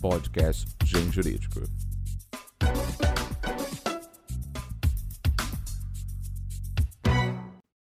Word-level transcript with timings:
podcast 0.00 0.66
Gen 0.82 1.12
Jurídico. 1.12 1.60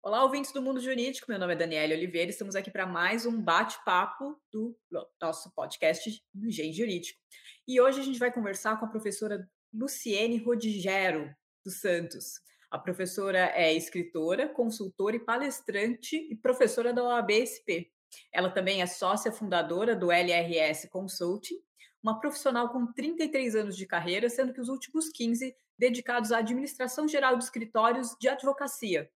Olá, 0.03 0.23
ouvintes 0.23 0.51
do 0.51 0.61
Mundo 0.61 0.81
Jurídico. 0.81 1.27
Meu 1.29 1.39
nome 1.39 1.53
é 1.53 1.55
Daniela 1.55 1.93
Oliveira. 1.93 2.29
Estamos 2.29 2.55
aqui 2.55 2.69
para 2.69 2.85
mais 2.85 3.25
um 3.25 3.41
bate-papo 3.41 4.37
do 4.51 4.77
nosso 5.21 5.49
podcast 5.55 6.21
do 6.33 6.51
Gen 6.51 6.73
Jurídico. 6.73 7.17
E 7.65 7.79
hoje 7.79 8.01
a 8.01 8.03
gente 8.03 8.19
vai 8.19 8.33
conversar 8.33 8.77
com 8.77 8.85
a 8.85 8.89
professora 8.89 9.49
Luciene 9.73 10.43
Rodigero 10.43 11.33
dos 11.65 11.79
Santos. 11.79 12.41
A 12.69 12.77
professora 12.77 13.53
é 13.55 13.73
escritora, 13.73 14.49
consultora 14.49 15.15
e 15.15 15.19
palestrante 15.23 16.17
e 16.17 16.35
professora 16.35 16.91
da 16.91 17.01
OAB-SP. 17.01 17.89
Ela 18.33 18.49
também 18.49 18.81
é 18.81 18.85
sócia 18.87 19.31
fundadora 19.31 19.95
do 19.95 20.11
LRS 20.11 20.89
Consulting, 20.89 21.55
uma 22.01 22.19
profissional 22.19 22.69
com 22.69 22.91
33 22.93 23.55
anos 23.55 23.75
de 23.75 23.85
carreira, 23.85 24.29
sendo 24.29 24.53
que 24.53 24.61
os 24.61 24.69
últimos 24.69 25.09
15 25.09 25.55
dedicados 25.77 26.31
à 26.31 26.39
administração 26.39 27.07
geral 27.07 27.37
de 27.37 27.43
escritórios 27.43 28.15
de 28.19 28.27
advocacia, 28.27 29.09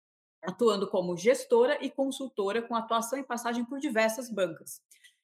atuando 0.43 0.89
como 0.89 1.17
gestora 1.17 1.77
e 1.83 1.89
consultora 1.89 2.61
com 2.61 2.75
atuação 2.75 3.19
e 3.19 3.23
passagem 3.23 3.65
por 3.65 3.79
diversas 3.79 4.29
bancas. 4.29 4.81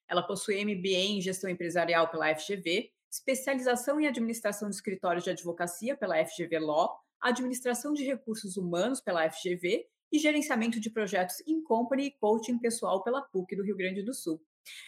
Ela 0.08 0.24
possui 0.24 0.64
MBA 0.64 1.18
em 1.18 1.22
gestão 1.22 1.50
empresarial 1.50 2.10
pela 2.10 2.34
FGV, 2.34 2.92
especialização 3.12 4.00
em 4.00 4.08
administração 4.08 4.70
de 4.70 4.76
escritórios 4.76 5.24
de 5.24 5.32
advocacia 5.32 5.96
pela 5.98 6.24
FGV 6.26 6.60
Law, 6.60 6.98
administração 7.20 7.94
de 7.94 8.04
recursos 8.04 8.58
humanos 8.58 9.02
pela 9.02 9.30
FGV 9.30 9.86
e 10.12 10.20
gerenciamento 10.20 10.80
de 10.80 10.90
projetos 10.90 11.42
in 11.46 11.62
company 11.64 12.06
e 12.08 12.12
coaching 12.12 12.58
pessoal 12.58 13.04
pela 13.04 13.22
PUC 13.22 13.56
do 13.56 13.64
Rio 13.64 13.76
Grande 13.76 14.02
do 14.04 14.14
Sul. 14.14 14.42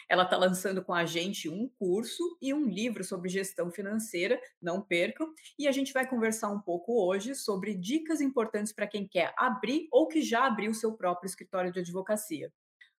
Ela 0.07 0.23
está 0.23 0.37
lançando 0.37 0.83
com 0.83 0.93
a 0.93 1.05
gente 1.05 1.49
um 1.49 1.69
curso 1.77 2.37
e 2.41 2.53
um 2.53 2.67
livro 2.67 3.03
sobre 3.03 3.29
gestão 3.29 3.71
financeira, 3.71 4.39
não 4.61 4.81
percam, 4.81 5.33
e 5.57 5.67
a 5.67 5.71
gente 5.71 5.93
vai 5.93 6.07
conversar 6.07 6.49
um 6.49 6.59
pouco 6.59 7.05
hoje 7.05 7.35
sobre 7.35 7.73
dicas 7.73 8.21
importantes 8.21 8.73
para 8.73 8.87
quem 8.87 9.07
quer 9.07 9.33
abrir 9.37 9.87
ou 9.91 10.07
que 10.07 10.21
já 10.21 10.45
abriu 10.45 10.73
seu 10.73 10.93
próprio 10.93 11.27
escritório 11.27 11.71
de 11.71 11.79
advocacia. 11.79 12.51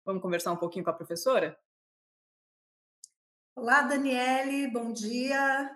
Vamos 0.06 0.22
conversar 0.22 0.52
um 0.52 0.58
pouquinho 0.58 0.84
com 0.84 0.92
a 0.92 0.96
professora? 0.96 1.58
Olá, 3.56 3.82
Daniele, 3.82 4.72
bom 4.72 4.94
dia. 4.94 5.70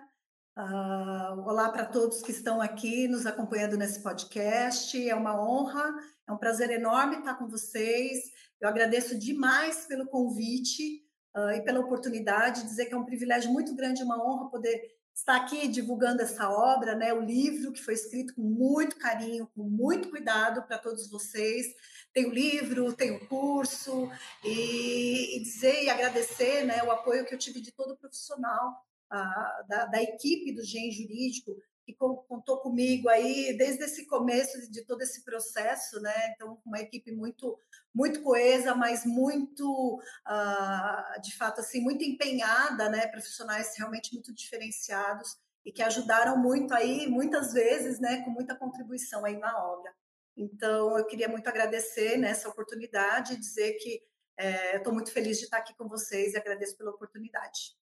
Uh, 0.56 1.40
olá 1.48 1.68
para 1.68 1.84
todos 1.84 2.22
que 2.22 2.30
estão 2.30 2.60
aqui 2.60 3.08
nos 3.08 3.26
acompanhando 3.26 3.76
nesse 3.76 4.02
podcast. 4.02 5.08
É 5.08 5.14
uma 5.14 5.38
honra, 5.38 5.94
é 6.28 6.32
um 6.32 6.38
prazer 6.38 6.70
enorme 6.70 7.16
estar 7.16 7.34
com 7.34 7.48
vocês. 7.48 8.32
Eu 8.64 8.70
agradeço 8.70 9.18
demais 9.18 9.84
pelo 9.84 10.06
convite 10.06 11.04
uh, 11.36 11.50
e 11.50 11.60
pela 11.60 11.80
oportunidade, 11.80 12.64
dizer 12.64 12.86
que 12.86 12.94
é 12.94 12.96
um 12.96 13.04
privilégio 13.04 13.52
muito 13.52 13.74
grande, 13.74 14.02
uma 14.02 14.16
honra 14.16 14.48
poder 14.48 14.96
estar 15.14 15.36
aqui 15.36 15.68
divulgando 15.68 16.22
essa 16.22 16.48
obra, 16.48 16.94
né? 16.94 17.12
O 17.12 17.20
livro 17.20 17.72
que 17.72 17.82
foi 17.82 17.92
escrito 17.92 18.34
com 18.34 18.40
muito 18.40 18.96
carinho, 18.96 19.50
com 19.54 19.64
muito 19.64 20.08
cuidado 20.08 20.62
para 20.62 20.78
todos 20.78 21.10
vocês. 21.10 21.66
Tem 22.14 22.24
o 22.24 22.32
livro, 22.32 22.90
tem 22.94 23.10
o 23.10 23.28
curso 23.28 24.10
e, 24.42 25.36
e 25.36 25.42
dizer 25.42 25.84
e 25.84 25.90
agradecer, 25.90 26.64
né, 26.64 26.82
o 26.84 26.90
apoio 26.90 27.26
que 27.26 27.34
eu 27.34 27.38
tive 27.38 27.60
de 27.60 27.70
todo 27.70 27.98
profissional 27.98 28.82
a, 29.10 29.62
da, 29.68 29.84
da, 29.86 30.02
equipe 30.02 30.52
do 30.52 30.64
Gen 30.64 30.90
Jurídico, 30.90 31.54
que 31.84 31.92
contou 31.92 32.58
comigo 32.60 33.08
aí 33.08 33.56
desde 33.56 33.84
esse 33.84 34.06
começo 34.06 34.70
de 34.70 34.84
todo 34.84 35.02
esse 35.02 35.22
processo, 35.24 36.00
né? 36.00 36.32
Então, 36.34 36.60
uma 36.64 36.80
equipe 36.80 37.12
muito, 37.12 37.58
muito 37.94 38.22
coesa, 38.22 38.74
mas 38.74 39.04
muito, 39.04 40.00
uh, 40.26 41.20
de 41.20 41.36
fato, 41.36 41.60
assim, 41.60 41.80
muito 41.80 42.02
empenhada, 42.02 42.88
né? 42.88 43.06
Profissionais 43.06 43.74
realmente 43.76 44.14
muito 44.14 44.32
diferenciados 44.34 45.36
e 45.64 45.70
que 45.70 45.82
ajudaram 45.82 46.38
muito 46.38 46.72
aí, 46.72 47.06
muitas 47.06 47.52
vezes, 47.52 48.00
né? 48.00 48.22
Com 48.22 48.30
muita 48.30 48.56
contribuição 48.56 49.24
aí 49.24 49.36
na 49.36 49.56
obra. 49.62 49.92
Então, 50.36 50.98
eu 50.98 51.06
queria 51.06 51.28
muito 51.28 51.48
agradecer 51.48 52.16
nessa 52.16 52.48
né, 52.48 52.52
oportunidade 52.52 53.34
e 53.34 53.38
dizer 53.38 53.74
que 53.74 54.02
é, 54.36 54.76
estou 54.76 54.92
muito 54.92 55.12
feliz 55.12 55.38
de 55.38 55.44
estar 55.44 55.58
aqui 55.58 55.74
com 55.76 55.88
vocês 55.88 56.34
e 56.34 56.36
agradeço 56.36 56.76
pela 56.76 56.90
oportunidade. 56.90 57.76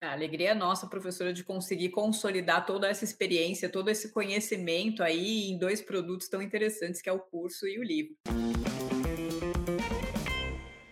A 0.00 0.12
alegria 0.12 0.50
é 0.50 0.54
nossa, 0.54 0.86
professora, 0.86 1.32
de 1.32 1.42
conseguir 1.42 1.88
consolidar 1.88 2.64
toda 2.64 2.86
essa 2.86 3.02
experiência, 3.02 3.68
todo 3.68 3.90
esse 3.90 4.12
conhecimento 4.12 5.02
aí 5.02 5.50
em 5.50 5.58
dois 5.58 5.82
produtos 5.82 6.28
tão 6.28 6.40
interessantes 6.40 7.02
que 7.02 7.08
é 7.08 7.12
o 7.12 7.18
curso 7.18 7.66
e 7.66 7.80
o 7.80 7.82
livro. 7.82 8.14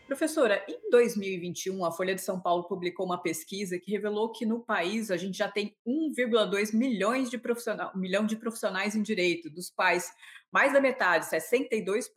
Professora, 0.09 0.65
em 0.69 0.91
2021, 0.91 1.84
a 1.84 1.93
Folha 1.93 2.17
de 2.17 2.21
São 2.21 2.41
Paulo 2.41 2.67
publicou 2.67 3.06
uma 3.06 3.22
pesquisa 3.22 3.78
que 3.78 3.93
revelou 3.93 4.33
que 4.33 4.44
no 4.44 4.65
país 4.65 5.09
a 5.12 5.17
gente 5.17 5.38
já 5.38 5.49
tem 5.49 5.77
1,2 5.87 6.75
milhões 6.75 7.31
de 7.31 7.38
profissionais, 7.38 7.93
milhão 7.94 8.27
de 8.27 8.34
profissionais 8.34 8.97
em 8.97 9.03
direito, 9.03 9.49
dos 9.49 9.71
quais 9.71 10.11
mais 10.50 10.73
da 10.73 10.81
metade, 10.81 11.27
62%, 11.27 12.09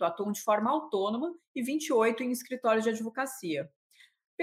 atuam 0.00 0.32
de 0.32 0.42
forma 0.42 0.72
autônoma 0.72 1.32
e 1.54 1.62
28% 1.62 2.22
em 2.22 2.32
escritórios 2.32 2.82
de 2.82 2.90
advocacia. 2.90 3.70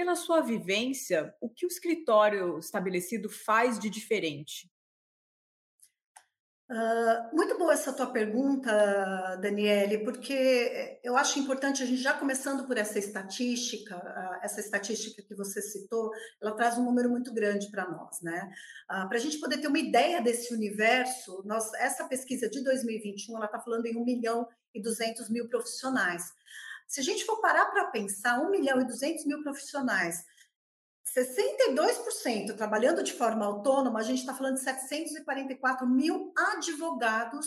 Pela 0.00 0.16
sua 0.16 0.40
vivência, 0.40 1.34
o 1.42 1.50
que 1.50 1.66
o 1.66 1.68
escritório 1.68 2.58
estabelecido 2.58 3.28
faz 3.28 3.78
de 3.78 3.90
diferente? 3.90 4.72
Uh, 6.70 7.36
muito 7.36 7.58
boa 7.58 7.74
essa 7.74 7.92
tua 7.92 8.06
pergunta, 8.06 9.36
Daniele, 9.42 9.98
porque 9.98 10.98
eu 11.04 11.18
acho 11.18 11.38
importante 11.38 11.82
a 11.82 11.86
gente 11.86 12.00
já 12.00 12.14
começando 12.14 12.66
por 12.66 12.78
essa 12.78 12.98
estatística, 12.98 13.94
uh, 13.94 14.42
essa 14.42 14.60
estatística 14.60 15.20
que 15.20 15.34
você 15.34 15.60
citou, 15.60 16.10
ela 16.40 16.56
traz 16.56 16.78
um 16.78 16.84
número 16.86 17.10
muito 17.10 17.30
grande 17.34 17.70
para 17.70 17.86
nós, 17.86 18.22
né? 18.22 18.50
Uh, 18.90 19.06
para 19.06 19.18
a 19.18 19.20
gente 19.20 19.38
poder 19.38 19.58
ter 19.58 19.66
uma 19.68 19.78
ideia 19.78 20.22
desse 20.22 20.54
universo, 20.54 21.42
nós, 21.44 21.74
essa 21.74 22.08
pesquisa 22.08 22.48
de 22.48 22.64
2021, 22.64 23.36
ela 23.36 23.44
está 23.44 23.60
falando 23.60 23.84
em 23.84 23.98
1 23.98 24.02
milhão 24.02 24.48
e 24.74 24.80
200 24.80 25.28
mil 25.28 25.46
profissionais. 25.46 26.32
Se 26.90 26.98
a 26.98 27.04
gente 27.04 27.24
for 27.24 27.40
parar 27.40 27.66
para 27.66 27.86
pensar, 27.86 28.40
1 28.40 28.50
milhão 28.50 28.80
e 28.80 28.84
200 28.84 29.24
mil 29.24 29.40
profissionais, 29.44 30.24
62% 31.16 32.56
trabalhando 32.56 33.04
de 33.04 33.12
forma 33.12 33.46
autônoma, 33.46 34.00
a 34.00 34.02
gente 34.02 34.18
está 34.18 34.34
falando 34.34 34.56
de 34.56 34.62
744 34.62 35.88
mil 35.88 36.32
advogados 36.36 37.46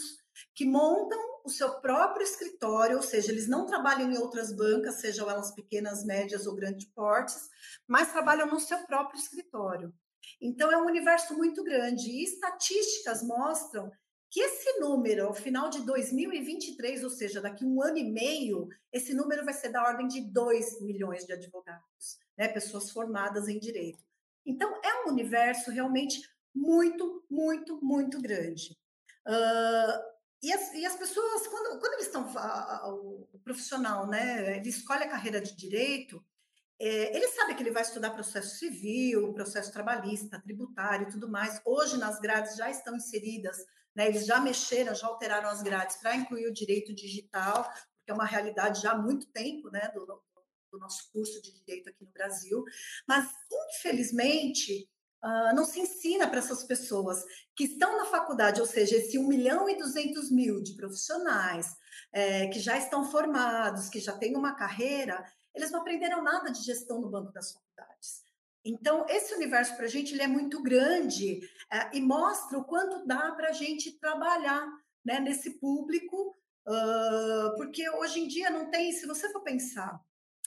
que 0.56 0.66
montam 0.66 1.20
o 1.44 1.50
seu 1.50 1.82
próprio 1.82 2.24
escritório, 2.24 2.96
ou 2.96 3.04
seja, 3.04 3.34
eles 3.34 3.46
não 3.50 3.66
trabalham 3.66 4.10
em 4.10 4.18
outras 4.18 4.56
bancas, 4.56 5.02
sejam 5.02 5.30
elas 5.30 5.54
pequenas, 5.54 6.06
médias 6.06 6.48
ou 6.48 6.56
grandes 6.56 6.88
portes, 6.94 7.50
mas 7.86 8.14
trabalham 8.14 8.48
no 8.48 8.62
seu 8.62 8.78
próprio 8.86 9.20
escritório. 9.20 9.94
Então, 10.40 10.72
é 10.72 10.78
um 10.78 10.86
universo 10.86 11.36
muito 11.36 11.66
grande. 11.66 12.10
E 12.10 12.24
estatísticas 12.24 13.22
mostram 13.22 13.92
que 14.34 14.42
esse 14.42 14.80
número, 14.80 15.28
ao 15.28 15.34
final 15.36 15.70
de 15.70 15.86
2023, 15.86 17.04
ou 17.04 17.10
seja, 17.12 17.40
daqui 17.40 17.64
um 17.64 17.84
ano 17.84 18.00
e 18.00 18.04
meio, 18.04 18.68
esse 18.92 19.14
número 19.14 19.46
vai 19.46 19.54
ser 19.54 19.70
da 19.70 19.84
ordem 19.84 20.08
de 20.08 20.22
2 20.22 20.82
milhões 20.82 21.24
de 21.24 21.34
advogados, 21.34 22.18
né, 22.36 22.48
pessoas 22.48 22.90
formadas 22.90 23.48
em 23.48 23.60
direito. 23.60 24.04
Então, 24.44 24.82
é 24.84 25.04
um 25.06 25.12
universo 25.12 25.70
realmente 25.70 26.28
muito, 26.54 27.24
muito, 27.30 27.80
muito 27.86 28.20
grande. 28.20 28.76
Uh, 29.28 30.02
e, 30.42 30.52
as, 30.52 30.74
e 30.74 30.84
as 30.84 30.96
pessoas, 30.96 31.46
quando, 31.46 31.80
quando 31.80 31.94
eles 31.94 32.08
estão, 32.08 32.28
o 32.90 33.40
profissional, 33.44 34.08
né, 34.08 34.58
ele 34.58 34.70
escolhe 34.70 35.04
a 35.04 35.10
carreira 35.10 35.40
de 35.40 35.56
direito, 35.56 36.26
é, 36.80 37.16
ele 37.16 37.28
sabe 37.28 37.54
que 37.54 37.62
ele 37.62 37.70
vai 37.70 37.84
estudar 37.84 38.10
processo 38.10 38.58
civil, 38.58 39.32
processo 39.32 39.72
trabalhista, 39.72 40.42
tributário 40.42 41.08
e 41.08 41.12
tudo 41.12 41.30
mais. 41.30 41.62
Hoje, 41.64 42.00
nas 42.00 42.20
grades 42.20 42.56
já 42.56 42.72
estão 42.72 42.96
inseridas 42.96 43.58
né? 43.96 44.08
Eles 44.08 44.26
já 44.26 44.40
mexeram, 44.40 44.96
já 44.96 45.08
alteraram 45.08 45.50
as 45.50 45.62
grades 45.62 45.98
para 45.98 46.16
incluir 46.16 46.48
o 46.48 46.54
direito 46.54 46.94
digital, 46.94 47.64
porque 47.64 48.12
é 48.12 48.14
uma 48.14 48.26
realidade 48.26 48.82
já 48.82 48.92
há 48.92 48.98
muito 48.98 49.28
tempo 49.28 49.70
né, 49.70 49.90
do, 49.94 50.06
do 50.06 50.80
nosso 50.80 51.12
curso 51.12 51.42
de 51.42 51.54
direito 51.54 51.90
aqui 51.90 52.04
no 52.04 52.12
Brasil. 52.12 52.64
Mas, 53.08 53.30
infelizmente, 53.78 54.90
Uh, 55.26 55.56
não 55.56 55.64
se 55.64 55.80
ensina 55.80 56.28
para 56.28 56.40
essas 56.40 56.66
pessoas 56.66 57.24
que 57.56 57.64
estão 57.64 57.98
na 57.98 58.04
faculdade, 58.04 58.60
ou 58.60 58.68
seja, 58.68 58.98
esse 58.98 59.18
1 59.18 59.26
milhão 59.26 59.70
e 59.70 59.78
200 59.78 60.30
mil 60.30 60.62
de 60.62 60.76
profissionais 60.76 61.78
é, 62.12 62.48
que 62.48 62.60
já 62.60 62.78
estão 62.78 63.10
formados, 63.10 63.88
que 63.88 64.02
já 64.02 64.12
têm 64.18 64.36
uma 64.36 64.54
carreira, 64.54 65.24
eles 65.56 65.72
não 65.72 65.80
aprenderam 65.80 66.22
nada 66.22 66.52
de 66.52 66.62
gestão 66.62 67.00
no 67.00 67.10
banco 67.10 67.32
das 67.32 67.54
faculdades. 67.54 67.63
Então, 68.66 69.06
esse 69.10 69.34
universo 69.34 69.76
para 69.76 69.86
a 69.86 69.90
gente 69.90 70.14
ele 70.14 70.22
é 70.22 70.28
muito 70.28 70.62
grande 70.62 71.42
é, 71.72 71.98
e 71.98 72.02
mostra 72.02 72.58
o 72.58 72.64
quanto 72.64 73.06
dá 73.06 73.32
para 73.32 73.50
a 73.50 73.54
gente 73.54 74.00
trabalhar 74.00 74.66
né, 75.04 75.20
nesse 75.20 75.60
público, 75.60 76.34
uh, 76.66 77.56
porque 77.58 77.90
hoje 77.90 78.22
em 78.22 78.28
dia 78.28 78.50
não 78.50 78.72
tem, 78.72 78.94
se 78.94 79.06
você 79.06 79.30
for 79.32 79.42
pensar 79.42 80.00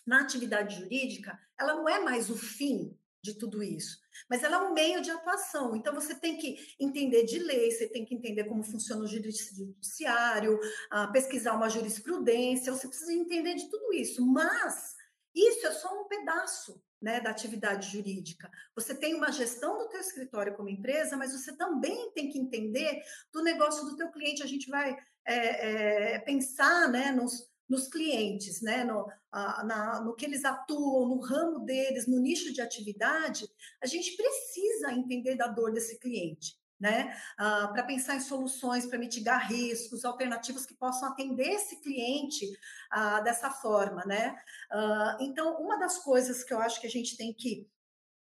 na 0.07 0.23
atividade 0.23 0.77
jurídica, 0.77 1.39
ela 1.59 1.75
não 1.75 1.87
é 1.89 2.01
mais 2.01 2.31
o 2.31 2.37
fim 2.37 2.97
de 3.23 3.35
tudo 3.35 3.63
isso, 3.63 3.99
mas 4.31 4.43
ela 4.45 4.57
é 4.57 4.61
um 4.61 4.73
meio 4.73 5.03
de 5.03 5.11
atuação. 5.11 5.77
Então, 5.77 5.93
você 5.93 6.15
tem 6.15 6.39
que 6.39 6.57
entender 6.81 7.25
de 7.25 7.39
lei, 7.39 7.71
você 7.71 7.87
tem 7.87 8.05
que 8.05 8.15
entender 8.15 8.45
como 8.45 8.63
funciona 8.63 9.03
o 9.03 9.07
judiciário, 9.07 10.59
uh, 10.59 11.13
pesquisar 11.13 11.53
uma 11.55 11.69
jurisprudência, 11.69 12.73
você 12.73 12.89
precisa 12.89 13.13
entender 13.13 13.57
de 13.57 13.69
tudo 13.69 13.93
isso, 13.93 14.25
mas 14.25 14.95
isso 15.35 15.67
é 15.67 15.73
só 15.73 16.01
um 16.01 16.09
pedaço 16.09 16.81
né, 17.01 17.21
da 17.21 17.31
atividade 17.31 17.91
jurídica. 17.91 18.51
Você 18.75 18.95
tem 18.95 19.15
uma 19.15 19.31
gestão 19.31 19.79
do 19.79 19.89
teu 19.89 20.01
escritório 20.01 20.55
como 20.55 20.69
empresa, 20.69 21.17
mas 21.17 21.33
você 21.33 21.57
também 21.57 22.11
tem 22.13 22.29
que 22.29 22.39
entender 22.39 23.03
do 23.33 23.43
negócio 23.43 23.85
do 23.85 23.97
teu 23.97 24.11
cliente. 24.11 24.43
A 24.43 24.47
gente 24.47 24.69
vai 24.69 24.97
é, 25.25 26.15
é, 26.15 26.19
pensar 26.21 26.89
né, 26.91 27.13
nos, 27.13 27.49
nos 27.69 27.89
clientes, 27.89 28.63
né, 28.63 28.85
no, 28.85 29.07
a, 29.31 29.65
na, 29.65 30.01
no 30.01 30.15
que 30.15 30.25
eles 30.25 30.45
atuam, 30.45 31.09
no 31.09 31.21
ramo 31.21 31.61
deles, 31.61 32.07
no 32.07 32.19
nicho 32.19 32.53
de 32.53 32.61
atividade, 32.61 33.47
a 33.83 33.87
gente 33.87 34.17
precisa 34.17 34.93
entender 34.93 35.37
da 35.37 35.49
dor 35.49 35.73
desse 35.73 35.99
cliente 35.99 36.57
né? 36.79 37.17
Ah, 37.39 37.69
para 37.73 37.83
pensar 37.83 38.17
em 38.17 38.21
soluções 38.21 38.87
para 38.87 38.99
mitigar 38.99 39.49
riscos, 39.49 40.05
alternativas 40.05 40.67
que 40.67 40.75
possam 40.75 41.09
atender 41.09 41.49
esse 41.49 41.81
cliente 41.81 42.47
ah, 42.91 43.21
dessa 43.21 43.51
forma, 43.51 44.05
né? 44.05 44.37
Ah, 44.71 45.17
então, 45.21 45.57
uma 45.61 45.79
das 45.79 45.99
coisas 45.99 46.45
que 46.45 46.53
eu 46.53 46.61
acho 46.61 46.81
que 46.81 46.87
a 46.87 46.91
gente 46.91 47.17
tem 47.17 47.33
que 47.33 47.69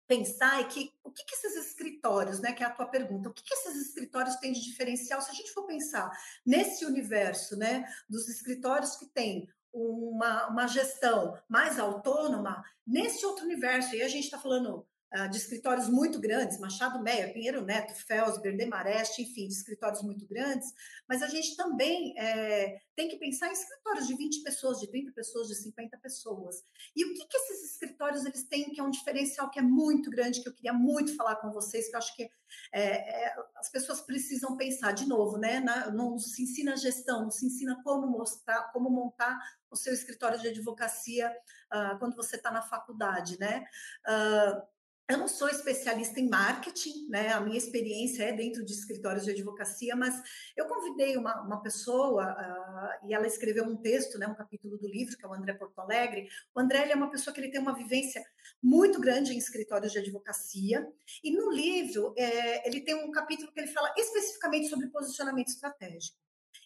pensar 0.06 0.61
é 0.61 0.64
que 0.64 0.93
o 1.05 1.11
que, 1.12 1.25
que 1.25 1.35
esses 1.35 1.55
escritórios, 1.69 2.41
né? 2.41 2.52
Que 2.52 2.64
é 2.64 2.67
a 2.67 2.70
tua 2.70 2.87
pergunta, 2.87 3.29
o 3.29 3.32
que, 3.32 3.44
que 3.44 3.55
esses 3.55 3.76
escritórios 3.88 4.37
têm 4.37 4.53
de 4.53 4.61
diferencial? 4.61 5.23
Se 5.23 5.31
a 5.31 5.35
gente 5.35 5.53
for 5.53 5.67
pensar 5.67 6.11
nesse 6.44 6.85
universo, 6.85 7.56
né? 7.56 7.85
Dos 8.08 8.29
escritórios 8.29 8.96
que 8.96 9.06
têm 9.06 9.49
uma, 9.73 10.49
uma 10.49 10.67
gestão 10.67 11.38
mais 11.49 11.79
autônoma, 11.79 12.64
nesse 12.85 13.25
outro 13.25 13.44
universo, 13.44 13.94
e 13.94 14.03
a 14.03 14.08
gente 14.08 14.25
está 14.25 14.38
falando 14.38 14.85
de 15.31 15.37
escritórios 15.37 15.89
muito 15.89 16.21
grandes, 16.21 16.59
Machado 16.61 17.03
Meia, 17.03 17.33
Pinheiro 17.33 17.65
Neto, 17.65 17.95
Felsber, 18.07 18.57
Demarest, 18.57 19.19
enfim, 19.19 19.49
de 19.49 19.55
escritórios 19.55 20.03
muito 20.03 20.25
grandes, 20.27 20.73
mas 21.09 21.21
a 21.21 21.27
gente 21.27 21.57
também 21.57 22.15
é, 22.17 22.81
tem 22.95 23.09
que 23.09 23.17
pensar 23.17 23.49
em 23.49 23.53
escritórios 23.53 24.07
de 24.07 24.15
20 24.15 24.43
pessoas, 24.43 24.79
de 24.79 24.89
30 24.89 25.12
pessoas, 25.12 25.49
de 25.49 25.57
50 25.57 25.99
pessoas. 25.99 26.62
E 26.95 27.05
o 27.05 27.15
que, 27.15 27.27
que 27.27 27.37
esses 27.37 27.73
escritórios 27.73 28.25
eles 28.25 28.45
têm, 28.45 28.71
que 28.71 28.81
é 28.81 28.85
um 28.85 28.91
diferencial 28.91 29.51
que 29.51 29.59
é 29.59 29.62
muito 29.62 30.11
grande, 30.11 30.43
que 30.43 30.49
eu 30.49 30.55
queria 30.55 30.73
muito 30.73 31.17
falar 31.17 31.37
com 31.37 31.51
vocês, 31.51 31.89
que 31.89 31.95
eu 31.97 31.99
acho 31.99 32.15
que 32.15 32.31
é, 32.73 33.27
é, 33.27 33.35
as 33.56 33.71
pessoas 33.71 34.01
precisam 34.01 34.56
pensar 34.56 34.93
de 34.93 35.09
novo, 35.09 35.39
né? 35.39 35.61
Na, 35.61 35.91
não 35.91 36.19
se 36.19 36.43
ensina 36.43 36.77
gestão, 36.77 37.23
não 37.23 37.31
se 37.31 37.47
ensina 37.47 37.81
como 37.83 38.06
mostrar, 38.06 38.71
como 38.73 38.91
montar 38.91 39.39
o 39.71 39.77
seu 39.77 39.93
escritório 39.93 40.39
de 40.39 40.49
advocacia 40.49 41.31
uh, 41.73 41.99
quando 41.99 42.17
você 42.17 42.37
está 42.37 42.51
na 42.51 42.63
faculdade, 42.63 43.39
né? 43.39 43.65
Uh, 44.06 44.80
eu 45.11 45.19
não 45.19 45.29
sou 45.29 45.49
especialista 45.49 46.21
em 46.21 46.29
marketing, 46.29 47.09
né? 47.09 47.33
A 47.33 47.41
minha 47.41 47.59
experiência 47.59 48.25
é 48.25 48.33
dentro 48.33 48.65
de 48.65 48.73
escritórios 48.73 49.25
de 49.25 49.31
advocacia, 49.31 49.97
mas 49.97 50.15
eu 50.57 50.67
convidei 50.67 51.17
uma, 51.17 51.41
uma 51.43 51.62
pessoa 51.62 52.25
uh, 52.25 53.07
e 53.09 53.15
ela 53.15 53.27
escreveu 53.27 53.65
um 53.65 53.77
texto, 53.77 54.19
né? 54.19 54.27
Um 54.27 54.35
capítulo 54.35 54.79
do 54.79 54.89
livro 54.89 55.17
que 55.17 55.25
é 55.25 55.29
o 55.29 55.35
André 55.35 55.55
Porto 55.55 55.79
Alegre. 55.81 56.29
O 56.55 56.61
André 56.61 56.91
é 56.91 56.95
uma 56.95 57.11
pessoa 57.11 57.35
que 57.35 57.41
ele 57.41 57.51
tem 57.51 57.61
uma 57.61 57.75
vivência 57.75 58.25
muito 58.62 59.01
grande 59.01 59.35
em 59.35 59.39
escritórios 59.39 59.93
de 59.93 59.99
advocacia 59.99 60.87
e 61.23 61.33
no 61.33 61.51
livro 61.51 62.15
é, 62.17 62.67
ele 62.69 62.81
tem 62.81 62.95
um 62.95 63.11
capítulo 63.11 63.53
que 63.53 63.61
ele 63.61 63.69
fala 63.69 63.93
especificamente 63.97 64.69
sobre 64.69 64.89
posicionamento 64.89 65.49
estratégico. 65.49 66.19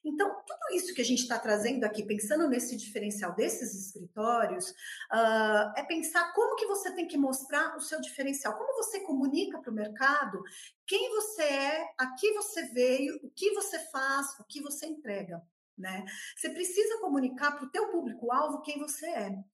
Então, 0.04 0.28
tudo 0.46 0.76
isso 0.76 0.92
que 0.92 1.00
a 1.00 1.04
gente 1.04 1.22
está 1.22 1.38
trazendo 1.38 1.84
aqui, 1.84 2.02
pensando 2.02 2.46
nesse 2.46 2.76
diferencial 2.76 3.34
desses 3.34 3.74
escritórios, 3.74 4.70
uh, 4.70 5.72
é 5.76 5.82
pensar 5.82 6.32
como 6.34 6.56
que 6.56 6.66
você 6.66 6.94
tem 6.94 7.08
que 7.08 7.16
mostrar 7.16 7.74
o 7.76 7.80
seu 7.80 8.00
diferencial, 8.00 8.56
como 8.58 8.74
você 8.74 9.00
comunica 9.00 9.58
para 9.58 9.70
o 9.70 9.74
mercado 9.74 10.42
quem 10.86 11.08
você 11.10 11.42
é, 11.42 11.94
a 11.98 12.14
que 12.14 12.32
você 12.32 12.66
veio, 12.66 13.18
o 13.22 13.30
que 13.30 13.52
você 13.52 13.78
faz, 13.90 14.38
o 14.38 14.44
que 14.44 14.60
você 14.60 14.86
entrega. 14.86 15.42
Né? 15.76 16.04
Você 16.36 16.50
precisa 16.50 17.00
comunicar 17.00 17.52
para 17.52 17.64
o 17.64 17.70
teu 17.70 17.90
público-alvo 17.90 18.62
quem 18.62 18.78
você 18.78 19.06
é. 19.06 19.44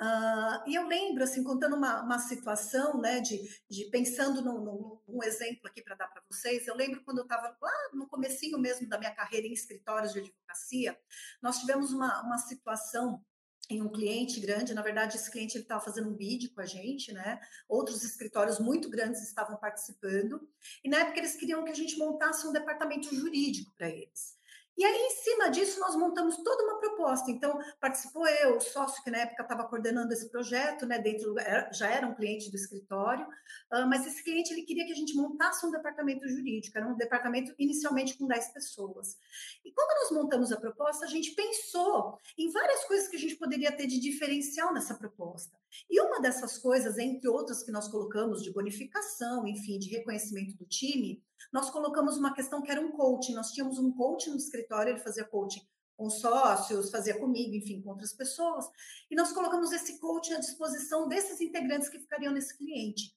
Uh, 0.00 0.66
e 0.66 0.74
eu 0.74 0.88
lembro, 0.88 1.22
assim, 1.22 1.44
contando 1.44 1.76
uma, 1.76 2.02
uma 2.02 2.18
situação, 2.18 2.98
né, 2.98 3.20
de, 3.20 3.38
de 3.68 3.84
pensando 3.90 4.40
num, 4.42 4.98
num 5.06 5.22
exemplo 5.22 5.60
aqui 5.66 5.82
para 5.82 5.94
dar 5.94 6.08
para 6.08 6.22
vocês, 6.30 6.66
eu 6.66 6.74
lembro 6.74 7.04
quando 7.04 7.18
eu 7.18 7.24
estava 7.24 7.54
lá 7.60 7.72
no 7.92 8.08
comecinho 8.08 8.58
mesmo 8.58 8.88
da 8.88 8.98
minha 8.98 9.14
carreira 9.14 9.46
em 9.46 9.52
escritórios 9.52 10.14
de 10.14 10.20
advocacia, 10.20 10.98
nós 11.42 11.58
tivemos 11.58 11.92
uma, 11.92 12.22
uma 12.22 12.38
situação 12.38 13.22
em 13.68 13.82
um 13.82 13.88
cliente 13.88 14.40
grande, 14.40 14.74
na 14.74 14.82
verdade 14.82 15.16
esse 15.16 15.30
cliente 15.30 15.56
ele 15.56 15.64
estava 15.64 15.84
fazendo 15.84 16.08
um 16.08 16.14
bid 16.14 16.48
com 16.48 16.60
a 16.60 16.66
gente, 16.66 17.12
né? 17.12 17.38
Outros 17.68 18.02
escritórios 18.02 18.58
muito 18.58 18.90
grandes 18.90 19.22
estavam 19.22 19.56
participando 19.58 20.40
e 20.82 20.88
na 20.88 21.00
época 21.00 21.18
eles 21.18 21.36
queriam 21.36 21.62
que 21.62 21.70
a 21.70 21.74
gente 21.74 21.96
montasse 21.96 22.46
um 22.46 22.52
departamento 22.52 23.14
jurídico 23.14 23.72
para 23.76 23.88
eles. 23.88 24.39
E 24.80 24.82
aí, 24.82 24.96
em 24.96 25.10
cima 25.10 25.50
disso, 25.50 25.78
nós 25.78 25.94
montamos 25.94 26.38
toda 26.38 26.64
uma 26.64 26.78
proposta. 26.78 27.30
Então, 27.30 27.60
participou 27.78 28.26
eu, 28.26 28.56
o 28.56 28.60
sócio 28.62 29.04
que 29.04 29.10
na 29.10 29.18
época 29.18 29.42
estava 29.42 29.64
coordenando 29.64 30.10
esse 30.10 30.30
projeto, 30.30 30.86
né, 30.86 30.98
dentro 30.98 31.34
já 31.70 31.90
era 31.90 32.06
um 32.06 32.14
cliente 32.14 32.50
do 32.50 32.56
escritório, 32.56 33.26
uh, 33.26 33.86
mas 33.86 34.06
esse 34.06 34.24
cliente 34.24 34.50
ele 34.54 34.62
queria 34.62 34.86
que 34.86 34.92
a 34.92 34.96
gente 34.96 35.14
montasse 35.14 35.66
um 35.66 35.70
departamento 35.70 36.26
jurídico, 36.26 36.78
era 36.78 36.88
um 36.88 36.96
departamento 36.96 37.54
inicialmente 37.58 38.16
com 38.16 38.26
10 38.26 38.54
pessoas. 38.54 39.18
E 39.62 39.70
quando 39.70 40.00
nós 40.00 40.12
montamos 40.12 40.50
a 40.50 40.58
proposta, 40.58 41.04
a 41.04 41.08
gente 41.08 41.32
pensou 41.32 42.18
em 42.38 42.50
várias 42.50 42.82
coisas 42.84 43.06
que 43.06 43.16
a 43.16 43.20
gente 43.20 43.36
poderia 43.36 43.70
ter 43.72 43.86
de 43.86 44.00
diferencial 44.00 44.72
nessa 44.72 44.94
proposta. 44.94 45.54
E 45.88 46.00
uma 46.00 46.20
dessas 46.20 46.58
coisas, 46.58 46.98
entre 46.98 47.28
outras 47.28 47.62
que 47.62 47.72
nós 47.72 47.88
colocamos 47.88 48.42
de 48.42 48.52
bonificação, 48.52 49.46
enfim, 49.46 49.78
de 49.78 49.88
reconhecimento 49.90 50.56
do 50.56 50.66
time, 50.66 51.22
nós 51.52 51.70
colocamos 51.70 52.16
uma 52.16 52.34
questão 52.34 52.62
que 52.62 52.70
era 52.70 52.80
um 52.80 52.92
coaching. 52.92 53.34
Nós 53.34 53.52
tínhamos 53.52 53.78
um 53.78 53.92
coaching 53.92 54.30
no 54.30 54.36
escritório, 54.36 54.92
ele 54.92 55.00
fazia 55.00 55.24
coaching 55.24 55.60
com 55.96 56.08
sócios, 56.08 56.90
fazia 56.90 57.18
comigo, 57.18 57.54
enfim, 57.54 57.82
com 57.82 57.90
outras 57.90 58.14
pessoas. 58.14 58.64
E 59.10 59.14
nós 59.14 59.32
colocamos 59.32 59.70
esse 59.70 59.98
coaching 59.98 60.32
à 60.32 60.38
disposição 60.38 61.06
desses 61.06 61.40
integrantes 61.42 61.90
que 61.90 61.98
ficariam 61.98 62.32
nesse 62.32 62.56
cliente. 62.56 63.14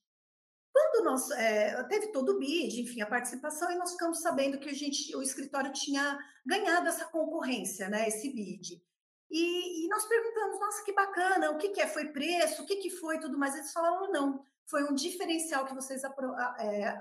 Quando 0.70 1.04
nós 1.04 1.30
é, 1.30 1.82
teve 1.84 2.08
todo 2.08 2.30
o 2.30 2.38
bid, 2.38 2.82
enfim, 2.82 3.00
a 3.00 3.06
participação, 3.06 3.70
e 3.70 3.76
nós 3.76 3.92
ficamos 3.92 4.20
sabendo 4.20 4.58
que 4.58 4.68
a 4.68 4.74
gente, 4.74 5.16
o 5.16 5.22
escritório 5.22 5.72
tinha 5.72 6.18
ganhado 6.44 6.88
essa 6.88 7.06
concorrência, 7.06 7.88
né, 7.88 8.08
esse 8.08 8.28
bid. 8.30 8.82
E, 9.30 9.84
e 9.84 9.88
nós 9.88 10.06
perguntamos, 10.06 10.60
nossa, 10.60 10.84
que 10.84 10.92
bacana, 10.92 11.50
o 11.50 11.58
que, 11.58 11.70
que 11.70 11.80
é? 11.80 11.86
Foi 11.86 12.08
preço? 12.08 12.62
O 12.62 12.66
que, 12.66 12.76
que 12.76 12.90
foi? 12.90 13.18
Tudo 13.18 13.38
mais. 13.38 13.54
Eles 13.54 13.72
falaram, 13.72 14.12
não, 14.12 14.44
foi 14.66 14.84
um 14.84 14.94
diferencial 14.94 15.66
que 15.66 15.74
vocês 15.74 16.04
apro, 16.04 16.34
é, 16.58 16.98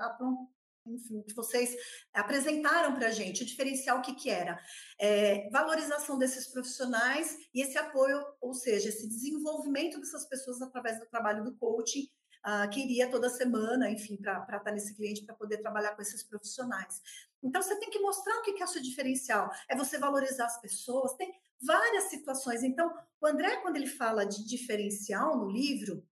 enfim, 0.86 1.22
que 1.24 1.34
vocês 1.34 1.76
apresentaram 2.14 2.94
para 2.96 3.08
a 3.08 3.12
gente, 3.12 3.44
o 3.44 3.46
diferencial 3.46 4.02
que, 4.02 4.14
que 4.16 4.30
era? 4.30 4.60
É, 5.00 5.50
valorização 5.50 6.18
desses 6.18 6.48
profissionais 6.48 7.38
e 7.54 7.62
esse 7.62 7.78
apoio, 7.78 8.22
ou 8.42 8.54
seja, 8.54 8.90
esse 8.90 9.08
desenvolvimento 9.08 10.00
dessas 10.00 10.28
pessoas 10.28 10.62
através 10.62 11.00
do 11.00 11.06
trabalho 11.06 11.44
do 11.44 11.56
coaching, 11.56 12.08
uh, 12.46 12.70
que 12.70 12.82
iria 12.82 13.10
toda 13.10 13.30
semana, 13.30 13.90
enfim, 13.90 14.18
para 14.18 14.58
estar 14.58 14.72
nesse 14.72 14.96
cliente, 14.96 15.26
para 15.26 15.36
poder 15.36 15.58
trabalhar 15.58 15.96
com 15.96 16.02
esses 16.02 16.24
profissionais. 16.24 17.02
Então, 17.42 17.62
você 17.62 17.76
tem 17.80 17.90
que 17.90 18.00
mostrar 18.00 18.38
o 18.38 18.42
que 18.42 18.62
é 18.62 18.66
o 18.66 18.68
seu 18.68 18.82
diferencial, 18.82 19.52
é 19.68 19.76
você 19.76 19.98
valorizar 19.98 20.46
as 20.46 20.60
pessoas, 20.62 21.14
tem 21.16 21.34
várias 21.62 22.06
situações. 22.06 22.64
Então, 22.64 22.94
o 23.22 23.26
André, 23.26 23.58
quando 23.58 23.78
ele 23.78 23.88
fala 23.88 24.26
de 24.26 24.46
diferencial 24.46 25.38
no 25.38 25.50
livro, 25.50 26.06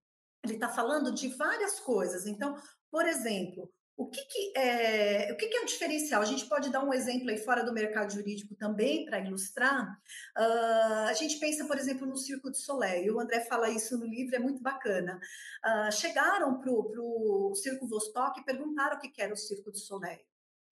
ele 0.43 0.55
está 0.55 0.69
falando 0.69 1.13
de 1.13 1.27
várias 1.29 1.79
coisas. 1.79 2.25
Então, 2.25 2.55
por 2.89 3.05
exemplo, 3.05 3.71
o 4.01 4.09
que, 4.09 4.21
que 4.25 4.57
é, 4.57 5.31
o 5.31 5.37
que, 5.37 5.47
que, 5.47 5.57
é 5.57 5.61
o 5.61 5.65
diferencial? 5.65 6.21
A 6.23 6.25
gente 6.25 6.47
pode 6.47 6.71
dar 6.71 6.83
um 6.83 6.91
exemplo 6.91 7.29
aí 7.29 7.37
fora 7.37 7.63
do 7.63 7.71
mercado 7.71 8.11
jurídico 8.11 8.55
também 8.55 9.05
para 9.05 9.19
ilustrar. 9.19 9.95
Uh, 10.35 11.07
a 11.07 11.13
gente 11.13 11.37
pensa, 11.37 11.65
por 11.65 11.77
exemplo, 11.77 12.07
no 12.07 12.17
Circo 12.17 12.49
de 12.49 12.57
Soleil, 12.57 13.15
o 13.15 13.19
André 13.19 13.41
fala 13.41 13.69
isso 13.69 13.99
no 13.99 14.05
livro, 14.05 14.35
é 14.35 14.39
muito 14.39 14.61
bacana. 14.61 15.19
Uh, 15.63 15.91
chegaram 15.91 16.59
para 16.59 16.71
o 16.71 17.53
Circo 17.55 17.87
Vostok 17.87 18.39
e 18.39 18.43
perguntaram 18.43 18.97
o 18.97 18.99
que, 18.99 19.09
que 19.09 19.21
era 19.21 19.33
o 19.33 19.37
Circo 19.37 19.71
de 19.71 19.79
Soleil. 19.79 20.19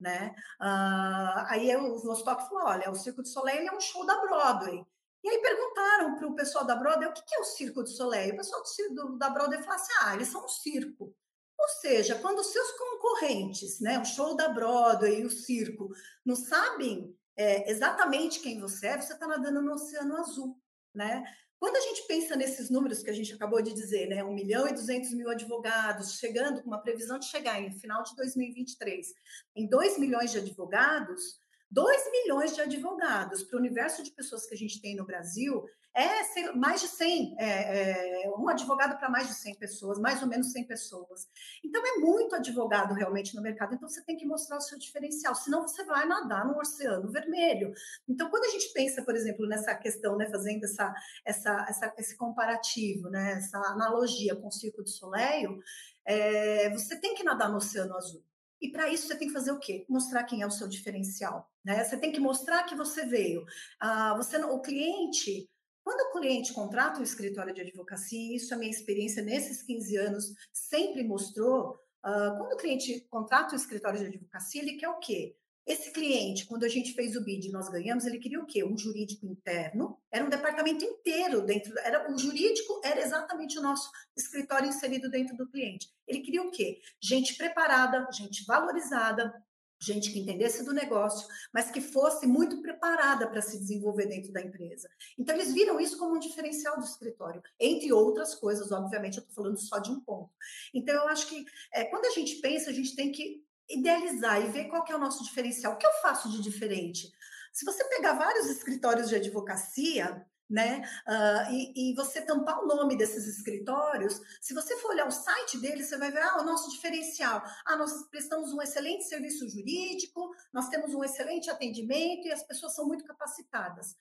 Né? 0.00 0.34
Uh, 0.60 1.44
aí 1.46 1.76
o 1.76 1.98
Vostok 2.00 2.48
falou: 2.48 2.64
olha, 2.64 2.90
o 2.90 2.96
Circo 2.96 3.22
de 3.22 3.28
Soleil 3.28 3.68
é 3.68 3.72
um 3.72 3.80
show 3.80 4.04
da 4.04 4.20
Broadway. 4.20 4.84
E 5.22 5.28
aí 5.28 5.38
perguntaram 5.38 6.16
para 6.16 6.26
o 6.26 6.34
pessoal 6.34 6.64
da 6.64 6.74
Broadway 6.74 7.08
o 7.08 7.12
que, 7.12 7.22
que 7.22 7.34
é 7.36 7.38
o 7.38 7.44
Circo 7.44 7.84
de 7.84 7.90
Soleil. 7.90 8.32
O 8.32 8.38
pessoal 8.38 8.62
do, 8.62 8.94
do, 8.94 9.18
da 9.18 9.30
Broadway 9.30 9.62
falou 9.62 9.76
assim: 9.76 9.92
ah, 10.00 10.14
eles 10.16 10.28
são 10.28 10.44
um 10.44 10.48
circo. 10.48 11.14
Ou 11.60 11.68
seja, 11.80 12.14
quando 12.16 12.42
seus 12.42 12.72
concorrentes, 12.72 13.80
né, 13.80 13.98
o 13.98 14.04
show 14.04 14.34
da 14.34 14.48
Broadway 14.48 15.20
e 15.20 15.26
o 15.26 15.30
circo, 15.30 15.90
não 16.24 16.34
sabem 16.34 17.14
é, 17.36 17.70
exatamente 17.70 18.40
quem 18.40 18.58
você 18.58 18.86
é, 18.86 19.00
você 19.00 19.12
está 19.12 19.26
nadando 19.26 19.60
no 19.60 19.74
oceano 19.74 20.16
azul, 20.16 20.58
né? 20.94 21.22
Quando 21.58 21.76
a 21.76 21.80
gente 21.80 22.06
pensa 22.06 22.34
nesses 22.34 22.70
números 22.70 23.02
que 23.02 23.10
a 23.10 23.12
gente 23.12 23.34
acabou 23.34 23.60
de 23.60 23.74
dizer, 23.74 24.08
né, 24.08 24.24
1 24.24 24.32
milhão 24.32 24.66
e 24.66 24.72
200 24.72 25.12
mil 25.12 25.28
advogados, 25.28 26.14
chegando 26.14 26.62
com 26.62 26.68
uma 26.68 26.80
previsão 26.80 27.18
de 27.18 27.26
chegar 27.26 27.60
em 27.60 27.70
final 27.78 28.02
de 28.02 28.16
2023 28.16 29.08
em 29.54 29.68
2 29.68 29.98
milhões 29.98 30.30
de 30.30 30.38
advogados, 30.38 31.38
2 31.70 32.10
milhões 32.10 32.54
de 32.54 32.62
advogados 32.62 33.42
para 33.42 33.56
o 33.56 33.60
universo 33.60 34.02
de 34.02 34.10
pessoas 34.12 34.46
que 34.46 34.54
a 34.54 34.56
gente 34.56 34.80
tem 34.80 34.96
no 34.96 35.04
Brasil 35.04 35.62
é 35.94 36.24
sei, 36.24 36.52
mais 36.52 36.80
de 36.80 36.88
100, 36.88 37.34
é, 37.38 38.24
é, 38.24 38.30
um 38.30 38.48
advogado 38.48 38.96
para 38.98 39.08
mais 39.08 39.26
de 39.26 39.34
100 39.34 39.56
pessoas, 39.56 39.98
mais 39.98 40.22
ou 40.22 40.28
menos 40.28 40.52
100 40.52 40.66
pessoas. 40.66 41.28
Então, 41.64 41.82
é 41.84 41.98
muito 41.98 42.34
advogado 42.36 42.94
realmente 42.94 43.34
no 43.34 43.42
mercado. 43.42 43.74
Então, 43.74 43.88
você 43.88 44.02
tem 44.04 44.16
que 44.16 44.26
mostrar 44.26 44.58
o 44.58 44.60
seu 44.60 44.78
diferencial, 44.78 45.34
senão 45.34 45.62
você 45.62 45.84
vai 45.84 46.06
nadar 46.06 46.46
no 46.46 46.58
oceano 46.58 47.10
vermelho. 47.10 47.72
Então, 48.08 48.30
quando 48.30 48.44
a 48.44 48.50
gente 48.50 48.72
pensa, 48.72 49.02
por 49.04 49.14
exemplo, 49.14 49.46
nessa 49.46 49.74
questão, 49.74 50.16
né, 50.16 50.28
fazendo 50.30 50.64
essa, 50.64 50.94
essa, 51.24 51.66
essa, 51.68 51.94
esse 51.98 52.16
comparativo, 52.16 53.08
né, 53.10 53.32
essa 53.32 53.58
analogia 53.58 54.36
com 54.36 54.48
o 54.48 54.52
Circo 54.52 54.84
de 54.84 54.90
Soleil, 54.90 55.58
é, 56.04 56.70
você 56.70 57.00
tem 57.00 57.14
que 57.14 57.24
nadar 57.24 57.50
no 57.50 57.56
oceano 57.56 57.96
azul. 57.96 58.24
E 58.60 58.70
para 58.70 58.88
isso 58.90 59.06
você 59.06 59.16
tem 59.16 59.28
que 59.28 59.34
fazer 59.34 59.52
o 59.52 59.58
quê? 59.58 59.86
Mostrar 59.88 60.24
quem 60.24 60.42
é 60.42 60.46
o 60.46 60.50
seu 60.50 60.68
diferencial. 60.68 61.50
Né? 61.64 61.82
Você 61.82 61.96
tem 61.96 62.12
que 62.12 62.20
mostrar 62.20 62.64
que 62.64 62.74
você 62.74 63.06
veio. 63.06 63.44
Ah, 63.80 64.14
você, 64.16 64.36
o 64.36 64.60
cliente, 64.60 65.48
quando 65.90 66.08
o 66.08 66.12
cliente 66.12 66.52
contrata 66.52 67.00
um 67.00 67.02
escritório 67.02 67.52
de 67.52 67.62
advocacia, 67.62 68.36
isso 68.36 68.54
a 68.54 68.56
minha 68.56 68.70
experiência 68.70 69.24
nesses 69.24 69.60
15 69.62 69.96
anos, 69.96 70.34
sempre 70.52 71.02
mostrou. 71.02 71.76
Ah, 72.00 72.36
quando 72.38 72.52
o 72.52 72.56
cliente 72.56 73.00
contrata 73.10 73.54
um 73.54 73.56
escritório 73.56 73.98
de 73.98 74.06
advocacia, 74.06 74.62
ele 74.62 74.76
quer 74.76 74.88
o 74.88 75.00
quê? 75.00 75.34
Esse 75.66 75.90
cliente, 75.90 76.46
quando 76.46 76.64
a 76.64 76.68
gente 76.68 76.94
fez 76.94 77.16
o 77.16 77.24
bid 77.24 77.48
e 77.48 77.52
nós 77.52 77.68
ganhamos, 77.68 78.06
ele 78.06 78.18
queria 78.18 78.40
o 78.40 78.46
quê? 78.46 78.62
Um 78.62 78.78
jurídico 78.78 79.26
interno. 79.26 79.98
Era 80.12 80.24
um 80.24 80.28
departamento 80.28 80.84
inteiro 80.84 81.42
dentro. 81.42 81.76
Era 81.80 82.10
o 82.10 82.16
jurídico 82.16 82.80
era 82.84 83.00
exatamente 83.00 83.58
o 83.58 83.62
nosso 83.62 83.90
escritório 84.16 84.68
inserido 84.68 85.10
dentro 85.10 85.36
do 85.36 85.48
cliente. 85.50 85.88
Ele 86.06 86.20
queria 86.20 86.42
o 86.42 86.52
quê? 86.52 86.80
Gente 87.02 87.36
preparada, 87.36 88.06
gente 88.12 88.44
valorizada, 88.46 89.34
gente 89.80 90.12
que 90.12 90.20
entendesse 90.20 90.64
do 90.64 90.74
negócio, 90.74 91.26
mas 91.52 91.70
que 91.70 91.80
fosse 91.80 92.26
muito 92.26 92.60
preparada 92.60 93.26
para 93.28 93.40
se 93.40 93.58
desenvolver 93.58 94.06
dentro 94.06 94.30
da 94.32 94.42
empresa. 94.42 94.88
Então, 95.18 95.34
eles 95.34 95.52
viram 95.52 95.80
isso 95.80 95.98
como 95.98 96.16
um 96.16 96.18
diferencial 96.18 96.78
do 96.78 96.84
escritório, 96.84 97.42
entre 97.58 97.92
outras 97.92 98.34
coisas, 98.34 98.70
obviamente, 98.70 99.16
eu 99.16 99.22
estou 99.22 99.34
falando 99.34 99.58
só 99.58 99.78
de 99.78 99.90
um 99.90 100.00
ponto. 100.00 100.30
Então, 100.74 100.94
eu 100.94 101.08
acho 101.08 101.26
que 101.28 101.44
é, 101.72 101.84
quando 101.84 102.04
a 102.04 102.10
gente 102.10 102.36
pensa, 102.36 102.70
a 102.70 102.74
gente 102.74 102.94
tem 102.94 103.10
que 103.10 103.42
idealizar 103.68 104.42
e 104.42 104.50
ver 104.50 104.66
qual 104.66 104.84
que 104.84 104.92
é 104.92 104.96
o 104.96 105.00
nosso 105.00 105.24
diferencial. 105.24 105.74
O 105.74 105.76
que 105.78 105.86
eu 105.86 105.92
faço 106.02 106.30
de 106.30 106.42
diferente? 106.42 107.10
Se 107.52 107.64
você 107.64 107.84
pegar 107.84 108.12
vários 108.12 108.46
escritórios 108.46 109.08
de 109.08 109.16
advocacia, 109.16 110.24
né, 110.50 110.82
uh, 111.06 111.52
e, 111.52 111.92
e, 111.92 111.94
você 111.94 112.20
tampar 112.20 112.58
o 112.58 112.66
nome 112.66 112.96
desses 112.96 113.26
escritórios, 113.26 114.20
se 114.40 114.52
você 114.52 114.76
for 114.78 114.90
olhar 114.90 115.06
o 115.06 115.10
site 115.12 115.58
deles, 115.58 115.86
você 115.86 115.96
vai 115.96 116.10
ver 116.10 116.22
ah, 116.22 116.40
o 116.40 116.44
nosso 116.44 116.68
diferencial. 116.70 117.40
Ah, 117.64 117.76
nós 117.76 118.08
prestamos 118.10 118.52
um 118.52 118.60
excelente 118.60 119.04
serviço 119.04 119.48
jurídico, 119.48 120.34
nós 120.52 120.68
temos 120.68 120.92
um 120.92 121.04
excelente 121.04 121.48
atendimento 121.48 122.26
e 122.26 122.32
as 122.32 122.42
pessoas 122.42 122.74
são 122.74 122.86
muito 122.86 123.04
capacitadas. 123.04 123.96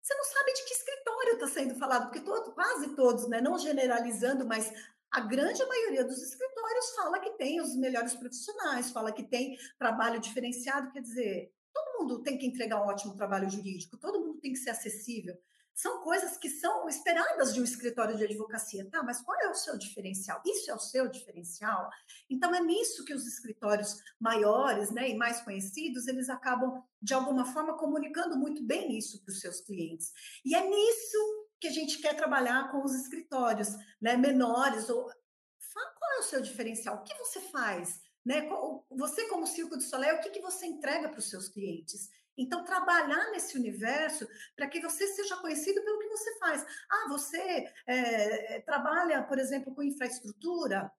Você 0.00 0.14
não 0.14 0.24
sabe 0.24 0.52
de 0.54 0.64
que 0.64 0.72
escritório 0.72 1.34
está 1.34 1.46
sendo 1.48 1.74
falado, 1.74 2.04
porque 2.04 2.20
todo, 2.20 2.52
quase 2.52 2.94
todos, 2.94 3.28
né, 3.28 3.42
não 3.42 3.58
generalizando, 3.58 4.46
mas 4.46 4.72
a 5.10 5.20
grande 5.20 5.62
maioria 5.66 6.04
dos 6.04 6.22
escritórios 6.22 6.94
fala 6.94 7.18
que 7.18 7.32
tem 7.32 7.60
os 7.60 7.76
melhores 7.76 8.14
profissionais, 8.14 8.90
fala 8.90 9.12
que 9.12 9.24
tem 9.24 9.58
trabalho 9.78 10.18
diferenciado, 10.18 10.90
quer 10.92 11.02
dizer, 11.02 11.52
todo 11.72 11.98
mundo 11.98 12.22
tem 12.22 12.38
que 12.38 12.46
entregar 12.46 12.80
um 12.80 12.86
ótimo 12.86 13.14
trabalho 13.14 13.50
jurídico, 13.50 13.98
todo 13.98 14.20
mundo 14.20 14.40
tem 14.40 14.52
que 14.52 14.58
ser 14.58 14.70
acessível. 14.70 15.36
São 15.80 16.02
coisas 16.02 16.36
que 16.36 16.50
são 16.50 16.86
esperadas 16.90 17.54
de 17.54 17.60
um 17.62 17.64
escritório 17.64 18.14
de 18.14 18.24
advocacia, 18.24 18.86
tá? 18.90 19.02
Mas 19.02 19.22
qual 19.22 19.40
é 19.40 19.48
o 19.48 19.54
seu 19.54 19.78
diferencial? 19.78 20.42
Isso 20.44 20.70
é 20.70 20.74
o 20.74 20.78
seu 20.78 21.08
diferencial? 21.08 21.88
Então 22.28 22.54
é 22.54 22.60
nisso 22.60 23.02
que 23.02 23.14
os 23.14 23.26
escritórios 23.26 23.96
maiores, 24.20 24.90
né, 24.90 25.08
e 25.08 25.16
mais 25.16 25.40
conhecidos, 25.40 26.06
eles 26.06 26.28
acabam 26.28 26.84
de 27.00 27.14
alguma 27.14 27.46
forma 27.46 27.78
comunicando 27.78 28.36
muito 28.36 28.62
bem 28.62 28.98
isso 28.98 29.24
para 29.24 29.32
os 29.32 29.40
seus 29.40 29.62
clientes. 29.62 30.12
E 30.44 30.54
é 30.54 30.68
nisso 30.68 31.48
que 31.58 31.68
a 31.68 31.72
gente 31.72 31.96
quer 31.96 32.14
trabalhar 32.14 32.70
com 32.70 32.84
os 32.84 32.94
escritórios 32.94 33.70
né, 34.02 34.18
menores. 34.18 34.90
Ou... 34.90 35.04
Qual 35.04 36.12
é 36.12 36.18
o 36.18 36.24
seu 36.24 36.42
diferencial? 36.42 36.96
O 36.96 37.04
que 37.04 37.14
você 37.14 37.40
faz? 37.40 38.02
Né? 38.22 38.46
Você, 38.90 39.28
como 39.28 39.46
Circo 39.46 39.78
de 39.78 39.84
Soleil, 39.84 40.16
o 40.16 40.20
que, 40.20 40.28
que 40.28 40.42
você 40.42 40.66
entrega 40.66 41.08
para 41.08 41.20
os 41.20 41.30
seus 41.30 41.48
clientes? 41.48 42.10
Então, 42.36 42.64
trabalhar 42.64 43.30
nesse 43.32 43.56
universo 43.56 44.26
para 44.56 44.68
que 44.68 44.80
você 44.80 45.06
seja 45.08 45.36
conhecido 45.36 45.82
pelo 45.82 45.98
que 45.98 46.08
você 46.08 46.38
faz. 46.38 46.64
Ah, 46.90 47.08
você 47.08 47.64
é, 47.86 48.60
trabalha, 48.60 49.22
por 49.22 49.38
exemplo, 49.38 49.74
com 49.74 49.82
infraestrutura? 49.82 50.90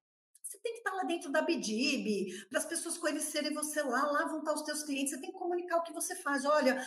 Você 0.52 0.60
tem 0.60 0.74
que 0.74 0.80
estar 0.80 0.92
lá 0.92 1.04
dentro 1.04 1.32
da 1.32 1.42
BDIB, 1.42 2.48
para 2.50 2.60
as 2.60 2.66
pessoas 2.66 2.98
conhecerem 2.98 3.54
você 3.54 3.82
lá, 3.82 4.04
lá 4.12 4.26
vão 4.26 4.40
estar 4.40 4.54
os 4.54 4.64
teus 4.64 4.84
clientes, 4.84 5.14
você 5.14 5.22
tem 5.22 5.32
que 5.32 5.38
comunicar 5.38 5.78
o 5.78 5.84
que 5.84 5.94
você 5.94 6.14
faz. 6.18 6.44
Olha, 6.44 6.84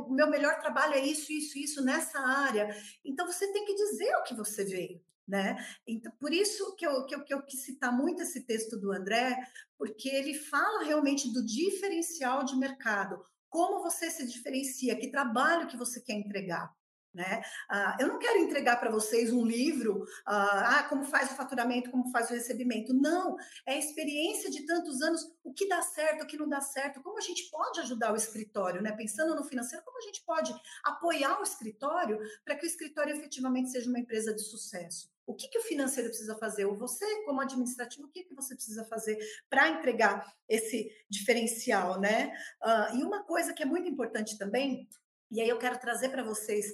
o 0.00 0.12
meu 0.12 0.28
melhor 0.28 0.58
trabalho 0.58 0.94
é 0.94 1.00
isso, 1.06 1.32
isso, 1.32 1.56
isso, 1.56 1.84
nessa 1.84 2.18
área. 2.18 2.68
Então, 3.04 3.24
você 3.24 3.52
tem 3.52 3.64
que 3.64 3.76
dizer 3.76 4.12
o 4.16 4.24
que 4.24 4.34
você 4.34 4.64
veio. 4.64 5.00
Né? 5.26 5.56
Então, 5.86 6.12
por 6.20 6.32
isso 6.32 6.76
que 6.76 6.86
eu, 6.86 7.04
que, 7.04 7.14
eu, 7.14 7.24
que 7.24 7.34
eu 7.34 7.42
quis 7.42 7.64
citar 7.64 7.92
muito 7.92 8.22
esse 8.22 8.44
texto 8.44 8.76
do 8.76 8.92
André, 8.92 9.36
porque 9.76 10.08
ele 10.08 10.34
fala 10.34 10.84
realmente 10.84 11.32
do 11.32 11.44
diferencial 11.44 12.44
de 12.44 12.56
mercado, 12.56 13.20
como 13.48 13.82
você 13.82 14.10
se 14.10 14.26
diferencia, 14.26 14.96
que 14.96 15.10
trabalho 15.10 15.68
que 15.68 15.76
você 15.76 16.00
quer 16.00 16.14
entregar. 16.14 16.74
Né? 17.16 17.42
Ah, 17.70 17.96
eu 17.98 18.08
não 18.08 18.18
quero 18.18 18.40
entregar 18.40 18.78
para 18.78 18.90
vocês 18.90 19.32
um 19.32 19.42
livro, 19.42 20.04
ah, 20.26 20.80
ah, 20.80 20.82
como 20.82 21.02
faz 21.02 21.32
o 21.32 21.34
faturamento, 21.34 21.90
como 21.90 22.10
faz 22.10 22.28
o 22.28 22.34
recebimento. 22.34 22.92
Não, 22.92 23.36
é 23.64 23.72
a 23.72 23.78
experiência 23.78 24.50
de 24.50 24.66
tantos 24.66 25.00
anos, 25.00 25.22
o 25.42 25.50
que 25.54 25.66
dá 25.66 25.80
certo, 25.80 26.24
o 26.24 26.26
que 26.26 26.36
não 26.36 26.46
dá 26.46 26.60
certo, 26.60 27.02
como 27.02 27.16
a 27.16 27.22
gente 27.22 27.48
pode 27.50 27.80
ajudar 27.80 28.12
o 28.12 28.16
escritório, 28.16 28.82
né? 28.82 28.92
pensando 28.92 29.34
no 29.34 29.44
financeiro, 29.44 29.82
como 29.82 29.96
a 29.96 30.02
gente 30.02 30.22
pode 30.26 30.54
apoiar 30.84 31.40
o 31.40 31.42
escritório 31.42 32.18
para 32.44 32.54
que 32.54 32.66
o 32.66 32.68
escritório 32.68 33.16
efetivamente 33.16 33.70
seja 33.70 33.88
uma 33.88 33.98
empresa 33.98 34.34
de 34.34 34.42
sucesso. 34.42 35.15
O 35.26 35.34
que, 35.34 35.48
que 35.48 35.58
o 35.58 35.62
financeiro 35.62 36.08
precisa 36.08 36.36
fazer? 36.36 36.64
Ou 36.66 36.76
você, 36.76 37.04
como 37.24 37.40
administrativo, 37.40 38.06
o 38.06 38.10
que, 38.10 38.24
que 38.24 38.34
você 38.34 38.54
precisa 38.54 38.84
fazer 38.84 39.18
para 39.50 39.68
entregar 39.68 40.24
esse 40.48 40.90
diferencial, 41.10 42.00
né? 42.00 42.32
Uh, 42.62 42.96
e 42.96 43.02
uma 43.02 43.24
coisa 43.24 43.52
que 43.52 43.62
é 43.62 43.66
muito 43.66 43.88
importante 43.88 44.38
também, 44.38 44.88
e 45.30 45.40
aí 45.40 45.48
eu 45.48 45.58
quero 45.58 45.78
trazer 45.78 46.10
para 46.10 46.22
vocês 46.22 46.66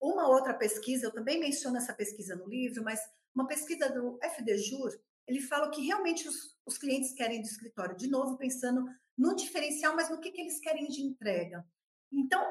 uma 0.00 0.28
outra 0.28 0.54
pesquisa, 0.54 1.06
eu 1.06 1.12
também 1.12 1.38
menciono 1.38 1.76
essa 1.76 1.92
pesquisa 1.92 2.34
no 2.34 2.48
livro, 2.48 2.82
mas 2.82 3.00
uma 3.34 3.46
pesquisa 3.46 3.90
do 3.90 4.18
FDJUR, 4.22 4.98
ele 5.26 5.40
fala 5.40 5.70
que 5.70 5.84
realmente 5.84 6.26
os, 6.26 6.56
os 6.64 6.78
clientes 6.78 7.12
querem 7.12 7.42
do 7.42 7.46
escritório, 7.46 7.96
de 7.96 8.08
novo, 8.08 8.38
pensando 8.38 8.86
no 9.16 9.34
diferencial, 9.34 9.94
mas 9.94 10.08
no 10.08 10.20
que, 10.20 10.30
que 10.30 10.40
eles 10.40 10.58
querem 10.60 10.88
de 10.88 11.02
entrega. 11.02 11.64
Então, 12.10 12.42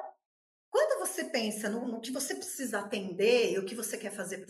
você 1.07 1.25
pensa 1.25 1.69
no, 1.69 1.87
no, 1.87 2.01
que 2.01 2.11
você 2.11 2.35
precisa 2.35 2.79
atender 2.79 3.53
e 3.53 3.59
o 3.59 3.65
que 3.65 3.75
você 3.75 3.97
quer 3.97 4.11
fazer 4.11 4.45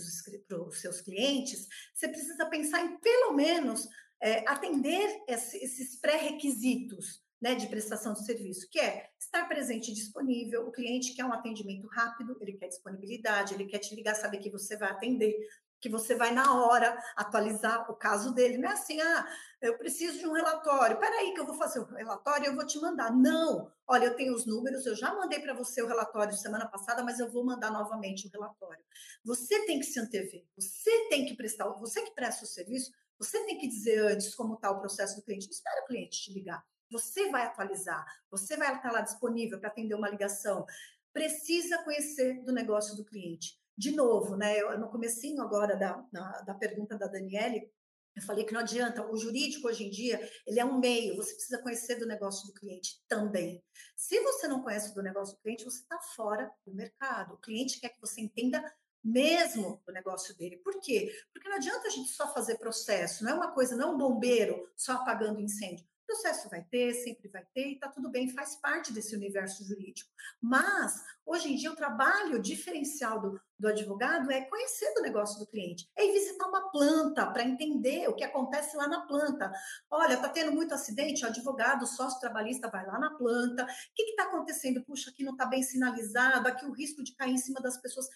para 0.46 0.62
os 0.62 0.82
seus 0.82 1.02
clientes, 1.02 1.68
você 1.94 2.08
precisa 2.08 2.46
pensar 2.48 2.82
em, 2.84 2.98
pelo 2.98 3.34
menos, 3.34 3.88
é, 4.22 4.44
atender 4.50 5.24
esse, 5.28 5.58
esses 5.58 6.00
pré-requisitos 6.00 7.22
né, 7.42 7.56
de 7.56 7.68
prestação 7.68 8.14
de 8.14 8.26
serviço, 8.26 8.68
que 8.70 8.80
é 8.80 9.10
estar 9.20 9.48
presente 9.48 9.92
e 9.92 9.94
disponível. 9.94 10.68
O 10.68 10.72
cliente 10.72 11.14
quer 11.14 11.24
um 11.24 11.34
atendimento 11.34 11.88
rápido, 11.88 12.38
ele 12.42 12.54
quer 12.54 12.68
disponibilidade, 12.68 13.54
ele 13.54 13.66
quer 13.66 13.80
te 13.80 13.94
ligar, 13.96 14.16
saber 14.16 14.40
que 14.40 14.50
você 14.50 14.76
vai 14.76 14.90
atender, 14.90 15.36
que 15.80 15.90
você 15.90 16.16
vai 16.16 16.32
na 16.32 16.66
hora 16.66 16.98
atualizar 17.16 17.90
o 17.90 17.96
caso 17.96 18.34
dele. 18.34 18.58
Não 18.58 18.70
é 18.70 18.74
assim, 18.74 19.00
ah, 19.00 19.28
eu 19.62 19.78
preciso 19.78 20.20
de 20.20 20.28
um 20.28 20.32
relatório. 20.32 21.00
Peraí, 21.00 21.34
que 21.34 21.40
eu 21.40 21.46
vou 21.46 21.56
fazer 21.56 21.80
o 21.80 21.86
relatório 21.86 22.46
e 22.46 22.48
eu 22.48 22.56
vou 22.56 22.66
te 22.66 22.80
mandar. 22.80 23.12
Não, 23.16 23.72
olha, 23.88 24.06
eu 24.06 24.16
tenho 24.16 24.34
os 24.34 24.46
números, 24.46 24.86
eu 24.86 24.96
já 24.96 25.14
mandei 25.14 25.40
para 25.40 25.54
você 25.54 25.82
o 25.82 25.88
relatório 25.88 26.34
semana 26.36 26.68
passada, 26.68 27.04
mas 27.04 27.20
eu 27.20 27.32
vou 27.32 27.46
mandar 27.46 27.72
novamente 27.72 28.28
o 28.28 28.32
relatório. 28.32 28.84
Você 29.24 29.66
tem 29.66 29.80
que 29.80 29.86
se 29.86 30.00
antever, 30.00 30.46
você 30.56 31.10
tem 31.10 31.26
que 31.26 31.36
prestar, 31.36 31.68
você 31.70 32.02
que 32.02 32.12
presta 32.12 32.44
o 32.44 32.48
serviço, 32.48 32.92
você 33.20 33.44
tem 33.46 33.58
que 33.58 33.68
dizer 33.68 34.00
antes 34.00 34.36
como 34.36 34.56
está 34.56 34.70
o 34.72 34.80
processo 34.80 35.16
do 35.16 35.24
cliente. 35.24 35.50
Espera 35.50 35.84
o 35.84 35.88
cliente 35.88 36.22
te 36.24 36.34
ligar. 36.34 36.64
Você 36.90 37.30
vai 37.30 37.46
atualizar, 37.46 38.06
você 38.32 38.56
vai 38.56 38.74
estar 38.76 38.92
lá 38.92 39.02
disponível 39.02 39.60
para 39.60 39.70
atender 39.70 39.96
uma 39.96 40.10
ligação. 40.10 40.66
Precisa 41.12 41.84
conhecer 41.84 42.44
do 42.44 42.54
negócio 42.54 42.96
do 42.96 43.04
cliente. 43.04 43.60
De 43.78 43.92
novo, 43.92 44.36
né, 44.36 44.60
eu, 44.60 44.78
no 44.80 44.90
comecinho 44.90 45.42
agora 45.42 45.76
da, 45.76 46.04
na, 46.12 46.42
da 46.42 46.54
pergunta 46.54 46.98
da 46.98 47.08
Daniele, 47.08 47.72
eu 48.16 48.24
falei 48.24 48.44
que 48.44 48.52
não 48.52 48.62
adianta, 48.62 49.06
o 49.08 49.16
jurídico 49.16 49.68
hoje 49.68 49.86
em 49.86 49.92
dia, 49.92 50.20
ele 50.48 50.60
é 50.60 50.66
um 50.66 50.80
meio, 50.80 51.16
você 51.16 51.36
precisa 51.36 51.62
conhecer 51.62 51.98
do 51.98 52.08
negócio 52.08 52.48
do 52.48 52.54
cliente 52.54 53.00
também. 53.08 53.64
Se 53.96 54.20
você 54.22 54.48
não 54.48 54.64
conhece 54.64 54.96
do 54.96 55.04
negócio 55.04 55.36
do 55.36 55.42
cliente, 55.42 55.64
você 55.64 55.82
está 55.82 56.00
fora 56.00 56.52
do 56.66 56.74
mercado. 56.74 57.36
O 57.36 57.38
cliente 57.38 57.80
quer 57.80 57.90
que 57.90 58.02
você 58.02 58.20
entenda 58.20 58.64
mesmo 59.04 59.82
do 59.86 59.94
negócio 59.94 60.36
dele. 60.36 60.58
Por 60.58 60.82
quê? 60.82 61.14
Porque 61.32 61.48
não 61.48 61.58
adianta 61.58 61.88
a 61.88 61.92
gente 61.92 62.10
só 62.10 62.34
fazer 62.34 62.58
processo, 62.58 63.24
não 63.24 63.32
é 63.32 63.36
uma 63.36 63.52
coisa, 63.52 63.76
não 63.76 63.90
é 63.90 63.92
um 63.92 63.98
bombeiro 63.98 64.68
só 64.76 64.94
apagando 64.94 65.40
incêndio. 65.40 65.86
Processo 66.08 66.50
vai 66.50 66.64
ter, 66.64 66.94
sempre 66.94 67.28
vai 67.28 67.46
ter, 67.54 67.68
e 67.68 67.74
está 67.74 67.90
tudo 67.90 68.10
bem, 68.10 68.30
faz 68.30 68.56
parte 68.56 68.94
desse 68.94 69.14
universo 69.14 69.66
jurídico. 69.66 70.10
Mas, 70.42 71.04
hoje 71.26 71.52
em 71.52 71.56
dia, 71.58 71.70
o 71.70 71.76
trabalho 71.76 72.42
diferencial 72.42 73.20
do, 73.20 73.42
do 73.60 73.68
advogado 73.68 74.32
é 74.32 74.42
conhecer 74.46 74.94
do 74.94 75.02
negócio 75.02 75.38
do 75.38 75.46
cliente, 75.46 75.90
é 75.98 76.06
ir 76.06 76.14
visitar 76.14 76.48
uma 76.48 76.72
planta 76.72 77.30
para 77.30 77.44
entender 77.44 78.08
o 78.08 78.16
que 78.16 78.24
acontece 78.24 78.78
lá 78.78 78.88
na 78.88 79.06
planta. 79.06 79.52
Olha, 79.92 80.14
está 80.14 80.30
tendo 80.30 80.54
muito 80.54 80.74
acidente, 80.74 81.26
o 81.26 81.28
advogado, 81.28 81.84
o 81.84 81.88
sócio 81.88 82.22
trabalhista 82.22 82.70
vai 82.70 82.86
lá 82.86 82.98
na 82.98 83.14
planta, 83.18 83.64
o 83.64 83.68
que 83.94 84.04
está 84.04 84.24
acontecendo? 84.24 84.84
Puxa, 84.86 85.10
aqui 85.10 85.26
não 85.26 85.34
está 85.34 85.46
bem 85.46 85.62
sinalizado, 85.62 86.48
aqui 86.48 86.66
o 86.66 86.72
risco 86.72 87.04
de 87.04 87.14
cair 87.16 87.34
em 87.34 87.38
cima 87.38 87.60
das 87.60 87.78
pessoas. 87.82 88.08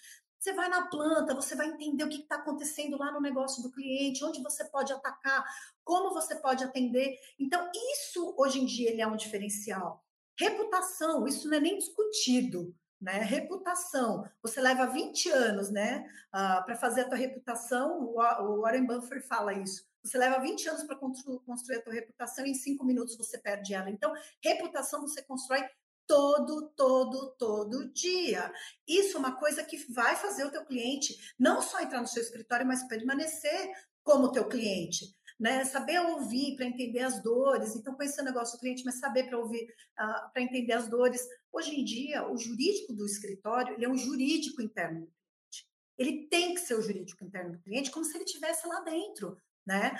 Você 0.42 0.52
vai 0.54 0.68
na 0.68 0.88
planta, 0.88 1.36
você 1.36 1.54
vai 1.54 1.68
entender 1.68 2.02
o 2.02 2.08
que 2.08 2.22
está 2.22 2.34
acontecendo 2.34 2.98
lá 2.98 3.12
no 3.12 3.20
negócio 3.20 3.62
do 3.62 3.70
cliente, 3.70 4.24
onde 4.24 4.42
você 4.42 4.64
pode 4.64 4.92
atacar, 4.92 5.44
como 5.84 6.12
você 6.12 6.34
pode 6.34 6.64
atender. 6.64 7.16
Então, 7.38 7.70
isso 7.94 8.34
hoje 8.36 8.60
em 8.60 8.66
dia 8.66 8.90
ele 8.90 9.00
é 9.00 9.06
um 9.06 9.14
diferencial. 9.14 10.04
Reputação, 10.36 11.28
isso 11.28 11.48
não 11.48 11.58
é 11.58 11.60
nem 11.60 11.78
discutido. 11.78 12.74
Né? 13.00 13.18
Reputação. 13.18 14.28
Você 14.42 14.60
leva 14.60 14.86
20 14.86 15.30
anos 15.30 15.70
né, 15.70 16.04
uh, 16.34 16.58
ah, 16.58 16.62
para 16.66 16.74
fazer 16.74 17.02
a 17.02 17.08
tua 17.08 17.18
reputação, 17.18 18.02
o, 18.02 18.60
Warren 18.62 18.84
Buffett 18.84 19.24
fala 19.24 19.52
isso. 19.52 19.86
Você 20.02 20.18
leva 20.18 20.40
20 20.40 20.68
anos 20.68 20.82
para 20.82 20.96
construir 20.96 21.76
a 21.76 21.82
tua 21.82 21.92
reputação 21.92 22.44
e 22.44 22.50
em 22.50 22.54
cinco 22.54 22.84
minutos 22.84 23.16
você 23.16 23.38
perde 23.38 23.74
ela. 23.74 23.88
Então, 23.88 24.12
reputação 24.42 25.02
você 25.02 25.22
constrói 25.22 25.64
todo, 26.06 26.70
todo, 26.76 27.34
todo 27.38 27.92
dia. 27.92 28.52
Isso 28.86 29.16
é 29.16 29.20
uma 29.20 29.36
coisa 29.36 29.64
que 29.64 29.76
vai 29.92 30.16
fazer 30.16 30.44
o 30.44 30.50
teu 30.50 30.64
cliente 30.64 31.14
não 31.38 31.60
só 31.62 31.80
entrar 31.80 32.00
no 32.00 32.06
seu 32.06 32.22
escritório, 32.22 32.66
mas 32.66 32.86
permanecer 32.86 33.70
como 34.02 34.32
teu 34.32 34.48
cliente. 34.48 35.06
Né? 35.38 35.64
Saber 35.64 35.98
ouvir 36.00 36.56
para 36.56 36.66
entender 36.66 37.00
as 37.00 37.22
dores. 37.22 37.74
Então, 37.74 37.94
conhecer 37.94 38.20
o 38.20 38.24
negócio 38.24 38.56
do 38.56 38.60
cliente, 38.60 38.84
mas 38.84 38.98
saber 38.98 39.24
para 39.24 39.38
ouvir, 39.38 39.64
uh, 39.98 40.32
para 40.32 40.42
entender 40.42 40.72
as 40.72 40.88
dores. 40.88 41.20
Hoje 41.52 41.74
em 41.74 41.84
dia, 41.84 42.28
o 42.28 42.36
jurídico 42.36 42.92
do 42.92 43.04
escritório, 43.04 43.74
ele 43.74 43.84
é 43.84 43.88
um 43.88 43.96
jurídico 43.96 44.62
interno 44.62 45.00
do 45.00 45.06
cliente. 45.06 45.66
Ele 45.98 46.28
tem 46.28 46.54
que 46.54 46.60
ser 46.60 46.74
o 46.74 46.82
jurídico 46.82 47.24
interno 47.24 47.52
do 47.52 47.60
cliente, 47.60 47.90
como 47.90 48.04
se 48.04 48.16
ele 48.16 48.24
estivesse 48.24 48.66
lá 48.66 48.80
dentro 48.80 49.36
né? 49.66 49.96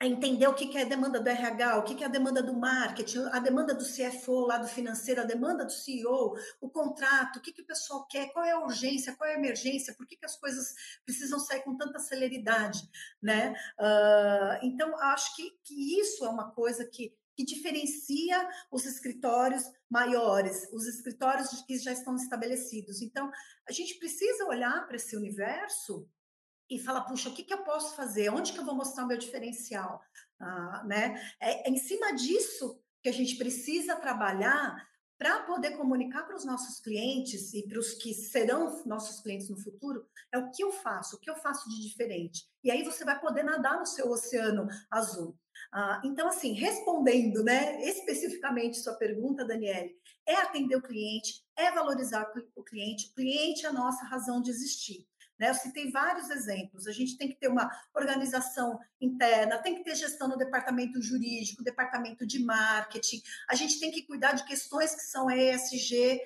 A 0.00 0.06
entender 0.06 0.46
o 0.46 0.54
que 0.54 0.78
é 0.78 0.82
a 0.82 0.84
demanda 0.84 1.18
do 1.18 1.28
RH, 1.28 1.78
o 1.78 1.82
que 1.82 2.04
é 2.04 2.06
a 2.06 2.10
demanda 2.10 2.40
do 2.40 2.54
marketing, 2.54 3.24
a 3.32 3.40
demanda 3.40 3.74
do 3.74 3.84
CFO 3.84 4.46
lá 4.46 4.56
do 4.58 4.68
financeiro, 4.68 5.20
a 5.20 5.24
demanda 5.24 5.64
do 5.64 5.72
CEO, 5.72 6.36
o 6.60 6.70
contrato, 6.70 7.38
o 7.38 7.42
que, 7.42 7.52
que 7.52 7.62
o 7.62 7.66
pessoal 7.66 8.06
quer, 8.06 8.32
qual 8.32 8.44
é 8.44 8.52
a 8.52 8.60
urgência, 8.60 9.16
qual 9.16 9.28
é 9.28 9.34
a 9.34 9.38
emergência, 9.38 9.94
por 9.94 10.06
que, 10.06 10.16
que 10.16 10.24
as 10.24 10.36
coisas 10.36 10.72
precisam 11.04 11.40
sair 11.40 11.62
com 11.62 11.76
tanta 11.76 11.98
celeridade, 11.98 12.88
né? 13.20 13.52
Uh, 13.76 14.64
então, 14.66 14.96
acho 15.00 15.34
que, 15.34 15.50
que 15.64 16.00
isso 16.00 16.24
é 16.24 16.28
uma 16.28 16.52
coisa 16.52 16.84
que, 16.84 17.12
que 17.36 17.44
diferencia 17.44 18.48
os 18.70 18.86
escritórios 18.86 19.64
maiores, 19.90 20.68
os 20.72 20.86
escritórios 20.86 21.48
que 21.66 21.76
já 21.76 21.90
estão 21.90 22.14
estabelecidos. 22.14 23.02
Então, 23.02 23.28
a 23.68 23.72
gente 23.72 23.98
precisa 23.98 24.44
olhar 24.44 24.86
para 24.86 24.94
esse 24.94 25.16
universo 25.16 26.08
e 26.70 26.78
fala, 26.78 27.00
puxa, 27.00 27.28
o 27.28 27.34
que, 27.34 27.42
que 27.42 27.54
eu 27.54 27.64
posso 27.64 27.94
fazer? 27.96 28.30
Onde 28.30 28.52
que 28.52 28.58
eu 28.58 28.64
vou 28.64 28.74
mostrar 28.74 29.04
o 29.04 29.06
meu 29.06 29.18
diferencial? 29.18 30.00
Ah, 30.40 30.84
né? 30.86 31.20
É, 31.40 31.68
é 31.68 31.70
em 31.70 31.78
cima 31.78 32.12
disso 32.14 32.80
que 33.02 33.08
a 33.08 33.12
gente 33.12 33.36
precisa 33.36 33.96
trabalhar 33.96 34.86
para 35.18 35.42
poder 35.42 35.76
comunicar 35.76 36.22
para 36.22 36.36
os 36.36 36.44
nossos 36.44 36.80
clientes 36.80 37.52
e 37.52 37.66
para 37.66 37.80
os 37.80 37.94
que 37.94 38.14
serão 38.14 38.84
nossos 38.86 39.20
clientes 39.20 39.50
no 39.50 39.58
futuro, 39.58 40.06
é 40.32 40.38
o 40.38 40.48
que 40.50 40.62
eu 40.62 40.70
faço, 40.70 41.16
o 41.16 41.18
que 41.18 41.28
eu 41.28 41.34
faço 41.34 41.68
de 41.68 41.82
diferente. 41.82 42.46
E 42.62 42.70
aí 42.70 42.84
você 42.84 43.04
vai 43.04 43.18
poder 43.18 43.42
nadar 43.42 43.80
no 43.80 43.86
seu 43.86 44.08
oceano 44.10 44.68
azul. 44.88 45.36
Ah, 45.72 46.00
então, 46.04 46.28
assim, 46.28 46.52
respondendo 46.52 47.42
né, 47.42 47.84
especificamente 47.84 48.78
sua 48.78 48.94
pergunta, 48.94 49.44
Daniele, 49.44 49.96
é 50.24 50.36
atender 50.36 50.76
o 50.76 50.82
cliente, 50.82 51.44
é 51.56 51.72
valorizar 51.72 52.30
o 52.54 52.62
cliente, 52.62 53.08
o 53.10 53.14
cliente 53.14 53.66
é 53.66 53.68
a 53.68 53.72
nossa 53.72 54.04
razão 54.04 54.40
de 54.40 54.50
existir. 54.50 55.04
Né? 55.38 55.50
Eu 55.50 55.54
citei 55.54 55.90
vários 55.90 56.28
exemplos. 56.30 56.86
A 56.86 56.92
gente 56.92 57.16
tem 57.16 57.28
que 57.28 57.36
ter 57.36 57.48
uma 57.48 57.70
organização 57.94 58.78
interna, 59.00 59.58
tem 59.58 59.76
que 59.76 59.84
ter 59.84 59.94
gestão 59.94 60.28
no 60.28 60.36
departamento 60.36 61.00
jurídico, 61.00 61.62
departamento 61.62 62.26
de 62.26 62.42
marketing, 62.42 63.22
a 63.48 63.54
gente 63.54 63.78
tem 63.78 63.90
que 63.90 64.02
cuidar 64.02 64.32
de 64.32 64.44
questões 64.44 64.94
que 64.94 65.02
são 65.02 65.30
ESG. 65.30 66.20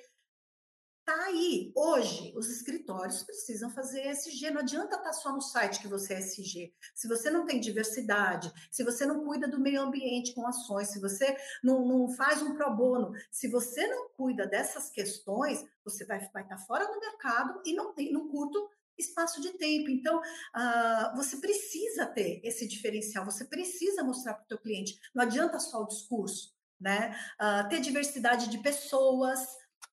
Tá 1.05 1.25
aí. 1.25 1.73
Hoje, 1.75 2.33
os 2.33 2.49
escritórios 2.49 3.23
precisam 3.23 3.69
fazer 3.69 4.09
ESG. 4.09 4.51
Não 4.51 4.61
adianta 4.61 4.95
estar 4.95 5.09
tá 5.09 5.13
só 5.13 5.33
no 5.33 5.41
site 5.41 5.81
que 5.81 5.87
você 5.87 6.13
é 6.13 6.19
ESG. 6.19 6.73
Se 6.95 7.09
você 7.09 7.29
não 7.29 7.45
tem 7.45 7.59
diversidade, 7.59 8.51
se 8.71 8.85
você 8.85 9.05
não 9.05 9.25
cuida 9.25 9.45
do 9.45 9.59
meio 9.59 9.81
ambiente 9.81 10.33
com 10.33 10.47
ações, 10.47 10.87
se 10.89 11.01
você 11.01 11.35
não, 11.61 11.85
não 11.85 12.07
faz 12.15 12.41
um 12.41 12.55
pro 12.55 12.73
bono, 12.73 13.11
se 13.29 13.49
você 13.49 13.85
não 13.87 14.09
cuida 14.11 14.47
dessas 14.47 14.89
questões, 14.89 15.65
você 15.83 16.05
vai, 16.05 16.19
vai 16.31 16.43
estar 16.43 16.55
tá 16.55 16.61
fora 16.61 16.85
do 16.85 16.99
mercado 16.99 17.61
e 17.65 17.73
não 17.73 17.93
tem, 17.93 18.13
no 18.13 18.29
curto 18.29 18.69
espaço 18.97 19.41
de 19.41 19.51
tempo. 19.57 19.89
Então, 19.89 20.19
uh, 20.19 21.15
você 21.15 21.37
precisa 21.37 22.05
ter 22.05 22.41
esse 22.43 22.67
diferencial, 22.67 23.25
você 23.25 23.45
precisa 23.45 24.03
mostrar 24.03 24.35
para 24.35 24.43
o 24.43 24.47
teu 24.47 24.57
cliente. 24.59 24.99
Não 25.13 25.23
adianta 25.23 25.59
só 25.59 25.81
o 25.81 25.87
discurso, 25.87 26.53
né? 26.79 27.15
Uh, 27.41 27.67
ter 27.69 27.79
diversidade 27.79 28.49
de 28.49 28.59
pessoas, 28.59 29.39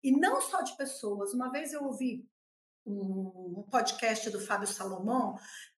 e 0.03 0.13
não 0.13 0.41
só 0.41 0.63
de 0.63 0.77
pessoas. 0.77 1.35
Uma 1.35 1.51
vez 1.51 1.73
eu 1.73 1.85
ouvi 1.85 2.27
um, 2.87 3.65
podcast 3.71 4.31
do 4.31 4.41
Fábio 4.41 4.67
Salomão, 4.67 5.35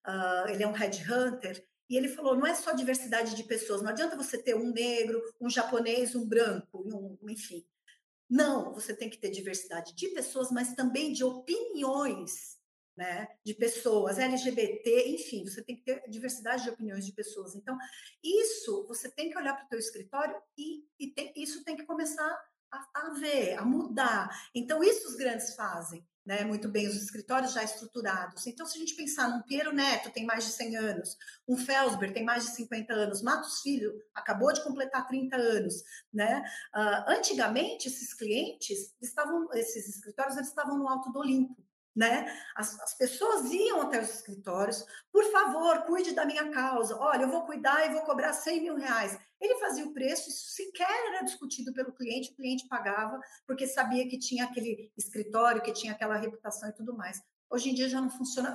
uh, 0.07 0.49
ele 0.49 0.63
é 0.63 0.67
um 0.67 0.73
headhunter, 0.73 1.65
e 1.89 1.97
ele 1.97 2.07
falou: 2.07 2.35
não 2.35 2.47
é 2.47 2.55
só 2.55 2.71
diversidade 2.71 3.35
de 3.35 3.43
pessoas, 3.43 3.81
não 3.81 3.89
adianta 3.89 4.17
você 4.17 4.41
ter 4.41 4.55
um 4.55 4.71
negro, 4.71 5.21
um 5.39 5.49
japonês, 5.49 6.15
um 6.15 6.27
branco, 6.27 6.79
um, 6.85 7.29
enfim. 7.29 7.65
Não, 8.29 8.73
você 8.73 8.95
tem 8.95 9.09
que 9.09 9.17
ter 9.17 9.29
diversidade 9.29 9.93
de 9.93 10.07
pessoas, 10.09 10.49
mas 10.49 10.73
também 10.73 11.13
de 11.13 11.23
opiniões 11.23 12.52
né, 12.95 13.27
de 13.43 13.53
pessoas, 13.53 14.19
LGBT, 14.19 15.09
enfim, 15.09 15.43
você 15.43 15.63
tem 15.63 15.75
que 15.75 15.83
ter 15.83 16.03
diversidade 16.09 16.63
de 16.63 16.69
opiniões 16.69 17.05
de 17.05 17.11
pessoas. 17.11 17.55
Então, 17.55 17.77
isso 18.23 18.85
você 18.87 19.09
tem 19.09 19.29
que 19.29 19.37
olhar 19.37 19.55
para 19.55 19.65
o 19.65 19.69
teu 19.69 19.79
escritório 19.79 20.35
e, 20.57 20.85
e 20.99 21.07
tem, 21.07 21.33
isso 21.35 21.63
tem 21.63 21.75
que 21.75 21.85
começar 21.85 22.39
a, 22.71 23.07
a, 23.07 23.09
ver, 23.13 23.57
a 23.57 23.65
mudar. 23.65 24.29
Então, 24.53 24.83
isso 24.83 25.07
os 25.07 25.15
grandes 25.15 25.55
fazem, 25.55 26.05
né, 26.25 26.43
muito 26.43 26.69
bem, 26.69 26.87
os 26.87 26.95
escritórios 26.95 27.51
já 27.53 27.63
estruturados. 27.63 28.45
Então, 28.45 28.65
se 28.65 28.77
a 28.77 28.79
gente 28.79 28.95
pensar 28.95 29.27
num 29.27 29.41
Piero 29.41 29.73
Neto, 29.73 30.11
tem 30.11 30.25
mais 30.25 30.45
de 30.45 30.51
100 30.51 30.75
anos, 30.77 31.17
um 31.47 31.57
Felsber 31.57 32.13
tem 32.13 32.23
mais 32.23 32.45
de 32.45 32.51
50 32.51 32.93
anos, 32.93 33.21
Matos 33.21 33.61
Filho 33.61 33.91
acabou 34.13 34.53
de 34.53 34.63
completar 34.63 35.07
30 35.07 35.35
anos, 35.35 35.83
né? 36.13 36.43
Uh, 36.75 37.11
antigamente, 37.11 37.87
esses 37.87 38.13
clientes, 38.13 38.93
estavam, 39.01 39.51
esses 39.53 39.89
escritórios, 39.89 40.37
eles 40.37 40.49
estavam 40.49 40.77
no 40.77 40.87
alto 40.87 41.11
do 41.11 41.19
Olimpo, 41.19 41.63
né? 41.95 42.25
As, 42.55 42.79
as, 42.79 42.97
pessoas 42.97 43.51
iam 43.51 43.81
até 43.81 44.01
os 44.01 44.09
escritórios, 44.09 44.85
por 45.11 45.23
favor, 45.25 45.83
cuide 45.83 46.13
da 46.13 46.25
minha 46.25 46.49
causa. 46.49 46.97
Olha, 46.97 47.23
eu 47.23 47.29
vou 47.29 47.45
cuidar 47.45 47.85
e 47.85 47.93
vou 47.93 48.01
cobrar 48.01 48.33
100 48.33 48.61
mil 48.61 48.75
reais. 48.75 49.17
Ele 49.39 49.59
fazia 49.59 49.85
o 49.85 49.93
preço, 49.93 50.29
isso 50.29 50.55
sequer 50.55 50.89
era 51.07 51.23
discutido 51.23 51.73
pelo 51.73 51.93
cliente, 51.93 52.31
o 52.31 52.35
cliente 52.35 52.67
pagava, 52.67 53.19
porque 53.45 53.67
sabia 53.67 54.07
que 54.07 54.17
tinha 54.17 54.45
aquele 54.45 54.91
escritório, 54.97 55.61
que 55.61 55.73
tinha 55.73 55.93
aquela 55.93 56.15
reputação 56.15 56.69
e 56.69 56.73
tudo 56.73 56.95
mais. 56.95 57.21
Hoje 57.49 57.69
em 57.69 57.75
dia 57.75 57.87
já 57.87 58.01
não 58.01 58.09
funciona, 58.09 58.53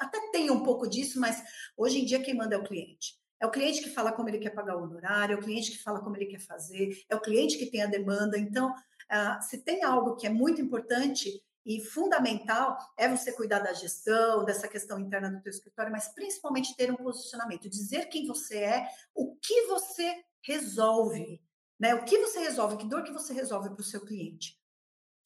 até 0.00 0.30
tem 0.32 0.50
um 0.50 0.62
pouco 0.62 0.88
disso, 0.88 1.20
mas 1.20 1.40
hoje 1.76 2.00
em 2.00 2.04
dia 2.04 2.20
quem 2.20 2.34
manda 2.34 2.56
é 2.56 2.58
o 2.58 2.64
cliente. 2.64 3.20
É 3.40 3.46
o 3.46 3.50
cliente 3.50 3.80
que 3.80 3.90
fala 3.90 4.12
como 4.12 4.28
ele 4.28 4.38
quer 4.38 4.50
pagar 4.50 4.76
o 4.76 4.82
honorário, 4.82 5.34
é 5.34 5.38
o 5.38 5.42
cliente 5.42 5.70
que 5.70 5.82
fala 5.82 6.00
como 6.00 6.16
ele 6.16 6.26
quer 6.26 6.40
fazer, 6.40 6.90
é 7.08 7.14
o 7.14 7.20
cliente 7.20 7.56
que 7.56 7.70
tem 7.70 7.82
a 7.82 7.86
demanda. 7.86 8.36
Então, 8.36 8.70
uh, 8.70 9.42
se 9.42 9.58
tem 9.58 9.82
algo 9.82 10.16
que 10.16 10.26
é 10.26 10.30
muito 10.30 10.60
importante, 10.60 11.42
e 11.64 11.84
fundamental 11.84 12.78
é 12.96 13.08
você 13.08 13.32
cuidar 13.32 13.60
da 13.60 13.72
gestão, 13.72 14.44
dessa 14.44 14.68
questão 14.68 14.98
interna 14.98 15.30
do 15.30 15.40
teu 15.42 15.50
escritório, 15.50 15.92
mas 15.92 16.08
principalmente 16.08 16.76
ter 16.76 16.90
um 16.90 16.96
posicionamento, 16.96 17.68
dizer 17.68 18.06
quem 18.06 18.26
você 18.26 18.58
é, 18.58 18.88
o 19.14 19.36
que 19.36 19.66
você 19.66 20.24
resolve, 20.42 21.42
né? 21.78 21.94
O 21.94 22.04
que 22.04 22.18
você 22.18 22.40
resolve, 22.40 22.76
que 22.76 22.88
dor 22.88 23.02
que 23.02 23.12
você 23.12 23.32
resolve 23.32 23.70
para 23.70 23.80
o 23.80 23.84
seu 23.84 24.04
cliente, 24.04 24.58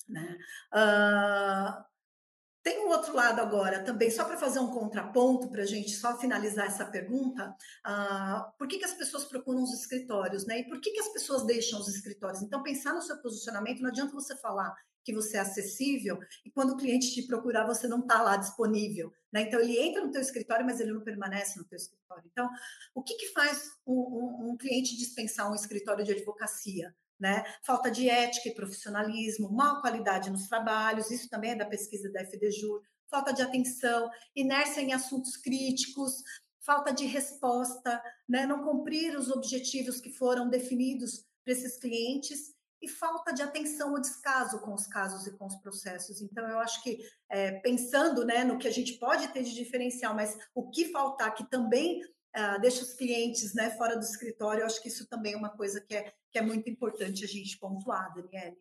né? 0.09 0.39
Uh, 0.73 1.85
tem 2.63 2.83
um 2.87 2.89
outro 2.89 3.15
lado 3.15 3.41
agora 3.41 3.85
também, 3.85 4.11
só 4.11 4.25
para 4.25 4.39
fazer 4.39 4.59
um 4.59 4.73
contraponto, 4.73 5.51
para 5.51 5.63
a 5.63 5.67
gente 5.67 5.91
só 5.91 6.17
finalizar 6.19 6.67
essa 6.67 6.87
pergunta, 6.87 7.55
uh, 7.87 8.57
por 8.57 8.67
que, 8.67 8.79
que 8.79 8.87
as 8.87 8.95
pessoas 8.95 9.27
procuram 9.27 9.63
os 9.63 9.73
escritórios, 9.73 10.47
né? 10.47 10.61
E 10.61 10.65
por 10.65 10.81
que, 10.81 10.91
que 10.91 11.01
as 11.01 11.09
pessoas 11.09 11.45
deixam 11.45 11.79
os 11.79 11.89
escritórios? 11.89 12.43
Então, 12.43 12.63
pensar 12.63 12.95
no 12.95 13.03
seu 13.03 13.19
posicionamento, 13.19 13.83
não 13.83 13.91
adianta 13.91 14.15
você 14.15 14.35
falar 14.37 14.75
que 15.05 15.13
você 15.13 15.37
é 15.37 15.41
acessível 15.41 16.19
e 16.45 16.51
quando 16.51 16.71
o 16.71 16.77
cliente 16.77 17.13
te 17.13 17.27
procurar 17.27 17.67
você 17.67 17.87
não 17.87 18.01
está 18.01 18.23
lá 18.23 18.37
disponível, 18.37 19.13
né? 19.33 19.43
Então 19.43 19.61
ele 19.61 19.79
entra 19.79 20.05
no 20.05 20.11
teu 20.11 20.21
escritório, 20.21 20.65
mas 20.65 20.81
ele 20.81 20.93
não 20.93 21.03
permanece 21.03 21.59
no 21.59 21.65
teu 21.65 21.77
escritório. 21.77 22.25
Então, 22.33 22.49
o 22.95 23.03
que, 23.03 23.15
que 23.15 23.33
faz 23.33 23.71
um, 23.87 23.95
um, 23.95 24.51
um 24.51 24.57
cliente 24.57 24.97
dispensar 24.97 25.51
um 25.51 25.55
escritório 25.55 26.05
de 26.05 26.13
advocacia? 26.13 26.95
Né? 27.21 27.45
Falta 27.63 27.91
de 27.91 28.09
ética 28.09 28.49
e 28.49 28.55
profissionalismo, 28.55 29.51
má 29.51 29.81
qualidade 29.81 30.31
nos 30.31 30.49
trabalhos, 30.49 31.13
isso 31.13 31.29
também 31.31 31.53
é 31.53 31.57
da 31.57 31.65
pesquisa 31.65 32.11
da 32.11 32.25
FDJUR, 32.25 32.83
falta 33.09 33.33
de 33.33 33.41
atenção, 33.41 34.11
inércia 34.35 34.81
em 34.81 34.93
assuntos 34.93 35.37
críticos, 35.37 36.23
falta 36.61 36.93
de 36.93 37.07
resposta, 37.07 38.03
né? 38.29 38.47
não 38.47 38.65
cumprir 38.65 39.17
os 39.17 39.31
objetivos 39.31 40.01
que 40.01 40.11
foram 40.11 40.51
definidos 40.51 41.25
para 41.45 41.53
esses 41.53 41.77
clientes 41.77 42.54
e 42.85 42.89
falta 42.89 43.33
de 43.33 43.43
atenção 43.43 43.93
ou 43.93 44.01
descaso 44.01 44.61
com 44.61 44.75
os 44.75 44.87
casos 44.87 45.27
e 45.27 45.37
com 45.37 45.47
os 45.47 45.57
processos. 45.57 46.21
Então, 46.21 46.47
eu 46.49 46.59
acho 46.59 46.83
que, 46.83 46.99
é, 47.31 47.53
pensando 47.61 48.25
né, 48.25 48.45
no 48.45 48.59
que 48.59 48.69
a 48.69 48.73
gente 48.73 48.99
pode 48.99 49.29
ter 49.29 49.43
de 49.43 49.55
diferencial, 49.55 50.15
mas 50.15 50.37
o 50.55 50.71
que 50.71 50.93
faltar, 50.93 51.35
que 51.35 51.49
também 51.49 52.03
uh, 52.03 52.61
deixa 52.61 52.83
os 52.83 52.93
clientes 52.95 53.55
né, 53.55 53.71
fora 53.71 53.97
do 53.97 54.05
escritório, 54.05 54.61
eu 54.61 54.67
acho 54.67 54.83
que 54.83 54.89
isso 54.89 55.09
também 55.09 55.33
é 55.33 55.37
uma 55.37 55.57
coisa 55.57 55.81
que 55.81 55.95
é, 55.95 56.13
que 56.31 56.39
é 56.39 56.43
muito 56.43 56.69
importante 56.69 57.25
a 57.25 57.29
gente 57.29 57.59
pontuar, 57.59 58.15
Daniele. 58.15 58.57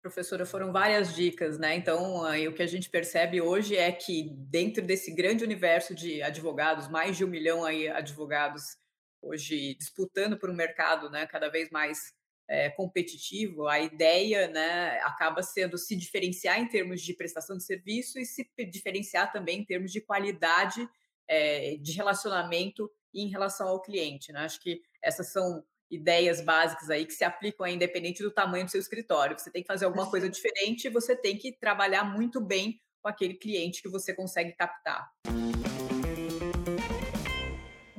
Professora, 0.00 0.44
foram 0.44 0.70
várias 0.70 1.14
dicas, 1.14 1.58
né? 1.58 1.74
Então, 1.76 2.24
aí, 2.24 2.46
o 2.46 2.54
que 2.54 2.62
a 2.62 2.66
gente 2.66 2.90
percebe 2.90 3.40
hoje 3.40 3.74
é 3.74 3.90
que 3.90 4.28
dentro 4.50 4.84
desse 4.84 5.10
grande 5.10 5.42
universo 5.42 5.94
de 5.94 6.22
advogados, 6.22 6.88
mais 6.88 7.16
de 7.16 7.24
um 7.24 7.28
milhão 7.28 7.64
aí 7.64 7.88
advogados 7.88 8.76
hoje 9.24 9.74
disputando 9.74 10.38
por 10.38 10.50
um 10.50 10.54
mercado, 10.54 11.10
né, 11.10 11.26
cada 11.26 11.48
vez 11.48 11.70
mais 11.70 12.12
é, 12.48 12.70
competitivo, 12.70 13.66
a 13.66 13.80
ideia, 13.80 14.48
né, 14.48 15.00
acaba 15.00 15.42
sendo 15.42 15.78
se 15.78 15.96
diferenciar 15.96 16.60
em 16.60 16.68
termos 16.68 17.00
de 17.00 17.14
prestação 17.14 17.56
de 17.56 17.64
serviço 17.64 18.18
e 18.18 18.26
se 18.26 18.48
diferenciar 18.70 19.32
também 19.32 19.60
em 19.60 19.64
termos 19.64 19.90
de 19.90 20.00
qualidade 20.00 20.86
é, 21.26 21.76
de 21.76 21.92
relacionamento 21.92 22.90
em 23.14 23.28
relação 23.28 23.68
ao 23.68 23.80
cliente, 23.80 24.32
né? 24.32 24.40
Acho 24.40 24.60
que 24.60 24.82
essas 25.02 25.32
são 25.32 25.64
ideias 25.90 26.40
básicas 26.40 26.90
aí 26.90 27.06
que 27.06 27.12
se 27.12 27.24
aplicam 27.24 27.64
aí, 27.64 27.74
independente 27.74 28.22
do 28.22 28.30
tamanho 28.30 28.64
do 28.64 28.70
seu 28.70 28.80
escritório. 28.80 29.38
Você 29.38 29.50
tem 29.50 29.62
que 29.62 29.68
fazer 29.68 29.84
alguma 29.84 30.10
coisa 30.10 30.28
diferente, 30.28 30.88
você 30.88 31.14
tem 31.14 31.38
que 31.38 31.52
trabalhar 31.52 32.04
muito 32.04 32.40
bem 32.40 32.80
com 33.00 33.08
aquele 33.08 33.34
cliente 33.34 33.82
que 33.82 33.88
você 33.88 34.12
consegue 34.12 34.52
captar. 34.52 35.10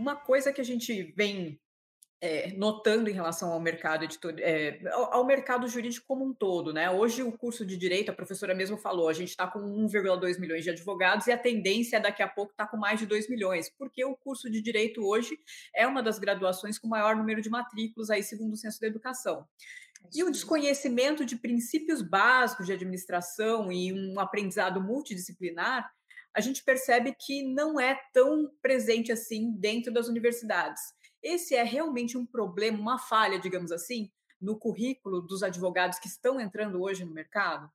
Uma 0.05 0.15
coisa 0.15 0.53
que 0.53 0.61
a 0.61 0.63
gente 0.63 1.01
vem 1.17 1.59
é, 2.21 2.53
notando 2.53 3.09
em 3.09 3.13
relação 3.13 3.51
ao 3.51 3.59
mercado 3.59 4.03
editor, 4.03 4.35
é, 4.37 4.79
ao, 4.91 5.15
ao, 5.15 5.25
mercado 5.25 5.67
jurídico 5.67 6.05
como 6.07 6.23
um 6.23 6.31
todo, 6.31 6.71
né? 6.71 6.91
Hoje 6.91 7.23
o 7.23 7.31
curso 7.31 7.65
de 7.65 7.75
direito, 7.75 8.11
a 8.11 8.13
professora 8.13 8.53
mesmo 8.53 8.77
falou, 8.77 9.09
a 9.09 9.13
gente 9.13 9.29
está 9.29 9.47
com 9.47 9.59
1,2 9.59 10.39
milhões 10.39 10.63
de 10.63 10.69
advogados 10.69 11.25
e 11.25 11.31
a 11.31 11.37
tendência 11.39 11.97
é 11.97 11.99
daqui 11.99 12.21
a 12.21 12.27
pouco 12.27 12.51
estar 12.51 12.65
tá 12.65 12.69
com 12.69 12.77
mais 12.77 12.99
de 12.99 13.07
2 13.07 13.27
milhões, 13.27 13.67
porque 13.79 14.05
o 14.05 14.15
curso 14.15 14.47
de 14.47 14.61
direito 14.61 15.03
hoje 15.03 15.39
é 15.75 15.87
uma 15.87 16.03
das 16.03 16.19
graduações 16.19 16.77
com 16.77 16.87
maior 16.87 17.15
número 17.15 17.41
de 17.41 17.49
matrículas 17.49 18.11
aí 18.11 18.21
segundo 18.21 18.53
o 18.53 18.57
censo 18.57 18.79
da 18.79 18.85
educação. 18.85 19.43
E 20.13 20.23
o 20.23 20.29
desconhecimento 20.29 21.25
de 21.25 21.35
princípios 21.35 22.03
básicos 22.03 22.67
de 22.67 22.73
administração 22.73 23.71
e 23.71 23.91
um 23.91 24.19
aprendizado 24.19 24.79
multidisciplinar, 24.79 25.91
a 26.35 26.41
gente 26.41 26.63
percebe 26.63 27.15
que 27.17 27.43
não 27.43 27.79
é 27.79 27.99
tão 28.13 28.51
presente 28.61 29.11
assim 29.11 29.51
dentro 29.51 29.91
das 29.91 30.07
universidades. 30.07 30.81
Esse 31.23 31.55
é 31.55 31.63
realmente 31.63 32.17
um 32.17 32.25
problema, 32.25 32.77
uma 32.77 32.99
falha, 32.99 33.39
digamos 33.39 33.71
assim, 33.71 34.11
no 34.39 34.59
currículo 34.59 35.21
dos 35.21 35.41
advogados 35.41 35.97
que 35.97 36.07
estão 36.07 36.39
entrando 36.39 36.81
hoje 36.81 37.05
no 37.05 37.13
mercado? 37.13 37.71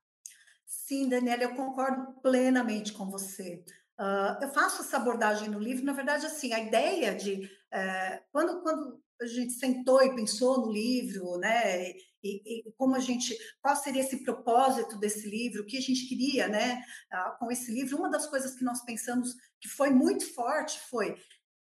Sim, 0.67 1.09
Daniela, 1.09 1.43
eu 1.43 1.55
concordo 1.57 2.21
plenamente 2.21 2.93
com 2.93 3.11
você. 3.11 3.65
Uh, 3.99 4.43
eu 4.43 4.49
faço 4.51 4.83
essa 4.83 4.99
abordagem 4.99 5.49
no 5.49 5.59
livro, 5.59 5.85
na 5.85 5.93
verdade, 5.93 6.27
assim, 6.27 6.53
a 6.53 6.61
ideia 6.61 7.15
de 7.15 7.45
uh, 7.45 8.23
quando, 8.31 8.63
quando 8.63 9.03
a 9.21 9.27
gente 9.27 9.53
sentou 9.53 10.03
e 10.03 10.15
pensou 10.15 10.67
no 10.67 10.73
livro, 10.73 11.39
né, 11.39 11.93
e, 12.23 12.69
e, 12.69 12.73
como 12.73 12.95
a 12.95 13.01
gente, 13.01 13.37
qual 13.63 13.75
seria 13.77 14.03
esse 14.03 14.23
propósito 14.23 14.99
desse 14.99 15.29
livro, 15.29 15.63
o 15.63 15.67
que 15.67 15.79
a 15.79 15.81
gente 15.81 16.07
queria, 16.07 16.49
né, 16.49 16.83
uh, 17.13 17.39
com 17.39 17.51
esse 17.51 17.73
livro, 17.73 17.97
uma 17.97 18.11
das 18.11 18.27
coisas 18.27 18.55
que 18.55 18.65
nós 18.65 18.85
pensamos 18.85 19.35
que 19.61 19.69
foi 19.69 19.91
muito 19.91 20.25
forte 20.35 20.79
foi 20.89 21.17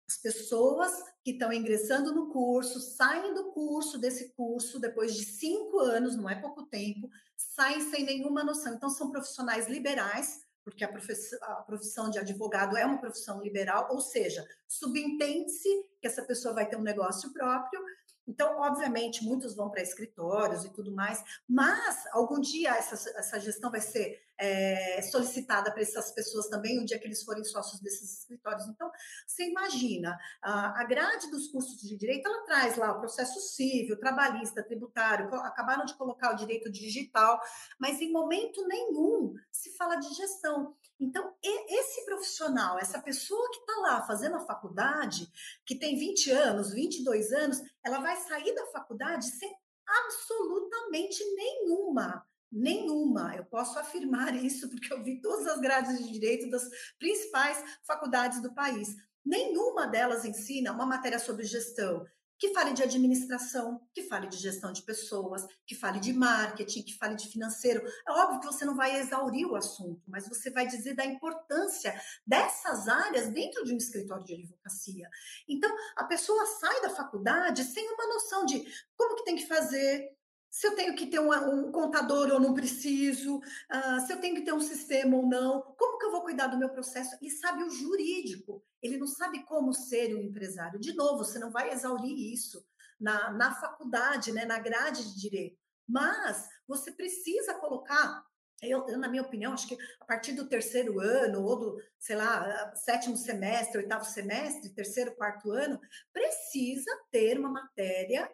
as 0.08 0.18
pessoas 0.18 0.92
que 1.24 1.32
estão 1.32 1.52
ingressando 1.52 2.14
no 2.16 2.30
curso, 2.32 2.80
saem 2.80 3.34
do 3.34 3.52
curso, 3.52 3.98
desse 3.98 4.34
curso, 4.34 4.80
depois 4.80 5.14
de 5.14 5.26
cinco 5.26 5.80
anos, 5.80 6.16
não 6.16 6.30
é 6.30 6.36
pouco 6.36 6.66
tempo, 6.66 7.10
saem 7.36 7.82
sem 7.92 8.06
nenhuma 8.06 8.42
noção. 8.42 8.74
Então, 8.74 8.90
são 8.90 9.12
profissionais 9.12 9.68
liberais, 9.68 10.46
porque 10.64 10.86
a 10.86 10.88
a 10.88 11.56
profissão 11.64 12.10
de 12.10 12.20
advogado 12.20 12.78
é 12.78 12.86
uma 12.86 13.00
profissão 13.00 13.42
liberal, 13.42 13.90
ou 13.92 14.00
seja, 14.00 14.48
subentende-se 14.66 15.70
que 16.00 16.08
essa 16.08 16.24
pessoa 16.24 16.54
vai 16.54 16.68
ter 16.70 16.78
um 16.78 16.82
negócio 16.82 17.32
próprio, 17.34 17.82
então, 18.28 18.60
obviamente, 18.60 19.24
muitos 19.24 19.56
vão 19.56 19.70
para 19.70 19.82
escritórios 19.82 20.66
e 20.66 20.70
tudo 20.70 20.92
mais, 20.92 21.24
mas 21.48 22.06
algum 22.12 22.40
dia 22.40 22.76
essa, 22.76 23.10
essa 23.18 23.40
gestão 23.40 23.72
vai 23.72 23.82
ser 23.82 24.27
é, 24.40 25.02
solicitada 25.02 25.72
para 25.72 25.82
essas 25.82 26.12
pessoas 26.12 26.48
também, 26.48 26.80
o 26.80 26.86
dia 26.86 27.00
que 27.00 27.06
eles 27.06 27.24
forem 27.24 27.44
sócios 27.44 27.82
desses 27.82 28.20
escritórios. 28.20 28.68
Então, 28.68 28.92
você 29.26 29.50
imagina, 29.50 30.18
a, 30.42 30.82
a 30.82 30.84
grade 30.84 31.30
dos 31.32 31.48
cursos 31.48 31.82
de 31.82 31.98
direito, 31.98 32.28
ela 32.28 32.44
traz 32.44 32.78
lá 32.78 32.92
o 32.92 33.00
processo 33.00 33.40
civil, 33.40 34.00
trabalhista, 34.00 34.64
tributário, 34.64 35.34
acabaram 35.36 35.86
de 35.86 35.96
colocar 35.96 36.34
o 36.34 36.36
direito 36.36 36.72
digital, 36.72 37.40
mas 37.80 38.02
em 38.02 38.12
momento 38.12 38.66
nenhum 38.68 39.34
se 39.52 39.76
fala 39.76 39.96
de 39.96 40.14
gestão. 40.14 40.76
Então, 41.00 41.34
esse 41.44 42.06
profissional, 42.06 42.80
essa 42.80 43.02
pessoa 43.02 43.50
que 43.52 43.60
está 43.60 43.76
lá 43.82 44.02
fazendo 44.06 44.36
a 44.36 44.46
faculdade, 44.46 45.28
que 45.66 45.76
tem 45.76 45.98
20 45.98 46.32
anos, 46.32 46.74
22 46.74 47.32
anos, 47.32 47.62
ela 47.84 48.00
vai 48.00 48.16
sair 48.18 48.54
da 48.54 48.66
faculdade 48.68 49.26
sem 49.26 49.54
absolutamente 49.88 51.24
nenhuma 51.36 52.26
nenhuma. 52.52 53.36
Eu 53.36 53.46
posso 53.46 53.78
afirmar 53.80 54.36
isso 54.44 54.70
porque 54.70 54.92
eu 54.94 55.04
vi 55.04 55.22
todas 55.22 55.48
as 55.48 55.60
grades 55.60 55.98
de 55.98 56.12
direito 56.12 56.50
das 56.50 56.68
principais 57.00 57.64
faculdades 57.86 58.42
do 58.42 58.54
país. 58.54 58.96
Nenhuma 59.26 59.88
delas 59.88 60.24
ensina 60.24 60.72
uma 60.72 60.86
matéria 60.86 61.20
sobre 61.20 61.46
gestão, 61.46 62.06
que 62.40 62.54
fale 62.54 62.74
de 62.74 62.84
administração, 62.84 63.82
que 63.94 64.04
fale 64.04 64.28
de 64.28 64.38
gestão 64.38 64.72
de 64.72 64.84
pessoas, 64.84 65.46
que 65.66 65.76
fale 65.76 66.00
de 66.00 66.14
marketing, 66.14 66.84
que 66.84 66.96
fale 66.96 67.16
de 67.16 67.28
financeiro. 67.28 67.82
É 68.08 68.12
óbvio 68.12 68.40
que 68.40 68.46
você 68.46 68.64
não 68.64 68.76
vai 68.76 69.00
exaurir 69.00 69.48
o 69.48 69.56
assunto, 69.56 70.02
mas 70.08 70.28
você 70.28 70.52
vai 70.52 70.68
dizer 70.68 70.94
da 70.94 71.06
importância 71.06 72.00
dessas 72.26 72.88
áreas 72.88 73.30
dentro 73.30 73.64
de 73.66 73.74
um 73.74 73.78
escritório 73.78 74.24
de 74.24 74.36
advocacia. 74.36 75.10
Então, 75.48 75.74
a 75.96 76.04
pessoa 76.04 76.46
sai 76.46 76.82
da 76.82 76.90
faculdade 76.92 77.64
sem 77.64 77.90
uma 77.92 78.08
noção 78.08 78.46
de 78.46 78.64
como 78.96 79.16
que 79.16 79.26
tem 79.26 79.36
que 79.36 79.48
fazer, 79.48 80.16
se 80.58 80.66
eu 80.66 80.76
tenho 80.76 80.96
que 80.96 81.06
ter 81.06 81.20
um, 81.20 81.32
um 81.32 81.72
contador 81.72 82.32
ou 82.32 82.40
não 82.40 82.56
preciso, 82.56 83.38
uh, 83.38 84.00
se 84.08 84.12
eu 84.12 84.20
tenho 84.20 84.34
que 84.34 84.42
ter 84.42 84.54
um 84.54 84.60
sistema 84.60 85.16
ou 85.16 85.28
não, 85.28 85.62
como 85.78 86.00
que 86.00 86.06
eu 86.06 86.12
vou 86.12 86.24
cuidar 86.24 86.48
do 86.48 86.58
meu 86.58 86.70
processo? 86.70 87.16
Ele 87.22 87.30
sabe 87.30 87.64
o 87.64 87.70
jurídico, 87.70 88.66
ele 88.82 88.98
não 88.98 89.06
sabe 89.06 89.44
como 89.44 89.72
ser 89.72 90.16
um 90.16 90.20
empresário. 90.20 90.80
De 90.80 90.96
novo, 90.96 91.20
você 91.20 91.38
não 91.38 91.52
vai 91.52 91.72
exaurir 91.72 92.34
isso 92.34 92.66
na, 93.00 93.30
na 93.34 93.54
faculdade, 93.54 94.32
né, 94.32 94.46
na 94.46 94.58
grade 94.58 95.14
de 95.14 95.22
direito, 95.22 95.60
mas 95.88 96.50
você 96.68 96.92
precisa 96.92 97.54
colocar 97.54 98.26
eu, 98.60 98.84
eu, 98.88 98.98
na 98.98 99.08
minha 99.08 99.22
opinião, 99.22 99.54
acho 99.54 99.68
que 99.68 99.78
a 100.02 100.06
partir 100.06 100.34
do 100.34 100.50
terceiro 100.50 101.00
ano, 101.00 101.44
ou 101.44 101.60
do, 101.60 101.78
sei 102.00 102.16
lá, 102.16 102.74
sétimo 102.76 103.16
semestre, 103.16 103.78
oitavo 103.78 104.04
semestre, 104.04 104.74
terceiro, 104.74 105.16
quarto 105.16 105.52
ano, 105.52 105.80
precisa 106.12 106.90
ter 107.12 107.38
uma 107.38 107.52
matéria 107.52 108.28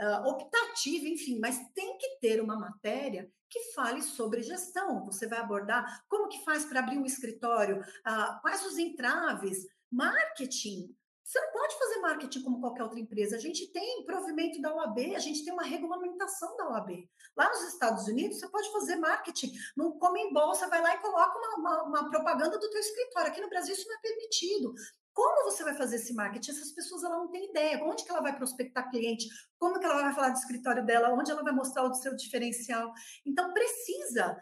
uh, 0.00 0.28
optativa, 0.28 1.06
enfim, 1.08 1.38
mas 1.38 1.58
tem 1.74 1.98
que 1.98 2.18
ter 2.20 2.40
uma 2.40 2.56
matéria 2.56 3.30
que 3.50 3.72
fale 3.72 4.02
sobre 4.02 4.42
gestão. 4.42 5.04
Você 5.06 5.26
vai 5.26 5.38
abordar 5.38 6.04
como 6.08 6.28
que 6.28 6.44
faz 6.44 6.64
para 6.64 6.80
abrir 6.80 6.98
um 6.98 7.06
escritório, 7.06 7.80
uh, 7.80 8.40
quais 8.40 8.64
os 8.64 8.78
entraves, 8.78 9.66
marketing. 9.90 10.94
Você 11.24 11.38
não 11.40 11.52
pode 11.52 11.78
fazer 11.78 12.00
marketing 12.00 12.42
como 12.42 12.60
qualquer 12.60 12.84
outra 12.84 12.98
empresa. 12.98 13.36
A 13.36 13.38
gente 13.38 13.70
tem 13.70 14.02
provimento 14.06 14.62
da 14.62 14.74
OAB, 14.74 15.14
a 15.14 15.18
gente 15.18 15.44
tem 15.44 15.52
uma 15.52 15.62
regulamentação 15.62 16.56
da 16.56 16.70
OAB. 16.70 17.06
Lá 17.36 17.50
nos 17.50 17.68
Estados 17.68 18.08
Unidos, 18.08 18.38
você 18.38 18.48
pode 18.48 18.72
fazer 18.72 18.96
marketing. 18.96 19.52
No 19.76 19.98
Come 19.98 20.20
em 20.20 20.32
Bolsa, 20.32 20.68
vai 20.68 20.80
lá 20.80 20.94
e 20.94 21.00
coloca 21.00 21.38
uma, 21.38 21.56
uma, 21.56 21.82
uma 21.82 22.10
propaganda 22.10 22.58
do 22.58 22.70
teu 22.70 22.80
escritório. 22.80 23.30
Aqui 23.30 23.42
no 23.42 23.50
Brasil 23.50 23.74
isso 23.74 23.86
não 23.86 23.96
é 23.96 24.00
permitido. 24.00 24.74
Como 25.18 25.50
você 25.50 25.64
vai 25.64 25.74
fazer 25.74 25.96
esse 25.96 26.14
marketing? 26.14 26.52
Essas 26.52 26.70
pessoas 26.70 27.02
ela 27.02 27.16
não 27.16 27.26
têm 27.26 27.50
ideia. 27.50 27.82
Onde 27.82 28.04
que 28.04 28.10
ela 28.12 28.20
vai 28.20 28.36
prospectar 28.36 28.88
cliente? 28.88 29.26
Como 29.58 29.80
que 29.80 29.84
ela 29.84 30.00
vai 30.00 30.14
falar 30.14 30.28
do 30.28 30.38
escritório 30.38 30.86
dela? 30.86 31.12
Onde 31.12 31.32
ela 31.32 31.42
vai 31.42 31.52
mostrar 31.52 31.82
o 31.82 31.92
seu 31.92 32.14
diferencial? 32.14 32.92
Então, 33.26 33.52
precisa 33.52 34.36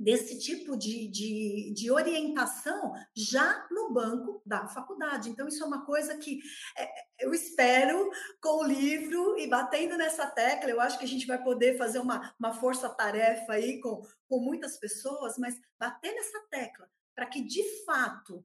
desse 0.00 0.38
tipo 0.38 0.78
de, 0.78 1.08
de, 1.08 1.74
de, 1.74 1.90
orientação 1.90 2.94
já 3.14 3.68
no 3.70 3.92
banco 3.92 4.40
da 4.46 4.66
faculdade. 4.68 5.28
Então, 5.28 5.46
isso 5.46 5.62
é 5.62 5.66
uma 5.66 5.84
coisa 5.84 6.16
que 6.16 6.40
é, 6.74 6.88
eu 7.20 7.34
espero, 7.34 8.10
com 8.40 8.62
o 8.62 8.66
livro 8.66 9.38
e 9.38 9.46
batendo 9.46 9.98
nessa 9.98 10.26
tecla, 10.26 10.70
eu 10.70 10.80
acho 10.80 10.98
que 10.98 11.04
a 11.04 11.08
gente 11.08 11.26
vai 11.26 11.44
poder 11.44 11.76
fazer 11.76 11.98
uma, 11.98 12.34
uma 12.40 12.54
força-tarefa 12.54 13.52
aí 13.52 13.78
com, 13.78 14.00
com 14.26 14.40
muitas 14.40 14.78
pessoas, 14.78 15.36
mas 15.36 15.54
bater 15.78 16.14
nessa 16.14 16.40
tecla 16.50 16.88
para 17.14 17.26
que, 17.26 17.42
de 17.42 17.84
fato, 17.84 18.42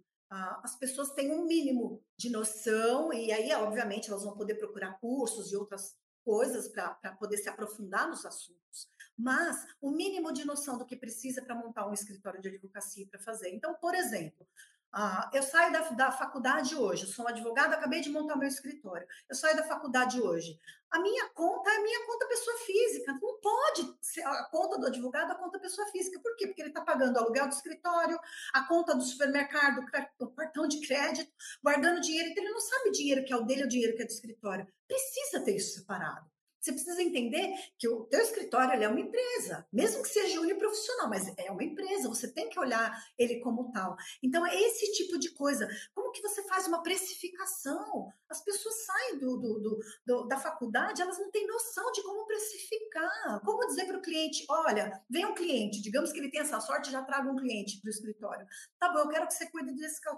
as 0.64 0.76
pessoas 0.76 1.12
têm 1.12 1.32
um 1.32 1.46
mínimo 1.46 2.04
de 2.18 2.30
noção, 2.30 3.14
e 3.14 3.32
aí, 3.32 3.54
obviamente, 3.54 4.10
elas 4.10 4.24
vão 4.24 4.36
poder 4.36 4.56
procurar 4.56 5.00
cursos 5.00 5.52
e 5.52 5.56
outras 5.56 5.96
coisas 6.24 6.68
para 6.68 7.16
poder 7.20 7.38
se 7.38 7.50
aprofundar 7.50 8.10
nos 8.10 8.26
assuntos. 8.26 8.88
Mas 9.18 9.66
o 9.82 9.92
mínimo 9.92 10.34
de 10.34 10.46
noção 10.46 10.78
do 10.78 10.86
que 10.86 10.96
precisa 10.96 11.42
para 11.42 11.56
montar 11.56 11.88
um 11.88 11.94
escritório 11.94 12.42
de 12.42 12.50
advocacia 12.50 13.08
para 13.08 13.20
fazer. 13.20 13.50
Então, 13.54 13.76
por 13.76 13.94
exemplo, 13.94 14.48
ah, 14.96 15.28
eu 15.34 15.42
saio 15.42 15.74
da, 15.74 15.90
da 15.90 16.12
faculdade 16.12 16.76
hoje, 16.76 17.08
sou 17.08 17.28
advogada, 17.28 17.76
acabei 17.76 18.00
de 18.00 18.12
montar 18.12 18.36
meu 18.36 18.48
escritório. 18.48 19.08
Eu 19.28 19.36
saio 19.36 19.58
da 19.58 19.64
faculdade 19.64 20.22
hoje. 20.22 20.60
A 20.92 21.00
minha 21.00 21.28
conta 21.30 21.72
é 21.72 21.78
a 21.78 21.82
minha 21.82 22.06
conta 22.06 22.28
pessoa 22.28 22.56
física. 22.60 23.18
Não 23.20 23.40
pode 23.42 23.98
ser 24.00 24.22
a 24.22 24.44
conta 24.52 24.78
do 24.78 24.86
advogado 24.86 25.32
a 25.32 25.36
conta 25.36 25.58
pessoa 25.58 25.88
física. 25.88 26.20
Por 26.20 26.36
quê? 26.36 26.46
Porque 26.46 26.62
ele 26.62 26.70
está 26.70 26.82
pagando 26.82 27.18
aluguel 27.18 27.48
do 27.48 27.54
escritório, 27.54 28.20
a 28.54 28.68
conta 28.68 28.94
do 28.94 29.02
supermercado, 29.02 29.84
o 30.20 30.30
cartão 30.30 30.68
de 30.68 30.80
crédito, 30.86 31.32
guardando 31.64 32.00
dinheiro. 32.00 32.30
Então, 32.30 32.44
ele 32.44 32.54
não 32.54 32.62
sabe 32.62 32.90
o 32.90 32.92
dinheiro 32.92 33.26
que 33.26 33.34
é 33.34 33.36
o 33.36 33.42
dele 33.42 33.62
ou 33.62 33.66
o 33.66 33.70
dinheiro 33.70 33.96
que 33.96 34.04
é 34.04 34.06
do 34.06 34.12
escritório. 34.12 34.68
Precisa 34.88 35.44
ter 35.44 35.56
isso 35.56 35.80
separado. 35.80 36.33
Você 36.64 36.72
precisa 36.72 37.04
entender 37.04 37.54
que 37.78 37.90
o 37.90 38.06
teu 38.06 38.22
escritório 38.22 38.82
é 38.82 38.88
uma 38.88 39.02
empresa, 39.02 39.68
mesmo 39.72 40.02
que 40.02 40.08
seja 40.08 40.40
uniprofissional, 40.40 41.10
mas 41.10 41.28
é 41.38 41.52
uma 41.52 41.62
empresa, 41.62 42.08
você 42.08 42.32
tem 42.32 42.50
que 42.50 42.58
olhar 42.58 42.98
ele 43.18 43.42
como 43.42 43.70
tal. 43.74 43.98
Então, 44.24 44.48
é 44.48 44.56
esse 44.56 44.90
tipo 44.94 45.20
de 45.20 45.32
coisa. 45.32 45.68
Como 45.94 46.14
que 46.14 46.22
você 46.22 46.42
faz 46.44 46.66
uma 46.66 46.82
precificação? 46.82 48.08
As 48.30 48.42
pessoas 48.42 48.76
saem 48.86 49.20
do, 49.20 49.38
do, 49.38 49.60
do, 49.60 49.80
do 50.06 50.24
da 50.26 50.40
faculdade, 50.40 51.02
elas 51.02 51.20
não 51.20 51.30
têm 51.32 51.46
noção 51.46 51.92
de 51.92 52.02
como 52.02 52.26
precificar. 52.26 53.42
Como 53.44 53.68
dizer 53.68 53.86
para 53.86 53.98
o 53.98 54.02
cliente, 54.02 54.46
olha, 54.50 55.04
vem 55.10 55.26
um 55.26 55.36
cliente, 55.36 55.82
digamos 55.82 56.14
que 56.14 56.20
ele 56.20 56.32
tem 56.32 56.40
essa 56.40 56.62
sorte, 56.62 56.92
já 56.92 57.04
traga 57.04 57.30
um 57.30 57.36
cliente 57.36 57.82
para 57.82 57.90
o 57.90 57.92
escritório. 57.92 58.48
Tá 58.80 58.88
bom, 58.88 59.00
eu 59.00 59.10
quero 59.10 59.28
que 59.28 59.34
você 59.34 59.48
cuide 59.48 59.76
desse. 59.76 60.00
A 60.08 60.16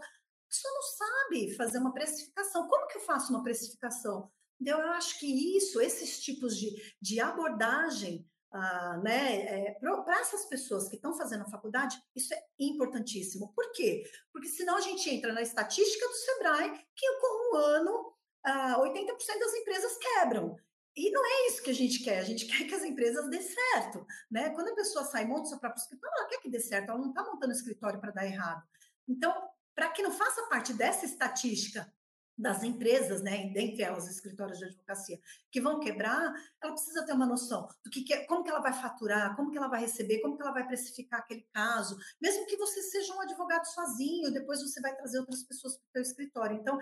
pessoa 0.48 0.74
não 0.76 0.82
sabe 0.84 1.56
fazer 1.56 1.80
uma 1.80 1.92
precificação. 1.92 2.68
Como 2.68 2.86
que 2.86 3.00
eu 3.00 3.02
faço 3.02 3.34
uma 3.34 3.42
precificação? 3.42 4.32
Então, 4.60 4.80
eu 4.82 4.90
acho 4.92 5.20
que 5.20 5.58
isso, 5.58 5.82
esses 5.82 6.20
tipos 6.22 6.58
de, 6.58 6.72
de 7.02 7.20
abordagem, 7.20 8.28
ah, 8.52 8.98
né, 9.04 9.42
é, 9.42 9.72
para 9.82 10.20
essas 10.22 10.46
pessoas 10.46 10.88
que 10.88 10.96
estão 10.96 11.18
fazendo 11.18 11.42
a 11.42 11.50
faculdade, 11.50 12.02
isso 12.16 12.34
é 12.34 12.42
importantíssimo. 12.60 13.52
Por 13.54 13.72
quê? 13.74 14.10
Porque 14.32 14.48
senão 14.48 14.78
a 14.78 14.82
gente 14.82 15.10
entra 15.10 15.34
na 15.34 15.42
estatística 15.42 16.08
do 16.08 16.14
Sebrae, 16.14 16.86
que 16.96 17.20
com 17.20 17.52
um 17.52 17.58
ano, 17.58 18.14
ah, 18.46 18.78
80% 18.80 19.40
das 19.40 19.54
empresas 19.56 19.98
quebram. 19.98 20.56
E 20.96 21.12
não 21.12 21.26
é 21.26 21.48
isso 21.50 21.62
que 21.62 21.70
a 21.70 21.76
gente 21.76 22.02
quer, 22.02 22.20
a 22.20 22.24
gente 22.24 22.46
quer 22.48 22.66
que 22.66 22.74
as 22.74 22.84
empresas 22.84 23.30
dê 23.30 23.42
certo, 23.42 24.06
né? 24.32 24.50
Quando 24.52 24.70
a 24.70 24.76
pessoa 24.76 25.04
sai 25.04 25.26
monta 25.26 25.50
seu 25.50 25.60
próprio 25.60 25.82
escritório, 25.82 26.18
ela 26.18 26.28
quer 26.30 26.40
que 26.40 26.50
dê 26.50 26.60
certo, 26.60 26.90
ela 26.90 27.00
não 27.00 27.10
está 27.10 27.24
montando 27.24 27.52
escritório 27.52 28.00
para 28.00 28.12
dar 28.12 28.26
errado. 28.26 28.64
Então, 29.06 29.34
para 29.76 29.90
que 29.90 30.02
não 30.02 30.12
faça 30.12 30.48
parte 30.48 30.74
dessa 30.74 31.06
estatística 31.06 31.92
das 32.38 32.64
empresas, 32.64 33.22
né, 33.22 33.50
dentre 33.54 33.82
elas 33.82 34.10
escritórios 34.10 34.60
de 34.60 34.66
advocacia, 34.66 35.20
que 35.52 35.62
vão 35.62 35.80
quebrar, 35.80 36.34
ela 36.62 36.74
precisa 36.74 37.06
ter 37.06 37.14
uma 37.14 37.26
noção 37.26 37.68
do 37.84 37.90
que, 37.90 38.02
que 38.02 38.14
é, 38.14 38.26
como 38.26 38.44
que 38.44 38.50
ela 38.50 38.60
vai 38.60 38.74
faturar, 38.74 39.36
como 39.36 39.52
que 39.52 39.58
ela 39.58 39.70
vai 39.70 39.82
receber, 39.82 40.20
como 40.20 40.36
que 40.36 40.42
ela 40.42 40.52
vai 40.52 40.68
precificar 40.68 41.22
aquele 41.22 41.48
caso, 41.54 41.98
mesmo 42.22 42.46
que 42.46 42.58
você 42.58 42.82
seja 42.82 43.14
um 43.14 43.22
advogado 43.22 43.66
sozinho, 43.66 44.34
depois 44.34 44.62
você 44.62 44.82
vai 44.82 44.96
trazer 44.96 45.20
outras 45.20 45.44
pessoas 45.44 45.78
para 45.78 45.88
o 45.88 45.92
seu 45.94 46.02
escritório. 46.02 46.58
Então, 46.58 46.78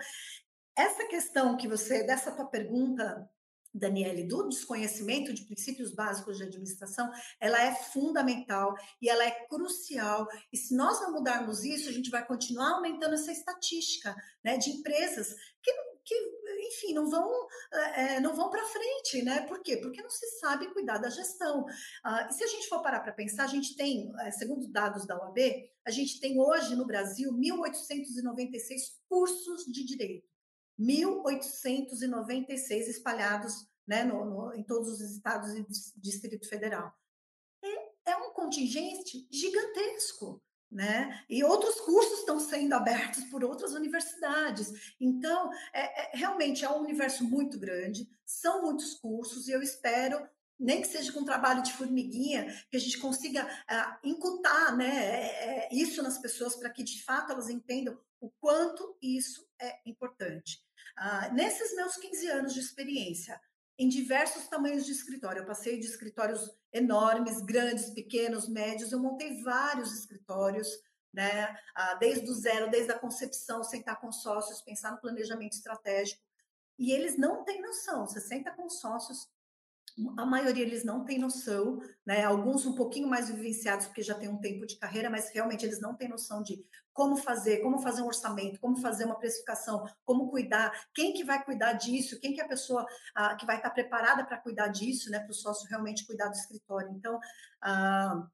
essa 0.76 1.06
questão 1.06 1.56
que 1.56 1.68
você, 1.68 2.02
dessa 2.02 2.32
tua 2.32 2.46
pergunta, 2.46 3.30
Daniele, 3.74 4.24
do 4.24 4.48
desconhecimento 4.48 5.34
de 5.34 5.44
princípios 5.44 5.92
básicos 5.92 6.36
de 6.36 6.44
administração, 6.44 7.10
ela 7.40 7.60
é 7.60 7.74
fundamental 7.74 8.74
e 9.02 9.08
ela 9.08 9.24
é 9.24 9.46
crucial. 9.46 10.28
E 10.52 10.56
se 10.56 10.76
nós 10.76 11.00
não 11.00 11.12
mudarmos 11.12 11.64
isso, 11.64 11.88
a 11.88 11.92
gente 11.92 12.10
vai 12.10 12.24
continuar 12.24 12.74
aumentando 12.74 13.14
essa 13.14 13.32
estatística 13.32 14.14
né, 14.44 14.56
de 14.56 14.70
empresas 14.70 15.34
que, 15.60 15.72
que 16.04 16.14
enfim, 16.68 16.94
não 16.94 17.08
vão, 17.08 17.30
é, 17.72 18.20
não 18.20 18.34
vão 18.34 18.48
para 18.50 18.64
frente, 18.64 19.22
né? 19.22 19.46
Por 19.46 19.60
quê? 19.60 19.76
Porque 19.76 20.02
não 20.02 20.10
se 20.10 20.26
sabe 20.38 20.72
cuidar 20.72 20.98
da 20.98 21.10
gestão. 21.10 21.64
Ah, 22.02 22.28
e 22.30 22.32
se 22.32 22.44
a 22.44 22.46
gente 22.46 22.68
for 22.68 22.82
parar 22.82 23.00
para 23.00 23.12
pensar, 23.12 23.44
a 23.44 23.48
gente 23.48 23.76
tem, 23.76 24.12
segundo 24.32 24.68
dados 24.68 25.06
da 25.06 25.16
OAB, 25.16 25.38
a 25.86 25.90
gente 25.90 26.20
tem 26.20 26.40
hoje 26.40 26.74
no 26.74 26.86
Brasil 26.86 27.30
1.896 27.32 28.76
cursos 29.08 29.64
de 29.66 29.84
direito. 29.84 30.33
1.896 30.78 32.88
espalhados 32.88 33.66
né, 33.86 34.04
no, 34.04 34.24
no, 34.24 34.54
em 34.54 34.62
todos 34.62 34.88
os 34.88 35.00
estados 35.00 35.52
e 35.54 35.66
Distrito 35.96 36.48
Federal. 36.48 36.92
É, 37.62 38.12
é 38.12 38.16
um 38.16 38.32
contingente 38.32 39.26
gigantesco. 39.30 40.42
Né? 40.70 41.22
E 41.30 41.44
outros 41.44 41.80
cursos 41.82 42.18
estão 42.18 42.40
sendo 42.40 42.72
abertos 42.72 43.22
por 43.26 43.44
outras 43.44 43.74
universidades. 43.74 44.94
Então, 45.00 45.52
é, 45.72 45.82
é, 45.82 46.10
realmente 46.16 46.64
é 46.64 46.70
um 46.70 46.80
universo 46.80 47.22
muito 47.22 47.60
grande, 47.60 48.08
são 48.26 48.62
muitos 48.62 48.94
cursos, 48.94 49.46
e 49.46 49.52
eu 49.52 49.62
espero, 49.62 50.28
nem 50.58 50.80
que 50.80 50.88
seja 50.88 51.12
com 51.12 51.24
trabalho 51.24 51.62
de 51.62 51.72
formiguinha, 51.72 52.46
que 52.70 52.76
a 52.76 52.80
gente 52.80 52.98
consiga 52.98 53.44
uh, 53.44 54.08
incutar 54.08 54.76
né, 54.76 54.86
é, 54.86 55.66
é, 55.66 55.74
isso 55.74 56.02
nas 56.02 56.18
pessoas 56.18 56.56
para 56.56 56.70
que 56.70 56.82
de 56.82 57.02
fato 57.02 57.32
elas 57.32 57.48
entendam 57.48 57.98
o 58.20 58.30
quanto 58.40 58.96
isso 59.02 59.46
é 59.60 59.80
importante. 59.84 60.62
Uh, 60.98 61.34
nesses 61.34 61.74
meus 61.74 61.96
15 61.96 62.26
anos 62.28 62.54
de 62.54 62.60
experiência, 62.60 63.40
em 63.76 63.88
diversos 63.88 64.46
tamanhos 64.46 64.86
de 64.86 64.92
escritório, 64.92 65.42
eu 65.42 65.46
passei 65.46 65.78
de 65.78 65.86
escritórios 65.86 66.48
enormes, 66.72 67.42
grandes, 67.42 67.90
pequenos, 67.90 68.48
médios, 68.48 68.92
eu 68.92 69.00
montei 69.00 69.42
vários 69.42 69.92
escritórios, 69.92 70.68
né? 71.12 71.52
Uh, 71.76 71.98
desde 71.98 72.30
o 72.30 72.34
zero, 72.34 72.70
desde 72.70 72.92
a 72.92 72.98
concepção, 72.98 73.64
sentar 73.64 74.00
com 74.00 74.12
sócios, 74.12 74.62
pensar 74.62 74.92
no 74.92 75.00
planejamento 75.00 75.52
estratégico. 75.52 76.22
E 76.78 76.92
eles 76.92 77.16
não 77.16 77.44
têm 77.44 77.62
noção. 77.62 78.06
Você 78.06 78.20
senta 78.20 78.50
com 78.52 78.68
sócios, 78.68 79.28
a 80.16 80.26
maioria 80.26 80.64
eles 80.64 80.84
não 80.84 81.04
têm 81.04 81.18
noção, 81.18 81.80
né? 82.04 82.24
Alguns 82.24 82.66
um 82.66 82.74
pouquinho 82.74 83.08
mais 83.08 83.28
vivenciados 83.28 83.86
porque 83.86 84.02
já 84.02 84.14
tem 84.14 84.28
um 84.28 84.40
tempo 84.40 84.66
de 84.66 84.76
carreira, 84.76 85.08
mas 85.08 85.30
realmente 85.32 85.64
eles 85.64 85.80
não 85.80 85.94
têm 85.94 86.08
noção 86.08 86.42
de 86.42 86.64
como 86.92 87.16
fazer, 87.16 87.58
como 87.58 87.78
fazer 87.78 88.02
um 88.02 88.06
orçamento, 88.06 88.58
como 88.58 88.76
fazer 88.76 89.04
uma 89.04 89.18
precificação, 89.18 89.84
como 90.04 90.28
cuidar, 90.30 90.72
quem 90.92 91.12
que 91.12 91.22
vai 91.22 91.44
cuidar 91.44 91.74
disso, 91.74 92.18
quem 92.20 92.32
que 92.32 92.40
é 92.40 92.44
a 92.44 92.48
pessoa 92.48 92.84
que 93.38 93.46
vai 93.46 93.56
estar 93.56 93.70
preparada 93.70 94.24
para 94.24 94.38
cuidar 94.38 94.68
disso, 94.68 95.10
né? 95.10 95.20
Para 95.20 95.30
o 95.30 95.34
sócio 95.34 95.68
realmente 95.68 96.06
cuidar 96.06 96.28
do 96.28 96.34
escritório. 96.34 96.90
Então, 96.90 97.20
a 97.62 98.28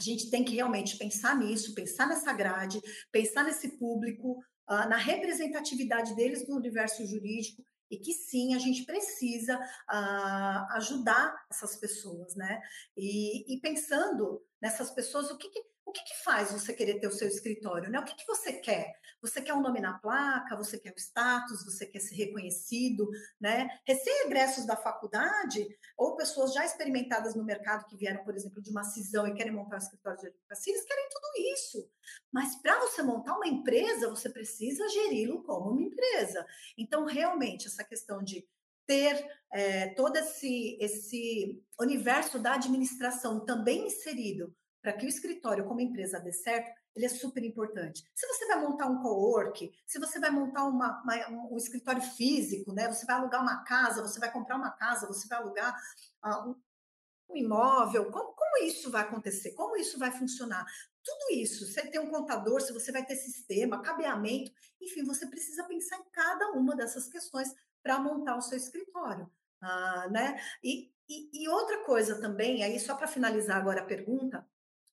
gente 0.00 0.28
tem 0.28 0.44
que 0.44 0.56
realmente 0.56 0.98
pensar 0.98 1.36
nisso, 1.36 1.74
pensar 1.74 2.06
nessa 2.08 2.32
grade, 2.32 2.80
pensar 3.12 3.44
nesse 3.44 3.78
público, 3.78 4.42
na 4.68 4.96
representatividade 4.96 6.16
deles 6.16 6.48
no 6.48 6.56
universo 6.56 7.06
jurídico 7.06 7.64
e 7.90 7.96
que 7.98 8.12
sim, 8.12 8.54
a 8.54 8.58
gente 8.58 8.84
precisa 8.84 9.56
uh, 9.58 10.72
ajudar 10.76 11.46
essas 11.50 11.76
pessoas, 11.76 12.34
né? 12.34 12.60
E, 12.96 13.54
e, 13.54 13.60
pensando 13.60 14.44
nessas 14.60 14.90
pessoas, 14.90 15.30
o 15.30 15.36
que, 15.36 15.48
que 15.48 15.64
o 15.86 15.92
que, 15.92 16.02
que, 16.02 16.16
faz 16.24 16.50
você 16.50 16.74
querer 16.74 16.98
ter 16.98 17.06
o 17.06 17.12
seu 17.12 17.28
escritório? 17.28 17.88
Né? 17.88 18.00
O 18.00 18.04
que, 18.04 18.16
que, 18.16 18.26
você 18.26 18.52
quer? 18.52 18.98
Você 19.22 19.40
quer 19.40 19.54
um 19.54 19.62
nome 19.62 19.80
na 19.80 19.96
placa? 19.96 20.56
Você 20.56 20.76
quer 20.76 20.92
o 20.92 20.98
status? 20.98 21.64
Você 21.64 21.86
quer 21.86 22.00
ser 22.00 22.16
reconhecido? 22.16 23.08
Né? 23.40 23.68
Recém-egressos 23.86 24.66
da 24.66 24.76
faculdade 24.76 25.64
ou 25.96 26.16
pessoas 26.16 26.52
já 26.52 26.66
experimentadas 26.66 27.36
no 27.36 27.44
mercado 27.44 27.86
que 27.86 27.96
vieram, 27.96 28.24
por 28.24 28.34
exemplo, 28.34 28.60
de 28.60 28.68
uma 28.68 28.82
cisão 28.82 29.28
e 29.28 29.34
querem 29.34 29.52
montar 29.52 29.76
um 29.76 29.78
escritório 29.78 30.18
de 30.18 30.26
advocacia, 30.26 30.72
eles 30.72 30.84
querem 30.84 31.08
tudo 31.08 31.54
isso. 31.54 31.90
Mas 32.32 32.56
para 32.56 32.80
você 32.80 33.00
montar 33.04 33.36
uma 33.36 33.46
empresa, 33.46 34.10
você 34.10 34.28
precisa 34.28 34.88
geri-lo 34.88 35.44
como 35.44 35.70
uma 35.70 35.82
empresa. 35.82 36.44
Então, 36.76 37.04
realmente, 37.04 37.68
essa 37.68 37.84
questão 37.84 38.20
de 38.24 38.44
ter 38.88 39.24
é, 39.52 39.88
todo 39.94 40.16
esse, 40.16 40.76
esse 40.80 41.62
universo 41.80 42.40
da 42.40 42.54
administração 42.54 43.44
também 43.44 43.86
inserido 43.86 44.52
para 44.86 44.92
que 44.92 45.04
o 45.04 45.08
escritório, 45.08 45.64
como 45.64 45.80
empresa, 45.80 46.20
dê 46.20 46.30
certo, 46.30 46.70
ele 46.94 47.06
é 47.06 47.08
super 47.08 47.42
importante. 47.42 48.08
Se 48.14 48.24
você 48.28 48.46
vai 48.46 48.60
montar 48.60 48.86
um 48.86 49.02
co-work, 49.02 49.68
se 49.84 49.98
você 49.98 50.20
vai 50.20 50.30
montar 50.30 50.64
uma, 50.64 51.02
uma, 51.02 51.50
um 51.50 51.56
escritório 51.56 52.00
físico, 52.00 52.72
né? 52.72 52.86
Você 52.86 53.04
vai 53.04 53.16
alugar 53.16 53.42
uma 53.42 53.64
casa, 53.64 54.00
você 54.00 54.20
vai 54.20 54.30
comprar 54.30 54.54
uma 54.54 54.70
casa, 54.70 55.08
você 55.08 55.26
vai 55.26 55.38
alugar 55.38 55.76
uh, 56.24 56.50
um, 56.50 57.36
imóvel. 57.36 58.12
Como, 58.12 58.32
como 58.32 58.62
isso 58.62 58.88
vai 58.88 59.02
acontecer? 59.02 59.54
Como 59.54 59.76
isso 59.76 59.98
vai 59.98 60.12
funcionar? 60.12 60.64
Tudo 61.02 61.34
isso, 61.34 61.66
você 61.66 61.84
tem 61.84 62.00
um 62.00 62.08
contador, 62.08 62.60
se 62.60 62.72
você 62.72 62.92
vai 62.92 63.04
ter 63.04 63.16
sistema, 63.16 63.82
cabeamento, 63.82 64.52
enfim, 64.80 65.02
você 65.02 65.26
precisa 65.26 65.64
pensar 65.64 65.96
em 65.96 66.08
cada 66.12 66.52
uma 66.52 66.76
dessas 66.76 67.08
questões 67.08 67.52
para 67.82 67.98
montar 67.98 68.36
o 68.36 68.40
seu 68.40 68.56
escritório. 68.56 69.28
Uh, 69.60 70.12
né? 70.12 70.40
E, 70.62 70.92
e, 71.08 71.42
e 71.42 71.48
outra 71.48 71.84
coisa 71.84 72.20
também, 72.20 72.62
aí 72.62 72.78
só 72.78 72.94
para 72.94 73.08
finalizar 73.08 73.56
agora 73.56 73.80
a 73.80 73.84
pergunta, 73.84 74.46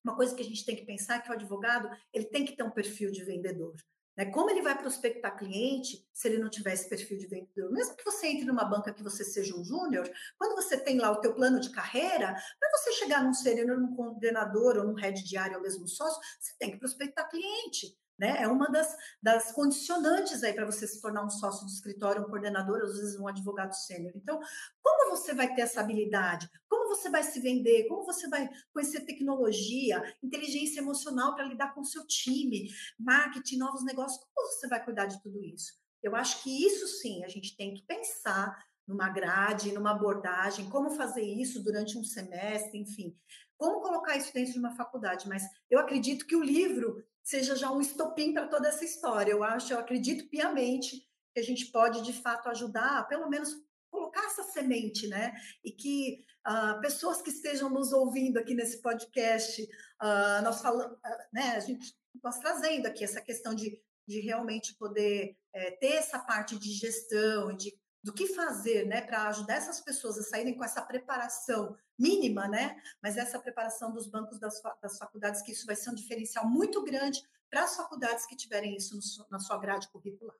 uma 0.03 0.15
coisa 0.15 0.35
que 0.35 0.41
a 0.41 0.45
gente 0.45 0.65
tem 0.65 0.75
que 0.75 0.85
pensar 0.85 1.15
é 1.15 1.19
que 1.19 1.29
o 1.29 1.33
advogado 1.33 1.89
ele 2.13 2.25
tem 2.25 2.45
que 2.45 2.55
ter 2.55 2.63
um 2.63 2.71
perfil 2.71 3.11
de 3.11 3.23
vendedor. 3.23 3.75
Né? 4.17 4.25
Como 4.25 4.49
ele 4.49 4.61
vai 4.61 4.77
prospectar 4.77 5.37
cliente 5.37 6.05
se 6.13 6.27
ele 6.27 6.37
não 6.37 6.49
tiver 6.49 6.73
esse 6.73 6.87
perfil 6.87 7.17
de 7.17 7.27
vendedor? 7.27 7.71
Mesmo 7.71 7.95
que 7.95 8.05
você 8.05 8.27
entre 8.27 8.45
numa 8.45 8.65
banca 8.65 8.93
que 8.93 9.01
você 9.01 9.23
seja 9.23 9.55
um 9.55 9.63
júnior, 9.63 10.09
quando 10.37 10.55
você 10.55 10.77
tem 10.77 10.99
lá 10.99 11.11
o 11.11 11.19
teu 11.19 11.33
plano 11.33 11.59
de 11.59 11.71
carreira, 11.71 12.35
para 12.59 12.71
você 12.77 12.91
chegar 12.93 13.23
num 13.23 13.33
sênior, 13.33 13.79
num 13.79 13.95
coordenador 13.95 14.77
ou 14.77 14.83
num 14.83 14.93
head 14.93 15.23
diário 15.23 15.57
ou 15.57 15.63
mesmo 15.63 15.87
sócio, 15.87 16.21
você 16.39 16.53
tem 16.59 16.71
que 16.71 16.79
prospectar 16.79 17.29
cliente. 17.29 17.97
Né? 18.17 18.43
É 18.43 18.47
uma 18.47 18.69
das, 18.69 18.95
das 19.21 19.51
condicionantes 19.51 20.43
aí 20.43 20.53
para 20.53 20.65
você 20.65 20.87
se 20.87 21.01
tornar 21.01 21.25
um 21.25 21.29
sócio 21.29 21.65
de 21.65 21.73
escritório, 21.73 22.21
um 22.21 22.29
coordenador, 22.29 22.81
às 22.81 22.95
vezes 22.97 23.19
um 23.19 23.27
advogado 23.27 23.73
sênior. 23.73 24.13
Então, 24.15 24.39
como 24.81 25.09
você 25.09 25.33
vai 25.33 25.53
ter 25.53 25.61
essa 25.61 25.81
habilidade? 25.81 26.49
Como 26.69 26.87
você 26.87 27.09
vai 27.09 27.23
se 27.23 27.39
vender? 27.39 27.87
Como 27.87 28.05
você 28.05 28.27
vai 28.27 28.49
conhecer 28.71 29.01
tecnologia, 29.01 30.03
inteligência 30.21 30.79
emocional 30.79 31.33
para 31.35 31.45
lidar 31.45 31.73
com 31.73 31.81
o 31.81 31.85
seu 31.85 32.05
time, 32.05 32.69
marketing, 32.99 33.57
novos 33.57 33.83
negócios? 33.83 34.23
Como 34.33 34.47
você 34.47 34.67
vai 34.67 34.83
cuidar 34.83 35.07
de 35.07 35.21
tudo 35.21 35.43
isso? 35.43 35.73
Eu 36.01 36.15
acho 36.15 36.43
que 36.43 36.65
isso 36.65 36.87
sim 36.87 37.23
a 37.23 37.27
gente 37.27 37.55
tem 37.55 37.73
que 37.73 37.83
pensar 37.83 38.63
numa 38.87 39.09
grade, 39.09 39.71
numa 39.71 39.91
abordagem, 39.91 40.69
como 40.69 40.91
fazer 40.91 41.23
isso 41.23 41.63
durante 41.63 41.97
um 41.97 42.03
semestre, 42.03 42.77
enfim, 42.77 43.15
como 43.57 43.81
colocar 43.81 44.17
isso 44.17 44.33
dentro 44.33 44.51
de 44.51 44.59
uma 44.59 44.75
faculdade. 44.75 45.27
Mas 45.27 45.43
eu 45.69 45.79
acredito 45.79 46.27
que 46.27 46.35
o 46.35 46.43
livro 46.43 47.03
seja 47.23 47.55
já 47.55 47.71
um 47.71 47.81
estopim 47.81 48.33
para 48.33 48.47
toda 48.47 48.67
essa 48.67 48.83
história. 48.83 49.31
Eu 49.31 49.43
acho, 49.43 49.73
eu 49.73 49.79
acredito 49.79 50.29
piamente 50.29 51.07
que 51.33 51.39
a 51.39 51.43
gente 51.43 51.67
pode 51.67 52.01
de 52.01 52.13
fato 52.13 52.49
ajudar, 52.49 53.07
pelo 53.07 53.29
menos 53.29 53.55
colocar 53.89 54.25
essa 54.25 54.43
semente, 54.43 55.07
né? 55.07 55.33
E 55.63 55.71
que 55.71 56.25
uh, 56.47 56.81
pessoas 56.81 57.21
que 57.21 57.29
estejam 57.29 57.69
nos 57.69 57.93
ouvindo 57.93 58.37
aqui 58.37 58.53
nesse 58.53 58.81
podcast, 58.81 59.63
uh, 59.63 60.43
nós 60.43 60.61
falamos, 60.61 60.97
né? 61.31 61.55
A 61.55 61.59
gente 61.59 61.95
nós 62.23 62.37
trazendo 62.39 62.85
aqui 62.87 63.03
essa 63.03 63.21
questão 63.21 63.55
de, 63.55 63.81
de 64.07 64.19
realmente 64.19 64.75
poder 64.75 65.35
é, 65.53 65.71
ter 65.71 65.93
essa 65.93 66.19
parte 66.19 66.57
de 66.57 66.71
gestão 66.71 67.55
de 67.55 67.73
do 68.03 68.11
que 68.11 68.27
fazer, 68.27 68.85
né, 68.85 69.01
para 69.01 69.29
ajudar 69.29 69.55
essas 69.55 69.79
pessoas 69.79 70.17
a 70.17 70.23
saírem 70.23 70.57
com 70.57 70.63
essa 70.63 70.81
preparação 70.81 71.77
mínima, 71.97 72.47
né, 72.47 72.75
mas 73.01 73.15
essa 73.15 73.39
preparação 73.39 73.93
dos 73.93 74.07
bancos 74.07 74.39
das, 74.39 74.61
das 74.81 74.97
faculdades, 74.97 75.41
que 75.41 75.53
isso 75.53 75.65
vai 75.65 75.75
ser 75.75 75.89
um 75.89 75.95
diferencial 75.95 76.45
muito 76.45 76.83
grande 76.83 77.23
para 77.49 77.63
as 77.63 77.75
faculdades 77.77 78.25
que 78.25 78.35
tiverem 78.35 78.75
isso 78.75 78.95
no, 78.95 79.27
na 79.29 79.39
sua 79.39 79.57
grade 79.57 79.87
curricular. 79.89 80.35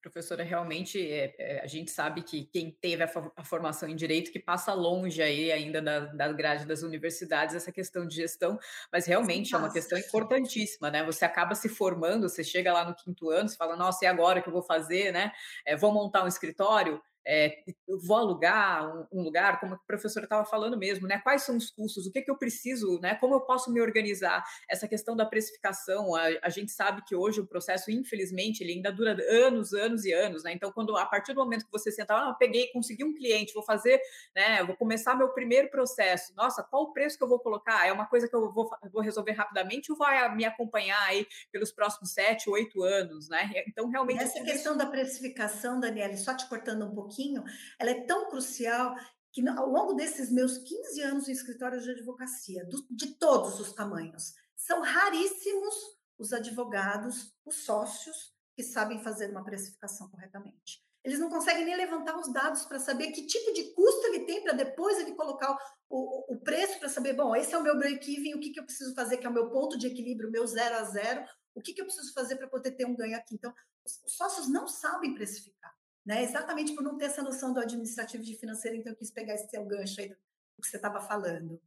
Professora, 0.00 0.42
realmente 0.42 0.98
é, 0.98 1.34
é, 1.38 1.60
a 1.62 1.66
gente 1.66 1.90
sabe 1.90 2.22
que 2.22 2.46
quem 2.46 2.70
teve 2.70 3.02
a, 3.02 3.10
a, 3.36 3.44
formação 3.44 3.86
em 3.86 3.94
direito 3.94 4.32
que 4.32 4.38
passa 4.38 4.72
longe 4.72 5.20
aí 5.20 5.52
ainda 5.52 5.82
da, 5.82 6.00
da 6.00 6.32
grade 6.32 6.64
das 6.64 6.82
universidades 6.82 7.54
essa 7.54 7.70
questão 7.70 8.06
de 8.06 8.16
gestão, 8.16 8.58
mas 8.90 9.04
realmente 9.04 9.54
é 9.54 9.58
uma 9.58 9.70
questão 9.70 9.98
importantíssima, 9.98 10.90
né? 10.90 11.04
Você 11.04 11.24
acaba 11.24 11.54
se 11.54 11.68
formando, 11.68 12.28
você 12.30 12.42
chega 12.42 12.72
lá 12.72 12.82
no 12.82 12.94
quinto 12.94 13.28
ano, 13.28 13.48
você 13.48 13.56
fala, 13.56 13.76
nossa, 13.76 14.04
e 14.04 14.08
agora 14.08 14.40
que 14.40 14.48
eu 14.48 14.52
vou 14.52 14.62
fazer, 14.62 15.12
né? 15.12 15.32
É, 15.66 15.76
vou 15.76 15.92
montar 15.92 16.24
um 16.24 16.28
escritório, 16.28 17.02
é, 17.30 17.62
vou 18.02 18.16
alugar 18.16 18.92
um, 18.92 19.20
um, 19.20 19.22
lugar, 19.22 19.60
como 19.60 19.74
a 19.74 19.78
professora 19.86 20.26
estava 20.26 20.44
falando 20.44 20.76
mesmo, 20.76 21.06
né? 21.06 21.20
Quais 21.22 21.42
são 21.42 21.56
os 21.56 21.70
custos? 21.70 22.04
O 22.04 22.10
que, 22.10 22.22
que 22.22 22.30
eu 22.30 22.36
preciso, 22.36 22.98
né? 23.00 23.14
Como 23.14 23.34
eu 23.34 23.40
posso 23.42 23.72
me 23.72 23.80
organizar? 23.80 24.42
Essa 24.68 24.88
questão 24.88 25.14
da 25.14 25.24
precificação, 25.24 26.16
a, 26.16 26.22
a, 26.42 26.48
gente 26.48 26.72
sabe 26.72 27.04
que 27.06 27.14
hoje 27.14 27.40
o 27.40 27.46
processo, 27.46 27.88
infelizmente, 27.88 28.64
ele 28.64 28.72
ainda 28.72 28.90
dura 28.90 29.16
anos, 29.30 29.72
anos 29.72 30.04
e 30.04 30.12
anos, 30.12 30.42
né? 30.42 30.52
Então, 30.52 30.72
quando 30.72 30.96
a 30.96 31.06
partir 31.06 31.32
do 31.32 31.38
momento 31.38 31.64
que 31.66 31.70
você 31.70 31.92
senta, 31.92 32.14
ah, 32.14 32.34
peguei, 32.36 32.66
consegui 32.72 33.04
um 33.04 33.14
cliente, 33.14 33.54
vou 33.54 33.62
fazer, 33.62 34.00
né? 34.34 34.64
Vou 34.64 34.76
começar 34.76 35.14
meu 35.14 35.28
primeiro 35.28 35.70
processo. 35.70 36.34
Nossa, 36.34 36.64
qual 36.64 36.82
o 36.82 36.92
preço 36.92 37.16
que 37.16 37.22
eu 37.22 37.28
vou 37.28 37.38
colocar? 37.38 37.86
É 37.86 37.92
uma 37.92 38.06
coisa 38.06 38.28
que 38.28 38.34
eu 38.34 38.52
vou, 38.52 38.68
vou 38.92 39.02
resolver 39.02 39.32
rapidamente 39.32 39.92
ou 39.92 39.96
vai 39.96 40.34
me 40.34 40.44
acompanhar 40.44 41.00
aí 41.04 41.24
pelos 41.52 41.70
próximos 41.70 42.12
sete, 42.12 42.50
oito 42.50 42.82
anos, 42.82 43.28
né? 43.28 43.52
Então, 43.68 43.88
realmente. 43.88 44.20
Essa 44.20 44.42
questão 44.42 44.76
da 44.76 44.86
precificação, 44.86 45.78
Daniela, 45.78 46.16
só 46.16 46.36
te 46.36 46.48
cortando 46.48 46.84
um 46.86 46.92
pouquinho 46.92 47.19
pouquinho, 47.20 47.44
ela 47.78 47.90
é 47.90 48.02
tão 48.04 48.30
crucial 48.30 48.94
que 49.32 49.46
ao 49.48 49.68
longo 49.68 49.94
desses 49.94 50.30
meus 50.30 50.58
15 50.58 51.02
anos 51.02 51.28
em 51.28 51.32
escritório 51.32 51.80
de 51.80 51.90
advocacia, 51.90 52.64
do, 52.64 52.84
de 52.90 53.14
todos 53.14 53.60
os 53.60 53.72
tamanhos, 53.72 54.34
são 54.56 54.80
raríssimos 54.80 55.74
os 56.18 56.32
advogados, 56.32 57.32
os 57.44 57.64
sócios, 57.64 58.34
que 58.56 58.62
sabem 58.62 59.02
fazer 59.02 59.30
uma 59.30 59.44
precificação 59.44 60.08
corretamente. 60.10 60.82
Eles 61.02 61.18
não 61.18 61.30
conseguem 61.30 61.64
nem 61.64 61.76
levantar 61.76 62.18
os 62.18 62.30
dados 62.30 62.64
para 62.64 62.78
saber 62.78 63.12
que 63.12 63.26
tipo 63.26 63.54
de 63.54 63.72
custo 63.72 64.06
ele 64.08 64.26
tem 64.26 64.42
para 64.42 64.52
depois 64.52 64.98
ele 64.98 65.14
colocar 65.14 65.56
o, 65.88 66.34
o 66.34 66.40
preço 66.40 66.78
para 66.78 66.90
saber, 66.90 67.14
bom, 67.14 67.34
esse 67.34 67.54
é 67.54 67.58
o 67.58 67.62
meu 67.62 67.78
break-even, 67.78 68.34
o 68.34 68.40
que, 68.40 68.50
que 68.50 68.60
eu 68.60 68.64
preciso 68.64 68.94
fazer, 68.94 69.16
que 69.16 69.26
é 69.26 69.30
o 69.30 69.32
meu 69.32 69.48
ponto 69.48 69.78
de 69.78 69.86
equilíbrio, 69.86 70.30
meu 70.30 70.46
zero 70.46 70.76
a 70.76 70.84
zero, 70.84 71.24
o 71.54 71.62
que, 71.62 71.72
que 71.72 71.80
eu 71.80 71.86
preciso 71.86 72.12
fazer 72.12 72.36
para 72.36 72.48
poder 72.48 72.72
ter 72.72 72.84
um 72.84 72.94
ganho 72.94 73.16
aqui. 73.16 73.34
Então, 73.36 73.54
os 73.84 74.14
sócios 74.14 74.48
não 74.48 74.68
sabem 74.68 75.14
precificar 75.14 75.72
né? 76.04 76.22
Exatamente 76.22 76.74
por 76.74 76.82
não 76.82 76.96
ter 76.96 77.06
essa 77.06 77.22
noção 77.22 77.52
do 77.52 77.60
administrativo 77.60 78.22
de 78.22 78.36
financeiro, 78.36 78.76
então 78.76 78.92
eu 78.92 78.96
quis 78.96 79.10
pegar 79.10 79.34
esse 79.34 79.48
seu 79.48 79.64
gancho 79.64 80.00
aí 80.00 80.08
do 80.08 80.16
que 80.62 80.68
você 80.68 80.76
estava 80.76 81.00
falando. 81.00 81.60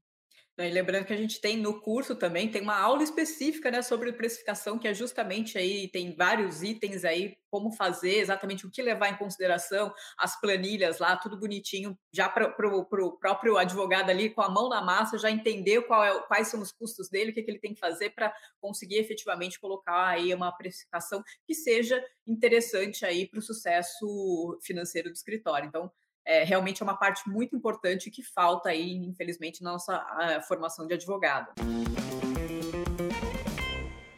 E 0.55 0.69
lembrando 0.69 1.05
que 1.05 1.13
a 1.13 1.17
gente 1.17 1.41
tem 1.41 1.57
no 1.57 1.81
curso 1.81 2.15
também, 2.15 2.47
tem 2.47 2.61
uma 2.61 2.77
aula 2.77 3.01
específica 3.01 3.71
né, 3.71 3.81
sobre 3.81 4.13
precificação, 4.13 4.77
que 4.77 4.87
é 4.87 4.93
justamente 4.93 5.57
aí, 5.57 5.87
tem 5.87 6.15
vários 6.15 6.61
itens 6.61 7.03
aí, 7.03 7.35
como 7.49 7.71
fazer, 7.71 8.19
exatamente 8.19 8.65
o 8.65 8.69
que 8.69 8.79
levar 8.79 9.09
em 9.09 9.17
consideração, 9.17 9.91
as 10.15 10.39
planilhas 10.39 10.99
lá, 10.99 11.17
tudo 11.17 11.39
bonitinho, 11.39 11.97
já 12.13 12.29
para 12.29 12.47
o 12.47 12.85
próprio 12.85 13.57
advogado 13.57 14.11
ali, 14.11 14.29
com 14.29 14.43
a 14.43 14.49
mão 14.49 14.69
na 14.69 14.79
massa, 14.79 15.17
já 15.17 15.31
entender 15.31 15.81
qual 15.87 16.03
é, 16.03 16.19
quais 16.27 16.49
são 16.49 16.61
os 16.61 16.71
custos 16.71 17.09
dele, 17.09 17.31
o 17.31 17.33
que, 17.33 17.41
que 17.41 17.49
ele 17.49 17.59
tem 17.59 17.73
que 17.73 17.79
fazer 17.79 18.11
para 18.11 18.31
conseguir 18.61 18.97
efetivamente 18.97 19.59
colocar 19.59 20.07
aí 20.07 20.31
uma 20.35 20.51
precificação 20.51 21.23
que 21.47 21.55
seja 21.55 22.03
interessante 22.27 23.03
aí 23.05 23.27
para 23.27 23.39
o 23.39 23.43
sucesso 23.43 24.59
financeiro 24.61 25.09
do 25.09 25.15
escritório. 25.15 25.67
Então, 25.67 25.91
é, 26.25 26.43
realmente 26.43 26.81
é 26.81 26.83
uma 26.83 26.97
parte 26.97 27.29
muito 27.29 27.55
importante 27.55 28.11
que 28.11 28.23
falta 28.23 28.69
aí, 28.69 28.93
infelizmente, 28.93 29.63
na 29.63 29.71
nossa 29.73 30.41
formação 30.47 30.87
de 30.87 30.93
advogado. 30.93 31.53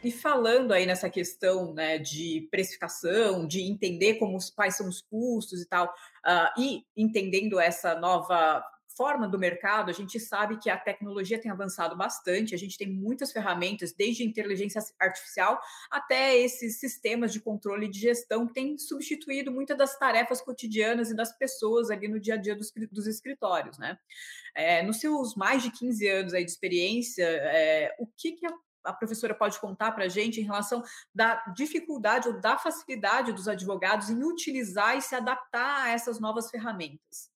E 0.05 0.11
falando 0.11 0.71
aí 0.71 0.85
nessa 0.85 1.09
questão 1.09 1.73
né, 1.73 1.97
de 1.97 2.47
precificação, 2.51 3.47
de 3.47 3.63
entender 3.63 4.19
como, 4.19 4.37
quais 4.55 4.77
são 4.77 4.87
os 4.87 5.01
custos 5.01 5.63
e 5.63 5.65
tal, 5.65 5.87
uh, 5.87 6.61
e 6.61 6.85
entendendo 6.95 7.59
essa 7.59 7.95
nova 7.95 8.63
forma 8.95 9.27
do 9.27 9.37
mercado, 9.37 9.89
a 9.89 9.93
gente 9.93 10.19
sabe 10.19 10.57
que 10.57 10.69
a 10.69 10.77
tecnologia 10.77 11.39
tem 11.39 11.51
avançado 11.51 11.95
bastante, 11.95 12.55
a 12.55 12.57
gente 12.57 12.77
tem 12.77 12.87
muitas 12.87 13.31
ferramentas, 13.31 13.93
desde 13.93 14.23
inteligência 14.23 14.81
artificial 14.99 15.59
até 15.91 16.35
esses 16.37 16.79
sistemas 16.79 17.31
de 17.33 17.39
controle 17.39 17.87
de 17.87 17.99
gestão 17.99 18.47
que 18.47 18.53
têm 18.53 18.77
substituído 18.77 19.51
muitas 19.51 19.77
das 19.77 19.97
tarefas 19.97 20.41
cotidianas 20.41 21.09
e 21.09 21.15
das 21.15 21.37
pessoas 21.37 21.89
ali 21.89 22.07
no 22.07 22.19
dia 22.19 22.35
a 22.35 22.37
dia 22.37 22.55
dos, 22.55 22.71
dos 22.91 23.07
escritórios, 23.07 23.77
né? 23.77 23.97
É, 24.55 24.81
nos 24.83 24.99
seus 24.99 25.35
mais 25.35 25.61
de 25.61 25.71
15 25.71 26.07
anos 26.07 26.33
aí 26.33 26.45
de 26.45 26.51
experiência, 26.51 27.25
é, 27.25 27.95
o 27.99 28.07
que, 28.07 28.33
que 28.33 28.45
a 28.45 28.53
a 28.85 28.93
professora 28.93 29.33
pode 29.33 29.59
contar 29.59 29.91
para 29.91 30.05
a 30.05 30.07
gente 30.07 30.39
em 30.39 30.43
relação 30.43 30.83
da 31.13 31.43
dificuldade 31.55 32.27
ou 32.27 32.39
da 32.39 32.57
facilidade 32.57 33.33
dos 33.33 33.47
advogados 33.47 34.09
em 34.09 34.23
utilizar 34.23 34.95
e 34.95 35.01
se 35.01 35.15
adaptar 35.15 35.85
a 35.85 35.89
essas 35.89 36.19
novas 36.19 36.49
ferramentas? 36.51 37.34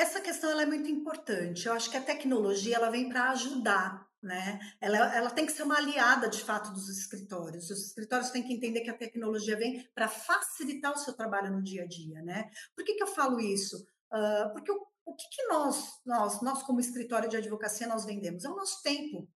Essa 0.00 0.18
questão 0.18 0.58
é 0.58 0.64
muito 0.64 0.90
importante. 0.90 1.66
Eu 1.66 1.74
acho 1.74 1.90
que 1.90 1.96
a 1.98 2.00
tecnologia 2.00 2.76
ela 2.76 2.88
vem 2.88 3.10
para 3.10 3.32
ajudar, 3.32 4.08
né? 4.22 4.58
Ela, 4.80 5.14
ela 5.14 5.30
tem 5.30 5.44
que 5.44 5.52
ser 5.52 5.62
uma 5.62 5.76
aliada 5.76 6.26
de 6.26 6.42
fato 6.42 6.72
dos 6.72 6.88
escritórios. 6.88 7.68
Os 7.68 7.88
escritórios 7.88 8.30
têm 8.30 8.42
que 8.42 8.54
entender 8.54 8.80
que 8.80 8.88
a 8.88 8.96
tecnologia 8.96 9.58
vem 9.58 9.86
para 9.94 10.08
facilitar 10.08 10.90
o 10.94 10.96
seu 10.96 11.12
trabalho 11.12 11.52
no 11.52 11.62
dia 11.62 11.82
a 11.82 11.86
dia, 11.86 12.22
né? 12.22 12.50
Por 12.74 12.82
que, 12.82 12.94
que 12.94 13.02
eu 13.02 13.08
falo 13.08 13.38
isso? 13.40 13.76
Uh, 14.10 14.50
porque 14.54 14.72
o, 14.72 14.86
o 15.04 15.14
que, 15.14 15.28
que 15.28 15.46
nós, 15.48 16.00
nós, 16.06 16.40
nós 16.40 16.62
como 16.62 16.80
escritório 16.80 17.28
de 17.28 17.36
advocacia, 17.36 17.86
nós 17.86 18.06
vendemos? 18.06 18.46
É 18.46 18.48
o 18.48 18.56
nosso 18.56 18.82
tempo 18.82 19.28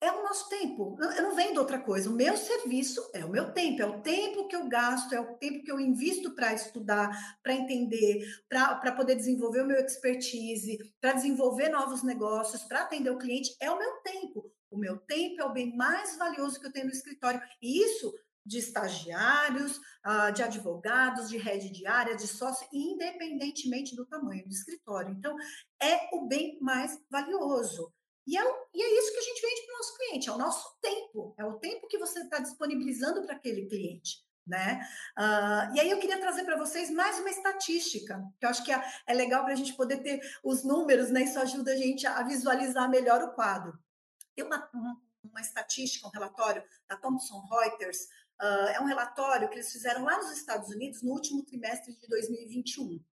é 0.00 0.10
o 0.10 0.22
nosso 0.22 0.48
tempo. 0.48 0.96
Eu 1.00 1.22
não 1.22 1.34
vendo 1.34 1.58
outra 1.58 1.78
coisa. 1.78 2.10
O 2.10 2.14
meu 2.14 2.36
serviço 2.36 3.00
é 3.14 3.24
o 3.24 3.30
meu 3.30 3.52
tempo, 3.52 3.82
é 3.82 3.86
o 3.86 4.02
tempo 4.02 4.46
que 4.48 4.56
eu 4.56 4.68
gasto, 4.68 5.14
é 5.14 5.20
o 5.20 5.36
tempo 5.36 5.64
que 5.64 5.70
eu 5.72 5.80
invisto 5.80 6.34
para 6.34 6.52
estudar, 6.52 7.10
para 7.42 7.54
entender, 7.54 8.24
para 8.48 8.92
poder 8.92 9.14
desenvolver 9.14 9.62
o 9.62 9.66
meu 9.66 9.78
expertise, 9.78 10.78
para 11.00 11.12
desenvolver 11.12 11.68
novos 11.68 12.02
negócios, 12.02 12.62
para 12.64 12.82
atender 12.82 13.10
o 13.10 13.18
cliente. 13.18 13.56
É 13.60 13.70
o 13.70 13.78
meu 13.78 13.92
tempo. 14.02 14.52
O 14.70 14.76
meu 14.76 14.98
tempo 14.98 15.40
é 15.40 15.44
o 15.44 15.52
bem 15.52 15.74
mais 15.76 16.16
valioso 16.18 16.60
que 16.60 16.66
eu 16.66 16.72
tenho 16.72 16.86
no 16.86 16.92
escritório. 16.92 17.40
E 17.62 17.82
isso 17.82 18.12
de 18.44 18.58
estagiários, 18.58 19.80
ah, 20.02 20.30
de 20.30 20.42
advogados, 20.42 21.30
de 21.30 21.38
rede 21.38 21.70
de 21.70 21.86
área, 21.86 22.14
de 22.14 22.26
sócio, 22.26 22.66
independentemente 22.72 23.96
do 23.96 24.04
tamanho 24.04 24.44
do 24.44 24.52
escritório. 24.52 25.12
Então, 25.12 25.34
é 25.80 26.10
o 26.14 26.26
bem 26.26 26.58
mais 26.60 27.00
valioso. 27.10 27.90
E 28.26 28.38
é, 28.38 28.42
e 28.72 28.82
é 28.82 28.98
isso 28.98 29.12
que 29.12 29.18
a 29.18 29.22
gente 29.22 29.42
vende 29.42 29.66
para 29.66 29.74
o 29.74 29.78
nosso 29.78 29.96
cliente, 29.96 30.28
é 30.28 30.32
o 30.32 30.38
nosso 30.38 30.76
tempo, 30.80 31.34
é 31.38 31.44
o 31.44 31.58
tempo 31.58 31.86
que 31.86 31.98
você 31.98 32.20
está 32.20 32.38
disponibilizando 32.38 33.22
para 33.22 33.36
aquele 33.36 33.66
cliente. 33.66 34.24
Né? 34.46 34.86
Uh, 35.18 35.74
e 35.74 35.80
aí 35.80 35.90
eu 35.90 35.98
queria 35.98 36.20
trazer 36.20 36.44
para 36.44 36.58
vocês 36.58 36.90
mais 36.90 37.18
uma 37.18 37.30
estatística, 37.30 38.22
que 38.38 38.44
eu 38.44 38.50
acho 38.50 38.62
que 38.62 38.72
é, 38.72 38.84
é 39.06 39.14
legal 39.14 39.42
para 39.42 39.54
a 39.54 39.56
gente 39.56 39.72
poder 39.72 40.02
ter 40.02 40.20
os 40.42 40.62
números, 40.62 41.10
né? 41.10 41.22
Isso 41.22 41.38
ajuda 41.38 41.72
a 41.72 41.76
gente 41.76 42.06
a 42.06 42.22
visualizar 42.22 42.90
melhor 42.90 43.22
o 43.22 43.32
quadro. 43.32 43.78
Tem 44.36 44.44
uma, 44.44 44.68
uma, 45.22 45.40
estatística, 45.40 46.06
um 46.06 46.10
relatório 46.10 46.62
da 46.86 46.94
Thomson 46.94 47.42
Reuters, 47.50 48.02
uh, 48.38 48.68
é 48.74 48.80
um 48.82 48.84
relatório 48.84 49.48
que 49.48 49.54
eles 49.54 49.72
fizeram 49.72 50.04
lá 50.04 50.18
nos 50.18 50.32
Estados 50.32 50.68
Unidos 50.68 51.02
no 51.02 51.12
último 51.12 51.42
trimestre 51.42 51.94
de 51.96 52.06
2021. 52.06 53.02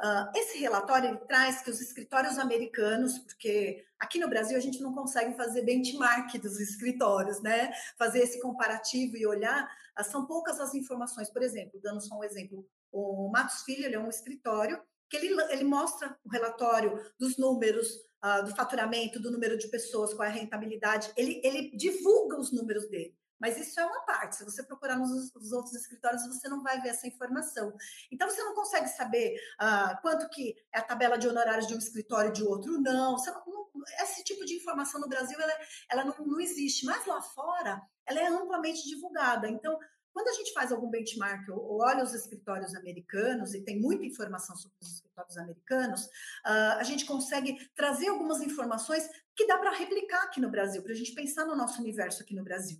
Uh, 0.00 0.36
esse 0.36 0.58
relatório 0.58 1.10
ele 1.10 1.18
traz 1.26 1.62
que 1.62 1.70
os 1.70 1.80
escritórios 1.80 2.38
americanos, 2.38 3.18
porque 3.18 3.84
aqui 3.98 4.18
no 4.18 4.28
Brasil 4.28 4.56
a 4.56 4.60
gente 4.60 4.80
não 4.80 4.92
consegue 4.92 5.36
fazer 5.36 5.62
benchmark 5.62 6.36
dos 6.38 6.58
escritórios, 6.60 7.40
né? 7.40 7.72
Fazer 7.98 8.20
esse 8.20 8.40
comparativo 8.40 9.16
e 9.16 9.26
olhar, 9.26 9.68
uh, 9.98 10.04
são 10.04 10.26
poucas 10.26 10.60
as 10.60 10.74
informações. 10.74 11.30
Por 11.30 11.42
exemplo, 11.42 11.80
dando 11.82 12.00
só 12.00 12.18
um 12.18 12.24
exemplo, 12.24 12.66
o 12.90 13.30
Matos 13.30 13.62
Filho 13.62 13.94
é 13.94 13.98
um 13.98 14.08
escritório 14.08 14.80
que 15.08 15.16
ele, 15.16 15.28
ele 15.50 15.64
mostra 15.64 16.16
o 16.24 16.28
relatório 16.30 16.98
dos 17.18 17.36
números 17.36 17.88
uh, 18.24 18.44
do 18.44 18.54
faturamento, 18.56 19.20
do 19.20 19.30
número 19.30 19.58
de 19.58 19.68
pessoas, 19.68 20.14
qual 20.14 20.26
é 20.26 20.30
a 20.30 20.34
rentabilidade, 20.34 21.12
ele, 21.16 21.40
ele 21.44 21.76
divulga 21.76 22.38
os 22.38 22.52
números 22.52 22.88
dele. 22.88 23.14
Mas 23.42 23.58
isso 23.58 23.80
é 23.80 23.84
uma 23.84 24.02
parte. 24.02 24.36
Se 24.36 24.44
você 24.44 24.62
procurar 24.62 24.96
nos, 24.96 25.34
nos, 25.34 25.50
outros 25.50 25.74
escritórios, 25.74 26.24
você 26.28 26.48
não 26.48 26.62
vai 26.62 26.80
ver 26.80 26.90
essa 26.90 27.08
informação. 27.08 27.74
Então, 28.12 28.30
você 28.30 28.40
não 28.40 28.54
consegue 28.54 28.86
saber 28.86 29.34
ah, 29.58 29.98
quanto 30.00 30.28
que 30.28 30.54
é 30.72 30.78
a 30.78 30.82
tabela 30.82 31.18
de 31.18 31.26
honorários 31.26 31.66
de 31.66 31.74
um 31.74 31.78
escritório 31.78 32.30
e 32.30 32.32
de 32.32 32.44
outro, 32.44 32.80
não. 32.80 33.16
não, 33.16 33.16
não 33.16 33.62
esse 34.00 34.22
tipo 34.22 34.44
de 34.44 34.54
informação 34.54 35.00
no 35.00 35.08
Brasil, 35.08 35.36
ela, 35.40 35.52
ela 35.90 36.04
não, 36.04 36.14
não 36.24 36.40
existe. 36.40 36.86
Mas 36.86 37.04
lá 37.04 37.20
fora, 37.20 37.82
ela 38.06 38.20
é 38.20 38.26
amplamente 38.28 38.88
divulgada. 38.88 39.48
Então, 39.48 39.76
quando 40.12 40.28
a 40.28 40.34
gente 40.34 40.52
faz 40.52 40.70
algum 40.70 40.88
benchmark 40.88 41.48
ou 41.48 41.80
olha 41.82 42.04
os 42.04 42.14
escritórios 42.14 42.76
americanos, 42.76 43.54
e 43.54 43.64
tem 43.64 43.80
muita 43.80 44.04
informação 44.04 44.54
sobre 44.54 44.76
os 44.80 44.92
escritórios 44.92 45.36
americanos, 45.36 46.04
uh, 46.46 46.78
a 46.78 46.82
gente 46.84 47.04
consegue 47.06 47.58
trazer 47.74 48.06
algumas 48.06 48.40
informações 48.40 49.08
que 49.34 49.48
dá 49.48 49.58
para 49.58 49.72
replicar 49.72 50.22
aqui 50.22 50.40
no 50.40 50.48
Brasil, 50.48 50.80
para 50.80 50.92
a 50.92 50.96
gente 50.96 51.12
pensar 51.12 51.44
no 51.44 51.56
nosso 51.56 51.80
universo 51.80 52.22
aqui 52.22 52.36
no 52.36 52.44
Brasil. 52.44 52.78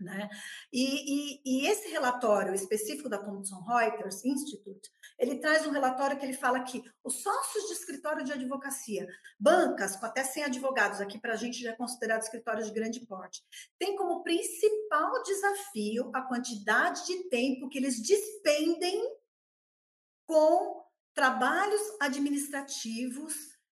Né? 0.00 0.28
E, 0.72 0.84
e, 0.84 1.42
e, 1.44 1.66
esse 1.66 1.88
relatório 1.88 2.54
específico 2.54 3.08
da 3.08 3.18
Thomson 3.18 3.60
Reuters 3.64 4.24
Institute, 4.24 4.88
ele 5.18 5.40
traz 5.40 5.66
um 5.66 5.72
relatório 5.72 6.16
que 6.16 6.24
ele 6.24 6.34
fala 6.34 6.62
que 6.62 6.84
os 7.02 7.20
sócios 7.20 7.66
de 7.66 7.72
escritório 7.72 8.24
de 8.24 8.32
advocacia, 8.32 9.08
bancas 9.40 9.96
com 9.96 10.06
até 10.06 10.22
100 10.22 10.44
advogados, 10.44 11.00
aqui 11.00 11.18
para 11.18 11.32
a 11.32 11.36
gente 11.36 11.60
já 11.60 11.70
é 11.70 11.76
considerado 11.76 12.22
escritório 12.22 12.64
de 12.64 12.70
grande 12.70 13.04
porte, 13.06 13.42
tem 13.76 13.96
como 13.96 14.22
principal 14.22 15.20
desafio 15.24 16.12
a 16.14 16.22
quantidade 16.22 17.04
de 17.04 17.28
tempo 17.28 17.68
que 17.68 17.78
eles 17.78 18.00
despendem 18.00 19.02
com 20.26 20.84
trabalhos 21.12 21.82
administrativos, 22.00 23.34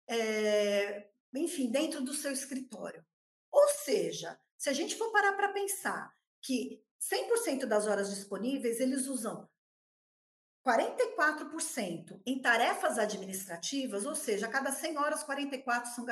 é, 0.05 1.07
enfim, 1.33 1.71
dentro 1.71 2.01
do 2.01 2.13
seu 2.13 2.33
escritório. 2.33 3.05
Ou 3.49 3.67
seja, 3.85 4.37
se 4.59 4.69
a 4.69 4.73
gente 4.73 4.97
for 4.97 5.09
parar 5.11 5.33
para 5.33 5.53
pensar 5.53 6.13
que 6.41 6.83
100% 7.01 7.65
das 7.65 7.87
horas 7.87 8.13
disponíveis 8.13 8.81
eles 8.81 9.07
usam 9.07 9.49
44% 10.67 12.21
em 12.25 12.41
tarefas 12.41 12.99
administrativas, 12.99 14.05
ou 14.05 14.13
seja, 14.13 14.47
a 14.47 14.49
cada 14.49 14.69
100 14.69 14.97
horas, 14.97 15.23
44 15.23 15.95
são 15.95 16.05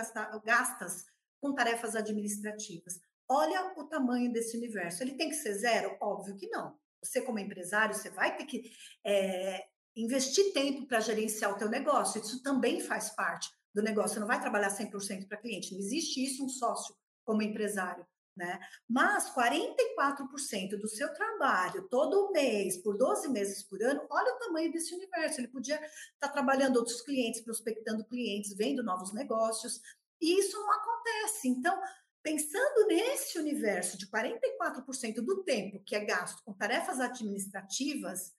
gastas 0.43 1.05
com 1.41 1.53
tarefas 1.53 1.93
administrativas. 1.93 3.01
Olha 3.29 3.73
o 3.75 3.83
tamanho 3.83 4.31
desse 4.31 4.55
universo. 4.55 5.03
Ele 5.03 5.15
tem 5.15 5.29
que 5.29 5.35
ser 5.35 5.53
zero? 5.53 5.97
Óbvio 6.01 6.37
que 6.37 6.47
não. 6.47 6.79
Você, 7.03 7.21
como 7.21 7.39
empresário, 7.39 7.93
você 7.93 8.09
vai 8.09 8.37
ter 8.37 8.45
que 8.45 8.71
é, 9.05 9.67
investir 9.93 10.53
tempo 10.53 10.87
para 10.87 11.01
gerenciar 11.01 11.51
o 11.51 11.57
teu 11.57 11.69
negócio. 11.69 12.21
Isso 12.21 12.41
também 12.41 12.79
faz 12.79 13.09
parte 13.09 13.49
do 13.75 13.83
negócio. 13.83 14.13
Você 14.13 14.19
não 14.21 14.27
vai 14.27 14.39
trabalhar 14.39 14.69
100% 14.69 15.27
para 15.27 15.37
cliente. 15.37 15.73
Não 15.73 15.79
existe 15.79 16.23
isso 16.23 16.45
um 16.45 16.49
sócio 16.49 16.95
como 17.25 17.41
empresário. 17.41 18.07
Né? 18.37 18.59
Mas 18.87 19.33
44% 19.33 20.77
do 20.79 20.87
seu 20.87 21.11
trabalho 21.11 21.87
todo 21.89 22.31
mês, 22.31 22.77
por 22.77 22.95
12 22.95 23.29
meses 23.29 23.63
por 23.63 23.81
ano, 23.81 24.05
olha 24.11 24.35
o 24.35 24.37
tamanho 24.37 24.71
desse 24.71 24.93
universo. 24.93 25.41
Ele 25.41 25.47
podia 25.47 25.75
estar 25.75 25.89
tá 26.19 26.29
trabalhando 26.29 26.77
outros 26.77 27.01
clientes, 27.01 27.41
prospectando 27.41 28.05
clientes, 28.05 28.55
vendo 28.55 28.83
novos 28.83 29.11
negócios, 29.11 29.81
e 30.21 30.39
isso 30.39 30.55
não 30.55 30.71
acontece. 30.71 31.47
Então, 31.47 31.81
pensando 32.21 32.87
nesse 32.87 33.39
universo 33.39 33.97
de 33.97 34.05
44% 34.07 35.15
do 35.15 35.43
tempo 35.43 35.81
que 35.83 35.95
é 35.95 36.05
gasto 36.05 36.43
com 36.43 36.53
tarefas 36.53 36.99
administrativas, 36.99 38.35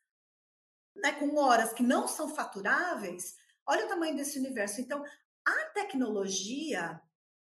né, 0.94 1.12
com 1.12 1.36
horas 1.36 1.72
que 1.72 1.82
não 1.82 2.06
são 2.06 2.32
faturáveis, 2.34 3.34
olha 3.66 3.84
o 3.84 3.88
tamanho 3.88 4.16
desse 4.16 4.38
universo. 4.38 4.80
Então, 4.80 5.04
a 5.44 5.64
tecnologia 5.74 7.00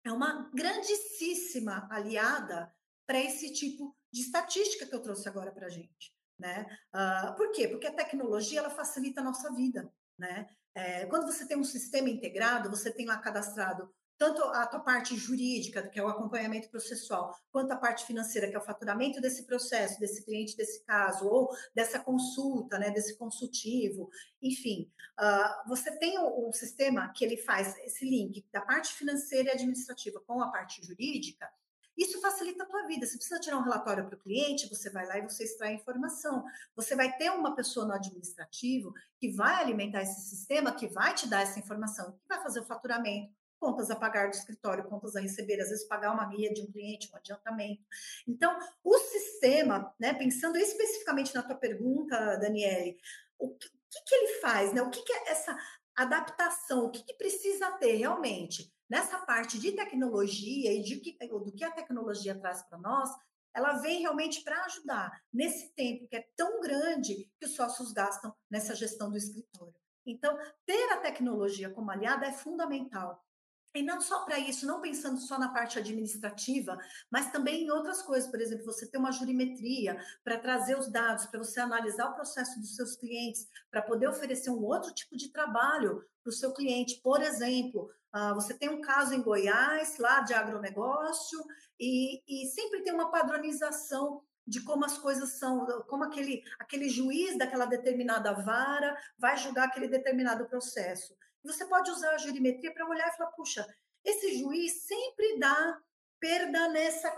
é 0.04 0.12
uma 0.12 0.50
grandíssima 0.54 1.88
aliada 1.90 2.72
para 3.06 3.18
esse 3.18 3.52
tipo 3.52 3.96
de 4.12 4.22
estatística 4.22 4.86
que 4.86 4.94
eu 4.94 5.02
trouxe 5.02 5.28
agora 5.28 5.52
para 5.52 5.66
a 5.66 5.70
gente. 5.70 6.14
Né? 6.38 6.66
Uh, 6.94 7.36
por 7.36 7.50
quê? 7.52 7.68
Porque 7.68 7.86
a 7.86 7.92
tecnologia 7.92 8.60
ela 8.60 8.70
facilita 8.70 9.20
a 9.20 9.24
nossa 9.24 9.52
vida. 9.52 9.92
Né? 10.18 10.48
É, 10.74 11.06
quando 11.06 11.26
você 11.26 11.46
tem 11.46 11.56
um 11.56 11.64
sistema 11.64 12.08
integrado, 12.08 12.70
você 12.70 12.90
tem 12.90 13.06
lá 13.06 13.18
cadastrado 13.18 13.92
tanto 14.20 14.44
a 14.44 14.66
tua 14.66 14.80
parte 14.80 15.16
jurídica, 15.16 15.88
que 15.88 15.98
é 15.98 16.04
o 16.04 16.08
acompanhamento 16.08 16.68
processual, 16.68 17.34
quanto 17.50 17.72
a 17.72 17.76
parte 17.76 18.04
financeira, 18.04 18.46
que 18.50 18.54
é 18.54 18.58
o 18.58 18.62
faturamento 18.62 19.18
desse 19.18 19.46
processo, 19.46 19.98
desse 19.98 20.22
cliente, 20.26 20.54
desse 20.54 20.84
caso, 20.84 21.26
ou 21.26 21.48
dessa 21.74 21.98
consulta, 21.98 22.78
né, 22.78 22.90
desse 22.90 23.16
consultivo, 23.16 24.10
enfim, 24.42 24.92
uh, 25.18 25.66
você 25.66 25.90
tem 25.96 26.18
um, 26.18 26.48
um 26.48 26.52
sistema 26.52 27.10
que 27.14 27.24
ele 27.24 27.38
faz 27.38 27.74
esse 27.78 28.04
link 28.04 28.44
da 28.52 28.60
parte 28.60 28.92
financeira 28.92 29.48
e 29.48 29.52
administrativa 29.52 30.20
com 30.26 30.42
a 30.42 30.50
parte 30.50 30.84
jurídica, 30.84 31.50
isso 31.96 32.20
facilita 32.20 32.64
a 32.64 32.66
tua 32.66 32.86
vida. 32.86 33.06
Você 33.06 33.16
precisa 33.16 33.40
tirar 33.40 33.58
um 33.58 33.62
relatório 33.62 34.06
para 34.06 34.16
o 34.16 34.18
cliente, 34.18 34.68
você 34.68 34.88
vai 34.90 35.06
lá 35.06 35.18
e 35.18 35.22
você 35.22 35.44
extrai 35.44 35.74
informação. 35.74 36.44
Você 36.74 36.94
vai 36.94 37.14
ter 37.16 37.30
uma 37.30 37.54
pessoa 37.54 37.84
no 37.84 37.92
administrativo 37.92 38.94
que 39.18 39.30
vai 39.32 39.62
alimentar 39.62 40.02
esse 40.02 40.28
sistema, 40.28 40.74
que 40.74 40.88
vai 40.88 41.14
te 41.14 41.28
dar 41.28 41.42
essa 41.42 41.58
informação, 41.58 42.12
que 42.12 42.28
vai 42.28 42.42
fazer 42.42 42.60
o 42.60 42.64
faturamento, 42.64 43.34
contas 43.60 43.90
a 43.90 43.96
pagar 43.96 44.28
do 44.28 44.34
escritório, 44.34 44.88
contas 44.88 45.14
a 45.14 45.20
receber, 45.20 45.60
às 45.60 45.68
vezes 45.68 45.86
pagar 45.86 46.12
uma 46.12 46.24
guia 46.24 46.52
de 46.52 46.62
um 46.62 46.72
cliente, 46.72 47.10
um 47.12 47.16
adiantamento. 47.16 47.84
Então, 48.26 48.58
o 48.82 48.98
sistema, 48.98 49.94
né, 50.00 50.14
pensando 50.14 50.56
especificamente 50.56 51.34
na 51.34 51.42
tua 51.42 51.56
pergunta, 51.56 52.38
Daniele, 52.38 52.96
o 53.38 53.54
que, 53.54 53.68
que 54.06 54.14
ele 54.14 54.40
faz, 54.40 54.72
né? 54.72 54.82
O 54.82 54.90
que, 54.90 55.02
que 55.02 55.12
é 55.12 55.30
essa 55.30 55.56
adaptação, 55.94 56.86
o 56.86 56.90
que, 56.90 57.04
que 57.04 57.14
precisa 57.14 57.70
ter 57.72 57.96
realmente 57.96 58.72
nessa 58.88 59.18
parte 59.18 59.58
de 59.58 59.72
tecnologia 59.72 60.72
e 60.72 60.82
de 60.82 60.96
que, 60.96 61.16
do 61.28 61.52
que 61.52 61.64
a 61.64 61.70
tecnologia 61.70 62.34
traz 62.34 62.62
para 62.62 62.78
nós, 62.78 63.10
ela 63.54 63.74
vem 63.74 64.00
realmente 64.00 64.42
para 64.42 64.64
ajudar 64.64 65.22
nesse 65.32 65.74
tempo 65.74 66.06
que 66.08 66.16
é 66.16 66.26
tão 66.36 66.60
grande 66.60 67.30
que 67.38 67.46
os 67.46 67.54
sócios 67.54 67.92
gastam 67.92 68.34
nessa 68.50 68.74
gestão 68.74 69.10
do 69.10 69.16
escritório. 69.16 69.74
Então, 70.06 70.36
ter 70.64 70.92
a 70.92 70.98
tecnologia 70.98 71.70
como 71.70 71.90
aliada 71.90 72.26
é 72.26 72.32
fundamental. 72.32 73.22
E 73.74 73.82
não 73.82 74.00
só 74.00 74.24
para 74.24 74.38
isso, 74.38 74.66
não 74.66 74.80
pensando 74.80 75.18
só 75.20 75.38
na 75.38 75.48
parte 75.52 75.78
administrativa, 75.78 76.76
mas 77.10 77.30
também 77.30 77.64
em 77.64 77.70
outras 77.70 78.02
coisas. 78.02 78.28
Por 78.28 78.40
exemplo, 78.40 78.64
você 78.64 78.86
ter 78.86 78.98
uma 78.98 79.12
jurimetria 79.12 79.96
para 80.24 80.38
trazer 80.38 80.76
os 80.76 80.90
dados, 80.90 81.26
para 81.26 81.38
você 81.38 81.60
analisar 81.60 82.08
o 82.08 82.14
processo 82.14 82.58
dos 82.58 82.74
seus 82.74 82.96
clientes, 82.96 83.48
para 83.70 83.82
poder 83.82 84.08
oferecer 84.08 84.50
um 84.50 84.64
outro 84.64 84.92
tipo 84.92 85.16
de 85.16 85.30
trabalho 85.30 86.04
para 86.22 86.30
o 86.30 86.32
seu 86.32 86.52
cliente. 86.52 87.00
Por 87.00 87.22
exemplo, 87.22 87.90
uh, 88.14 88.34
você 88.34 88.54
tem 88.54 88.68
um 88.68 88.80
caso 88.80 89.14
em 89.14 89.22
Goiás, 89.22 89.98
lá 89.98 90.20
de 90.20 90.34
agronegócio, 90.34 91.38
e, 91.78 92.22
e 92.26 92.46
sempre 92.48 92.82
tem 92.82 92.92
uma 92.92 93.10
padronização 93.10 94.22
de 94.46 94.62
como 94.62 94.84
as 94.84 94.98
coisas 94.98 95.38
são, 95.38 95.64
como 95.86 96.02
aquele, 96.02 96.42
aquele 96.58 96.88
juiz 96.88 97.38
daquela 97.38 97.66
determinada 97.66 98.32
vara 98.32 98.96
vai 99.16 99.36
julgar 99.36 99.68
aquele 99.68 99.86
determinado 99.86 100.46
processo. 100.46 101.14
Você 101.42 101.64
pode 101.66 101.90
usar 101.90 102.14
a 102.14 102.18
jurimetria 102.18 102.72
para 102.72 102.88
olhar 102.88 103.08
e 103.08 103.16
falar: 103.16 103.30
puxa, 103.32 103.66
esse 104.04 104.38
juiz 104.38 104.82
sempre 104.82 105.38
dá 105.38 105.80
perda 106.18 106.68
nessa, 106.68 107.10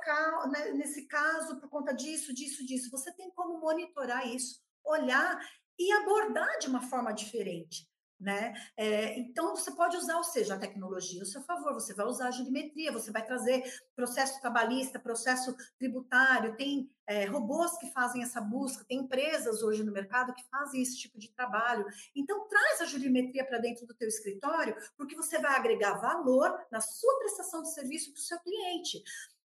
né, 0.48 0.72
nesse 0.72 1.06
caso 1.06 1.60
por 1.60 1.68
conta 1.68 1.92
disso, 1.92 2.32
disso, 2.32 2.64
disso. 2.64 2.90
Você 2.90 3.12
tem 3.12 3.30
como 3.30 3.58
monitorar 3.58 4.26
isso, 4.26 4.60
olhar 4.84 5.38
e 5.78 5.92
abordar 5.92 6.58
de 6.58 6.68
uma 6.68 6.80
forma 6.82 7.12
diferente. 7.12 7.88
Né? 8.22 8.54
É, 8.76 9.18
então, 9.18 9.56
você 9.56 9.72
pode 9.72 9.96
usar, 9.96 10.16
ou 10.16 10.22
seja, 10.22 10.54
a 10.54 10.58
tecnologia 10.58 11.22
a 11.22 11.26
seu 11.26 11.42
favor, 11.42 11.74
você 11.74 11.92
vai 11.92 12.06
usar 12.06 12.28
a 12.28 12.30
jurimetria, 12.30 12.92
você 12.92 13.10
vai 13.10 13.26
trazer 13.26 13.64
processo 13.96 14.40
trabalhista, 14.40 15.00
processo 15.00 15.56
tributário, 15.76 16.56
tem 16.56 16.88
é, 17.04 17.24
robôs 17.24 17.76
que 17.78 17.90
fazem 17.90 18.22
essa 18.22 18.40
busca, 18.40 18.84
tem 18.84 19.00
empresas 19.00 19.64
hoje 19.64 19.82
no 19.82 19.90
mercado 19.90 20.32
que 20.34 20.48
fazem 20.48 20.80
esse 20.80 20.96
tipo 20.96 21.18
de 21.18 21.32
trabalho. 21.32 21.84
Então, 22.14 22.46
traz 22.46 22.80
a 22.80 22.84
jurimetria 22.84 23.44
para 23.44 23.58
dentro 23.58 23.84
do 23.88 23.94
teu 23.94 24.06
escritório, 24.06 24.76
porque 24.96 25.16
você 25.16 25.40
vai 25.40 25.56
agregar 25.56 25.94
valor 25.94 26.56
na 26.70 26.80
sua 26.80 27.18
prestação 27.18 27.60
de 27.60 27.74
serviço 27.74 28.12
para 28.12 28.20
o 28.20 28.22
seu 28.22 28.38
cliente 28.38 29.02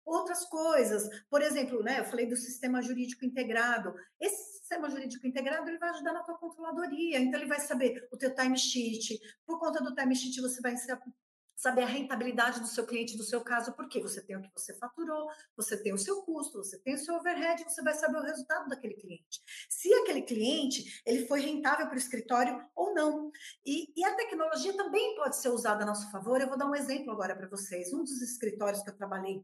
outras 0.06 0.46
coisas. 0.46 1.10
Por 1.30 1.42
exemplo, 1.42 1.84
né, 1.84 2.00
eu 2.00 2.06
falei 2.06 2.26
do 2.26 2.36
sistema 2.36 2.82
jurídico 2.82 3.26
integrado. 3.26 3.94
Esse 4.20 4.51
sistema 4.72 4.90
jurídico 4.90 5.28
integrado 5.28 5.70
ele 5.70 5.78
vai 5.78 5.90
ajudar 5.90 6.14
na 6.14 6.24
tua 6.24 6.38
controladoria. 6.38 7.20
Então, 7.20 7.40
ele 7.40 7.50
vai 7.50 7.60
saber 7.60 8.08
o 8.10 8.18
teu 8.18 8.34
timesheet. 8.34 9.20
Por 9.46 9.60
conta 9.60 9.84
do 9.84 9.94
timesheet, 9.94 10.40
você 10.40 10.62
vai 10.62 10.76
saber 11.58 11.84
a 11.84 11.86
rentabilidade 11.86 12.62
do 12.62 12.68
seu 12.68 12.88
cliente, 12.88 13.18
do 13.18 13.24
seu 13.24 13.42
caso, 13.42 13.74
porque 13.74 14.00
você 14.00 14.22
tem 14.22 14.38
o 14.38 14.42
que 14.42 14.50
você 14.56 14.74
faturou, 14.78 15.28
você 15.56 15.78
tem 15.78 15.94
o 15.94 15.98
seu 15.98 16.24
custo, 16.24 16.58
você 16.58 16.80
tem 16.80 16.96
o 16.96 16.98
seu 16.98 17.16
overhead, 17.16 17.64
você 17.64 17.84
vai 17.84 17.94
saber 17.94 18.18
o 18.18 18.24
resultado 18.24 18.70
daquele 18.70 18.96
cliente. 18.96 19.42
Se 19.70 19.94
aquele 19.94 20.22
cliente 20.22 21.02
ele 21.06 21.28
foi 21.28 21.42
rentável 21.42 21.86
para 21.88 21.96
o 21.96 22.00
escritório 22.00 22.66
ou 22.74 22.94
não. 22.96 23.30
E, 23.66 23.92
e, 23.96 24.06
a 24.06 24.16
tecnologia 24.16 24.76
também 24.76 25.16
pode 25.16 25.36
ser 25.36 25.50
usada 25.50 25.84
a 25.84 25.86
nosso 25.86 26.10
favor. 26.12 26.40
Eu 26.40 26.48
vou 26.48 26.58
dar 26.58 26.66
um 26.66 26.76
exemplo 26.76 27.12
agora 27.12 27.36
para 27.36 27.48
vocês. 27.48 27.94
Um 27.94 28.04
dos 28.04 28.22
escritórios 28.22 28.82
que 28.82 28.90
eu 28.90 28.96
trabalhei 28.98 29.44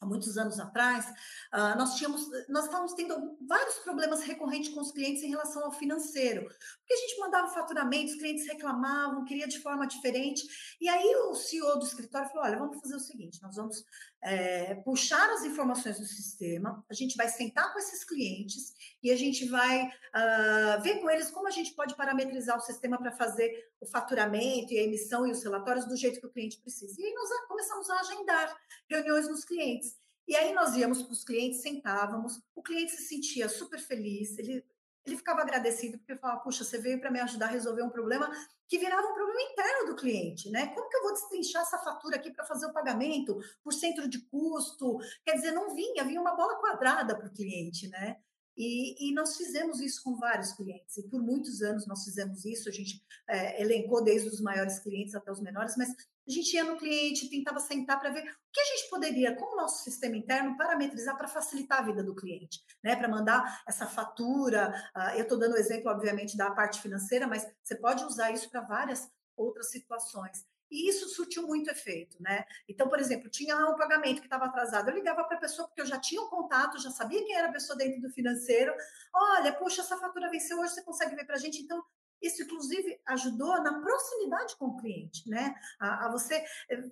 há 0.00 0.06
muitos 0.06 0.38
anos 0.38 0.58
atrás, 0.58 1.06
uh, 1.52 1.76
nós 1.76 1.96
tínhamos, 1.96 2.28
nós 2.48 2.64
estávamos 2.64 2.94
tendo 2.94 3.36
vários 3.46 3.74
problemas 3.76 4.22
recorrentes 4.22 4.72
com 4.72 4.80
os 4.80 4.92
clientes 4.92 5.22
em 5.22 5.28
relação 5.28 5.64
ao 5.64 5.72
financeiro, 5.72 6.42
porque 6.42 6.94
a 6.94 6.96
gente 6.96 7.20
mandava 7.20 7.52
faturamento, 7.52 8.12
os 8.12 8.18
clientes 8.18 8.46
reclamavam, 8.46 9.24
queria 9.24 9.46
de 9.46 9.60
forma 9.60 9.86
diferente, 9.86 10.42
e 10.80 10.88
aí 10.88 11.14
o 11.28 11.34
CEO 11.34 11.78
do 11.78 11.84
escritório 11.84 12.28
falou, 12.30 12.44
olha, 12.44 12.58
vamos 12.58 12.80
fazer 12.80 12.96
o 12.96 13.00
seguinte, 13.00 13.42
nós 13.42 13.56
vamos 13.56 13.84
é, 14.22 14.74
puxar 14.76 15.30
as 15.30 15.44
informações 15.44 15.98
do 15.98 16.04
sistema, 16.04 16.84
a 16.88 16.94
gente 16.94 17.16
vai 17.16 17.28
sentar 17.28 17.72
com 17.72 17.78
esses 17.78 18.04
clientes 18.04 18.74
e 19.02 19.10
a 19.10 19.16
gente 19.16 19.46
vai 19.48 19.86
uh, 19.86 20.82
ver 20.82 21.00
com 21.00 21.08
eles 21.08 21.30
como 21.30 21.46
a 21.46 21.50
gente 21.50 21.72
pode 21.74 21.96
parametrizar 21.96 22.56
o 22.56 22.60
sistema 22.60 22.98
para 22.98 23.12
fazer 23.12 23.70
o 23.80 23.86
faturamento 23.86 24.72
e 24.72 24.78
a 24.78 24.82
emissão 24.82 25.26
e 25.26 25.30
os 25.30 25.42
relatórios 25.42 25.86
do 25.86 25.96
jeito 25.96 26.20
que 26.20 26.26
o 26.26 26.30
cliente 26.30 26.58
precisa. 26.58 27.00
E 27.00 27.04
aí 27.04 27.14
nós 27.14 27.30
começamos 27.48 27.88
a 27.88 28.00
agendar 28.00 28.56
reuniões 28.88 29.26
nos 29.28 29.44
clientes. 29.44 29.98
E 30.28 30.36
aí 30.36 30.52
nós 30.52 30.76
íamos 30.76 31.02
para 31.02 31.12
os 31.12 31.24
clientes, 31.24 31.62
sentávamos, 31.62 32.40
o 32.54 32.62
cliente 32.62 32.92
se 32.92 33.02
sentia 33.02 33.48
super 33.48 33.80
feliz, 33.80 34.38
ele, 34.38 34.64
ele 35.04 35.16
ficava 35.16 35.40
agradecido 35.40 35.98
porque 35.98 36.14
falava, 36.16 36.40
puxa, 36.40 36.62
você 36.62 36.78
veio 36.78 37.00
para 37.00 37.10
me 37.10 37.20
ajudar 37.20 37.46
a 37.46 37.50
resolver 37.50 37.82
um 37.82 37.90
problema 37.90 38.30
que 38.70 38.78
virava 38.78 39.08
um 39.08 39.14
problema 39.14 39.42
interno 39.42 39.86
do 39.88 39.96
cliente, 39.96 40.48
né? 40.48 40.68
Como 40.68 40.88
que 40.88 40.96
eu 40.96 41.02
vou 41.02 41.12
destrinchar 41.12 41.62
essa 41.62 41.76
fatura 41.78 42.14
aqui 42.14 42.30
para 42.30 42.44
fazer 42.44 42.66
o 42.66 42.72
pagamento 42.72 43.36
por 43.64 43.72
centro 43.72 44.08
de 44.08 44.20
custo? 44.26 44.98
Quer 45.24 45.34
dizer, 45.34 45.50
não 45.50 45.74
vinha, 45.74 46.04
vinha 46.04 46.20
uma 46.20 46.36
bola 46.36 46.54
quadrada 46.60 47.18
para 47.18 47.26
o 47.26 47.32
cliente, 47.32 47.88
né? 47.88 48.18
E, 48.56 49.08
e, 49.08 49.12
nós 49.12 49.36
fizemos 49.36 49.80
isso 49.80 50.04
com 50.04 50.16
vários 50.16 50.52
clientes, 50.52 50.96
e 50.98 51.08
por 51.08 51.20
muitos 51.20 51.62
anos 51.62 51.86
nós 51.86 52.04
fizemos 52.04 52.44
isso. 52.44 52.68
A 52.68 52.72
gente 52.72 53.02
é, 53.28 53.60
elencou 53.60 54.04
desde 54.04 54.28
os 54.28 54.40
maiores 54.40 54.78
clientes 54.78 55.14
até 55.16 55.32
os 55.32 55.40
menores, 55.40 55.74
mas 55.76 55.88
a 56.30 56.34
gente 56.34 56.54
ia 56.54 56.64
no 56.64 56.76
cliente, 56.76 57.28
tentava 57.28 57.58
sentar 57.60 57.98
para 57.98 58.10
ver 58.10 58.20
o 58.20 58.52
que 58.52 58.60
a 58.60 58.64
gente 58.64 58.88
poderia, 58.88 59.34
com 59.34 59.54
o 59.54 59.56
nosso 59.56 59.84
sistema 59.84 60.16
interno, 60.16 60.56
parametrizar 60.56 61.16
para 61.16 61.28
facilitar 61.28 61.80
a 61.80 61.82
vida 61.82 62.02
do 62.02 62.14
cliente, 62.14 62.60
né? 62.82 62.96
Para 62.96 63.08
mandar 63.08 63.62
essa 63.66 63.86
fatura. 63.86 64.72
Uh, 64.96 65.16
eu 65.16 65.22
estou 65.22 65.38
dando 65.38 65.54
o 65.54 65.58
exemplo, 65.58 65.90
obviamente, 65.90 66.36
da 66.36 66.50
parte 66.50 66.80
financeira, 66.80 67.26
mas 67.26 67.46
você 67.62 67.76
pode 67.76 68.04
usar 68.04 68.30
isso 68.30 68.50
para 68.50 68.60
várias 68.60 69.08
outras 69.36 69.70
situações. 69.70 70.44
E 70.70 70.88
isso 70.88 71.08
surtiu 71.08 71.46
muito 71.48 71.68
efeito, 71.68 72.16
né? 72.22 72.44
Então, 72.68 72.88
por 72.88 73.00
exemplo, 73.00 73.28
tinha 73.28 73.56
um 73.66 73.76
pagamento 73.76 74.20
que 74.20 74.26
estava 74.26 74.44
atrasado, 74.44 74.88
eu 74.88 74.94
ligava 74.94 75.24
para 75.24 75.36
a 75.36 75.40
pessoa 75.40 75.66
porque 75.66 75.80
eu 75.80 75.86
já 75.86 75.98
tinha 75.98 76.22
um 76.22 76.28
contato, 76.28 76.80
já 76.80 76.90
sabia 76.90 77.24
quem 77.24 77.34
era 77.34 77.48
a 77.48 77.52
pessoa 77.52 77.76
dentro 77.76 78.00
do 78.00 78.10
financeiro. 78.10 78.72
Olha, 79.12 79.52
poxa, 79.52 79.80
essa 79.82 79.96
fatura 79.98 80.30
venceu 80.30 80.60
hoje, 80.60 80.74
você 80.74 80.82
consegue 80.84 81.16
ver 81.16 81.24
para 81.24 81.34
a 81.34 81.38
gente? 81.38 81.60
Então, 81.60 81.82
isso, 82.20 82.42
inclusive, 82.42 83.00
ajudou 83.06 83.62
na 83.62 83.80
proximidade 83.80 84.56
com 84.56 84.66
o 84.66 84.76
cliente, 84.76 85.28
né? 85.28 85.54
A, 85.78 86.06
a 86.06 86.10
você 86.10 86.44
eh, 86.68 86.82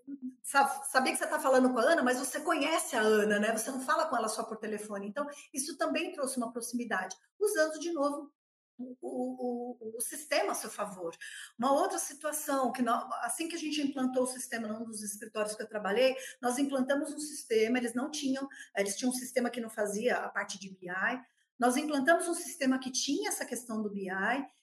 saber 0.43 1.13
que 1.13 1.19
você 1.19 1.25
está 1.25 1.39
falando 1.39 1.73
com 1.73 1.79
a 1.79 1.83
Ana, 1.83 2.03
mas 2.03 2.19
você 2.19 2.41
conhece 2.41 2.97
a 2.97 3.01
Ana, 3.01 3.39
né? 3.39 3.57
Você 3.57 3.71
não 3.71 3.81
fala 3.81 4.07
com 4.07 4.17
ela 4.17 4.29
só 4.29 4.43
por 4.45 4.57
telefone. 4.57 5.09
Então, 5.09 5.27
isso 5.53 5.77
também 5.77 6.13
trouxe 6.13 6.37
uma 6.39 6.53
proximidade, 6.53 7.17
usando 7.39 7.79
de 7.79 7.93
novo 7.93 8.33
o, 8.79 8.97
o, 9.03 9.97
o, 9.97 10.01
sistema 10.01 10.53
a 10.53 10.55
seu 10.55 10.71
favor. 10.71 11.15
Uma 11.59 11.73
outra 11.73 11.99
situação, 11.99 12.71
que 12.73 12.81
nós, 12.81 13.05
assim 13.23 13.49
que 13.49 13.57
a 13.57 13.59
gente 13.59 13.83
implantou 13.83 14.23
o 14.23 14.27
sistema 14.27 14.69
num 14.69 14.85
dos 14.85 15.03
escritórios 15.03 15.55
que 15.55 15.63
eu 15.63 15.69
trabalhei, 15.69 16.17
nós 16.41 16.59
implantamos 16.59 17.13
um 17.13 17.19
sistema, 17.19 17.79
eles 17.79 17.95
não 17.95 18.11
tinham, 18.11 18.49
eles 18.77 18.97
tinham 18.97 19.11
um 19.11 19.17
sistema 19.17 19.51
que 19.51 19.61
não 19.61 19.69
fazia 19.69 20.19
a 20.19 20.29
parte 20.29 20.59
de 20.59 20.71
BI, 20.71 20.89
nós 21.59 21.77
implantamos 21.77 22.29
um 22.29 22.35
sistema 22.35 22.79
que 22.79 22.91
tinha 22.91 23.29
essa 23.31 23.45
questão 23.45 23.83
do 23.83 23.91
BI 23.91 24.09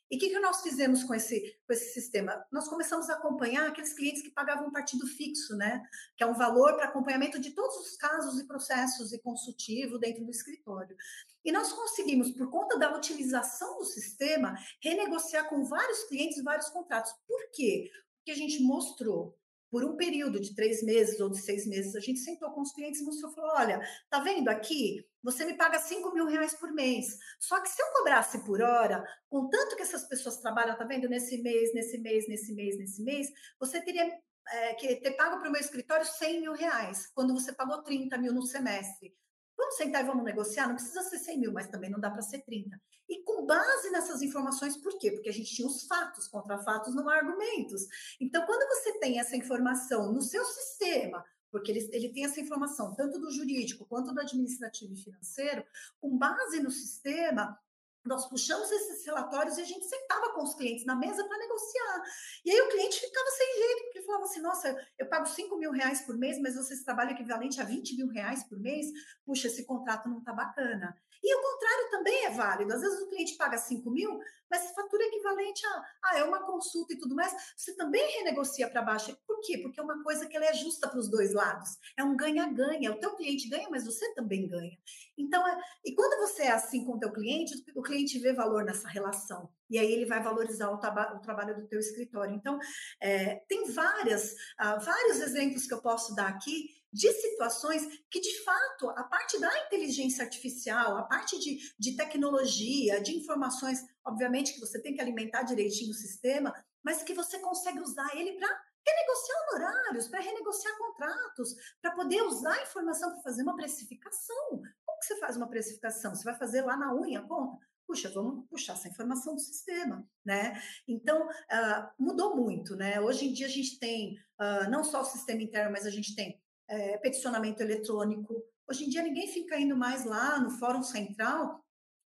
e 0.09 0.17
o 0.17 0.19
que, 0.19 0.29
que 0.29 0.39
nós 0.39 0.61
fizemos 0.61 1.03
com 1.03 1.15
esse, 1.15 1.57
com 1.65 1.73
esse 1.73 1.93
sistema? 1.93 2.45
Nós 2.51 2.67
começamos 2.67 3.09
a 3.09 3.13
acompanhar 3.13 3.67
aqueles 3.67 3.93
clientes 3.93 4.21
que 4.21 4.29
pagavam 4.29 4.67
um 4.67 4.71
partido 4.71 5.07
fixo, 5.07 5.55
né? 5.55 5.81
Que 6.15 6.23
é 6.23 6.27
um 6.27 6.35
valor 6.35 6.75
para 6.75 6.85
acompanhamento 6.85 7.39
de 7.39 7.51
todos 7.51 7.75
os 7.77 7.97
casos 7.97 8.39
e 8.39 8.45
processos 8.45 9.11
e 9.13 9.19
consultivo 9.19 9.97
dentro 9.97 10.23
do 10.23 10.29
escritório. 10.29 10.95
E 11.43 11.51
nós 11.51 11.73
conseguimos, 11.73 12.31
por 12.31 12.51
conta 12.51 12.77
da 12.77 12.95
utilização 12.95 13.79
do 13.79 13.85
sistema, 13.85 14.55
renegociar 14.81 15.49
com 15.49 15.65
vários 15.65 16.03
clientes 16.03 16.43
vários 16.43 16.69
contratos. 16.69 17.11
Por 17.27 17.49
quê? 17.51 17.89
Porque 18.17 18.31
a 18.31 18.35
gente 18.35 18.61
mostrou 18.61 19.35
por 19.75 19.83
um 19.83 19.97
período 19.97 20.39
de 20.39 20.55
três 20.55 20.81
meses 20.81 21.19
ou 21.19 21.29
de 21.29 21.37
seis 21.37 21.67
meses, 21.67 21.97
a 21.97 21.99
gente 21.99 22.21
sentou 22.21 22.49
com 22.51 22.61
os 22.61 22.71
clientes 22.71 23.01
e 23.01 23.03
mostrou, 23.03 23.33
falou, 23.33 23.51
olha, 23.55 23.81
tá 24.09 24.21
vendo 24.21 24.47
aqui? 24.47 25.05
Você 25.21 25.43
me 25.43 25.57
paga 25.57 25.77
5 25.77 26.13
mil 26.13 26.27
reais 26.27 26.53
por 26.53 26.71
mês. 26.71 27.17
Só 27.41 27.59
que 27.59 27.67
se 27.67 27.81
eu 27.81 27.87
cobrasse 27.87 28.45
por 28.45 28.61
hora, 28.61 29.03
com 29.27 29.49
tanto 29.49 29.75
que 29.75 29.81
essas 29.81 30.07
pessoas 30.07 30.37
trabalham, 30.37 30.77
tá 30.77 30.85
vendo? 30.85 31.09
Nesse 31.09 31.41
mês, 31.41 31.73
nesse 31.73 31.97
mês, 31.97 32.25
nesse 32.25 32.53
mês, 32.53 32.77
nesse 32.77 33.03
mês, 33.03 33.27
você 33.59 33.81
teria 33.81 34.17
é, 34.47 34.75
que 34.75 34.95
ter 34.95 35.11
pago 35.17 35.41
para 35.41 35.49
o 35.49 35.51
meu 35.51 35.59
escritório 35.59 36.05
100 36.05 36.39
mil 36.39 36.53
reais, 36.53 37.11
quando 37.13 37.33
você 37.33 37.51
pagou 37.51 37.83
30 37.83 38.17
mil 38.17 38.33
no 38.33 38.43
semestre. 38.43 39.13
Vamos 39.57 39.75
sentar 39.75 40.03
e 40.03 40.07
vamos 40.07 40.23
negociar? 40.23 40.67
Não 40.67 40.75
precisa 40.75 41.01
ser 41.01 41.17
100 41.17 41.39
mil, 41.39 41.53
mas 41.53 41.67
também 41.67 41.89
não 41.89 41.99
dá 41.99 42.09
para 42.09 42.21
ser 42.21 42.39
30. 42.39 42.79
E 43.07 43.23
com 43.23 43.45
base 43.45 43.89
nessas 43.89 44.21
informações, 44.21 44.75
por 44.77 44.97
quê? 44.97 45.11
Porque 45.11 45.29
a 45.29 45.33
gente 45.33 45.53
tinha 45.53 45.67
os 45.67 45.83
fatos, 45.83 46.27
contra 46.27 46.57
fatos 46.57 46.93
não 46.95 47.07
há 47.07 47.15
argumentos. 47.15 47.87
Então, 48.19 48.45
quando 48.45 48.67
você 48.67 48.99
tem 48.99 49.19
essa 49.19 49.35
informação 49.35 50.11
no 50.11 50.21
seu 50.21 50.43
sistema, 50.43 51.23
porque 51.51 51.71
ele, 51.71 51.89
ele 51.93 52.09
tem 52.09 52.25
essa 52.25 52.41
informação 52.41 52.93
tanto 52.95 53.17
do 53.19 53.31
jurídico 53.31 53.85
quanto 53.85 54.13
do 54.13 54.19
administrativo 54.19 54.93
e 54.93 54.97
financeiro, 54.97 55.65
com 56.01 56.17
base 56.17 56.59
no 56.59 56.69
sistema, 56.69 57.57
nós 58.05 58.27
puxamos 58.27 58.71
esses 58.71 59.05
relatórios 59.05 59.57
e 59.57 59.61
a 59.61 59.65
gente 59.65 59.85
sentava 59.85 60.33
com 60.33 60.43
os 60.43 60.53
clientes 60.53 60.85
na 60.85 60.95
mesa 60.95 61.23
para 61.27 61.37
negociar. 61.37 62.03
E 62.45 62.51
aí 62.51 62.61
o 62.61 62.69
cliente 62.69 62.99
ficava 62.99 63.29
sem 63.31 63.55
jeito, 63.55 63.83
porque 63.83 64.01
falava 64.03 64.25
assim: 64.25 64.41
nossa, 64.41 64.87
eu 64.97 65.07
pago 65.07 65.25
5 65.25 65.57
mil 65.57 65.71
reais 65.71 66.01
por 66.01 66.17
mês, 66.17 66.39
mas 66.39 66.55
vocês 66.55 66.83
trabalham 66.83 67.13
equivalente 67.13 67.59
a 67.59 67.63
20 67.63 67.95
mil 67.97 68.07
reais 68.07 68.43
por 68.43 68.59
mês. 68.59 68.87
Puxa, 69.25 69.47
esse 69.47 69.65
contrato 69.65 70.07
não 70.07 70.19
está 70.19 70.31
bacana. 70.33 70.95
E 71.25 71.35
o 71.35 71.41
contrário 71.41 71.89
também 71.89 72.25
é 72.25 72.29
válido. 72.29 72.71
Às 72.71 72.81
vezes 72.81 73.01
o 73.01 73.09
cliente 73.09 73.35
paga 73.35 73.57
5 73.57 73.89
mil, 73.89 74.19
mas 74.47 74.69
fatura 74.75 75.03
equivalente 75.05 75.65
a 75.65 75.83
ah, 76.03 76.19
é 76.19 76.23
uma 76.23 76.45
consulta 76.45 76.93
e 76.93 76.99
tudo 76.99 77.15
mais. 77.15 77.33
Você 77.57 77.75
também 77.75 78.19
renegocia 78.19 78.69
para 78.69 78.83
baixo. 78.83 79.17
Por 79.25 79.41
quê? 79.41 79.57
Porque 79.57 79.79
é 79.79 79.83
uma 79.83 80.03
coisa 80.03 80.27
que 80.27 80.37
ela 80.37 80.45
é 80.45 80.53
justa 80.53 80.87
para 80.87 80.99
os 80.99 81.09
dois 81.09 81.33
lados. 81.33 81.79
É 81.97 82.03
um 82.03 82.15
ganha-ganha. 82.15 82.91
O 82.91 82.99
teu 82.99 83.15
cliente 83.15 83.49
ganha, 83.49 83.67
mas 83.71 83.85
você 83.85 84.13
também 84.13 84.47
ganha. 84.47 84.77
Então, 85.17 85.47
é, 85.47 85.59
e 85.83 85.95
quando 85.95 86.19
você 86.19 86.43
é 86.43 86.51
assim 86.51 86.85
com 86.85 86.93
o 86.93 86.99
teu 86.99 87.11
cliente, 87.11 87.55
o 87.75 87.81
cliente 87.81 88.19
vê 88.19 88.31
valor 88.31 88.63
nessa 88.63 88.87
relação. 88.87 89.49
E 89.67 89.79
aí 89.79 89.91
ele 89.91 90.05
vai 90.05 90.21
valorizar 90.21 90.69
o, 90.69 90.75
o 90.75 91.19
trabalho 91.21 91.59
do 91.59 91.67
teu 91.67 91.79
escritório. 91.79 92.35
Então, 92.35 92.59
é, 93.01 93.37
tem 93.47 93.65
várias, 93.71 94.33
uh, 94.61 94.79
vários 94.79 95.19
exemplos 95.21 95.65
que 95.65 95.73
eu 95.73 95.81
posso 95.81 96.13
dar 96.13 96.27
aqui 96.27 96.69
de 96.95 97.11
situações 97.11 97.85
que, 98.09 98.21
de 98.21 98.41
fato, 98.45 98.89
a 98.91 99.03
parte 99.03 99.37
da 99.37 99.65
inteligência 99.65 100.23
artificial, 100.23 100.97
a 100.97 101.03
parte 101.03 101.37
de, 101.37 101.59
de 101.77 101.97
tecnologia, 101.97 103.01
de 103.01 103.11
informações, 103.17 103.83
obviamente 104.07 104.53
que 104.53 104.61
você 104.61 104.81
tem 104.81 104.95
que 104.95 105.01
alimentar 105.01 105.43
direitinho 105.43 105.91
o 105.91 105.93
sistema, 105.93 106.55
mas 106.81 107.03
que 107.03 107.13
você 107.13 107.37
consegue 107.39 107.81
usar 107.81 108.15
ele 108.15 108.37
para 108.37 108.47
renegociar 108.87 109.37
honorários, 109.41 110.07
para 110.07 110.21
renegociar 110.21 110.77
contratos, 110.77 111.53
para 111.81 111.91
poder 111.91 112.21
usar 112.21 112.53
a 112.53 112.63
informação 112.63 113.11
para 113.11 113.23
fazer 113.23 113.43
uma 113.43 113.57
precificação. 113.57 114.49
Como 114.85 114.99
que 114.99 115.05
você 115.05 115.19
faz 115.19 115.35
uma 115.35 115.49
precificação? 115.49 116.15
Você 116.15 116.23
vai 116.23 116.37
fazer 116.37 116.61
lá 116.61 116.77
na 116.77 116.95
unha 116.95 117.19
a 117.19 117.27
conta? 117.27 117.59
Puxa, 117.85 118.09
vamos 118.09 118.47
puxar 118.47 118.73
essa 118.73 118.87
informação 118.87 119.35
do 119.35 119.41
sistema, 119.41 120.07
né? 120.25 120.59
Então, 120.87 121.27
uh, 121.27 121.89
mudou 121.99 122.35
muito, 122.35 122.75
né? 122.75 123.01
Hoje 123.01 123.27
em 123.27 123.33
dia 123.33 123.47
a 123.47 123.49
gente 123.49 123.77
tem 123.79 124.17
uh, 124.39 124.69
não 124.71 124.83
só 124.83 125.01
o 125.01 125.05
sistema 125.05 125.43
interno, 125.43 125.71
mas 125.71 125.85
a 125.85 125.91
gente 125.91 126.15
tem 126.15 126.41
é, 126.67 126.97
peticionamento 126.97 127.61
eletrônico. 127.61 128.43
Hoje 128.67 128.85
em 128.85 128.89
dia 128.89 129.03
ninguém 129.03 129.27
fica 129.27 129.59
indo 129.59 129.75
mais 129.75 130.05
lá 130.05 130.39
no 130.39 130.49
Fórum 130.51 130.83
Central 130.83 131.63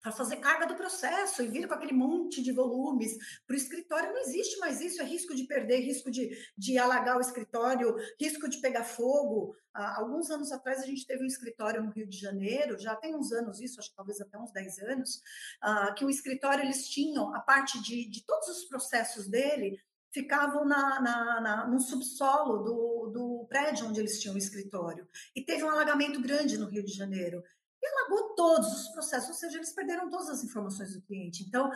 para 0.05 0.11
fazer 0.11 0.35
carga 0.35 0.67
do 0.67 0.75
processo 0.75 1.41
e 1.41 1.47
vir 1.47 1.67
com 1.67 1.73
aquele 1.73 1.91
monte 1.91 2.39
de 2.43 2.51
volumes 2.51 3.17
para 3.47 3.55
o 3.55 3.57
escritório. 3.57 4.13
Não 4.13 4.21
existe 4.21 4.59
mais 4.59 4.79
isso, 4.79 5.01
é 5.01 5.03
risco 5.03 5.33
de 5.33 5.45
perder, 5.45 5.79
risco 5.79 6.11
de, 6.11 6.29
de 6.55 6.77
alagar 6.77 7.17
o 7.17 7.21
escritório, 7.21 7.95
risco 8.21 8.47
de 8.47 8.61
pegar 8.61 8.83
fogo. 8.83 9.55
Há 9.73 9.99
alguns 9.99 10.29
anos 10.29 10.51
atrás 10.51 10.79
a 10.79 10.85
gente 10.85 11.07
teve 11.07 11.23
um 11.23 11.27
escritório 11.27 11.81
no 11.81 11.89
Rio 11.89 12.07
de 12.07 12.19
Janeiro, 12.19 12.77
já 12.77 12.95
tem 12.95 13.15
uns 13.15 13.31
anos 13.31 13.59
isso, 13.59 13.79
acho 13.79 13.89
que 13.89 13.95
talvez 13.95 14.21
até 14.21 14.37
uns 14.37 14.51
10 14.51 14.77
anos, 14.83 15.21
uh, 15.63 15.95
que 15.95 16.05
o 16.05 16.09
escritório 16.09 16.63
eles 16.63 16.87
tinham 16.87 17.33
a 17.33 17.39
parte 17.39 17.81
de, 17.81 18.07
de 18.07 18.23
todos 18.23 18.47
os 18.47 18.65
processos 18.65 19.27
dele 19.27 19.75
ficavam 20.15 20.63
na, 20.63 21.01
na, 21.01 21.41
na, 21.41 21.67
no 21.67 21.77
subsolo 21.77 22.63
do, 22.63 23.11
do 23.13 23.45
prédio 23.49 23.85
onde 23.85 23.99
eles 23.99 24.19
tinham 24.21 24.33
o 24.33 24.37
escritório. 24.37 25.05
E 25.35 25.43
teve 25.43 25.63
um 25.65 25.69
alagamento 25.69 26.21
grande 26.21 26.57
no 26.57 26.69
Rio 26.69 26.85
de 26.85 26.93
Janeiro. 26.93 27.43
E 27.83 27.85
alagou 27.85 28.33
todos 28.33 28.71
os 28.71 28.87
processos, 28.93 29.29
ou 29.29 29.35
seja, 29.35 29.57
eles 29.57 29.73
perderam 29.73 30.09
todas 30.09 30.29
as 30.29 30.43
informações 30.43 30.93
do 30.93 31.01
cliente. 31.01 31.43
Então, 31.43 31.69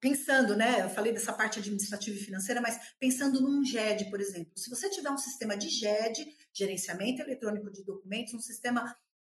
pensando, 0.00 0.56
né, 0.56 0.82
eu 0.82 0.90
falei 0.90 1.12
dessa 1.12 1.32
parte 1.32 1.60
administrativa 1.60 2.16
e 2.16 2.20
financeira, 2.20 2.60
mas 2.60 2.96
pensando 2.98 3.40
num 3.40 3.64
GED, 3.64 4.10
por 4.10 4.20
exemplo, 4.20 4.52
se 4.56 4.68
você 4.68 4.90
tiver 4.90 5.10
um 5.10 5.16
sistema 5.16 5.56
de 5.56 5.68
GED, 5.68 6.26
gerenciamento 6.52 7.22
eletrônico 7.22 7.70
de 7.70 7.84
documentos, 7.84 8.34
um 8.34 8.40
sistema 8.40 8.92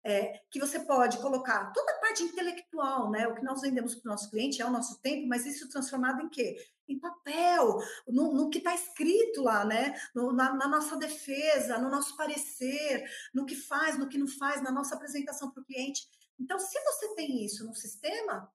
é, 0.08 0.42
que 0.50 0.58
você 0.58 0.80
pode 0.80 1.18
colocar 1.18 1.70
toda 1.74 1.92
a 1.92 2.00
parte 2.00 2.24
intelectual, 2.24 3.12
né? 3.12 3.28
O 3.28 3.36
que 3.36 3.44
nós 3.44 3.60
vendemos 3.60 3.94
para 3.94 4.08
o 4.08 4.12
nosso 4.14 4.32
cliente 4.32 4.62
é 4.62 4.66
o 4.66 4.72
nosso 4.72 5.02
tempo, 5.02 5.28
mas 5.28 5.46
isso 5.46 5.68
transformado 5.68 6.22
em 6.22 6.30
quê? 6.30 6.56
Em 6.88 6.98
papel, 6.98 7.78
no, 8.08 8.34
no 8.34 8.50
que 8.50 8.60
está 8.60 8.74
escrito 8.74 9.44
lá, 9.44 9.66
né? 9.66 10.00
No, 10.16 10.32
na, 10.32 10.54
na, 10.54 10.66
nossa 10.66 10.96
defesa, 10.96 11.78
no 11.78 11.90
nosso 11.90 12.16
parecer, 12.16 13.04
no 13.34 13.46
que 13.46 13.54
faz, 13.54 14.00
no 14.00 14.08
que 14.08 14.18
não 14.18 14.30
faz, 14.30 14.62
na 14.64 14.72
nossa 14.72 14.96
apresentação 14.96 15.52
para 15.52 15.62
o 15.62 15.66
cliente. 15.66 16.08
Então, 16.40 16.58
se 16.58 16.80
você 16.86 17.14
tem 17.14 17.44
isso 17.44 17.66
no 17.66 17.76
sistema 17.76 18.50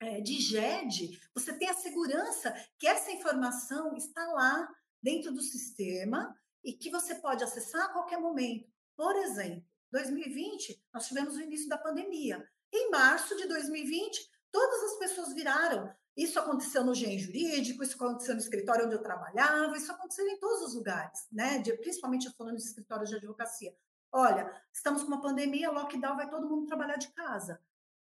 é, 0.00 0.20
de 0.20 0.38
GED, 0.38 1.18
você 1.34 1.54
tem 1.54 1.70
a 1.70 1.74
segurança 1.74 2.54
que 2.78 2.86
essa 2.86 3.10
informação 3.10 3.96
está 3.96 4.26
lá 4.26 4.68
dentro 5.02 5.32
do 5.32 5.40
sistema 5.40 6.38
e 6.62 6.74
que 6.74 6.90
você 6.90 7.14
pode 7.14 7.42
acessar 7.42 7.86
a 7.86 7.92
qualquer 7.94 8.18
momento. 8.18 8.70
Por 8.94 9.16
exemplo, 9.16 9.64
2020, 9.90 10.82
nós 10.92 11.06
tivemos 11.06 11.36
o 11.36 11.40
início 11.40 11.68
da 11.68 11.78
pandemia. 11.78 12.46
Em 12.72 12.90
março 12.90 13.36
de 13.36 13.46
2020, 13.46 14.28
todas 14.50 14.82
as 14.84 14.98
pessoas 14.98 15.32
viraram. 15.32 15.90
Isso 16.16 16.38
aconteceu 16.38 16.84
no 16.84 16.94
GEM 16.94 17.18
jurídico, 17.18 17.82
isso 17.82 17.94
aconteceu 17.94 18.34
no 18.34 18.40
escritório 18.40 18.86
onde 18.86 18.94
eu 18.94 19.02
trabalhava, 19.02 19.76
isso 19.76 19.92
aconteceu 19.92 20.26
em 20.26 20.38
todos 20.38 20.62
os 20.62 20.74
lugares, 20.74 21.28
né? 21.30 21.58
De, 21.58 21.72
principalmente 21.78 22.28
falando 22.36 22.56
de 22.56 22.62
escritórios 22.62 23.08
de 23.08 23.16
advocacia. 23.16 23.72
Olha, 24.10 24.50
estamos 24.72 25.02
com 25.02 25.08
uma 25.08 25.20
pandemia, 25.20 25.70
lockdown, 25.70 26.16
vai 26.16 26.28
todo 26.28 26.48
mundo 26.48 26.66
trabalhar 26.66 26.96
de 26.96 27.08
casa. 27.12 27.60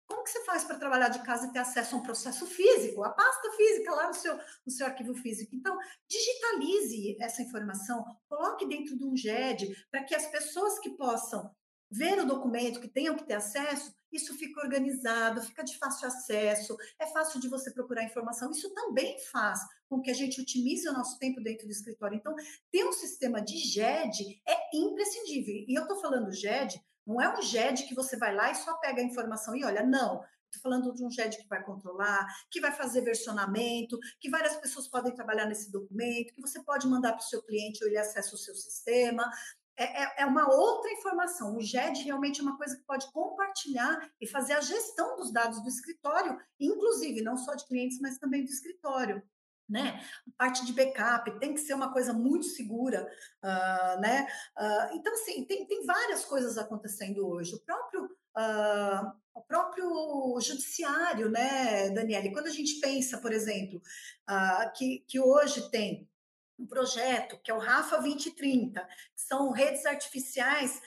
Como 0.08 0.24
que 0.24 0.30
você 0.30 0.44
faz 0.44 0.66
para 0.66 0.78
trabalhar 0.78 1.10
de 1.10 1.24
casa 1.24 1.48
e 1.48 1.52
ter 1.54 1.60
acesso 1.60 1.96
a 1.96 2.00
um 2.00 2.04
processo 2.04 2.46
físico, 2.46 3.04
a 3.04 3.12
pasta 3.12 3.52
física 3.52 3.92
lá 3.92 4.08
no 4.08 4.14
seu, 4.14 4.38
no 4.66 4.72
seu 4.72 4.86
arquivo 4.86 5.14
físico? 5.14 5.56
Então, 5.56 5.78
digitalize 6.08 7.18
essa 7.22 7.42
informação, 7.42 8.04
coloque 8.28 8.68
dentro 8.68 8.98
de 8.98 9.06
um 9.06 9.16
GED 9.16 9.88
para 9.90 10.04
que 10.04 10.14
as 10.14 10.26
pessoas 10.26 10.80
que 10.80 10.90
possam 10.92 11.56
ver 11.92 12.20
o 12.20 12.26
documento, 12.26 12.80
que 12.80 12.88
tenham 12.88 13.16
que 13.16 13.26
ter 13.26 13.34
acesso, 13.34 13.94
isso 14.12 14.34
fica 14.36 14.62
organizado, 14.62 15.42
fica 15.42 15.64
de 15.64 15.78
fácil 15.78 16.08
acesso, 16.08 16.76
é 17.00 17.06
fácil 17.08 17.40
de 17.40 17.48
você 17.48 17.72
procurar 17.72 18.04
informação. 18.04 18.52
Isso 18.52 18.74
também 18.74 19.18
faz 19.32 19.60
com 19.90 20.02
que 20.02 20.12
a 20.12 20.14
gente 20.14 20.42
otimize 20.42 20.88
o 20.88 20.94
nosso 20.94 21.18
tempo 21.20 21.42
dentro 21.42 21.66
do 21.66 21.72
escritório. 21.72 22.18
Então, 22.18 22.36
ter 22.72 22.86
um 22.86 22.94
sistema 22.94 23.42
de 23.42 23.58
GED 23.58 24.42
é 24.48 24.78
imprescindível. 24.78 25.66
E 25.68 25.78
eu 25.78 25.84
estou 25.84 26.00
falando 26.00 26.32
GED 26.32 26.82
não 27.06 27.22
é 27.22 27.34
um 27.34 27.42
GED 27.42 27.84
que 27.84 27.96
você 27.96 28.16
vai 28.16 28.34
lá 28.34 28.52
e 28.52 28.56
só 28.56 28.76
pega 28.78 29.02
a 29.02 29.06
informação 29.06 29.56
e 29.56 29.64
olha, 29.66 29.84
não. 29.84 30.24
Estou 30.54 30.62
falando 30.64 30.94
de 30.94 31.04
um 31.04 31.10
GED 31.10 31.38
que 31.38 31.48
vai 31.48 31.64
controlar, 31.64 32.28
que 32.50 32.60
vai 32.60 32.74
fazer 32.74 33.02
versionamento, 33.02 33.98
que 34.20 34.30
várias 34.30 34.58
pessoas 34.58 34.88
podem 34.88 35.16
trabalhar 35.16 35.46
nesse 35.46 35.72
documento, 35.72 36.34
que 36.34 36.42
você 36.42 36.62
pode 36.62 36.88
mandar 36.88 37.14
para 37.14 37.22
o 37.22 37.28
seu 37.28 37.42
cliente 37.42 37.82
ou 37.82 37.90
ele 37.90 37.98
acessa 37.98 38.36
o 38.36 38.38
seu 38.38 38.54
sistema. 38.54 39.30
É, 39.78 40.04
é, 40.04 40.14
é, 40.20 40.26
uma 40.26 40.52
outra 40.54 40.92
informação. 40.92 41.56
O 41.56 41.62
GED 41.62 42.04
realmente 42.04 42.40
é 42.40 42.44
uma 42.44 42.58
coisa 42.58 42.76
que 42.76 42.84
pode 42.84 43.12
compartilhar 43.12 44.10
e 44.20 44.28
fazer 44.28 44.54
a 44.54 44.62
gestão 44.62 45.16
dos 45.16 45.32
dados 45.32 45.62
do 45.64 45.70
escritório, 45.70 46.38
inclusive 46.60 47.22
não 47.22 47.38
só 47.38 47.56
de 47.56 47.66
clientes, 47.66 48.00
mas 48.00 48.18
também 48.18 48.44
do 48.44 48.52
escritório 48.52 49.24
né? 49.72 50.04
Parte 50.38 50.66
de 50.66 50.74
backup 50.74 51.40
tem 51.40 51.54
que 51.54 51.62
ser 51.62 51.74
uma 51.74 51.94
coisa 51.94 52.12
muito 52.12 52.46
segura, 52.46 53.08
uh, 53.42 54.02
né? 54.02 54.28
Uh, 54.60 54.96
então, 54.96 55.14
assim, 55.14 55.46
tem, 55.46 55.66
tem 55.66 55.86
várias 55.86 56.26
coisas 56.26 56.58
acontecendo 56.58 57.26
hoje. 57.26 57.56
O 57.56 57.60
próprio, 57.62 58.04
uh, 58.06 59.12
o 59.34 59.42
próprio 59.42 60.38
judiciário, 60.42 61.30
né, 61.30 61.90
Daniele? 61.92 62.34
Quando 62.34 62.48
a 62.48 62.52
gente 62.52 62.82
pensa, 62.82 63.18
por 63.20 63.32
exemplo, 63.32 63.82
que, 64.76 65.06
que 65.08 65.20
hoje 65.22 65.70
tem 65.72 66.11
um 66.62 66.68
projeto 66.68 67.40
que 67.44 67.50
é 67.50 67.54
o 67.54 67.60
Rafa 67.60 67.98
2030, 67.98 68.82
que 68.82 69.22
são 69.22 69.52
redes 69.52 69.86
artificiais 69.86 70.80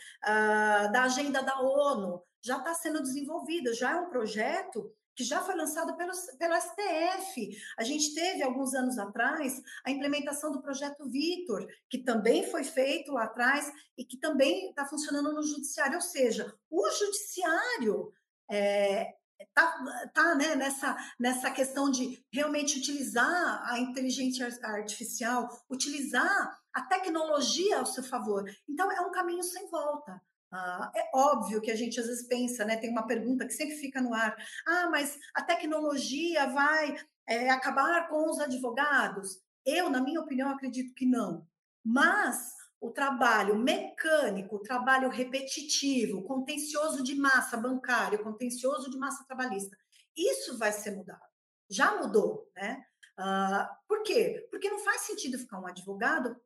da 0.92 1.02
agenda 1.02 1.42
da 1.42 1.60
ONU, 1.60 2.22
já 2.42 2.58
está 2.58 2.74
sendo 2.74 3.02
desenvolvido, 3.02 3.74
já 3.74 3.92
é 3.92 3.96
um 3.96 4.08
projeto 4.08 4.94
que 5.16 5.24
já 5.24 5.40
foi 5.42 5.54
lançado 5.54 5.96
pelo, 5.96 6.12
pelo 6.38 6.60
STF. 6.60 7.56
A 7.78 7.84
gente 7.84 8.14
teve, 8.14 8.42
alguns 8.42 8.74
anos 8.74 8.98
atrás, 8.98 9.62
a 9.84 9.90
implementação 9.90 10.50
do 10.50 10.60
projeto 10.60 11.08
Vitor, 11.08 11.66
que 11.88 11.98
também 11.98 12.50
foi 12.50 12.64
feito 12.64 13.12
lá 13.12 13.24
atrás 13.24 13.72
e 13.96 14.04
que 14.04 14.18
também 14.18 14.70
está 14.70 14.84
funcionando 14.84 15.32
no 15.32 15.42
judiciário. 15.42 15.94
Ou 15.94 16.00
seja, 16.00 16.52
o 16.68 16.90
judiciário 16.90 18.12
é, 18.50 19.14
tá, 19.54 20.08
tá 20.12 20.34
né, 20.34 20.54
nessa, 20.54 20.96
nessa 21.18 21.50
questão 21.50 21.90
de 21.90 22.24
realmente 22.32 22.78
utilizar 22.78 23.62
a 23.70 23.78
inteligência 23.78 24.46
artificial, 24.62 25.48
utilizar 25.70 26.58
a 26.72 26.82
tecnologia 26.82 27.78
ao 27.78 27.86
seu 27.86 28.02
favor. 28.02 28.44
Então, 28.68 28.90
é 28.90 29.00
um 29.00 29.12
caminho 29.12 29.42
sem 29.42 29.68
volta. 29.70 30.20
Ah, 30.52 30.90
é 30.94 31.10
óbvio 31.12 31.60
que 31.60 31.70
a 31.70 31.76
gente 31.76 31.98
às 31.98 32.06
vezes 32.06 32.28
pensa, 32.28 32.64
né? 32.64 32.76
Tem 32.76 32.90
uma 32.90 33.06
pergunta 33.06 33.44
que 33.44 33.52
sempre 33.52 33.74
fica 33.76 34.00
no 34.00 34.14
ar: 34.14 34.36
ah, 34.66 34.88
mas 34.88 35.18
a 35.34 35.42
tecnologia 35.42 36.46
vai 36.46 36.96
é, 37.26 37.50
acabar 37.50 38.08
com 38.08 38.30
os 38.30 38.38
advogados? 38.38 39.40
Eu, 39.66 39.90
na 39.90 40.00
minha 40.00 40.20
opinião, 40.20 40.50
acredito 40.50 40.94
que 40.94 41.06
não. 41.06 41.44
Mas 41.84 42.54
o 42.86 42.90
trabalho 42.90 43.56
mecânico, 43.56 44.56
o 44.56 44.62
trabalho 44.62 45.08
repetitivo, 45.08 46.22
contencioso 46.22 47.02
de 47.02 47.14
massa 47.14 47.56
bancário, 47.56 48.22
contencioso 48.22 48.90
de 48.90 48.98
massa 48.98 49.24
trabalhista, 49.24 49.76
isso 50.16 50.58
vai 50.58 50.72
ser 50.72 50.92
mudado. 50.92 51.22
Já 51.68 51.96
mudou, 51.98 52.50
né? 52.54 52.84
Uh, 53.18 53.66
por 53.86 54.02
quê? 54.02 54.46
Porque 54.50 54.68
não 54.68 54.78
faz 54.80 55.02
sentido 55.02 55.38
ficar 55.38 55.60
um 55.60 55.66
advogado 55.66 56.36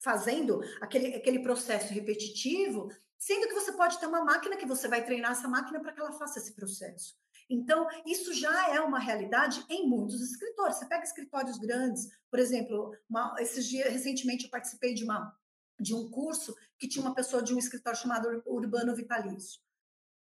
fazendo 0.00 0.60
aquele, 0.80 1.14
aquele 1.14 1.40
processo 1.40 1.92
repetitivo 1.92 2.88
Sendo 3.18 3.48
que 3.48 3.54
você 3.54 3.72
pode 3.72 3.98
ter 3.98 4.06
uma 4.06 4.24
máquina 4.24 4.56
que 4.56 4.64
você 4.64 4.86
vai 4.86 5.04
treinar 5.04 5.32
essa 5.32 5.48
máquina 5.48 5.80
para 5.80 5.92
que 5.92 6.00
ela 6.00 6.12
faça 6.12 6.38
esse 6.38 6.54
processo. 6.54 7.16
Então, 7.50 7.88
isso 8.06 8.32
já 8.32 8.74
é 8.74 8.80
uma 8.80 9.00
realidade 9.00 9.64
em 9.68 9.88
muitos 9.88 10.20
escritórios. 10.20 10.78
Você 10.78 10.86
pega 10.86 11.02
escritórios 11.02 11.58
grandes, 11.58 12.06
por 12.30 12.38
exemplo, 12.38 12.94
uma, 13.10 13.34
esses 13.40 13.66
dias, 13.66 13.90
recentemente 13.92 14.44
eu 14.44 14.50
participei 14.50 14.94
de, 14.94 15.02
uma, 15.02 15.34
de 15.78 15.94
um 15.94 16.10
curso 16.10 16.54
que 16.78 16.88
tinha 16.88 17.04
uma 17.04 17.14
pessoa 17.14 17.42
de 17.42 17.54
um 17.54 17.58
escritório 17.58 17.98
chamado 17.98 18.42
Urbano 18.46 18.94
Vitalício. 18.94 19.60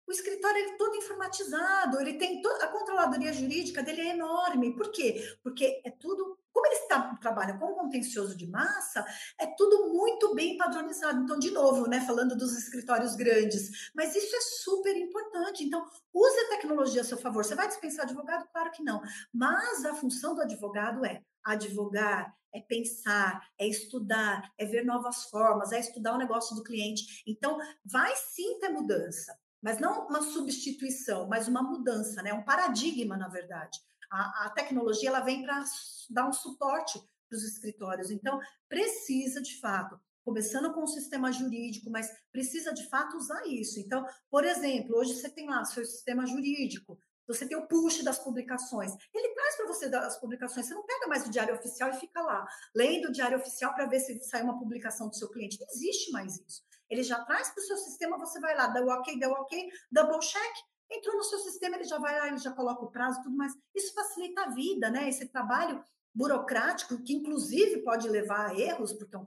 O 0.07 0.13
escritório 0.13 0.59
é 0.59 0.77
todo 0.77 0.97
informatizado, 0.97 2.01
ele 2.01 2.15
tem 2.15 2.43
a 2.61 2.67
controladoria 2.67 3.33
jurídica 3.33 3.81
dele 3.81 4.01
é 4.01 4.11
enorme. 4.11 4.75
Por 4.75 4.91
quê? 4.91 5.39
Porque 5.41 5.81
é 5.85 5.91
tudo 5.91 6.37
como 6.53 6.67
eles 6.67 6.89
tá, 6.89 7.17
trabalham 7.21 7.59
com 7.59 7.75
contencioso 7.75 8.37
de 8.37 8.47
massa, 8.47 9.07
é 9.39 9.47
tudo 9.47 9.93
muito 9.93 10.35
bem 10.35 10.57
padronizado. 10.57 11.23
Então, 11.23 11.39
de 11.39 11.51
novo, 11.51 11.89
né, 11.89 12.01
falando 12.01 12.37
dos 12.37 12.57
escritórios 12.59 13.15
grandes, 13.15 13.91
mas 13.95 14.15
isso 14.17 14.35
é 14.35 14.41
super 14.41 14.97
importante. 14.97 15.65
Então, 15.65 15.87
use 16.13 16.41
a 16.41 16.49
tecnologia 16.49 17.03
a 17.03 17.05
seu 17.05 17.19
favor. 17.19 17.45
Você 17.45 17.55
vai 17.55 17.69
dispensar 17.69 18.05
advogado? 18.05 18.49
Claro 18.53 18.73
que 18.73 18.83
não. 18.83 19.01
Mas 19.33 19.85
a 19.85 19.95
função 19.95 20.35
do 20.35 20.43
advogado 20.43 21.05
é 21.07 21.23
advogar, 21.45 22.35
é 22.53 22.61
pensar, 22.61 23.49
é 23.59 23.67
estudar, 23.67 24.53
é 24.59 24.65
ver 24.65 24.85
novas 24.85 25.25
formas, 25.25 25.73
é 25.73 25.81
estudar 25.81 26.15
o 26.15 26.19
negócio 26.19 26.55
do 26.57 26.65
cliente. 26.65 27.23
Então, 27.27 27.59
vai 27.85 28.15
sim 28.17 28.59
ter 28.59 28.69
mudança, 28.69 29.37
mas 29.63 29.79
não 29.79 30.07
uma 30.07 30.23
substituição, 30.23 31.29
mas 31.29 31.49
uma 31.49 31.63
mudança, 31.63 32.23
né? 32.23 32.33
Um 32.33 32.45
paradigma, 32.45 33.17
na 33.17 33.29
verdade. 33.29 33.79
A, 34.11 34.47
a 34.47 34.51
tecnologia 34.51 35.09
ela 35.09 35.21
vem 35.21 35.43
para 35.43 35.63
dar 36.11 36.29
um 36.29 36.33
suporte 36.33 37.01
para 37.29 37.37
os 37.37 37.45
escritórios. 37.45 38.11
Então, 38.11 38.41
precisa 38.69 39.41
de 39.41 39.59
fato, 39.61 40.01
começando 40.25 40.73
com 40.73 40.83
o 40.83 40.89
sistema 40.89 41.33
jurídico, 41.33 41.91
mas 41.91 42.11
precisa 42.33 42.73
de 42.73 42.89
fato 42.89 43.17
usar 43.17 43.47
isso. 43.47 43.79
Então, 43.79 44.05
por 44.31 44.45
exemplo, 44.45 44.97
hoje 44.97 45.15
você 45.15 45.31
tem 45.31 45.49
lá 45.49 45.65
seu 45.65 45.85
sistema 45.85 46.27
jurídico, 46.27 46.99
você 47.33 47.47
tem 47.47 47.57
o 47.57 47.67
push 47.67 48.03
das 48.03 48.19
publicações. 48.19 48.93
Ele 49.15 49.35
traz 49.35 49.57
para 49.57 49.67
você 49.67 49.87
as 49.87 50.19
publicações. 50.19 50.67
Você 50.67 50.75
não 50.75 50.85
pega 50.85 51.07
mais 51.07 51.27
o 51.27 51.31
diário 51.31 51.55
oficial 51.55 51.91
e 51.91 52.01
fica 52.01 52.21
lá 52.23 52.47
lendo 52.75 53.09
o 53.09 53.13
diário 53.13 53.39
oficial 53.39 53.75
para 53.75 53.87
ver 53.87 54.01
se 54.01 54.19
sai 54.25 54.43
uma 54.43 54.59
publicação 54.59 55.09
do 55.09 55.17
seu 55.17 55.29
cliente. 55.31 55.61
Não 55.61 55.69
existe 55.69 56.11
mais 56.13 56.39
isso. 56.41 56.63
Ele 56.89 57.03
já 57.03 57.25
traz 57.25 57.51
para 57.51 57.63
o 57.63 57.67
seu 57.67 57.77
sistema, 57.77 58.19
você 58.19 58.41
vai 58.41 58.57
lá, 58.57 58.67
dá 58.67 58.83
o 58.83 58.89
ok, 58.89 59.19
dá 59.19 59.29
o 59.29 59.33
ok, 59.33 59.69
double 59.93 60.19
check, 60.19 60.55
Entrou 60.93 61.17
no 61.17 61.23
seu 61.23 61.39
sistema, 61.39 61.77
ele 61.77 61.85
já 61.85 61.99
vai 61.99 62.19
lá, 62.19 62.27
ele 62.27 62.39
já 62.39 62.51
coloca 62.51 62.85
o 62.85 62.91
prazo 62.91 63.23
tudo 63.23 63.37
mais. 63.37 63.57
Isso 63.73 63.95
facilita 63.95 64.43
a 64.43 64.51
vida, 64.51 64.91
né? 64.91 65.09
Esse 65.09 65.29
trabalho 65.29 65.81
burocrático, 66.13 67.01
que 67.05 67.15
inclusive 67.15 67.83
pode 67.83 68.09
levar 68.09 68.51
a 68.51 68.59
erros, 68.59 68.93
porque 68.93 69.15
é 69.15 69.21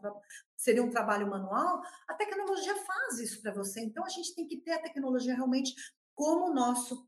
seria 0.57 0.83
um 0.83 0.89
trabalho 0.89 1.29
manual, 1.29 1.81
a 2.07 2.13
tecnologia 2.13 2.75
faz 2.83 3.19
isso 3.19 3.41
para 3.41 3.53
você. 3.53 3.79
Então, 3.79 4.03
a 4.03 4.09
gente 4.09 4.35
tem 4.35 4.45
que 4.45 4.57
ter 4.57 4.71
a 4.71 4.81
tecnologia 4.81 5.33
realmente 5.33 5.73
como 6.13 6.53
nosso 6.53 7.07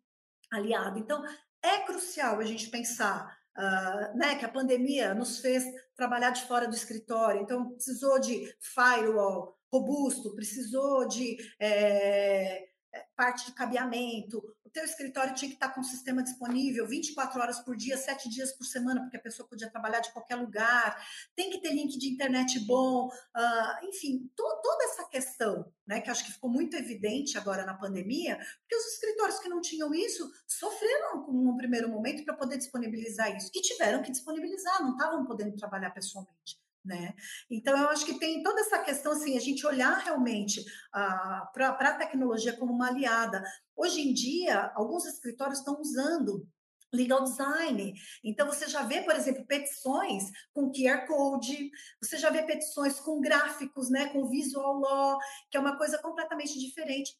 aliado. 0.55 0.99
Então, 0.99 1.23
é 1.61 1.79
crucial 1.79 2.39
a 2.39 2.43
gente 2.43 2.69
pensar 2.69 3.37
uh, 3.57 4.17
né, 4.17 4.35
que 4.35 4.45
a 4.45 4.51
pandemia 4.51 5.13
nos 5.13 5.39
fez 5.39 5.63
trabalhar 5.95 6.31
de 6.31 6.43
fora 6.43 6.67
do 6.67 6.75
escritório, 6.75 7.41
então 7.41 7.71
precisou 7.71 8.19
de 8.19 8.53
firewall 8.59 9.57
robusto, 9.71 10.35
precisou 10.35 11.07
de. 11.07 11.37
É, 11.59 12.75
parte 13.15 13.47
de 13.47 13.53
cabeamento, 13.53 14.41
teu 14.75 14.83
escritório 14.83 15.33
tinha 15.33 15.47
que 15.47 15.55
estar 15.55 15.69
com 15.69 15.79
o 15.79 15.83
sistema 15.85 16.21
disponível 16.21 16.85
24 16.85 17.39
horas 17.39 17.59
por 17.61 17.77
dia, 17.77 17.95
7 17.95 18.27
dias 18.29 18.51
por 18.51 18.65
semana, 18.65 18.99
porque 18.99 19.15
a 19.15 19.21
pessoa 19.21 19.47
podia 19.47 19.69
trabalhar 19.69 20.01
de 20.01 20.11
qualquer 20.11 20.35
lugar, 20.35 21.01
tem 21.33 21.49
que 21.49 21.61
ter 21.61 21.69
link 21.69 21.97
de 21.97 22.09
internet 22.09 22.59
bom, 22.67 23.07
uh, 23.07 23.87
enfim, 23.87 24.29
to, 24.35 24.43
toda 24.61 24.83
essa 24.83 25.05
questão, 25.05 25.71
né, 25.87 26.01
que 26.01 26.09
acho 26.09 26.25
que 26.25 26.33
ficou 26.33 26.49
muito 26.49 26.75
evidente 26.75 27.37
agora 27.37 27.65
na 27.65 27.73
pandemia, 27.73 28.35
porque 28.35 28.75
os 28.75 28.93
escritórios 28.93 29.39
que 29.39 29.47
não 29.47 29.61
tinham 29.61 29.93
isso 29.93 30.29
sofreram 30.45 31.25
no 31.31 31.55
primeiro 31.55 31.87
momento 31.87 32.25
para 32.25 32.35
poder 32.35 32.57
disponibilizar 32.57 33.33
isso, 33.33 33.49
e 33.55 33.61
tiveram 33.61 34.03
que 34.03 34.11
disponibilizar, 34.11 34.83
não 34.83 34.91
estavam 34.91 35.25
podendo 35.25 35.55
trabalhar 35.55 35.91
pessoalmente. 35.91 36.64
Né? 36.85 37.15
Então, 37.49 37.75
eu 37.75 37.89
acho 37.89 38.05
que 38.05 38.19
tem 38.19 38.43
toda 38.43 38.61
essa 38.61 38.77
questão, 38.79 39.13
assim, 39.13 39.35
a 39.35 39.41
gente 39.41 39.65
olhar 39.65 39.97
realmente 40.03 40.63
ah, 40.93 41.49
para 41.51 41.69
a 41.69 41.97
tecnologia 41.97 42.55
como 42.57 42.71
uma 42.71 42.89
aliada. 42.89 43.43
Hoje 43.75 44.01
em 44.01 44.13
dia, 44.13 44.71
alguns 44.75 45.05
escritórios 45.05 45.59
estão 45.59 45.81
usando 45.81 46.47
legal 46.93 47.23
design. 47.23 47.93
Então, 48.23 48.47
você 48.47 48.67
já 48.67 48.83
vê, 48.83 49.01
por 49.01 49.15
exemplo, 49.15 49.45
petições 49.45 50.23
com 50.53 50.71
QR 50.71 51.07
Code, 51.07 51.71
você 52.01 52.17
já 52.17 52.29
vê 52.29 52.43
petições 52.43 52.99
com 52.99 53.19
gráficos, 53.19 53.89
né, 53.89 54.07
com 54.07 54.29
visual 54.29 54.79
law, 54.79 55.17
que 55.49 55.57
é 55.57 55.59
uma 55.59 55.77
coisa 55.77 55.97
completamente 55.97 56.59
diferente. 56.59 57.15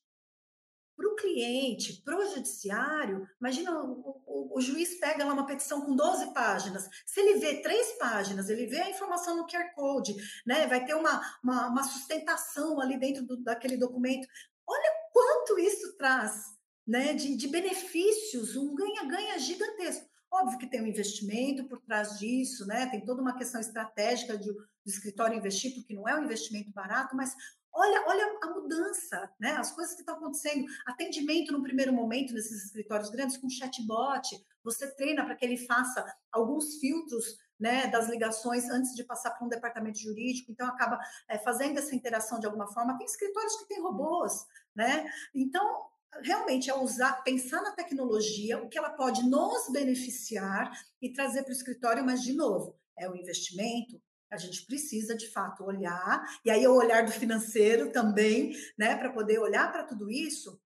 Para 0.96 1.08
o 1.08 1.16
cliente, 1.16 2.02
para 2.04 2.18
o 2.18 2.34
judiciário, 2.34 3.28
imagina 3.39 3.78
o, 3.84 4.22
o, 4.26 4.58
o, 4.58 4.62
juiz 4.62 5.00
pega 5.00 5.26
lá 5.26 5.34
uma 5.34 5.46
petição 5.46 5.82
com 5.82 5.96
12 5.96 6.34
páginas. 6.34 6.89
Se 7.06 7.20
ele 7.20 7.39
vê 7.39 7.62
três 7.62 7.93
páginas, 7.98 8.50
ele 8.50 8.66
vê 8.66 8.82
a 8.82 8.89
informação 8.89 9.36
no 9.36 9.48
QR 9.48 9.74
Code, 9.76 10.16
né? 10.46 10.68
Vai 10.68 10.86
ter 10.86 10.93
uma, 10.93 11.22
uma, 11.43 11.68
uma 11.68 11.84
sustentação 11.84 12.80
ali 12.80 12.98
dentro 12.98 13.26
do, 13.26 13.38
daquele 13.43 13.78
documento. 13.78 14.28
Olha 14.68 14.91
quanto 15.12 15.60
isso 15.60 15.98
traz 15.98 16.56
né, 16.88 17.14
de, 17.14 17.36
de 17.36 17.48
benefícios, 17.48 18.56
um 18.56 18.74
ganha-ganha 18.76 19.38
gigantesco. 19.39 20.08
Óbvio 20.32 20.60
que 20.60 20.68
tem 20.68 20.82
um 20.82 20.88
investimento 20.88 21.66
por 21.66 21.82
trás 21.82 22.20
disso, 22.20 22.66
né? 22.66 22.88
Tem 22.88 23.04
toda 23.06 23.22
uma 23.22 23.38
questão 23.38 23.60
estratégica 23.62 24.38
de, 24.38 24.52
do 24.52 24.68
escritório 24.86 25.38
investir, 25.38 25.74
porque 25.74 25.93
não 25.93 26.08
é 26.08 26.16
um 26.16 26.26
investimento 26.26 26.72
barato, 26.72 27.16
mas 27.16 27.34
olha, 27.76 28.03
olha 28.07 28.39
a 28.41 28.49
mudança, 28.49 29.30
né? 29.39 29.51
As 29.51 29.71
coisas 29.71 29.93
que 29.93 30.01
estão 30.01 30.15
acontecendo. 30.15 30.65
Atendimento 30.88 31.51
no 31.51 31.61
primeiro 31.61 31.93
momento 31.93 32.34
nesses 32.34 32.65
escritórios 32.65 33.09
grandes 33.09 33.38
com 33.38 33.49
chatbot. 33.49 34.43
Você 34.63 34.89
treina 34.95 35.23
para 35.26 35.36
que 35.36 35.45
ele 35.45 35.57
faça 35.57 36.05
alguns 36.32 36.80
filtros 36.80 37.38
né, 37.59 37.88
das 37.88 38.09
ligações 38.09 38.69
antes 38.69 38.95
de 38.95 39.03
passar 39.03 39.32
para 39.32 39.45
um 39.45 39.49
departamento 39.49 39.99
jurídico, 39.99 40.51
então 40.51 40.67
acaba 40.67 40.99
é, 41.30 41.38
fazendo 41.38 41.78
essa 41.78 41.95
interação 41.95 42.39
de 42.39 42.45
alguma 42.45 42.67
forma. 42.67 42.97
Tem 42.97 43.05
escritórios 43.05 43.55
que 43.57 43.67
têm 43.67 43.82
robôs, 43.82 44.45
né? 44.76 45.09
Então, 45.34 45.86
realmente 46.21 46.69
é 46.69 46.76
usar, 46.76 47.23
pensar 47.23 47.61
na 47.61 47.71
tecnologia, 47.71 48.61
o 48.61 48.69
que 48.69 48.78
ela 48.78 48.89
pode 48.89 49.23
nos 49.23 49.71
beneficiar 49.71 50.71
e 51.01 51.13
trazer 51.13 51.43
para 51.43 51.51
o 51.51 51.55
escritório, 51.55 52.05
mas 52.05 52.21
de 52.21 52.34
novo, 52.34 52.78
é 52.97 53.09
o 53.09 53.15
investimento. 53.15 54.01
A 54.32 54.38
gente 54.38 54.65
precisa 54.65 55.15
de 55.15 55.32
fato 55.32 55.63
olhar, 55.63 56.23
e 56.43 56.49
aí 56.49 56.63
é 56.63 56.69
o 56.69 56.76
olhar 56.76 57.05
do 57.05 57.11
financeiro 57.11 57.91
também, 57.91 58.55
né, 58.78 58.95
para 58.95 59.11
poder 59.11 59.39
olhar 59.39 59.71
para 59.71 59.84
tudo 59.84 60.09
isso 60.09 60.59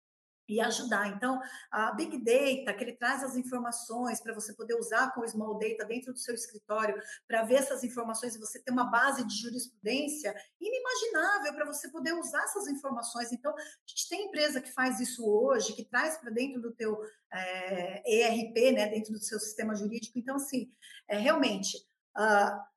e 0.49 0.61
ajudar. 0.61 1.09
Então, 1.09 1.41
a 1.71 1.93
Big 1.93 2.19
Data, 2.19 2.77
que 2.77 2.85
ele 2.85 2.97
traz 2.97 3.23
as 3.23 3.37
informações 3.37 4.21
para 4.21 4.35
você 4.35 4.55
poder 4.55 4.75
usar 4.75 5.13
com 5.13 5.21
o 5.21 5.29
Small 5.29 5.59
Data 5.59 5.85
dentro 5.85 6.13
do 6.13 6.19
seu 6.19 6.35
escritório, 6.35 7.01
para 7.27 7.43
ver 7.43 7.57
essas 7.57 7.83
informações 7.83 8.35
e 8.35 8.39
você 8.39 8.63
ter 8.63 8.71
uma 8.71 8.85
base 8.85 9.27
de 9.27 9.35
jurisprudência 9.37 10.35
inimaginável 10.61 11.55
para 11.55 11.67
você 11.67 11.91
poder 11.91 12.13
usar 12.13 12.45
essas 12.45 12.69
informações. 12.69 13.33
Então, 13.33 13.53
a 13.53 13.61
gente 13.87 14.09
tem 14.09 14.27
empresa 14.27 14.61
que 14.61 14.73
faz 14.73 15.01
isso 15.01 15.27
hoje, 15.29 15.75
que 15.75 15.85
traz 15.85 16.17
para 16.19 16.31
dentro 16.31 16.61
do 16.61 16.73
teu 16.73 17.03
é, 17.33 18.03
eh, 18.07 18.29
ERP, 18.29 18.73
né, 18.73 18.89
dentro 18.89 19.13
do 19.13 19.19
seu 19.19 19.41
sistema 19.41 19.75
jurídico. 19.75 20.19
Então, 20.19 20.37
assim, 20.37 20.73
é, 21.09 21.19
realmente, 21.19 21.77
uh, 22.17 22.76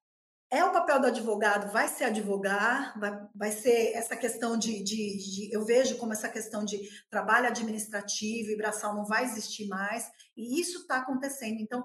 é 0.52 0.64
o 0.64 0.72
papel 0.72 1.00
do 1.00 1.08
advogado, 1.08 1.72
vai 1.72 1.88
ser 1.88 2.06
advogar, 2.06 2.98
vai, 3.00 3.28
vai 3.36 3.52
ser 3.52 3.94
essa 3.94 4.16
questão 4.16 4.58
de, 4.58 4.84
de, 4.84 5.18
de, 5.18 5.54
Eu 5.54 5.64
vejo 5.64 5.98
como 5.98 6.14
essa 6.14 6.28
questão 6.28 6.66
de 6.66 6.80
trabalho 7.10 7.48
administrativo 7.48 8.50
e 8.50 8.58
braçal 8.58 8.96
não 8.96 9.06
vai 9.06 9.24
existir 9.26 9.68
mais, 9.68 10.10
e 10.36 10.60
isso 10.60 10.80
está 10.80 10.98
acontecendo. 10.98 11.60
Então, 11.60 11.84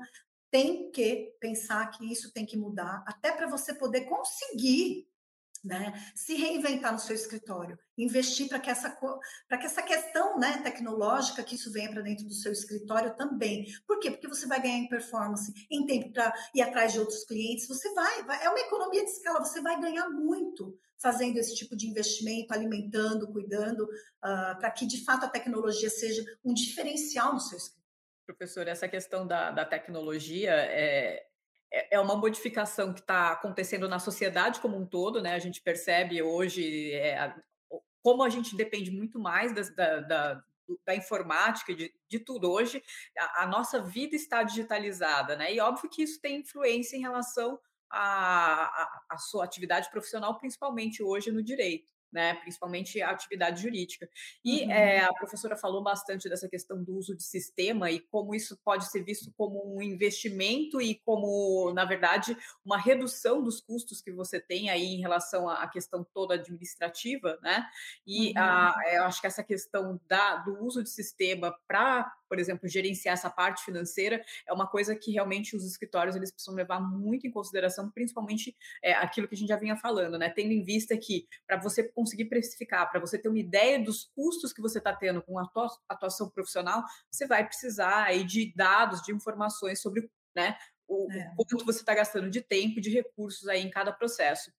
tem 0.50 0.90
que 0.92 1.34
pensar 1.40 1.90
que 1.90 2.10
isso 2.10 2.32
tem 2.32 2.46
que 2.46 2.56
mudar, 2.56 3.04
até 3.06 3.32
para 3.32 3.48
você 3.48 3.74
poder 3.74 4.02
conseguir 4.02 5.06
né? 5.64 5.92
Se 6.14 6.34
reinventar 6.34 6.92
no 6.92 6.98
seu 6.98 7.14
escritório, 7.14 7.78
investir 7.96 8.48
para 8.48 8.60
que 8.60 8.68
essa 8.68 8.90
para 9.48 9.58
que 9.58 9.66
essa 9.66 9.82
questão, 9.82 10.38
né, 10.38 10.60
tecnológica 10.62 11.42
que 11.42 11.54
isso 11.54 11.72
venha 11.72 11.90
para 11.90 12.02
dentro 12.02 12.26
do 12.26 12.34
seu 12.34 12.52
escritório 12.52 13.16
também. 13.16 13.66
Por 13.86 13.98
quê? 13.98 14.10
Porque 14.10 14.28
você 14.28 14.46
vai 14.46 14.60
ganhar 14.60 14.78
em 14.78 14.88
performance, 14.88 15.52
em 15.70 15.86
tempo 15.86 16.12
para 16.12 16.32
ir 16.54 16.60
atrás 16.60 16.92
de 16.92 17.00
outros 17.00 17.24
clientes. 17.24 17.66
Você 17.66 17.92
vai, 17.94 18.22
vai, 18.24 18.44
é 18.44 18.48
uma 18.50 18.60
economia 18.60 19.04
de 19.04 19.10
escala. 19.10 19.44
Você 19.44 19.60
vai 19.62 19.80
ganhar 19.80 20.08
muito 20.10 20.78
fazendo 20.98 21.38
esse 21.38 21.54
tipo 21.54 21.76
de 21.76 21.86
investimento, 21.86 22.52
alimentando, 22.52 23.30
cuidando, 23.30 23.84
uh, 23.84 24.58
para 24.58 24.70
que 24.70 24.86
de 24.86 25.04
fato 25.04 25.24
a 25.24 25.28
tecnologia 25.28 25.90
seja 25.90 26.24
um 26.44 26.54
diferencial 26.54 27.34
no 27.34 27.40
seu 27.40 27.58
escritório. 27.58 27.84
Professor, 28.26 28.66
essa 28.66 28.88
questão 28.88 29.26
da, 29.26 29.50
da 29.50 29.66
tecnologia 29.66 30.52
é, 30.52 31.26
é, 31.74 31.96
é 31.96 32.00
uma 32.00 32.14
modificação 32.14 32.94
que 32.94 33.00
está 33.00 33.32
acontecendo 33.32 33.88
na 33.88 33.98
sociedade 33.98 34.60
como 34.60 34.76
um 34.76 34.86
todo, 34.86 35.20
né? 35.20 35.34
A 35.34 35.38
gente 35.40 35.60
percebe 35.60 36.22
hoje 36.22 36.92
é, 36.92 37.34
como 38.02 38.22
a 38.22 38.28
gente 38.28 38.56
depende 38.56 38.92
muito 38.92 39.18
mais 39.18 39.52
da, 39.74 40.00
da, 40.00 40.42
da 40.86 40.94
informática, 40.94 41.74
de, 41.74 41.92
de 42.08 42.18
tudo. 42.20 42.50
Hoje, 42.50 42.82
a, 43.18 43.42
a, 43.42 43.46
nossa 43.46 43.82
vida 43.82 44.14
está 44.14 44.42
digitalizada, 44.44 45.34
né? 45.34 45.52
E 45.52 45.58
óbvio 45.58 45.90
que 45.90 46.02
isso 46.02 46.20
tem 46.20 46.40
influência 46.40 46.96
em 46.96 47.00
relação 47.00 47.58
à 47.90 49.16
sua 49.18 49.44
atividade 49.44 49.90
profissional, 49.90 50.38
principalmente 50.38 51.02
hoje 51.02 51.32
no 51.32 51.42
direito 51.42 51.93
né, 52.14 52.34
principalmente 52.34 53.02
a 53.02 53.10
atividade 53.10 53.60
jurídica. 53.60 54.08
E 54.44 54.62
uhum. 54.62 54.70
é, 54.70 55.00
a 55.00 55.12
professora 55.12 55.56
falou 55.56 55.82
bastante 55.82 56.28
dessa 56.28 56.48
questão 56.48 56.82
do 56.82 56.96
uso 56.96 57.16
de 57.16 57.24
sistema 57.24 57.90
e 57.90 57.98
como 57.98 58.34
isso 58.36 58.56
pode 58.64 58.88
ser 58.88 59.02
visto 59.02 59.32
como 59.36 59.76
um 59.76 59.82
investimento 59.82 60.80
e 60.80 60.94
como, 61.04 61.72
na 61.74 61.84
verdade, 61.84 62.36
uma 62.64 62.78
redução 62.78 63.42
dos 63.42 63.60
custos 63.60 64.00
que 64.00 64.12
você 64.12 64.40
tem 64.40 64.70
aí 64.70 64.94
em 64.94 65.00
relação 65.00 65.48
à 65.48 65.66
questão 65.66 66.04
toda 66.04 66.34
administrativa, 66.34 67.36
né? 67.42 67.66
E 68.06 68.28
uhum. 68.28 68.34
a, 68.36 68.74
eu 68.92 69.04
acho 69.04 69.20
que 69.20 69.26
essa 69.26 69.42
questão 69.42 70.00
da, 70.06 70.36
do 70.36 70.62
uso 70.62 70.84
de 70.84 70.90
sistema 70.90 71.52
para 71.66 72.14
por 72.28 72.38
exemplo, 72.38 72.68
gerenciar 72.68 73.14
essa 73.14 73.30
parte 73.30 73.64
financeira 73.64 74.24
é 74.46 74.52
uma 74.52 74.66
coisa 74.66 74.94
que 74.94 75.12
realmente 75.12 75.56
os 75.56 75.64
escritórios 75.64 76.16
eles 76.16 76.30
precisam 76.30 76.54
levar 76.54 76.80
muito 76.80 77.26
em 77.26 77.30
consideração, 77.30 77.90
principalmente 77.90 78.56
é, 78.82 78.94
aquilo 78.94 79.28
que 79.28 79.34
a 79.34 79.38
gente 79.38 79.48
já 79.48 79.56
vinha 79.56 79.76
falando, 79.76 80.18
né? 80.18 80.30
Tendo 80.30 80.52
em 80.52 80.62
vista 80.62 80.96
que 80.96 81.26
para 81.46 81.58
você 81.58 81.84
conseguir 81.84 82.26
precificar, 82.26 82.90
para 82.90 83.00
você 83.00 83.18
ter 83.18 83.28
uma 83.28 83.38
ideia 83.38 83.82
dos 83.82 84.10
custos 84.14 84.52
que 84.52 84.60
você 84.60 84.78
está 84.78 84.94
tendo 84.94 85.22
com 85.22 85.38
a 85.38 85.46
atuação 85.88 86.28
profissional, 86.30 86.82
você 87.10 87.26
vai 87.26 87.46
precisar 87.46 88.04
aí 88.04 88.24
de 88.24 88.52
dados, 88.54 89.02
de 89.02 89.12
informações 89.12 89.80
sobre 89.80 90.08
né, 90.34 90.56
o, 90.88 91.10
é. 91.10 91.32
o 91.38 91.44
quanto 91.44 91.64
você 91.64 91.80
está 91.80 91.94
gastando 91.94 92.30
de 92.30 92.40
tempo 92.40 92.78
e 92.78 92.82
de 92.82 92.90
recursos 92.90 93.48
aí 93.48 93.62
em 93.62 93.70
cada 93.70 93.92
processo. 93.92 94.52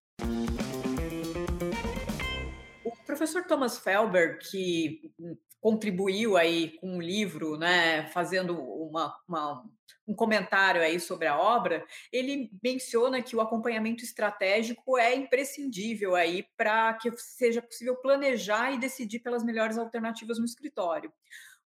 O 2.83 2.91
professor 3.05 3.45
Thomas 3.45 3.77
Felber, 3.77 4.39
que 4.39 5.11
contribuiu 5.59 6.37
aí 6.37 6.77
com 6.79 6.87
o 6.87 6.95
um 6.97 7.01
livro, 7.01 7.57
né, 7.57 8.07
fazendo 8.09 8.59
uma, 8.59 9.15
uma, 9.27 9.63
um 10.07 10.13
comentário 10.13 10.81
aí 10.81 10.99
sobre 10.99 11.27
a 11.27 11.37
obra, 11.37 11.85
ele 12.11 12.51
menciona 12.63 13.21
que 13.21 13.35
o 13.35 13.41
acompanhamento 13.41 14.03
estratégico 14.03 14.97
é 14.97 15.15
imprescindível 15.15 16.15
aí 16.15 16.45
para 16.55 16.93
que 16.95 17.11
seja 17.17 17.61
possível 17.61 17.95
planejar 17.95 18.71
e 18.71 18.79
decidir 18.79 19.19
pelas 19.19 19.43
melhores 19.43 19.77
alternativas 19.77 20.37
no 20.37 20.45
escritório. 20.45 21.11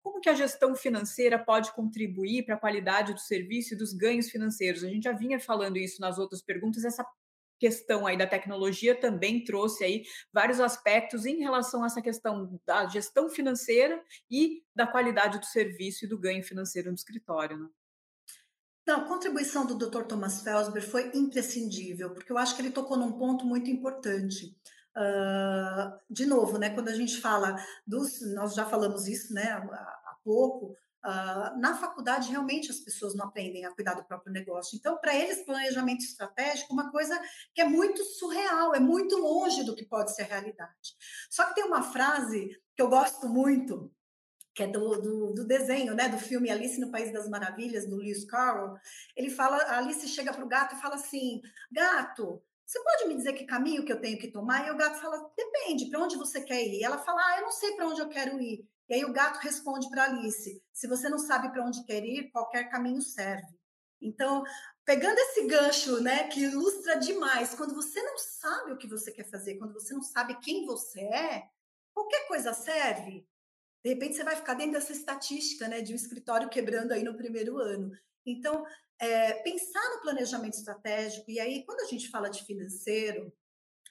Como 0.03 0.21
que 0.21 0.29
a 0.29 0.35
gestão 0.35 0.77
financeira 0.77 1.37
pode 1.37 1.73
contribuir 1.73 2.45
para 2.45 2.55
a 2.55 2.61
qualidade 2.61 3.13
do 3.13 3.19
serviço 3.19 3.75
e 3.75 3.77
dos 3.77 3.93
ganhos 3.93 4.31
financeiros? 4.31 4.85
A 4.85 4.89
gente 4.89 5.03
já 5.05 5.13
vinha 5.13 5.41
falando 5.41 5.79
isso 5.79 6.01
nas 6.01 6.17
outras 6.17 6.41
perguntas, 6.41 6.85
essa 6.85 7.05
questão 7.59 8.07
aí 8.07 8.17
da 8.17 8.27
tecnologia 8.27 8.99
também 8.99 9.45
trouxe 9.45 9.85
aí 9.85 10.05
vários 10.33 10.61
aspectos 10.61 11.25
em 11.27 11.39
relação 11.39 11.83
a 11.83 11.87
essa 11.87 12.03
questão 12.03 12.61
da 12.67 12.87
gestão 12.87 13.29
financeira 13.29 14.03
e 14.31 14.63
da 14.75 14.87
qualidade 14.87 15.39
do 15.39 15.47
serviço 15.47 16.05
e 16.05 16.09
do 16.09 16.19
ganho 16.19 16.43
financeiro 16.43 16.89
no 16.89 16.95
escritório. 16.95 17.59
Né? 17.59 17.69
Não, 18.87 19.01
a 19.01 19.09
contribuição 19.09 19.67
do 19.67 19.77
Dr. 19.77 20.05
Thomas 20.05 20.43
Felsber 20.43 20.83
foi 20.83 21.11
imprescindível, 21.15 22.11
porque 22.11 22.31
eu 22.31 22.39
acho 22.39 22.55
que 22.55 22.63
ele 22.63 22.71
tocou 22.71 22.97
num 22.97 23.13
ponto 23.13 23.45
muito 23.45 23.69
importante. 23.69 24.57
Uh, 24.97 25.99
de 26.09 26.25
novo, 26.25 26.57
né, 26.57 26.71
quando 26.71 26.89
a 26.89 26.95
gente 26.95 27.21
fala 27.21 27.57
dos, 27.87 28.21
nós 28.35 28.55
já 28.55 28.65
falamos 28.65 29.07
isso, 29.09 29.35
né, 29.35 29.51
há, 29.51 29.59
há 29.59 30.17
pouco, 30.25 30.75
Uh, 31.07 31.57
na 31.61 31.77
faculdade, 31.77 32.33
realmente, 32.33 32.69
as 32.69 32.81
pessoas 32.81 33.15
não 33.15 33.27
aprendem 33.27 33.65
a 33.65 33.71
cuidar 33.71 33.95
do 33.95 34.05
próprio 34.05 34.33
negócio. 34.33 34.77
Então, 34.77 34.99
para 34.99 35.15
eles, 35.15 35.45
planejamento 35.45 36.01
estratégico 36.01 36.73
é 36.73 36.75
uma 36.75 36.91
coisa 36.91 37.17
que 37.55 37.61
é 37.61 37.65
muito 37.65 38.03
surreal, 38.03 38.75
é 38.75 38.81
muito 38.81 39.17
longe 39.17 39.63
do 39.63 39.77
que 39.77 39.85
pode 39.85 40.13
ser 40.17 40.23
a 40.23 40.27
realidade. 40.27 40.97
Só 41.31 41.45
que 41.47 41.55
tem 41.55 41.65
uma 41.65 41.81
frase 41.81 42.61
que 42.75 42.83
eu 42.83 42.89
gosto 42.89 43.29
muito, 43.29 43.89
que 44.53 44.65
é 44.65 44.67
do, 44.67 45.01
do, 45.01 45.33
do, 45.33 45.47
desenho, 45.47 45.95
né, 45.95 46.09
do 46.09 46.19
filme 46.19 46.51
Alice 46.51 46.81
no 46.81 46.91
País 46.91 47.13
das 47.13 47.29
Maravilhas, 47.29 47.89
do 47.89 47.95
Lewis 47.95 48.25
Carroll. 48.25 48.77
Ele 49.15 49.31
fala, 49.31 49.59
a 49.59 49.79
Alice 49.79 50.09
chega 50.09 50.33
para 50.33 50.45
o 50.45 50.49
gato 50.49 50.75
e 50.75 50.81
fala 50.81 50.97
assim, 50.97 51.41
gato, 51.71 52.43
você 52.67 52.83
pode 52.83 53.07
me 53.07 53.15
dizer 53.15 53.35
que 53.35 53.45
caminho 53.45 53.85
que 53.85 53.93
eu 53.93 54.01
tenho 54.01 54.19
que 54.19 54.33
tomar? 54.33 54.67
E 54.67 54.73
o 54.73 54.77
gato 54.77 54.99
fala, 55.01 55.31
depende, 55.37 55.89
para 55.89 56.03
onde 56.03 56.17
você 56.17 56.41
quer 56.41 56.61
ir? 56.67 56.81
E 56.81 56.83
ela 56.83 56.99
fala, 56.99 57.21
ah, 57.27 57.37
eu 57.39 57.43
não 57.43 57.53
sei 57.53 57.77
para 57.77 57.87
onde 57.87 58.01
eu 58.01 58.09
quero 58.09 58.41
ir. 58.41 58.67
E 58.89 58.95
aí 58.95 59.05
o 59.05 59.13
gato 59.13 59.39
responde 59.39 59.89
para 59.91 60.05
Alice: 60.05 60.63
se 60.73 60.87
você 60.87 61.09
não 61.09 61.19
sabe 61.19 61.51
para 61.51 61.65
onde 61.65 61.85
quer 61.85 62.05
ir, 62.05 62.31
qualquer 62.31 62.69
caminho 62.69 63.03
serve. 63.03 63.57
Então, 64.01 64.45
pegando 64.85 65.19
esse 65.19 65.47
gancho, 65.47 66.01
né, 66.01 66.29
que 66.29 66.41
ilustra 66.41 66.97
demais, 66.97 67.55
quando 67.55 67.75
você 67.75 68.01
não 68.03 68.19
sabe 68.19 68.73
o 68.73 68.79
que 68.79 68.87
você 68.87 69.11
quer 69.11 69.29
fazer, 69.29 69.57
quando 69.57 69.73
você 69.73 69.95
não 69.95 70.03
sabe 70.03 70.39
quem 70.41 70.67
você 70.67 71.01
é, 71.01 71.49
qualquer 71.93 72.29
coisa 72.29 72.53
serve. 72.53 73.27
De 73.83 73.91
repente 73.91 74.15
você 74.15 74.25
vai 74.25 74.37
ficar 74.37 74.55
dentro 74.55 74.73
dessa 74.73 74.93
estatística, 74.93 75.67
né, 75.69 75.81
de 75.81 75.93
um 75.93 75.97
escritório 75.97 76.49
quebrando 76.49 76.93
aí 76.93 77.03
no 77.03 77.17
primeiro 77.17 77.59
ano. 77.59 77.91
Então, 78.25 78.65
é, 78.99 79.35
pensar 79.43 79.83
no 79.95 80.01
planejamento 80.03 80.55
estratégico, 80.55 81.31
e 81.31 81.41
aí 81.41 81.65
quando 81.65 81.81
a 81.81 81.87
gente 81.87 82.09
fala 82.09 82.29
de 82.29 82.45
financeiro, 82.45 83.33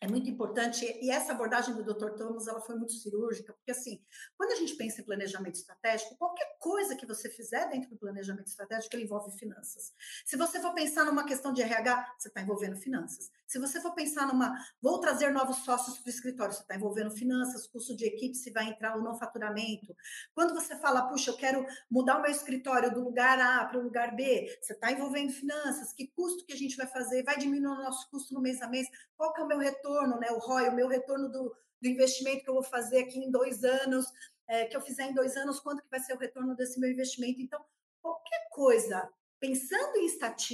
é 0.01 0.07
muito 0.07 0.29
importante 0.29 0.85
e 1.01 1.09
essa 1.09 1.31
abordagem 1.31 1.73
do 1.73 1.83
Dr. 1.83 2.11
Thomas 2.11 2.47
ela 2.47 2.59
foi 2.59 2.75
muito 2.75 2.93
cirúrgica 2.93 3.53
porque 3.53 3.71
assim 3.71 4.03
quando 4.37 4.51
a 4.51 4.55
gente 4.55 4.75
pensa 4.75 5.01
em 5.01 5.05
planejamento 5.05 5.55
estratégico 5.55 6.17
qualquer 6.17 6.57
coisa 6.59 6.95
que 6.95 7.05
você 7.05 7.29
fizer 7.29 7.69
dentro 7.69 7.89
do 7.89 7.97
planejamento 7.97 8.47
estratégico 8.47 8.95
ele 8.95 9.03
envolve 9.03 9.37
finanças 9.37 9.93
se 10.25 10.35
você 10.35 10.59
for 10.59 10.73
pensar 10.73 11.05
numa 11.05 11.25
questão 11.25 11.53
de 11.53 11.61
RH 11.61 12.15
você 12.17 12.27
está 12.27 12.41
envolvendo 12.41 12.75
finanças 12.75 13.31
se 13.47 13.57
você 13.57 13.79
for 13.79 13.93
pensar 13.93 14.27
numa 14.27 14.53
vou 14.81 14.99
trazer 14.99 15.31
novos 15.31 15.57
sócios 15.57 15.97
para 15.97 16.07
o 16.07 16.13
escritório 16.13 16.53
você 16.53 16.61
está 16.61 16.75
envolvendo 16.75 17.11
finanças 17.11 17.65
custo 17.67 17.95
de 17.95 18.05
equipe 18.05 18.35
se 18.35 18.51
vai 18.51 18.67
entrar 18.67 18.97
ou 18.97 19.01
não 19.01 19.17
faturamento 19.17 19.95
quando 20.33 20.53
você 20.53 20.75
fala 20.75 21.07
puxa 21.07 21.31
eu 21.31 21.37
quero 21.37 21.65
mudar 21.89 22.17
o 22.17 22.21
meu 22.21 22.31
escritório 22.31 22.93
do 22.93 23.01
lugar 23.01 23.39
A 23.39 23.65
para 23.65 23.79
o 23.79 23.83
lugar 23.83 24.13
B 24.13 24.45
você 24.61 24.73
está 24.73 24.91
envolvendo 24.91 25.31
finanças 25.31 25.93
que 25.93 26.07
custo 26.07 26.45
que 26.45 26.53
a 26.53 26.57
gente 26.57 26.75
vai 26.75 26.87
fazer 26.87 27.23
vai 27.23 27.37
diminuir 27.37 27.71
o 27.71 27.83
nosso 27.83 28.09
custo 28.09 28.33
no 28.33 28.41
mês 28.41 28.61
a 28.61 28.67
mês 28.67 28.87
qual 29.15 29.33
que 29.33 29.39
é 29.39 29.43
o 29.43 29.47
meu 29.47 29.57
retorno 29.57 29.85
retorno, 29.95 30.19
né? 30.19 30.27
O 30.31 30.39
ROI, 30.39 30.69
o 30.69 30.75
meu 30.75 30.87
retorno 30.87 31.29
do, 31.29 31.55
do 31.81 31.87
investimento 31.87 32.43
que 32.43 32.49
eu 32.49 32.55
vou 32.55 32.63
fazer 32.63 32.99
aqui 32.99 33.19
em 33.19 33.31
dois 33.31 33.63
anos, 33.63 34.05
é, 34.47 34.65
que 34.65 34.75
eu 34.75 34.81
fizer 34.81 35.09
em 35.09 35.13
dois 35.13 35.35
anos, 35.37 35.59
quanto 35.59 35.81
que 35.81 35.89
vai 35.89 35.99
ser 35.99 36.13
o 36.13 36.19
retorno 36.19 36.55
desse 36.55 36.79
meu 36.79 36.91
investimento? 36.91 37.41
Então, 37.41 37.63
qualquer 38.01 38.47
coisa, 38.51 39.09
pensando 39.39 39.97
em, 39.97 40.07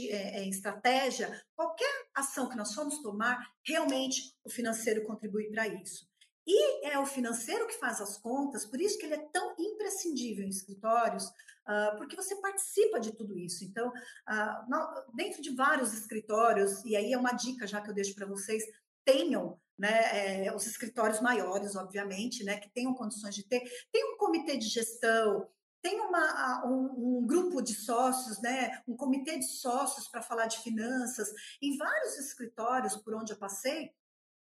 é, 0.10 0.38
é, 0.38 0.44
em 0.44 0.50
estratégia, 0.50 1.42
qualquer 1.56 1.92
ação 2.14 2.48
que 2.48 2.56
nós 2.56 2.74
formos 2.74 3.00
tomar, 3.02 3.52
realmente 3.66 4.36
o 4.44 4.50
financeiro 4.50 5.04
contribui 5.06 5.50
para 5.50 5.68
isso. 5.68 6.10
E 6.46 6.88
é 6.88 6.98
o 6.98 7.06
financeiro 7.06 7.68
que 7.68 7.78
faz 7.78 8.02
as 8.02 8.18
contas, 8.18 8.66
por 8.66 8.82
isso 8.82 8.98
que 8.98 9.06
ele 9.06 9.14
é 9.14 9.30
tão 9.32 9.56
imprescindível 9.60 10.44
em 10.44 10.50
escritórios, 10.50 11.26
uh, 11.28 11.96
porque 11.98 12.16
você 12.16 12.36
participa 12.38 13.00
de 13.00 13.16
tudo 13.16 13.38
isso. 13.38 13.64
Então, 13.64 13.90
uh, 13.90 15.16
dentro 15.16 15.40
de 15.40 15.56
vários 15.56 15.94
escritórios, 15.94 16.84
e 16.84 16.96
aí 16.96 17.14
é 17.14 17.18
uma 17.18 17.34
dica 17.34 17.68
já 17.68 17.80
que 17.80 17.92
eu 17.92 17.94
deixo 17.94 18.16
para 18.16 18.26
vocês, 18.26 18.64
tenham 19.06 19.60
né, 19.78 20.46
é, 20.46 20.56
os 20.56 20.68
escritórios 20.68 21.20
maiores, 21.22 21.76
obviamente, 21.76 22.44
né, 22.44 22.58
que 22.58 22.70
tenham 22.70 22.94
condições 22.94 23.34
de 23.34 23.44
ter, 23.48 23.62
tem 23.92 24.14
um 24.14 24.18
comitê 24.18 24.56
de 24.56 24.68
gestão, 24.68 25.48
tem 25.82 26.00
uma, 26.00 26.64
um, 26.68 27.18
um, 27.20 27.26
grupo 27.26 27.62
de 27.62 27.74
sócios, 27.74 28.40
né, 28.42 28.82
um 28.88 28.96
comitê 28.96 29.40
de 29.40 29.48
sócios 29.48 30.08
para 30.08 30.22
falar 30.22 30.46
de 30.46 30.60
finanças. 30.60 31.30
Em 31.60 31.76
vários 31.78 32.20
escritórios 32.20 32.96
por 32.96 33.16
onde 33.16 33.34
eu 33.34 33.38
passei, 33.38 33.92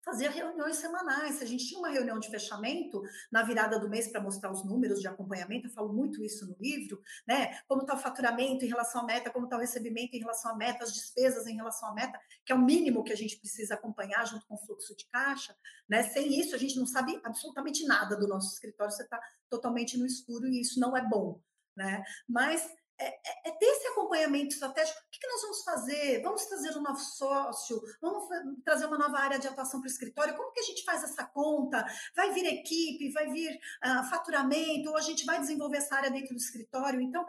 fazia 0.04 0.30
reuniões 0.30 0.76
semanais. 0.76 1.40
A 1.40 1.44
gente 1.44 1.66
tinha 1.66 1.78
uma 1.78 1.88
reunião 1.88 2.18
de 2.18 2.28
fechamento 2.28 3.02
na 3.30 3.42
virada 3.42 3.78
do 3.78 3.88
mês 3.88 4.08
para 4.08 4.20
mostrar 4.20 4.50
os 4.50 4.64
números 4.64 5.00
de 5.00 5.08
acompanhamento, 5.08 5.66
eu 5.66 5.72
falo 5.72 5.92
muito 5.92 6.22
isso 6.22 6.46
no 6.46 6.56
livro, 6.60 7.00
né? 7.26 7.58
Como 7.66 7.82
está 7.82 7.94
o 7.94 7.98
faturamento 7.98 8.64
em 8.64 8.68
relação 8.68 9.02
à 9.02 9.04
meta, 9.04 9.30
como 9.30 9.46
está 9.46 9.56
o 9.56 9.60
recebimento 9.60 10.14
em 10.14 10.20
relação 10.20 10.52
à 10.52 10.56
meta, 10.56 10.84
as 10.84 10.92
despesas 10.92 11.46
em 11.46 11.54
relação 11.54 11.88
à 11.88 11.94
meta, 11.94 12.18
que 12.44 12.52
é 12.52 12.54
o 12.54 12.58
mínimo 12.58 13.04
que 13.04 13.12
a 13.12 13.16
gente 13.16 13.38
precisa 13.38 13.74
acompanhar 13.74 14.26
junto 14.26 14.46
com 14.46 14.54
o 14.54 14.58
fluxo 14.58 14.96
de 14.96 15.06
caixa, 15.06 15.54
né? 15.88 16.02
Sem 16.02 16.38
isso, 16.38 16.54
a 16.54 16.58
gente 16.58 16.76
não 16.78 16.86
sabe 16.86 17.20
absolutamente 17.24 17.84
nada 17.86 18.16
do 18.16 18.26
nosso 18.26 18.52
escritório, 18.52 18.92
você 18.92 19.04
está 19.04 19.20
totalmente 19.48 19.96
no 19.96 20.06
escuro 20.06 20.46
e 20.46 20.60
isso 20.60 20.80
não 20.80 20.96
é 20.96 21.06
bom, 21.06 21.40
né? 21.76 22.02
Mas 22.28 22.68
é, 23.02 23.08
é, 23.08 23.48
é, 23.48 23.50
ter 23.52 23.66
esse 23.66 23.88
acompanhamento 23.88 24.54
estratégico. 24.54 24.98
O 25.00 25.10
que, 25.10 25.18
que, 25.18 25.26
nós 25.26 25.42
vamos 25.42 25.64
fazer? 25.64 26.22
Vamos 26.22 26.46
trazer 26.46 26.78
um 26.78 26.82
novo 26.82 27.00
sócio? 27.00 27.82
Vamos 28.00 28.28
trazer 28.64 28.86
uma 28.86 28.96
nova 28.96 29.18
área 29.18 29.38
de 29.38 29.48
atuação 29.48 29.80
para 29.80 29.88
o 29.88 29.90
escritório? 29.90 30.36
Como 30.36 30.52
que 30.52 30.60
a 30.60 30.64
gente 30.64 30.84
faz 30.84 31.02
essa 31.02 31.24
conta? 31.24 31.84
Vai 32.14 32.32
vir 32.32 32.46
equipe? 32.46 33.10
Vai 33.10 33.30
vir 33.30 33.58
uh, 33.84 34.08
faturamento? 34.08 34.90
Ou 34.90 34.96
a 34.96 35.00
gente 35.00 35.24
vai 35.24 35.40
desenvolver 35.40 35.78
essa 35.78 35.96
área 35.96 36.10
dentro 36.10 36.34
do 36.34 36.40
escritório? 36.40 37.00
Então, 37.00 37.26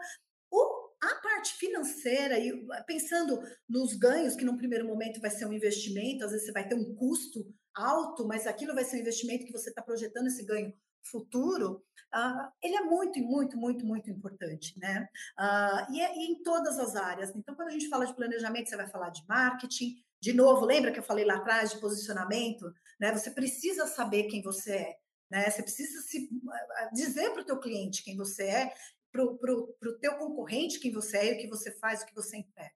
o, 0.50 0.90
a 1.02 1.14
parte 1.16 1.54
financeira, 1.54 2.38
e 2.38 2.52
pensando 2.86 3.40
nos 3.68 3.94
ganhos, 3.94 4.36
que 4.36 4.44
num 4.44 4.56
primeiro 4.56 4.86
momento 4.86 5.20
vai 5.20 5.30
ser 5.30 5.46
um 5.46 5.52
investimento, 5.52 6.24
às 6.24 6.30
vezes 6.30 6.46
você 6.46 6.52
vai 6.52 6.68
ter 6.68 6.76
um 6.76 6.94
custo 6.94 7.44
alto, 7.74 8.26
mas 8.26 8.46
aquilo 8.46 8.74
vai 8.74 8.84
ser 8.84 8.96
um 8.96 9.00
investimento 9.00 9.44
que 9.44 9.52
você 9.52 9.70
está 9.70 9.82
projetando 9.82 10.28
esse 10.28 10.44
ganho 10.44 10.72
futuro, 11.04 11.82
uh, 12.14 12.50
ele 12.62 12.76
é 12.76 12.82
muito, 12.82 13.18
muito, 13.20 13.56
muito, 13.56 13.86
muito 13.86 14.10
importante, 14.10 14.78
né? 14.78 15.08
Uh, 15.38 15.92
e, 15.92 16.00
é, 16.00 16.16
e 16.16 16.32
em 16.32 16.42
todas 16.42 16.78
as 16.78 16.96
áreas. 16.96 17.34
Então, 17.34 17.54
quando 17.54 17.68
a 17.68 17.72
gente 17.72 17.88
fala 17.88 18.06
de 18.06 18.14
planejamento, 18.14 18.68
você 18.68 18.76
vai 18.76 18.88
falar 18.88 19.10
de 19.10 19.24
marketing. 19.28 19.96
De 20.20 20.32
novo, 20.32 20.64
lembra 20.64 20.90
que 20.90 20.98
eu 20.98 21.04
falei 21.04 21.24
lá 21.24 21.36
atrás 21.36 21.70
de 21.70 21.80
posicionamento? 21.80 22.72
Né? 22.98 23.12
Você 23.12 23.30
precisa 23.30 23.86
saber 23.86 24.24
quem 24.24 24.42
você 24.42 24.72
é. 24.72 24.96
Né? 25.30 25.50
Você 25.50 25.62
precisa 25.62 26.00
se 26.02 26.28
dizer 26.92 27.30
para 27.32 27.42
o 27.42 27.44
teu 27.44 27.58
cliente 27.58 28.02
quem 28.02 28.16
você 28.16 28.44
é, 28.44 28.74
para 29.12 29.22
o 29.22 29.98
teu 30.00 30.16
concorrente 30.16 30.80
quem 30.80 30.92
você 30.92 31.18
é, 31.18 31.32
o 31.34 31.38
que 31.38 31.48
você 31.48 31.70
faz, 31.78 32.02
o 32.02 32.06
que 32.06 32.14
você 32.14 32.38
entrega. 32.38 32.72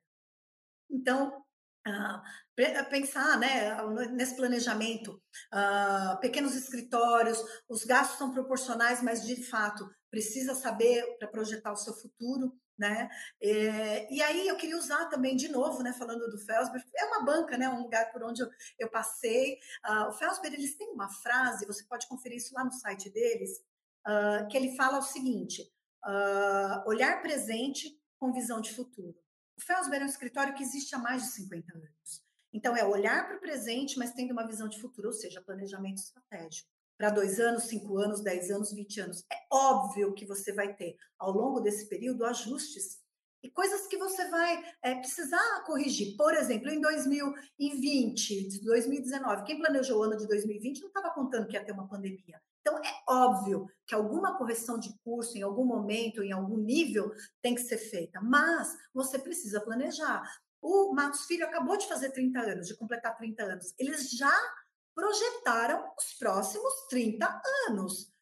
Então, 0.91 1.45
uh, 1.89 2.91
pensar 2.91 3.39
né, 3.39 3.77
nesse 4.13 4.37
planejamento, 4.37 5.21
uh, 5.53 6.19
pequenos 6.21 6.55
escritórios, 6.55 7.43
os 7.69 7.85
gastos 7.85 8.19
são 8.19 8.33
proporcionais, 8.33 9.03
mas 9.03 9.27
de 9.27 9.43
fato 9.45 9.89
precisa 10.11 10.55
saber 10.55 11.17
para 11.19 11.29
projetar 11.29 11.73
o 11.73 11.77
seu 11.77 11.95
futuro. 11.95 12.53
Né? 12.79 13.09
É, 13.43 14.15
e 14.15 14.23
aí 14.23 14.47
eu 14.47 14.57
queria 14.57 14.79
usar 14.79 15.07
também 15.07 15.35
de 15.35 15.49
novo, 15.49 15.83
né, 15.83 15.93
falando 15.93 16.31
do 16.31 16.39
Felsberg, 16.39 16.87
é 16.97 17.07
uma 17.07 17.25
banca, 17.25 17.59
né, 17.59 17.69
um 17.69 17.83
lugar 17.83 18.13
por 18.13 18.23
onde 18.23 18.41
eu, 18.41 18.49
eu 18.79 18.89
passei. 18.89 19.59
Uh, 19.85 20.09
o 20.09 20.13
Felsberg 20.13 20.57
eles 20.57 20.77
têm 20.77 20.93
uma 20.93 21.11
frase, 21.11 21.67
você 21.67 21.85
pode 21.89 22.07
conferir 22.07 22.39
isso 22.39 22.55
lá 22.55 22.65
no 22.65 22.71
site 22.71 23.11
deles, 23.11 23.51
que 24.51 24.57
ele 24.57 24.75
fala 24.77 24.99
o 24.99 25.03
seguinte: 25.03 25.63
olhar 26.87 27.21
presente 27.21 28.01
com 28.19 28.33
visão 28.33 28.61
de 28.61 28.73
futuro. 28.73 29.15
O 29.59 29.61
Felsberg 29.61 30.05
é 30.05 30.07
um 30.07 30.09
escritório 30.09 30.55
que 30.55 30.63
existe 30.63 30.95
há 30.95 30.99
mais 30.99 31.25
de 31.25 31.29
50 31.31 31.77
anos. 31.77 32.23
Então, 32.53 32.77
é 32.77 32.85
olhar 32.85 33.27
para 33.27 33.37
o 33.37 33.41
presente, 33.41 33.99
mas 33.99 34.13
tendo 34.13 34.31
uma 34.31 34.47
visão 34.47 34.69
de 34.69 34.81
futuro, 34.81 35.09
ou 35.09 35.13
seja, 35.13 35.43
planejamento 35.43 35.99
estratégico. 35.99 36.71
Para 36.97 37.11
dois 37.11 37.41
anos, 37.41 37.65
cinco 37.65 37.99
anos, 37.99 38.23
dez 38.23 38.53
anos, 38.53 38.73
vinte 38.73 39.01
anos. 39.01 39.25
É 39.33 39.37
óbvio 39.53 40.15
que 40.15 40.25
você 40.25 40.53
vai 40.53 40.75
ter, 40.77 40.97
ao 41.19 41.33
longo 41.33 41.61
desse 41.61 41.89
período, 41.89 42.25
ajustes 42.25 43.01
e 43.43 43.51
coisas 43.51 43.89
que 43.89 43.97
você 43.97 44.29
vai 44.29 44.65
é, 44.83 44.95
precisar 44.95 45.65
corrigir. 45.65 46.17
Por 46.17 46.35
exemplo, 46.35 46.71
em 46.71 46.81
2020, 46.81 48.61
2019, 48.65 49.45
quem 49.45 49.59
planejou 49.59 49.99
o 49.99 50.03
ano 50.05 50.17
de 50.17 50.27
2020 50.29 50.81
não 50.81 50.89
estava 50.89 51.11
contando 51.11 51.49
que 51.49 51.57
ia 51.57 51.65
ter 51.65 51.73
uma 51.73 51.89
pandemia. 51.89 52.41
Então, 52.61 52.79
é 52.79 52.98
óbvio 53.09 53.67
que 53.87 53.95
alguma 53.95 54.37
correção 54.37 54.79
de 54.79 54.95
curso, 55.03 55.37
em 55.39 55.43
algum 55.43 55.65
momento, 55.65 56.23
em 56.23 56.33
algum 56.33 56.59
nível, 56.59 57.11
tem 57.41 57.55
que 57.55 57.63
ser 57.63 57.79
feita, 57.79 58.21
mas 58.21 58.77
você 58.93 59.19
precisa 59.19 59.61
planejar. 59.61 60.23
O 60.61 60.93
Matos 60.93 61.25
Filho 61.25 61.47
acabou 61.47 61.77
de 61.77 61.89
fazer 61.89 62.11
30 62.11 62.41
anos, 62.41 62.67
de 62.67 62.77
completar 62.77 63.17
30 63.17 63.43
anos. 63.43 63.75
Eles 63.79 64.11
já 64.11 64.37
projetaram 64.95 65.93
os 65.97 66.13
próximos 66.19 66.73
30 66.91 67.43
anos. 67.69 68.13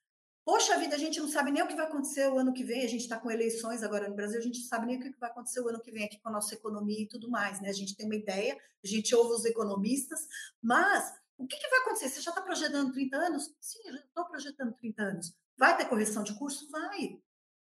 Poxa 0.44 0.78
vida, 0.78 0.94
a 0.94 0.98
gente 0.98 1.18
não 1.18 1.28
sabe 1.28 1.50
nem 1.50 1.60
o 1.60 1.66
que 1.66 1.74
vai 1.74 1.86
acontecer 1.86 2.28
o 2.28 2.38
ano 2.38 2.52
que 2.52 2.62
vem. 2.62 2.84
A 2.84 2.88
gente 2.88 3.00
está 3.00 3.18
com 3.18 3.28
eleições 3.28 3.82
agora 3.82 4.08
no 4.08 4.14
Brasil, 4.14 4.38
a 4.38 4.42
gente 4.42 4.60
não 4.60 4.68
sabe 4.68 4.86
nem 4.86 4.96
o 4.96 5.00
que 5.00 5.18
vai 5.18 5.28
acontecer 5.28 5.60
o 5.60 5.68
ano 5.68 5.80
que 5.80 5.90
vem 5.90 6.04
aqui 6.04 6.20
com 6.20 6.28
a 6.28 6.32
nossa 6.32 6.54
economia 6.54 7.02
e 7.02 7.08
tudo 7.08 7.28
mais, 7.28 7.60
né? 7.60 7.68
A 7.68 7.72
gente 7.72 7.96
tem 7.96 8.06
uma 8.06 8.14
ideia, 8.14 8.56
a 8.84 8.86
gente 8.86 9.12
ouve 9.12 9.32
os 9.32 9.44
economistas, 9.44 10.20
mas 10.62 11.12
o 11.38 11.46
que, 11.46 11.56
que 11.56 11.68
vai 11.68 11.80
acontecer? 11.80 12.08
Você 12.08 12.20
já 12.20 12.30
está 12.30 12.42
projetando 12.42 12.92
30 12.92 13.16
anos? 13.16 13.54
Sim, 13.60 13.78
já 13.84 13.98
estou 13.98 14.24
projetando 14.26 14.74
30 14.74 15.02
anos. 15.02 15.34
Vai 15.58 15.76
ter 15.76 15.86
correção 15.86 16.22
de 16.22 16.36
curso? 16.38 16.70
Vai. 16.70 17.20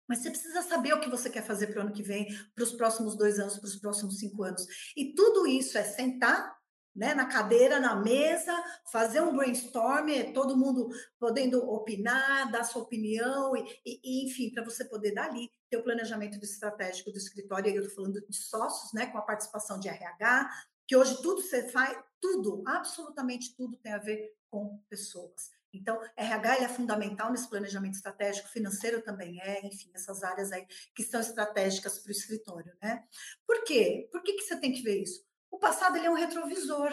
Mas 0.07 0.19
você 0.19 0.30
precisa 0.30 0.61
saber 0.61 0.93
o 0.93 0.99
que 0.99 1.09
você 1.09 1.30
quer 1.30 1.43
fazer 1.43 1.67
para 1.67 1.80
o 1.80 1.82
ano 1.84 1.93
que 1.93 2.03
vem, 2.03 2.28
para 2.53 2.63
os 2.63 2.74
próximos 2.74 3.15
dois 3.15 3.39
anos, 3.39 3.57
para 3.57 3.67
os 3.67 3.78
próximos 3.78 4.19
cinco 4.19 4.43
anos. 4.43 4.65
E 4.95 5.13
tudo 5.13 5.47
isso 5.47 5.78
é 5.78 5.84
sentar 5.84 6.53
né, 6.95 7.13
na 7.13 7.26
cadeira, 7.26 7.80
na 7.80 7.95
mesa, 7.95 8.53
fazer 8.91 9.22
um 9.22 9.36
brainstorm, 9.36 10.09
todo 10.34 10.57
mundo 10.57 10.89
podendo 11.19 11.63
opinar, 11.69 12.51
dar 12.51 12.63
sua 12.63 12.82
opinião, 12.82 13.55
e, 13.55 13.82
e 13.86 14.26
enfim, 14.26 14.51
para 14.51 14.63
você 14.63 14.84
poder 14.86 15.13
dali 15.13 15.49
ter 15.69 15.78
o 15.78 15.84
planejamento 15.84 16.38
estratégico 16.43 17.11
do 17.11 17.17
escritório, 17.17 17.72
e 17.72 17.76
eu 17.76 17.84
estou 17.84 17.95
falando 17.95 18.22
de 18.28 18.36
sócios, 18.36 18.91
né, 18.93 19.05
com 19.05 19.17
a 19.17 19.22
participação 19.22 19.80
de 19.80 19.88
RH, 19.88 20.49
que 20.86 20.95
hoje 20.95 21.22
tudo 21.22 21.41
você 21.41 21.69
faz, 21.69 21.97
tudo, 22.22 22.63
absolutamente 22.65 23.55
tudo 23.55 23.78
tem 23.78 23.91
a 23.91 23.97
ver 23.97 24.34
com 24.49 24.78
pessoas. 24.89 25.51
Então, 25.74 25.99
RH 26.17 26.57
é 26.57 26.67
fundamental 26.67 27.32
nesse 27.32 27.49
planejamento 27.49 27.95
estratégico, 27.95 28.49
financeiro 28.49 29.01
também 29.01 29.39
é, 29.41 29.65
enfim, 29.65 29.89
essas 29.93 30.22
áreas 30.22 30.51
aí 30.51 30.65
que 30.93 31.03
são 31.03 31.22
estratégicas 31.22 31.99
para 31.99 32.09
o 32.09 32.11
escritório, 32.11 32.74
né? 32.82 33.03
Por 33.47 33.63
quê? 33.63 34.09
Por 34.11 34.22
que, 34.22 34.34
que 34.34 34.43
você 34.43 34.57
tem 34.57 34.74
que 34.74 34.82
ver 34.82 35.01
isso? 35.01 35.26
O 35.49 35.57
passado 35.57 35.97
ele 35.97 36.07
é 36.07 36.11
um 36.11 36.15
retrovisor, 36.15 36.91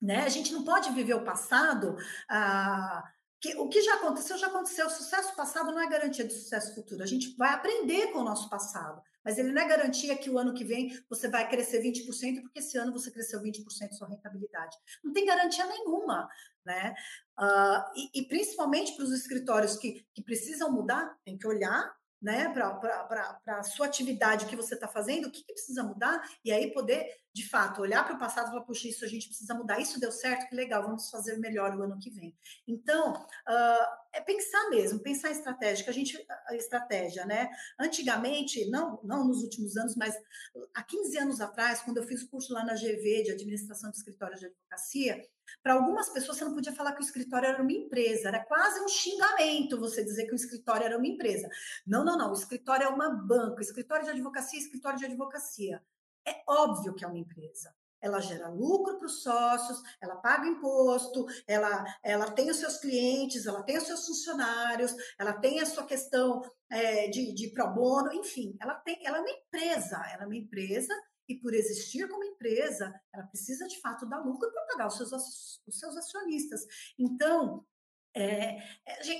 né? 0.00 0.24
A 0.24 0.28
gente 0.28 0.52
não 0.52 0.64
pode 0.64 0.90
viver 0.92 1.14
o 1.14 1.24
passado 1.24 1.96
ah, 2.30 3.04
que, 3.40 3.54
o 3.56 3.68
que 3.68 3.82
já 3.82 3.94
aconteceu, 3.94 4.38
já 4.38 4.46
aconteceu. 4.46 4.86
O 4.86 4.90
sucesso 4.90 5.36
passado 5.36 5.70
não 5.70 5.80
é 5.80 5.88
garantia 5.88 6.26
de 6.26 6.32
sucesso 6.32 6.74
futuro. 6.74 7.02
A 7.02 7.06
gente 7.06 7.36
vai 7.36 7.52
aprender 7.52 8.08
com 8.12 8.20
o 8.20 8.24
nosso 8.24 8.48
passado, 8.48 9.02
mas 9.24 9.38
ele 9.38 9.52
não 9.52 9.62
é 9.62 9.68
garantia 9.68 10.16
que 10.16 10.30
o 10.30 10.38
ano 10.38 10.54
que 10.54 10.64
vem 10.64 10.96
você 11.08 11.28
vai 11.28 11.48
crescer 11.48 11.82
20%, 11.82 12.42
porque 12.42 12.58
esse 12.58 12.78
ano 12.78 12.92
você 12.92 13.10
cresceu 13.10 13.40
20% 13.40 13.92
sua 13.92 14.08
rentabilidade. 14.08 14.76
Não 15.02 15.12
tem 15.12 15.26
garantia 15.26 15.66
nenhuma. 15.66 16.28
Né? 16.64 16.94
Uh, 17.38 17.82
e, 17.96 18.20
e, 18.20 18.28
principalmente 18.28 18.94
para 18.94 19.04
os 19.04 19.12
escritórios 19.12 19.76
que, 19.76 20.04
que 20.14 20.22
precisam 20.22 20.70
mudar, 20.70 21.16
tem 21.24 21.38
que 21.38 21.46
olhar 21.46 21.97
né, 22.20 22.48
para 22.48 23.58
a 23.58 23.62
sua 23.62 23.86
atividade 23.86 24.46
que 24.46 24.56
você 24.56 24.74
está 24.74 24.88
fazendo, 24.88 25.26
o 25.26 25.30
que, 25.30 25.44
que, 25.44 25.52
precisa 25.52 25.84
mudar, 25.84 26.20
e 26.44 26.50
aí 26.50 26.72
poder, 26.72 27.06
de 27.32 27.48
fato, 27.48 27.80
olhar 27.80 28.04
para 28.04 28.16
o 28.16 28.18
passado 28.18 28.46
e 28.46 28.50
falar, 28.50 28.62
puxa, 28.62 28.88
isso 28.88 29.04
a 29.04 29.08
gente 29.08 29.28
precisa 29.28 29.54
mudar, 29.54 29.80
isso 29.80 30.00
deu 30.00 30.10
certo, 30.10 30.48
que 30.48 30.54
legal, 30.54 30.82
vamos 30.82 31.08
fazer 31.10 31.36
melhor 31.38 31.76
o 31.76 31.82
ano 31.82 31.98
que 31.98 32.10
vem. 32.10 32.36
Então, 32.66 33.14
uh, 33.14 33.86
é 34.12 34.20
pensar 34.20 34.68
mesmo, 34.70 34.98
pensar 34.98 35.30
estratégica, 35.30 35.90
a 35.90 35.94
gente, 35.94 36.26
a 36.46 36.56
estratégia, 36.56 37.24
né? 37.24 37.48
Antigamente, 37.78 38.68
não, 38.68 39.00
não 39.04 39.24
nos 39.24 39.42
últimos 39.42 39.76
anos, 39.76 39.94
mas 39.94 40.14
há 40.74 40.82
15 40.82 41.18
anos 41.18 41.40
atrás, 41.40 41.80
quando 41.82 41.98
eu 41.98 42.06
fiz 42.06 42.24
curso 42.24 42.52
lá 42.52 42.64
na 42.64 42.74
GV 42.74 43.22
de 43.24 43.30
Administração 43.30 43.90
de 43.90 43.96
Escritórios 43.96 44.40
de 44.40 44.46
Advocacia, 44.46 45.24
para 45.62 45.74
algumas 45.74 46.08
pessoas 46.08 46.38
você 46.38 46.44
não 46.44 46.54
podia 46.54 46.72
falar 46.72 46.92
que 46.92 47.00
o 47.00 47.04
escritório 47.04 47.48
era 47.48 47.62
uma 47.62 47.72
empresa, 47.72 48.28
era 48.28 48.44
quase 48.44 48.80
um 48.80 48.88
xingamento 48.88 49.78
você 49.78 50.04
dizer 50.04 50.26
que 50.26 50.32
o 50.32 50.36
escritório 50.36 50.84
era 50.84 50.96
uma 50.96 51.06
empresa. 51.06 51.48
Não, 51.86 52.04
não, 52.04 52.16
não, 52.16 52.30
o 52.30 52.34
escritório 52.34 52.84
é 52.84 52.88
uma 52.88 53.10
banca, 53.10 53.62
escritório 53.62 54.04
de 54.04 54.10
advocacia, 54.10 54.58
escritório 54.58 54.98
de 54.98 55.06
advocacia. 55.06 55.82
É 56.26 56.42
óbvio 56.46 56.94
que 56.94 57.04
é 57.04 57.08
uma 57.08 57.18
empresa. 57.18 57.74
Ela 58.00 58.20
gera 58.20 58.48
lucro 58.48 58.96
para 58.96 59.06
os 59.06 59.22
sócios, 59.22 59.82
ela 60.00 60.16
paga 60.16 60.46
imposto, 60.46 61.26
ela, 61.46 61.84
ela 62.02 62.30
tem 62.30 62.48
os 62.48 62.58
seus 62.58 62.76
clientes, 62.78 63.44
ela 63.46 63.62
tem 63.62 63.76
os 63.76 63.84
seus 63.84 64.06
funcionários, 64.06 64.94
ela 65.18 65.32
tem 65.32 65.60
a 65.60 65.66
sua 65.66 65.84
questão 65.84 66.42
é, 66.70 67.08
de, 67.08 67.34
de 67.34 67.48
pro 67.48 67.72
bono, 67.74 68.12
enfim, 68.12 68.56
ela, 68.60 68.74
tem, 68.74 69.04
ela 69.04 69.18
é 69.18 69.20
uma 69.20 69.30
empresa, 69.30 69.96
ela 70.12 70.22
é 70.22 70.26
uma 70.26 70.36
empresa 70.36 70.94
e 71.28 71.36
por 71.36 71.54
existir 71.54 72.08
como 72.08 72.24
empresa, 72.24 72.92
ela 73.12 73.26
precisa 73.26 73.66
de 73.66 73.80
fato 73.80 74.06
dar 74.06 74.20
lucro 74.20 74.50
para 74.50 74.66
pagar 74.66 74.86
os 74.88 74.96
seus, 74.96 75.12
os 75.66 75.78
seus 75.78 75.96
acionistas. 75.96 76.62
Então, 76.98 77.64
é, 78.16 78.58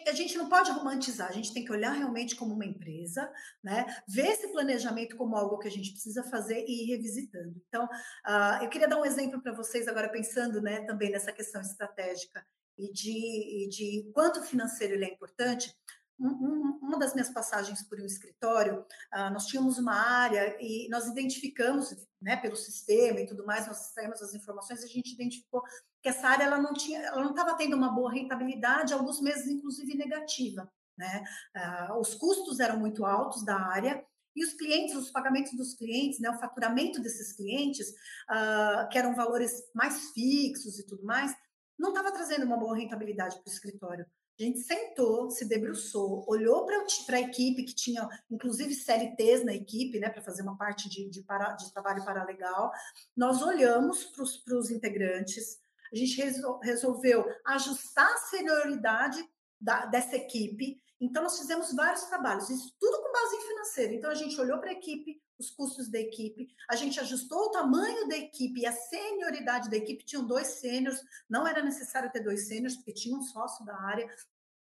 a 0.09 0.12
gente 0.12 0.36
não 0.36 0.48
pode 0.48 0.70
romantizar, 0.72 1.28
a 1.28 1.32
gente 1.32 1.52
tem 1.52 1.64
que 1.64 1.70
olhar 1.70 1.92
realmente 1.92 2.34
como 2.34 2.54
uma 2.54 2.64
empresa, 2.64 3.30
né? 3.62 3.86
ver 4.09 4.26
esse 4.26 4.50
planejamento 4.50 5.16
como 5.16 5.36
algo 5.36 5.59
que 5.59 5.68
a 5.68 5.70
gente 5.70 5.92
precisa 5.92 6.24
fazer 6.24 6.64
e 6.66 6.84
ir 6.84 6.86
revisitando. 6.86 7.54
Então, 7.68 7.84
uh, 7.84 8.62
eu 8.62 8.68
queria 8.68 8.88
dar 8.88 8.98
um 8.98 9.04
exemplo 9.04 9.40
para 9.42 9.52
vocês 9.52 9.86
agora, 9.86 10.09
pensando 10.09 10.61
né, 10.61 10.80
também 10.84 11.11
nessa 11.11 11.32
questão 11.32 11.61
estratégica 11.61 12.44
e 12.76 12.92
de, 12.92 13.11
e 13.11 13.68
de 13.68 14.11
quanto 14.12 14.42
financeiro 14.42 14.94
ele 14.94 15.04
é 15.04 15.12
importante 15.12 15.72
uma 16.19 16.99
das 16.99 17.14
minhas 17.14 17.31
passagens 17.31 17.83
por 17.83 18.01
um 18.01 18.05
escritório, 18.05 18.81
uh, 19.14 19.31
nós 19.33 19.47
tínhamos 19.47 19.79
uma 19.79 19.95
área 19.95 20.57
e 20.61 20.89
nós 20.89 21.07
identificamos, 21.07 21.95
né, 22.21 22.37
pelo 22.37 22.57
sistema 22.57 23.21
e 23.21 23.27
tudo 23.27 23.47
mais, 23.47 23.66
nós 23.66 23.87
extraímos 23.87 24.21
as 24.21 24.35
informações, 24.35 24.83
a 24.83 24.87
gente 24.87 25.14
identificou 25.14 25.62
que 26.03 26.09
essa 26.09 26.29
área 26.29 26.45
ela 26.45 26.59
não 26.59 26.75
tinha, 26.75 27.01
ela 27.01 27.23
não 27.23 27.31
estava 27.31 27.57
tendo 27.57 27.77
uma 27.77 27.93
boa 27.93 28.12
rentabilidade, 28.12 28.93
alguns 28.93 29.21
meses 29.21 29.47
inclusive 29.47 29.97
negativa, 29.97 30.71
né? 30.97 31.23
Uh, 31.57 32.01
os 32.01 32.14
custos 32.14 32.59
eram 32.59 32.79
muito 32.79 33.05
altos 33.05 33.45
da 33.45 33.57
área 33.57 34.05
e 34.35 34.45
os 34.45 34.53
clientes, 34.55 34.95
os 34.95 35.11
pagamentos 35.11 35.53
dos 35.57 35.75
clientes, 35.75 36.21
né, 36.21 36.31
o 36.31 36.39
faturamento 36.39 37.01
desses 37.01 37.33
clientes, 37.33 37.89
uh, 38.31 38.89
que 38.89 38.97
eram 38.97 39.14
valores 39.14 39.53
mais 39.75 40.11
fixos 40.11 40.79
e 40.79 40.87
tudo 40.87 41.05
mais, 41.05 41.35
não 41.79 41.91
estava 41.91 42.12
trazendo 42.12 42.45
uma 42.45 42.57
boa 42.57 42.77
rentabilidade 42.77 43.37
para 43.37 43.51
o 43.51 43.53
escritório. 43.53 44.07
A 44.39 44.43
gente 44.43 44.61
sentou, 44.61 45.30
se 45.30 45.45
debruçou, 45.45 46.24
olhou 46.28 46.64
para 46.64 47.16
a 47.16 47.20
equipe, 47.20 47.64
que 47.64 47.74
tinha 47.74 48.09
inclusive 48.30 48.72
CLTs 48.72 49.45
na 49.45 49.53
equipe, 49.53 49.99
né, 49.99 50.09
para 50.09 50.22
fazer 50.22 50.43
uma 50.43 50.57
parte 50.57 50.89
de, 50.89 51.11
de, 51.11 51.22
para, 51.22 51.55
de 51.55 51.72
trabalho 51.72 52.05
paralegal. 52.05 52.70
Nós 53.16 53.43
olhamos 53.43 54.05
para 54.05 54.57
os 54.57 54.70
integrantes, 54.70 55.59
a 55.93 55.97
gente 55.97 56.16
resol, 56.20 56.59
resolveu 56.61 57.24
ajustar 57.47 58.07
a 58.07 58.18
senioridade 58.18 59.18
da, 59.61 59.86
dessa 59.86 60.16
equipe. 60.16 60.80
Então, 61.01 61.22
nós 61.22 61.39
fizemos 61.39 61.74
vários 61.74 62.03
trabalhos, 62.05 62.51
isso 62.51 62.74
tudo 62.78 63.03
com 63.03 63.12
base 63.12 63.36
em 63.36 63.49
financeiro. 63.49 63.95
Então, 63.95 64.11
a 64.11 64.14
gente 64.14 64.41
olhou 64.41 64.59
para 64.59 64.70
a 64.70 64.74
equipe, 64.74 65.20
os 65.39 65.51
custos 65.51 65.89
da 65.89 65.99
equipe, 65.99 66.49
a 66.68 66.74
gente 66.76 66.99
ajustou 66.99 67.47
o 67.47 67.51
tamanho 67.51 68.09
da 68.09 68.16
equipe 68.16 68.61
e 68.61 68.66
a 68.66 68.72
senioridade 68.72 69.70
da 69.70 69.76
equipe. 69.76 70.05
Tinham 70.05 70.26
dois 70.26 70.47
sêniores, 70.47 71.01
não 71.28 71.47
era 71.47 71.62
necessário 71.62 72.11
ter 72.11 72.20
dois 72.20 72.49
sêniores, 72.49 72.76
porque 72.76 72.93
tinha 72.93 73.16
um 73.16 73.22
sócio 73.22 73.64
da 73.64 73.76
área. 73.80 74.09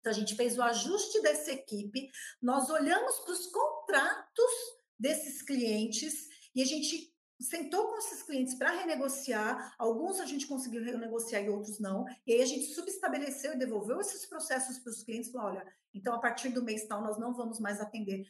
Então, 0.00 0.10
a 0.10 0.14
gente 0.14 0.34
fez 0.34 0.58
o 0.58 0.62
ajuste 0.62 1.22
dessa 1.22 1.52
equipe, 1.52 2.10
nós 2.40 2.68
olhamos 2.68 3.20
para 3.20 3.32
os 3.32 3.46
contratos 3.46 4.52
desses 4.98 5.42
clientes 5.42 6.28
e 6.54 6.62
a 6.62 6.66
gente 6.66 7.13
sentou 7.40 7.88
com 7.88 7.98
esses 7.98 8.22
clientes 8.22 8.54
para 8.54 8.70
renegociar, 8.70 9.74
alguns 9.78 10.20
a 10.20 10.26
gente 10.26 10.46
conseguiu 10.46 10.82
renegociar 10.82 11.42
e 11.42 11.48
outros 11.48 11.80
não, 11.80 12.04
e 12.26 12.34
aí 12.34 12.42
a 12.42 12.46
gente 12.46 12.66
subestabeleceu 12.74 13.54
e 13.54 13.58
devolveu 13.58 14.00
esses 14.00 14.24
processos 14.26 14.78
para 14.78 14.90
os 14.90 15.02
clientes, 15.02 15.30
falou, 15.30 15.48
olha, 15.48 15.66
então 15.92 16.14
a 16.14 16.20
partir 16.20 16.48
do 16.48 16.62
mês 16.62 16.86
tal 16.86 17.02
nós 17.02 17.18
não 17.18 17.34
vamos 17.34 17.60
mais 17.60 17.80
atender, 17.80 18.24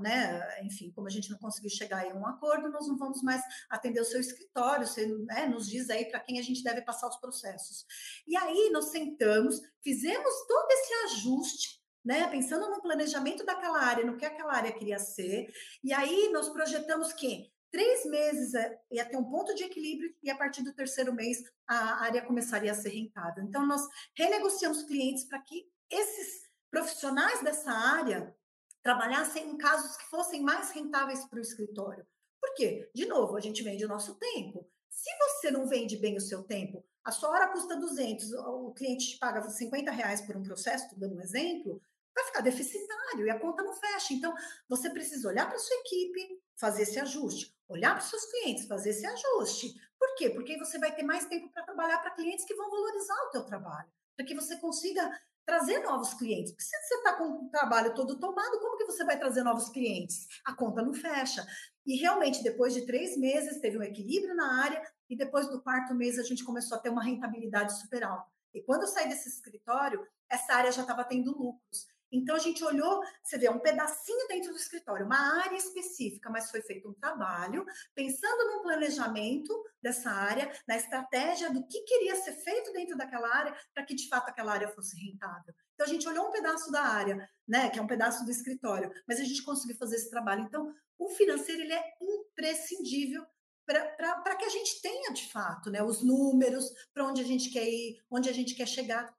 né, 0.00 0.64
enfim, 0.64 0.90
como 0.92 1.06
a 1.06 1.10
gente 1.10 1.30
não 1.30 1.38
conseguiu 1.38 1.70
chegar 1.70 2.06
em 2.06 2.14
um 2.14 2.26
acordo, 2.26 2.70
nós 2.70 2.86
não 2.88 2.96
vamos 2.96 3.22
mais 3.22 3.42
atender 3.70 4.00
o 4.00 4.04
seu 4.04 4.20
escritório, 4.20 4.86
você 4.86 5.06
né, 5.06 5.46
nos 5.46 5.68
diz 5.68 5.90
aí 5.90 6.06
para 6.06 6.20
quem 6.20 6.38
a 6.38 6.42
gente 6.42 6.62
deve 6.62 6.82
passar 6.82 7.08
os 7.08 7.16
processos. 7.16 7.84
E 8.26 8.36
aí 8.36 8.70
nós 8.70 8.90
sentamos, 8.90 9.60
fizemos 9.82 10.32
todo 10.46 10.70
esse 10.70 10.94
ajuste, 11.04 11.80
né, 12.04 12.26
pensando 12.28 12.70
no 12.70 12.80
planejamento 12.80 13.44
daquela 13.44 13.80
área, 13.80 14.04
no 14.04 14.16
que 14.16 14.24
aquela 14.24 14.54
área 14.54 14.72
queria 14.72 14.98
ser, 14.98 15.50
e 15.82 15.92
aí 15.92 16.30
nós 16.32 16.48
projetamos 16.48 17.12
que 17.12 17.50
três 17.76 18.06
meses 18.06 18.54
é, 18.54 18.80
ia 18.90 19.04
ter 19.04 19.18
um 19.18 19.24
ponto 19.24 19.54
de 19.54 19.62
equilíbrio 19.62 20.10
e 20.22 20.30
a 20.30 20.34
partir 20.34 20.62
do 20.62 20.72
terceiro 20.72 21.12
mês 21.12 21.44
a 21.66 22.02
área 22.04 22.24
começaria 22.24 22.72
a 22.72 22.74
ser 22.74 22.88
rentável. 22.88 23.44
Então, 23.44 23.66
nós 23.66 23.86
renegociamos 24.16 24.82
clientes 24.84 25.24
para 25.24 25.38
que 25.42 25.70
esses 25.90 26.48
profissionais 26.70 27.42
dessa 27.42 27.70
área 27.70 28.34
trabalhassem 28.82 29.50
em 29.50 29.58
casos 29.58 29.94
que 29.94 30.08
fossem 30.08 30.40
mais 30.40 30.70
rentáveis 30.70 31.26
para 31.26 31.38
o 31.38 31.42
escritório. 31.42 32.06
Por 32.40 32.54
quê? 32.54 32.90
De 32.94 33.04
novo, 33.04 33.36
a 33.36 33.40
gente 33.40 33.62
vende 33.62 33.84
o 33.84 33.88
nosso 33.88 34.14
tempo. 34.14 34.66
Se 34.88 35.10
você 35.18 35.50
não 35.50 35.66
vende 35.66 35.98
bem 35.98 36.16
o 36.16 36.20
seu 36.20 36.44
tempo, 36.44 36.82
a 37.04 37.12
sua 37.12 37.28
hora 37.28 37.52
custa 37.52 37.76
200, 37.76 38.32
o 38.32 38.72
cliente 38.72 39.10
te 39.10 39.18
paga 39.18 39.42
50 39.42 39.90
reais 39.90 40.22
por 40.22 40.34
um 40.34 40.42
processo, 40.42 40.98
dando 40.98 41.16
um 41.16 41.20
exemplo, 41.20 41.78
vai 42.14 42.24
ficar 42.24 42.40
deficitário 42.40 43.26
e 43.26 43.30
a 43.30 43.38
conta 43.38 43.62
não 43.62 43.74
fecha. 43.74 44.14
Então, 44.14 44.34
você 44.66 44.88
precisa 44.88 45.28
olhar 45.28 45.46
para 45.46 45.58
sua 45.58 45.76
equipe, 45.76 46.40
fazer 46.56 46.82
esse 46.82 46.98
ajuste, 46.98 47.54
olhar 47.68 47.94
para 47.94 48.02
os 48.02 48.10
seus 48.10 48.24
clientes, 48.26 48.66
fazer 48.66 48.90
esse 48.90 49.06
ajuste. 49.06 49.74
Por 49.98 50.14
quê? 50.16 50.30
Porque 50.30 50.58
você 50.58 50.78
vai 50.78 50.94
ter 50.94 51.02
mais 51.02 51.26
tempo 51.26 51.48
para 51.50 51.64
trabalhar 51.64 51.98
para 51.98 52.12
clientes 52.12 52.44
que 52.44 52.54
vão 52.54 52.70
valorizar 52.70 53.14
o 53.26 53.30
teu 53.30 53.44
trabalho, 53.44 53.88
para 54.16 54.26
que 54.26 54.34
você 54.34 54.56
consiga 54.56 55.10
trazer 55.44 55.78
novos 55.78 56.12
clientes. 56.14 56.52
Porque 56.52 56.64
se 56.64 56.70
você 56.70 56.94
está 56.96 57.14
com 57.14 57.24
o 57.24 57.48
trabalho 57.50 57.94
todo 57.94 58.18
tomado, 58.18 58.58
como 58.58 58.76
que 58.76 58.84
você 58.84 59.04
vai 59.04 59.18
trazer 59.18 59.42
novos 59.42 59.68
clientes? 59.68 60.26
A 60.44 60.54
conta 60.54 60.82
não 60.82 60.92
fecha. 60.92 61.46
E 61.86 61.96
realmente, 61.96 62.42
depois 62.42 62.74
de 62.74 62.84
três 62.84 63.16
meses, 63.16 63.60
teve 63.60 63.78
um 63.78 63.82
equilíbrio 63.82 64.34
na 64.34 64.62
área, 64.62 64.82
e 65.08 65.16
depois 65.16 65.48
do 65.48 65.62
quarto 65.62 65.94
mês 65.94 66.18
a 66.18 66.24
gente 66.24 66.44
começou 66.44 66.76
a 66.76 66.80
ter 66.80 66.90
uma 66.90 67.02
rentabilidade 67.02 67.78
super 67.78 68.02
alta. 68.02 68.28
E 68.52 68.60
quando 68.60 68.82
eu 68.82 68.88
saí 68.88 69.08
desse 69.08 69.28
escritório, 69.28 70.04
essa 70.28 70.54
área 70.54 70.72
já 70.72 70.82
estava 70.82 71.04
tendo 71.04 71.30
lucros. 71.30 71.86
Então 72.16 72.34
a 72.34 72.38
gente 72.38 72.64
olhou, 72.64 73.00
você 73.22 73.36
vê, 73.38 73.48
um 73.48 73.58
pedacinho 73.58 74.26
dentro 74.28 74.50
do 74.50 74.56
escritório, 74.56 75.06
uma 75.06 75.40
área 75.42 75.56
específica, 75.56 76.30
mas 76.30 76.50
foi 76.50 76.62
feito 76.62 76.88
um 76.88 76.94
trabalho 76.94 77.64
pensando 77.94 78.52
no 78.52 78.62
planejamento 78.62 79.52
dessa 79.82 80.10
área, 80.10 80.50
na 80.66 80.76
estratégia 80.76 81.50
do 81.50 81.66
que 81.66 81.82
queria 81.82 82.16
ser 82.16 82.32
feito 82.32 82.72
dentro 82.72 82.96
daquela 82.96 83.28
área 83.34 83.56
para 83.74 83.84
que 83.84 83.94
de 83.94 84.08
fato 84.08 84.28
aquela 84.28 84.52
área 84.52 84.68
fosse 84.68 84.96
rentável. 84.98 85.54
Então 85.74 85.86
a 85.86 85.90
gente 85.90 86.08
olhou 86.08 86.28
um 86.28 86.32
pedaço 86.32 86.70
da 86.72 86.82
área, 86.82 87.28
né, 87.46 87.68
que 87.70 87.78
é 87.78 87.82
um 87.82 87.86
pedaço 87.86 88.24
do 88.24 88.30
escritório, 88.30 88.90
mas 89.06 89.20
a 89.20 89.24
gente 89.24 89.42
conseguiu 89.42 89.76
fazer 89.76 89.96
esse 89.96 90.10
trabalho. 90.10 90.42
Então 90.42 90.74
o 90.98 91.08
financeiro 91.10 91.62
ele 91.62 91.74
é 91.74 91.84
imprescindível 92.00 93.24
para 93.66 94.36
que 94.36 94.44
a 94.44 94.48
gente 94.48 94.80
tenha 94.80 95.12
de 95.12 95.30
fato 95.30 95.70
né, 95.70 95.82
os 95.82 96.02
números, 96.02 96.70
para 96.94 97.04
onde 97.04 97.20
a 97.20 97.24
gente 97.24 97.50
quer 97.50 97.68
ir, 97.68 98.00
onde 98.10 98.28
a 98.28 98.32
gente 98.32 98.54
quer 98.54 98.66
chegar. 98.66 99.12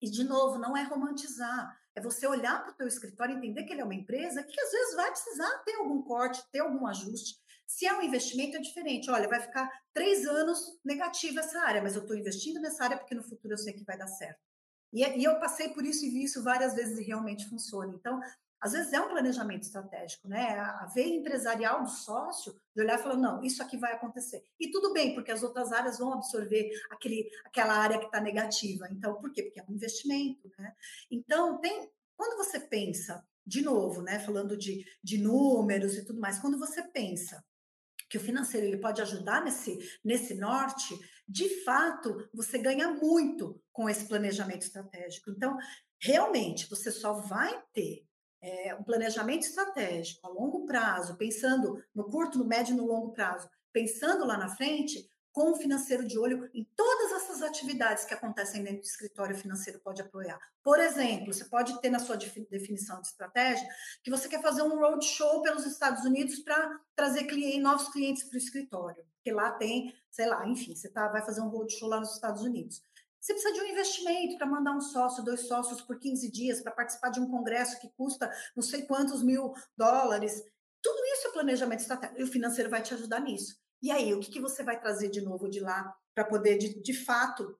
E, 0.00 0.10
de 0.10 0.24
novo, 0.24 0.58
não 0.58 0.76
é 0.76 0.82
romantizar. 0.82 1.78
É 1.94 2.00
você 2.00 2.26
olhar 2.26 2.62
para 2.62 2.72
o 2.72 2.76
teu 2.76 2.86
escritório 2.86 3.34
e 3.34 3.38
entender 3.38 3.64
que 3.64 3.72
ele 3.72 3.80
é 3.80 3.84
uma 3.84 3.94
empresa 3.94 4.42
que 4.42 4.60
às 4.60 4.70
vezes 4.70 4.96
vai 4.96 5.10
precisar 5.10 5.58
ter 5.64 5.74
algum 5.74 6.02
corte, 6.02 6.42
ter 6.50 6.60
algum 6.60 6.86
ajuste. 6.86 7.36
Se 7.66 7.86
é 7.86 7.92
um 7.92 8.02
investimento, 8.02 8.56
é 8.56 8.60
diferente. 8.60 9.10
Olha, 9.10 9.28
vai 9.28 9.40
ficar 9.40 9.70
três 9.92 10.26
anos 10.26 10.78
negativa 10.84 11.40
essa 11.40 11.60
área, 11.60 11.82
mas 11.82 11.94
eu 11.94 12.02
estou 12.02 12.16
investindo 12.16 12.60
nessa 12.60 12.84
área 12.84 12.98
porque 12.98 13.14
no 13.14 13.22
futuro 13.22 13.54
eu 13.54 13.58
sei 13.58 13.72
que 13.72 13.84
vai 13.84 13.96
dar 13.96 14.08
certo. 14.08 14.40
E, 14.92 15.02
e 15.02 15.24
eu 15.24 15.38
passei 15.38 15.70
por 15.70 15.84
isso 15.84 16.04
e 16.04 16.10
vi 16.10 16.24
isso 16.24 16.42
várias 16.42 16.74
vezes 16.74 16.98
e 16.98 17.02
realmente 17.02 17.48
funciona. 17.48 17.94
Então, 17.94 18.20
às 18.62 18.72
vezes 18.72 18.92
é 18.92 19.00
um 19.00 19.08
planejamento 19.08 19.64
estratégico, 19.64 20.28
né? 20.28 20.56
A 20.56 20.86
veia 20.86 21.16
empresarial 21.16 21.82
do 21.82 21.90
sócio 21.90 22.54
de 22.72 22.80
olhar 22.80 22.96
e 22.96 23.02
falar, 23.02 23.16
não, 23.16 23.42
isso 23.42 23.60
aqui 23.60 23.76
vai 23.76 23.92
acontecer. 23.92 24.44
E 24.58 24.70
tudo 24.70 24.92
bem, 24.92 25.14
porque 25.14 25.32
as 25.32 25.42
outras 25.42 25.72
áreas 25.72 25.98
vão 25.98 26.12
absorver 26.12 26.70
aquele, 26.88 27.28
aquela 27.44 27.74
área 27.74 27.98
que 27.98 28.06
está 28.06 28.20
negativa. 28.20 28.86
Então, 28.92 29.16
por 29.16 29.32
quê? 29.32 29.42
Porque 29.42 29.58
é 29.58 29.64
um 29.68 29.74
investimento, 29.74 30.48
né? 30.56 30.76
Então, 31.10 31.58
tem, 31.60 31.90
quando 32.16 32.36
você 32.36 32.60
pensa, 32.60 33.26
de 33.44 33.62
novo, 33.62 34.00
né? 34.00 34.20
Falando 34.20 34.56
de, 34.56 34.86
de 35.02 35.18
números 35.18 35.96
e 35.96 36.04
tudo 36.04 36.20
mais, 36.20 36.38
quando 36.38 36.56
você 36.56 36.84
pensa 36.84 37.44
que 38.08 38.16
o 38.16 38.20
financeiro 38.20 38.68
ele 38.68 38.78
pode 38.78 39.02
ajudar 39.02 39.42
nesse, 39.42 39.76
nesse 40.04 40.34
norte, 40.34 40.96
de 41.26 41.64
fato, 41.64 42.28
você 42.32 42.58
ganha 42.58 42.92
muito 42.92 43.60
com 43.72 43.88
esse 43.88 44.06
planejamento 44.06 44.62
estratégico. 44.62 45.30
Então, 45.30 45.58
realmente, 45.98 46.70
você 46.70 46.92
só 46.92 47.14
vai 47.14 47.60
ter 47.72 48.06
é, 48.42 48.74
um 48.74 48.82
planejamento 48.82 49.42
estratégico 49.42 50.26
a 50.26 50.30
longo 50.30 50.66
prazo, 50.66 51.16
pensando 51.16 51.82
no 51.94 52.04
curto, 52.04 52.38
no 52.38 52.44
médio 52.44 52.74
e 52.74 52.76
no 52.76 52.86
longo 52.86 53.12
prazo, 53.12 53.48
pensando 53.72 54.26
lá 54.26 54.36
na 54.36 54.48
frente, 54.48 55.08
com 55.32 55.52
o 55.52 55.56
financeiro 55.56 56.06
de 56.06 56.18
olho 56.18 56.48
em 56.52 56.62
todas 56.76 57.12
essas 57.12 57.42
atividades 57.42 58.04
que 58.04 58.12
acontecem 58.12 58.62
dentro 58.62 58.82
do 58.82 58.86
escritório 58.86 59.34
financeiro 59.34 59.80
pode 59.80 60.02
apoiar. 60.02 60.38
Por 60.62 60.78
exemplo, 60.78 61.32
você 61.32 61.46
pode 61.46 61.80
ter 61.80 61.88
na 61.88 61.98
sua 61.98 62.16
definição 62.16 63.00
de 63.00 63.06
estratégia 63.06 63.66
que 64.02 64.10
você 64.10 64.28
quer 64.28 64.42
fazer 64.42 64.62
um 64.62 64.78
roadshow 64.78 65.40
pelos 65.40 65.64
Estados 65.64 66.04
Unidos 66.04 66.38
para 66.40 66.78
trazer 66.94 67.24
cliente, 67.24 67.60
novos 67.60 67.88
clientes 67.88 68.24
para 68.24 68.34
o 68.34 68.38
escritório, 68.38 69.04
porque 69.14 69.32
lá 69.32 69.52
tem, 69.52 69.94
sei 70.10 70.26
lá, 70.26 70.46
enfim, 70.46 70.74
você 70.74 70.90
tá, 70.90 71.08
vai 71.08 71.24
fazer 71.24 71.40
um 71.40 71.48
roadshow 71.48 71.88
lá 71.88 71.98
nos 71.98 72.14
Estados 72.14 72.42
Unidos. 72.42 72.82
Você 73.22 73.34
precisa 73.34 73.54
de 73.54 73.60
um 73.60 73.66
investimento 73.66 74.36
para 74.36 74.48
mandar 74.48 74.72
um 74.72 74.80
sócio, 74.80 75.22
dois 75.22 75.46
sócios 75.46 75.80
por 75.80 75.96
15 75.96 76.28
dias, 76.28 76.60
para 76.60 76.72
participar 76.72 77.08
de 77.10 77.20
um 77.20 77.30
congresso 77.30 77.78
que 77.80 77.88
custa 77.96 78.28
não 78.56 78.62
sei 78.64 78.82
quantos 78.82 79.22
mil 79.22 79.54
dólares. 79.76 80.42
Tudo 80.82 80.98
isso 81.14 81.28
é 81.28 81.30
planejamento 81.30 81.78
estratégico. 81.78 82.20
E 82.20 82.24
o 82.24 82.26
financeiro 82.26 82.68
vai 82.68 82.82
te 82.82 82.92
ajudar 82.94 83.20
nisso. 83.20 83.56
E 83.80 83.92
aí, 83.92 84.12
o 84.12 84.18
que, 84.18 84.32
que 84.32 84.40
você 84.40 84.64
vai 84.64 84.80
trazer 84.80 85.08
de 85.08 85.20
novo 85.20 85.48
de 85.48 85.60
lá 85.60 85.94
para 86.12 86.24
poder, 86.24 86.58
de, 86.58 86.82
de 86.82 86.92
fato, 86.92 87.56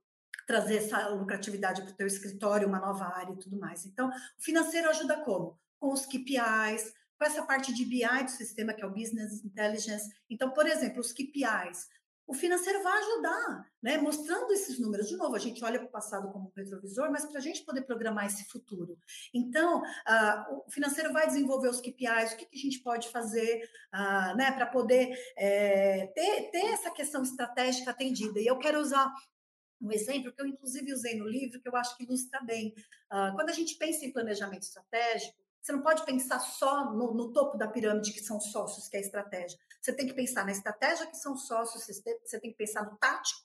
trazer 0.48 0.78
essa 0.78 1.08
lucratividade 1.10 1.82
para 1.82 1.92
o 1.92 1.96
teu 1.96 2.08
escritório, 2.08 2.66
uma 2.66 2.80
nova 2.80 3.04
área 3.04 3.32
e 3.32 3.38
tudo 3.38 3.56
mais. 3.56 3.86
Então, 3.86 4.08
o 4.08 4.42
financeiro 4.42 4.90
ajuda 4.90 5.22
como? 5.22 5.56
Com 5.78 5.92
os 5.92 6.04
KPIs, 6.06 6.92
com 7.16 7.24
essa 7.24 7.44
parte 7.44 7.72
de 7.72 7.84
BI 7.84 8.24
do 8.24 8.30
sistema, 8.32 8.74
que 8.74 8.82
é 8.82 8.86
o 8.86 8.92
Business 8.92 9.44
Intelligence. 9.44 10.10
Então, 10.28 10.50
por 10.50 10.66
exemplo, 10.66 11.00
os 11.00 11.12
KPIs 11.12 11.88
o 12.32 12.34
financeiro 12.34 12.82
vai 12.82 12.98
ajudar, 12.98 13.70
né? 13.82 13.98
Mostrando 13.98 14.50
esses 14.52 14.80
números. 14.80 15.06
De 15.06 15.18
novo, 15.18 15.36
a 15.36 15.38
gente 15.38 15.62
olha 15.62 15.78
para 15.78 15.86
o 15.86 15.90
passado 15.90 16.32
como 16.32 16.46
um 16.46 16.52
retrovisor, 16.56 17.10
mas 17.10 17.26
para 17.26 17.38
a 17.38 17.42
gente 17.42 17.62
poder 17.62 17.82
programar 17.82 18.24
esse 18.24 18.48
futuro. 18.48 18.98
Então, 19.34 19.82
uh, 19.82 20.64
o 20.66 20.70
financeiro 20.70 21.12
vai 21.12 21.26
desenvolver 21.26 21.68
os 21.68 21.82
KPIs, 21.82 22.32
o 22.32 22.36
que, 22.38 22.46
que 22.46 22.56
a 22.56 22.60
gente 22.60 22.78
pode 22.78 23.10
fazer 23.10 23.68
uh, 23.94 24.34
né, 24.34 24.50
para 24.50 24.64
poder 24.64 25.14
é, 25.36 26.06
ter, 26.06 26.50
ter 26.50 26.72
essa 26.72 26.90
questão 26.90 27.22
estratégica 27.22 27.90
atendida. 27.90 28.40
E 28.40 28.46
eu 28.46 28.58
quero 28.58 28.80
usar 28.80 29.12
um 29.78 29.92
exemplo 29.92 30.32
que 30.32 30.40
eu, 30.40 30.46
inclusive, 30.46 30.90
usei 30.90 31.18
no 31.18 31.28
livro, 31.28 31.60
que 31.60 31.68
eu 31.68 31.76
acho 31.76 31.94
que 31.98 32.04
ilustra 32.04 32.40
bem. 32.40 32.72
Uh, 33.12 33.34
quando 33.34 33.50
a 33.50 33.52
gente 33.52 33.76
pensa 33.76 34.06
em 34.06 34.12
planejamento 34.12 34.62
estratégico, 34.62 35.41
você 35.62 35.72
não 35.72 35.80
pode 35.80 36.04
pensar 36.04 36.40
só 36.40 36.92
no, 36.92 37.14
no, 37.14 37.32
topo 37.32 37.56
da 37.56 37.68
pirâmide, 37.68 38.12
que 38.12 38.20
são 38.20 38.40
sócios, 38.40 38.88
que 38.88 38.96
é 38.96 38.98
a 38.98 39.02
estratégia. 39.02 39.56
Você 39.80 39.92
tem 39.92 40.06
que 40.06 40.12
pensar 40.12 40.44
na 40.44 40.50
estratégia, 40.50 41.06
que 41.06 41.16
são 41.16 41.36
sócios, 41.36 41.86
você 41.86 42.40
tem 42.40 42.50
que 42.50 42.56
pensar 42.56 42.82
no 42.84 42.96
tático, 42.96 43.40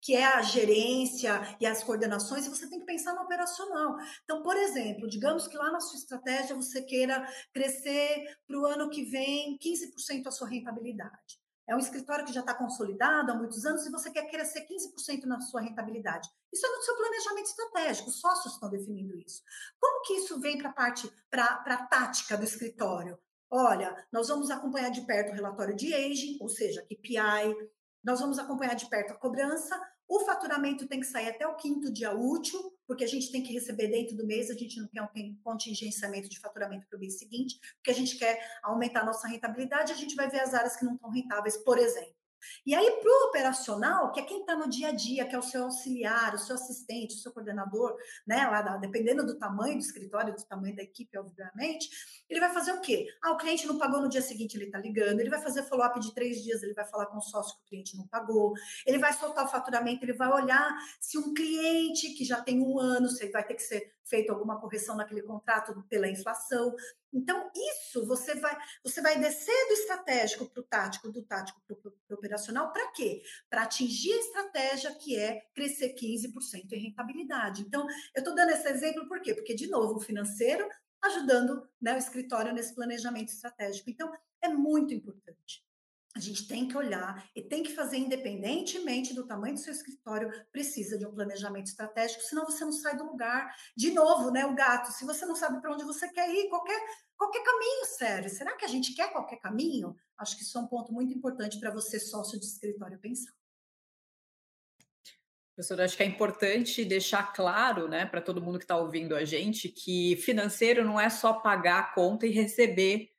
que 0.00 0.16
é 0.16 0.24
a 0.24 0.42
gerência 0.42 1.56
e 1.60 1.66
as 1.66 1.84
coordenações, 1.84 2.46
e 2.46 2.48
você 2.48 2.68
tem 2.68 2.80
que 2.80 2.86
pensar 2.86 3.14
no 3.14 3.22
operacional. 3.22 3.96
Então, 4.24 4.42
por 4.42 4.56
exemplo, 4.56 5.08
digamos 5.08 5.46
que 5.46 5.56
lá 5.56 5.70
na 5.70 5.80
sua 5.80 5.98
estratégia 5.98 6.56
você 6.56 6.82
queira 6.82 7.24
crescer 7.52 8.24
para 8.48 8.58
o 8.58 8.66
ano 8.66 8.90
que 8.90 9.04
vem 9.04 9.56
15% 9.58 10.26
a 10.26 10.30
sua 10.32 10.48
rentabilidade 10.48 11.40
é 11.68 11.74
um 11.74 11.78
escritório 11.78 12.24
que 12.24 12.32
já 12.32 12.40
está 12.40 12.54
consolidado 12.54 13.30
há 13.30 13.34
muitos 13.34 13.64
anos 13.64 13.86
e 13.86 13.90
você 13.90 14.10
quer 14.10 14.28
crescer 14.30 14.66
15% 14.66 15.24
na 15.24 15.40
sua 15.40 15.60
rentabilidade. 15.60 16.28
Isso 16.52 16.66
é 16.66 16.68
no 16.68 16.82
seu 16.82 16.96
planejamento 16.96 17.46
estratégico, 17.46 18.08
os 18.10 18.20
sócios 18.20 18.54
estão 18.54 18.70
definindo 18.70 19.16
isso. 19.16 19.42
Como 19.78 20.02
que 20.02 20.14
isso 20.14 20.40
vem 20.40 20.58
para 20.58 20.70
a 20.70 20.72
parte, 20.72 21.10
para 21.30 21.62
a 21.66 21.86
tática 21.86 22.36
do 22.36 22.44
escritório? 22.44 23.18
Olha, 23.50 24.06
nós 24.12 24.28
vamos 24.28 24.50
acompanhar 24.50 24.90
de 24.90 25.02
perto 25.02 25.32
o 25.32 25.34
relatório 25.34 25.74
de 25.74 25.92
aging, 25.92 26.38
ou 26.40 26.48
seja, 26.48 26.82
KPI, 26.82 27.54
nós 28.02 28.20
vamos 28.20 28.38
acompanhar 28.38 28.74
de 28.74 28.88
perto 28.88 29.12
a 29.12 29.16
cobrança, 29.16 29.80
o 30.10 30.18
faturamento 30.26 30.88
tem 30.88 30.98
que 30.98 31.06
sair 31.06 31.28
até 31.28 31.46
o 31.46 31.54
quinto 31.54 31.92
dia 31.92 32.12
útil, 32.12 32.60
porque 32.84 33.04
a 33.04 33.06
gente 33.06 33.30
tem 33.30 33.44
que 33.44 33.52
receber 33.52 33.86
dentro 33.86 34.16
do 34.16 34.26
mês, 34.26 34.50
a 34.50 34.54
gente 34.54 34.80
não 34.80 34.88
quer 34.88 35.02
um 35.02 35.36
contingenciamento 35.44 36.28
de 36.28 36.40
faturamento 36.40 36.84
para 36.88 36.96
o 36.96 37.00
mês 37.00 37.16
seguinte, 37.16 37.60
porque 37.76 37.92
a 37.92 37.94
gente 37.94 38.18
quer 38.18 38.40
aumentar 38.60 39.02
a 39.02 39.04
nossa 39.04 39.28
rentabilidade, 39.28 39.92
a 39.92 39.96
gente 39.96 40.16
vai 40.16 40.28
ver 40.28 40.40
as 40.40 40.52
áreas 40.52 40.76
que 40.76 40.84
não 40.84 40.96
estão 40.96 41.10
rentáveis, 41.10 41.56
por 41.58 41.78
exemplo. 41.78 42.19
E 42.64 42.74
aí, 42.74 42.90
para 43.00 43.10
o 43.10 43.28
operacional, 43.28 44.12
que 44.12 44.20
é 44.20 44.22
quem 44.22 44.40
está 44.40 44.56
no 44.56 44.68
dia 44.68 44.88
a 44.88 44.92
dia, 44.92 45.26
que 45.26 45.34
é 45.34 45.38
o 45.38 45.42
seu 45.42 45.64
auxiliar, 45.64 46.34
o 46.34 46.38
seu 46.38 46.54
assistente, 46.54 47.14
o 47.14 47.18
seu 47.18 47.32
coordenador, 47.32 47.96
né? 48.26 48.46
Lá 48.48 48.62
da, 48.62 48.76
dependendo 48.76 49.24
do 49.24 49.38
tamanho 49.38 49.76
do 49.76 49.82
escritório, 49.82 50.34
do 50.34 50.44
tamanho 50.44 50.74
da 50.74 50.82
equipe, 50.82 51.16
obviamente, 51.18 51.88
ele 52.28 52.40
vai 52.40 52.52
fazer 52.52 52.72
o 52.72 52.80
quê? 52.80 53.06
Ah, 53.22 53.32
o 53.32 53.36
cliente 53.36 53.66
não 53.66 53.78
pagou 53.78 54.00
no 54.00 54.08
dia 54.08 54.22
seguinte, 54.22 54.56
ele 54.56 54.66
está 54.66 54.78
ligando, 54.78 55.20
ele 55.20 55.30
vai 55.30 55.40
fazer 55.40 55.62
follow-up 55.64 55.98
de 56.00 56.14
três 56.14 56.42
dias, 56.42 56.62
ele 56.62 56.74
vai 56.74 56.86
falar 56.86 57.06
com 57.06 57.18
o 57.18 57.22
sócio 57.22 57.56
que 57.56 57.62
o 57.64 57.68
cliente 57.68 57.96
não 57.96 58.06
pagou, 58.06 58.52
ele 58.86 58.98
vai 58.98 59.12
soltar 59.12 59.44
o 59.44 59.48
faturamento, 59.48 60.04
ele 60.04 60.12
vai 60.12 60.28
olhar 60.28 60.76
se 61.00 61.18
um 61.18 61.34
cliente 61.34 62.10
que 62.14 62.24
já 62.24 62.40
tem 62.40 62.60
um 62.60 62.78
ano, 62.78 63.08
se 63.08 63.24
ele 63.24 63.32
vai 63.32 63.44
ter 63.44 63.54
que 63.54 63.62
ser 63.62 63.92
feito 64.10 64.30
alguma 64.30 64.60
correção 64.60 64.96
naquele 64.96 65.22
contrato 65.22 65.82
pela 65.88 66.08
inflação. 66.08 66.74
Então, 67.12 67.50
isso 67.54 68.04
você 68.06 68.34
vai, 68.34 68.56
você 68.84 69.00
vai 69.00 69.18
descer 69.18 69.66
do 69.68 69.72
estratégico 69.72 70.50
para 70.50 70.60
o 70.60 70.64
tático, 70.64 71.10
do 71.10 71.22
tático 71.22 71.60
para 71.66 71.76
o 71.76 72.14
operacional, 72.14 72.72
para 72.72 72.90
quê? 72.92 73.22
Para 73.48 73.62
atingir 73.62 74.12
a 74.12 74.18
estratégia 74.18 74.94
que 74.96 75.16
é 75.16 75.42
crescer 75.54 75.94
15% 75.94 76.72
em 76.72 76.82
rentabilidade. 76.82 77.62
Então, 77.62 77.86
eu 78.14 78.20
estou 78.20 78.34
dando 78.34 78.50
esse 78.50 78.68
exemplo 78.68 79.08
por 79.08 79.20
quê? 79.22 79.32
Porque, 79.34 79.54
de 79.54 79.68
novo, 79.68 79.96
o 79.96 80.00
financeiro 80.00 80.68
ajudando 81.02 81.66
né, 81.80 81.94
o 81.94 81.98
escritório 81.98 82.52
nesse 82.52 82.74
planejamento 82.74 83.28
estratégico. 83.28 83.88
Então, 83.88 84.12
é 84.42 84.48
muito 84.48 84.92
importante. 84.92 85.64
A 86.16 86.18
gente 86.18 86.48
tem 86.48 86.66
que 86.66 86.76
olhar 86.76 87.24
e 87.36 87.42
tem 87.42 87.62
que 87.62 87.72
fazer, 87.72 87.96
independentemente 87.96 89.14
do 89.14 89.26
tamanho 89.26 89.54
do 89.54 89.60
seu 89.60 89.72
escritório, 89.72 90.28
precisa 90.50 90.98
de 90.98 91.06
um 91.06 91.14
planejamento 91.14 91.66
estratégico, 91.66 92.22
senão 92.22 92.44
você 92.44 92.64
não 92.64 92.72
sai 92.72 92.96
do 92.96 93.04
lugar. 93.04 93.54
De 93.76 93.92
novo, 93.92 94.30
né, 94.32 94.44
o 94.44 94.54
gato, 94.54 94.90
se 94.90 95.04
você 95.04 95.24
não 95.24 95.36
sabe 95.36 95.60
para 95.60 95.72
onde 95.72 95.84
você 95.84 96.08
quer 96.10 96.28
ir, 96.28 96.48
qualquer, 96.48 96.80
qualquer 97.16 97.44
caminho 97.44 97.84
serve. 97.96 98.28
Será 98.28 98.56
que 98.56 98.64
a 98.64 98.68
gente 98.68 98.92
quer 98.92 99.12
qualquer 99.12 99.36
caminho? 99.36 99.94
Acho 100.18 100.36
que 100.36 100.42
isso 100.42 100.58
é 100.58 100.60
um 100.60 100.66
ponto 100.66 100.92
muito 100.92 101.14
importante 101.14 101.60
para 101.60 101.70
você, 101.70 102.00
sócio 102.00 102.40
de 102.40 102.44
escritório, 102.44 102.98
pensar. 102.98 103.32
Professora, 105.54 105.84
acho 105.84 105.96
que 105.96 106.02
é 106.02 106.06
importante 106.06 106.84
deixar 106.84 107.34
claro, 107.34 107.86
né, 107.86 108.04
para 108.04 108.20
todo 108.20 108.42
mundo 108.42 108.58
que 108.58 108.64
está 108.64 108.76
ouvindo 108.76 109.14
a 109.14 109.24
gente, 109.24 109.68
que 109.68 110.16
financeiro 110.16 110.84
não 110.84 110.98
é 110.98 111.10
só 111.10 111.34
pagar 111.34 111.78
a 111.78 111.94
conta 111.94 112.26
e 112.26 112.30
receber 112.30 113.09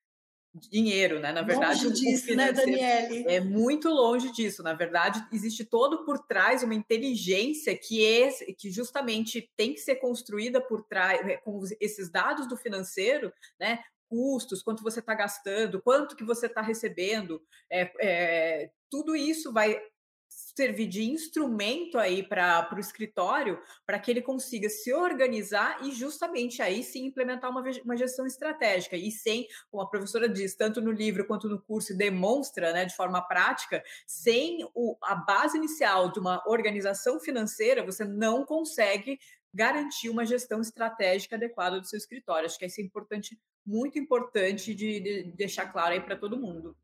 dinheiro, 0.54 1.20
né? 1.20 1.32
Na 1.32 1.42
verdade, 1.42 1.86
longe 1.86 2.02
disso, 2.02 2.36
né, 2.36 2.52
Daniele? 2.52 3.26
É 3.28 3.40
muito 3.40 3.90
longe 3.90 4.32
disso. 4.32 4.62
Na 4.62 4.74
verdade, 4.74 5.26
existe 5.32 5.64
todo 5.64 6.04
por 6.04 6.20
trás 6.20 6.64
uma 6.64 6.76
inteligência 6.76 7.78
que 7.78 8.06
é, 8.06 8.30
que 8.54 8.70
justamente 8.70 9.50
tem 9.56 9.74
que 9.74 9.80
ser 9.80 9.96
construída 9.96 10.60
por 10.60 10.84
trás 10.84 11.26
é, 11.28 11.38
com 11.38 11.62
esses 11.80 12.10
dados 12.10 12.48
do 12.48 12.58
financeiro, 12.58 13.32
né? 13.60 13.84
Custos, 14.10 14.62
quanto 14.62 14.84
você 14.84 15.00
está 15.00 15.16
gastando, 15.16 15.82
quanto 15.82 16.18
que 16.18 16.24
você 16.26 16.48
está 16.48 16.62
recebendo, 16.62 17.42
é, 17.72 17.92
é, 18.02 18.72
tudo 18.90 19.16
isso 19.16 19.54
vai 19.54 19.82
servir 20.32 20.88
de 20.88 21.04
instrumento 21.04 21.98
aí 21.98 22.24
para 22.24 22.70
o 22.74 22.80
escritório 22.80 23.60
para 23.86 24.00
que 24.00 24.10
ele 24.10 24.22
consiga 24.22 24.70
se 24.70 24.94
organizar 24.94 25.84
e 25.84 25.92
justamente 25.92 26.62
aí 26.62 26.84
sim 26.84 27.06
implementar 27.06 27.50
uma, 27.50 27.64
uma 27.84 27.98
gestão 27.98 28.26
estratégica. 28.26 28.96
E 28.96 29.12
sem, 29.12 29.48
como 29.70 29.84
a 29.84 29.90
professora 29.90 30.30
diz, 30.30 30.56
tanto 30.56 30.82
no 30.82 30.92
livro 30.92 31.26
quanto 31.26 31.50
no 31.50 31.62
curso, 31.62 31.96
demonstra 31.96 32.72
né, 32.72 32.86
de 32.86 32.96
forma 32.96 33.22
prática, 33.22 33.84
sem 34.08 34.68
o, 34.74 34.98
a 35.04 35.16
base 35.16 35.58
inicial 35.58 36.12
de 36.12 36.20
uma 36.20 36.42
organização 36.48 37.20
financeira, 37.20 37.86
você 37.86 38.06
não 38.06 38.46
consegue 38.46 39.20
garantir 39.54 40.10
uma 40.10 40.26
gestão 40.26 40.62
estratégica 40.62 41.36
adequada 41.36 41.80
do 41.80 41.88
seu 41.88 41.98
escritório. 41.98 42.46
Acho 42.46 42.58
que 42.58 42.66
isso 42.66 42.80
é 42.80 42.84
importante, 42.84 43.38
muito 43.66 44.00
importante 44.00 44.74
de, 44.74 45.00
de 45.00 45.24
deixar 45.34 45.72
claro 45.72 45.94
aí 45.94 46.00
para 46.00 46.16
todo 46.16 46.40
mundo. 46.40 46.76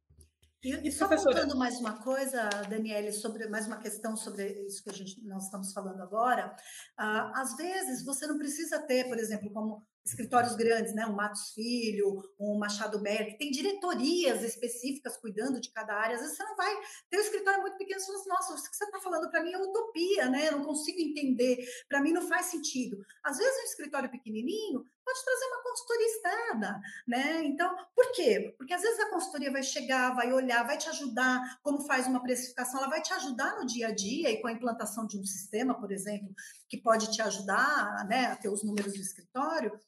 E, 0.63 0.87
e 0.87 0.91
só 0.91 1.07
contando 1.07 1.55
mais 1.55 1.79
uma 1.79 2.01
coisa, 2.01 2.49
Daniele, 2.67 3.11
sobre 3.11 3.47
mais 3.47 3.67
uma 3.67 3.77
questão 3.77 4.15
sobre 4.17 4.65
isso 4.65 4.83
que 4.83 4.89
a 4.89 4.93
gente 4.93 5.23
nós 5.25 5.45
estamos 5.45 5.71
falando 5.71 6.01
agora. 6.01 6.55
Uh, 6.99 7.31
às 7.35 7.55
vezes 7.55 8.03
você 8.03 8.25
não 8.25 8.37
precisa 8.37 8.79
ter, 8.79 9.07
por 9.07 9.17
exemplo, 9.17 9.51
como 9.51 9.85
escritórios 10.09 10.55
grandes, 10.55 10.93
né? 10.93 11.05
Um 11.05 11.13
Matos 11.13 11.51
Filho, 11.53 12.23
um 12.39 12.57
Machado 12.57 12.99
Berg, 12.99 13.37
tem 13.37 13.51
diretorias 13.51 14.43
específicas 14.43 15.17
cuidando 15.17 15.59
de 15.59 15.69
cada 15.71 15.93
área. 15.93 16.15
Às 16.15 16.21
vezes 16.21 16.37
você 16.37 16.43
não 16.43 16.55
vai 16.55 16.73
ter 17.09 17.17
um 17.17 17.21
escritório 17.21 17.61
muito 17.61 17.77
pequeno, 17.77 17.99
você 17.99 18.07
fala 18.07 18.19
assim, 18.19 18.29
nossa, 18.29 18.53
o 18.53 18.69
que 18.69 18.75
você 18.75 18.83
está 18.85 18.99
falando 18.99 19.29
para 19.29 19.43
mim 19.43 19.53
é 19.53 19.57
utopia, 19.57 20.29
né? 20.29 20.47
Eu 20.47 20.53
não 20.53 20.65
consigo 20.65 20.99
entender, 20.99 21.57
para 21.87 22.01
mim 22.01 22.11
não 22.11 22.27
faz 22.27 22.47
sentido. 22.47 22.97
Às 23.23 23.37
vezes 23.37 23.61
um 23.61 23.65
escritório 23.65 24.09
pequenininho 24.09 24.85
pode 25.07 25.23
trazer 25.23 25.45
uma 25.45 25.63
consultoria 25.63 26.07
externa, 26.07 26.81
né? 27.07 27.43
Então, 27.45 27.73
por 27.95 28.11
quê? 28.11 28.53
Porque 28.57 28.73
às 28.73 28.81
vezes 28.81 28.99
a 28.99 29.09
consultoria 29.09 29.51
vai 29.51 29.63
chegar, 29.63 30.13
vai 30.13 30.33
olhar, 30.33 30.67
vai 30.67 30.77
te 30.77 30.89
ajudar 30.89 31.59
como 31.63 31.85
faz 31.85 32.07
uma 32.07 32.21
precificação, 32.21 32.79
ela 32.79 32.89
vai 32.89 33.01
te 33.01 33.13
ajudar 33.13 33.57
no 33.57 33.65
dia 33.65 33.87
a 33.87 33.91
dia 33.91 34.29
e 34.29 34.41
com 34.41 34.47
a 34.47 34.51
implantação 34.51 35.07
de 35.07 35.17
um 35.17 35.25
sistema, 35.25 35.79
por 35.79 35.91
exemplo, 35.91 36.33
que 36.67 36.77
pode 36.77 37.09
te 37.11 37.21
ajudar, 37.21 38.05
né, 38.07 38.25
a 38.25 38.35
ter 38.35 38.49
os 38.49 38.63
números 38.63 38.93
do 38.93 38.99
escritório, 38.99 39.79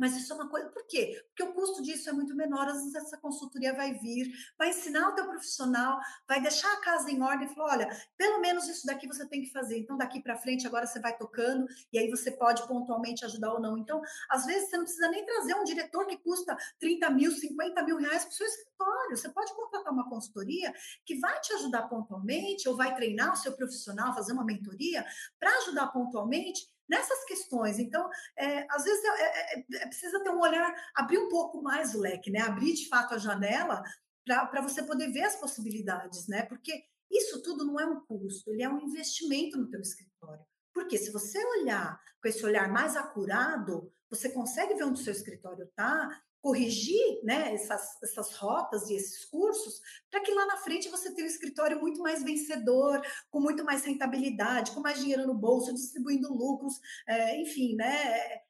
Mas 0.00 0.16
isso 0.16 0.32
é 0.32 0.36
uma 0.36 0.48
coisa. 0.48 0.70
Por 0.70 0.86
quê? 0.86 1.22
Porque 1.28 1.42
o 1.42 1.52
custo 1.52 1.82
disso 1.82 2.08
é 2.08 2.12
muito 2.12 2.34
menor. 2.34 2.66
Às 2.66 2.78
vezes 2.78 2.94
essa 2.94 3.18
consultoria 3.18 3.74
vai 3.74 3.92
vir, 3.92 4.32
vai 4.58 4.70
ensinar 4.70 5.10
o 5.10 5.14
teu 5.14 5.26
profissional, 5.26 6.00
vai 6.26 6.40
deixar 6.40 6.72
a 6.72 6.80
casa 6.80 7.10
em 7.10 7.20
ordem 7.20 7.46
e 7.46 7.54
falar: 7.54 7.72
olha, 7.74 7.88
pelo 8.16 8.40
menos 8.40 8.66
isso 8.66 8.86
daqui 8.86 9.06
você 9.06 9.28
tem 9.28 9.42
que 9.42 9.52
fazer. 9.52 9.76
Então, 9.78 9.98
daqui 9.98 10.22
para 10.22 10.38
frente, 10.38 10.66
agora 10.66 10.86
você 10.86 10.98
vai 10.98 11.14
tocando, 11.14 11.66
e 11.92 11.98
aí 11.98 12.08
você 12.08 12.30
pode 12.30 12.66
pontualmente 12.66 13.26
ajudar 13.26 13.52
ou 13.52 13.60
não. 13.60 13.76
Então, 13.76 14.00
às 14.30 14.46
vezes, 14.46 14.70
você 14.70 14.78
não 14.78 14.84
precisa 14.84 15.10
nem 15.10 15.26
trazer 15.26 15.54
um 15.54 15.64
diretor 15.64 16.06
que 16.06 16.16
custa 16.16 16.56
30 16.78 17.10
mil, 17.10 17.30
50 17.30 17.82
mil 17.82 17.98
reais 17.98 18.24
para 18.24 18.32
o 18.32 18.34
seu 18.34 18.46
escritório. 18.46 19.16
Você 19.18 19.28
pode 19.28 19.54
contratar 19.54 19.92
uma 19.92 20.08
consultoria 20.08 20.72
que 21.04 21.18
vai 21.18 21.38
te 21.40 21.52
ajudar 21.52 21.82
pontualmente, 21.88 22.66
ou 22.70 22.74
vai 22.74 22.94
treinar 22.94 23.34
o 23.34 23.36
seu 23.36 23.52
profissional, 23.52 24.14
fazer 24.14 24.32
uma 24.32 24.46
mentoria, 24.46 25.04
para 25.38 25.54
ajudar 25.58 25.88
pontualmente 25.88 26.70
nessas 26.90 27.24
questões. 27.24 27.78
Então, 27.78 28.10
é, 28.36 28.66
às 28.68 28.82
vezes 28.82 29.04
é, 29.04 29.08
é, 29.08 29.60
é, 29.60 29.64
é, 29.82 29.86
precisa 29.86 30.22
ter 30.22 30.30
um 30.30 30.40
olhar, 30.40 30.74
abrir 30.94 31.18
um 31.18 31.28
pouco 31.28 31.62
mais 31.62 31.94
o 31.94 32.00
leque, 32.00 32.30
né? 32.30 32.40
Abrir 32.40 32.74
de 32.74 32.88
fato 32.88 33.14
a 33.14 33.18
janela 33.18 33.80
para 34.26 34.60
você 34.60 34.82
poder 34.82 35.10
ver 35.12 35.22
as 35.22 35.36
possibilidades, 35.36 36.26
né? 36.26 36.42
Porque 36.42 36.84
isso 37.10 37.40
tudo 37.42 37.64
não 37.64 37.78
é 37.78 37.86
um 37.86 38.00
custo, 38.04 38.50
ele 38.50 38.62
é 38.62 38.68
um 38.68 38.80
investimento 38.80 39.56
no 39.56 39.70
teu 39.70 39.80
escritório. 39.80 40.44
Porque 40.74 40.98
se 40.98 41.10
você 41.10 41.38
olhar 41.60 41.98
com 42.20 42.28
esse 42.28 42.44
olhar 42.44 42.68
mais 42.68 42.96
acurado, 42.96 43.92
você 44.08 44.28
consegue 44.28 44.74
ver 44.74 44.84
onde 44.84 45.00
o 45.00 45.04
seu 45.04 45.12
escritório 45.12 45.64
está 45.64 46.08
corrigir 46.40 47.20
né, 47.22 47.54
essas, 47.54 48.02
essas 48.02 48.34
rotas 48.36 48.88
e 48.88 48.94
esses 48.94 49.24
cursos 49.26 49.80
para 50.10 50.20
que 50.20 50.32
lá 50.32 50.46
na 50.46 50.56
frente 50.56 50.88
você 50.88 51.12
tenha 51.12 51.26
um 51.26 51.30
escritório 51.30 51.80
muito 51.80 52.00
mais 52.02 52.22
vencedor, 52.22 53.00
com 53.30 53.40
muito 53.40 53.64
mais 53.64 53.84
rentabilidade, 53.84 54.72
com 54.72 54.80
mais 54.80 54.98
dinheiro 54.98 55.26
no 55.26 55.34
bolso, 55.34 55.74
distribuindo 55.74 56.32
lucros, 56.32 56.80
é, 57.06 57.40
enfim, 57.40 57.76
né? 57.76 58.40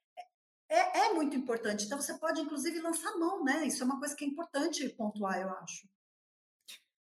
É, 0.69 1.07
é, 1.07 1.12
muito 1.12 1.37
importante. 1.37 1.85
Então, 1.85 2.01
você 2.01 2.17
pode, 2.17 2.41
inclusive, 2.41 2.79
lançar 2.81 3.19
mão, 3.19 3.43
né? 3.43 3.67
Isso 3.67 3.83
é 3.83 3.87
uma 3.87 3.99
coisa 3.99 4.15
que 4.15 4.25
é 4.25 4.29
importante 4.29 4.89
pontuar, 4.91 5.41
eu 5.41 5.51
acho. 5.51 5.89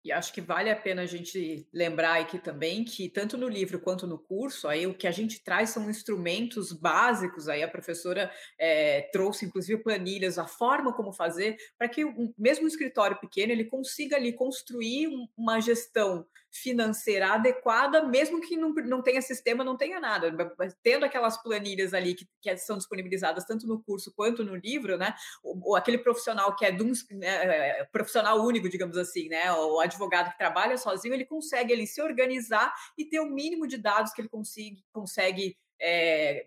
E 0.05 0.13
acho 0.13 0.33
que 0.33 0.41
vale 0.41 0.71
a 0.71 0.77
pena 0.77 1.03
a 1.03 1.07
gente 1.07 1.69
lembrar 1.73 2.21
aqui 2.21 2.39
também 2.39 2.85
que 2.85 3.09
tanto 3.09 3.37
no 3.37 3.49
livro 3.49 3.81
quanto 3.81 4.07
no 4.07 4.19
curso, 4.19 4.69
aí 4.69 4.87
o 4.87 4.95
que 4.95 5.07
a 5.07 5.11
gente 5.11 5.43
traz 5.43 5.71
são 5.71 5.91
instrumentos 5.91 6.73
básicos. 6.73 7.49
Aí 7.49 7.63
a 7.63 7.69
professora 7.69 8.31
é, 8.59 9.03
trouxe 9.13 9.45
inclusive 9.45 9.83
planilhas, 9.83 10.39
a 10.39 10.47
forma 10.47 10.95
como 10.95 11.13
fazer 11.13 11.57
para 11.77 11.89
que 11.89 12.05
um, 12.05 12.33
mesmo 12.39 12.65
um 12.65 12.69
escritório 12.69 13.19
pequeno 13.19 13.53
ele 13.53 13.65
consiga 13.65 14.17
ali 14.17 14.33
construir 14.33 15.09
um, 15.09 15.27
uma 15.37 15.61
gestão 15.61 16.25
financeira 16.51 17.35
adequada, 17.35 18.03
mesmo 18.05 18.41
que 18.41 18.57
não, 18.57 18.73
não 18.73 19.03
tenha 19.03 19.21
sistema, 19.21 19.63
não 19.63 19.77
tenha 19.77 20.01
nada. 20.01 20.35
Tendo 20.83 21.05
aquelas 21.05 21.41
planilhas 21.43 21.93
ali 21.95 22.15
que, 22.15 22.27
que 22.41 22.57
são 22.57 22.79
disponibilizadas 22.79 23.45
tanto 23.45 23.67
no 23.67 23.83
curso 23.83 24.13
quanto 24.15 24.45
no 24.45 24.55
livro, 24.55 24.97
né? 24.97 25.15
Ou, 25.43 25.61
ou 25.63 25.77
aquele 25.77 25.99
profissional 25.99 26.55
que 26.57 26.65
é 26.65 26.71
de 26.71 26.83
um 26.83 26.93
né, 27.11 27.85
profissional 27.87 28.45
único, 28.45 28.69
digamos 28.69 28.97
assim, 28.97 29.29
né? 29.29 29.53
O 29.53 29.81
advogado 29.81 30.31
que 30.31 30.39
trabalha 30.39 30.79
sozinho, 30.79 31.15
ele 31.15 31.27
consegue 31.27 31.73
ele 31.73 31.87
se 31.87 32.01
organizar 32.01 32.73
e 32.97 33.05
ter 33.05 33.21
o 33.21 33.31
mínimo 33.31 33.67
de 33.67 33.77
dados 33.77 34.13
que 34.13 34.21
ele 34.21 34.29
consiga, 34.29 34.81
consegue 34.93 35.57
é, 35.81 36.47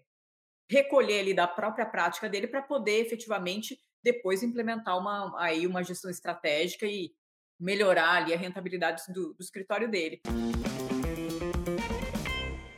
recolher 0.69 1.19
ali 1.19 1.34
da 1.34 1.48
própria 1.48 1.86
prática 1.86 2.30
dele 2.30 2.48
para 2.48 2.61
poder 2.61 3.02
efetivamente 3.02 3.80
depois 4.03 4.41
implementar 4.41 4.98
uma, 4.98 5.40
aí 5.40 5.68
uma 5.68 5.84
gestão 5.84 6.10
estratégica 6.10 6.86
e 6.86 7.14
melhorar 7.61 8.13
ali 8.13 8.33
a 8.33 8.38
rentabilidade 8.38 9.03
do, 9.13 9.33
do 9.33 9.41
escritório 9.41 9.89
dele. 9.89 10.19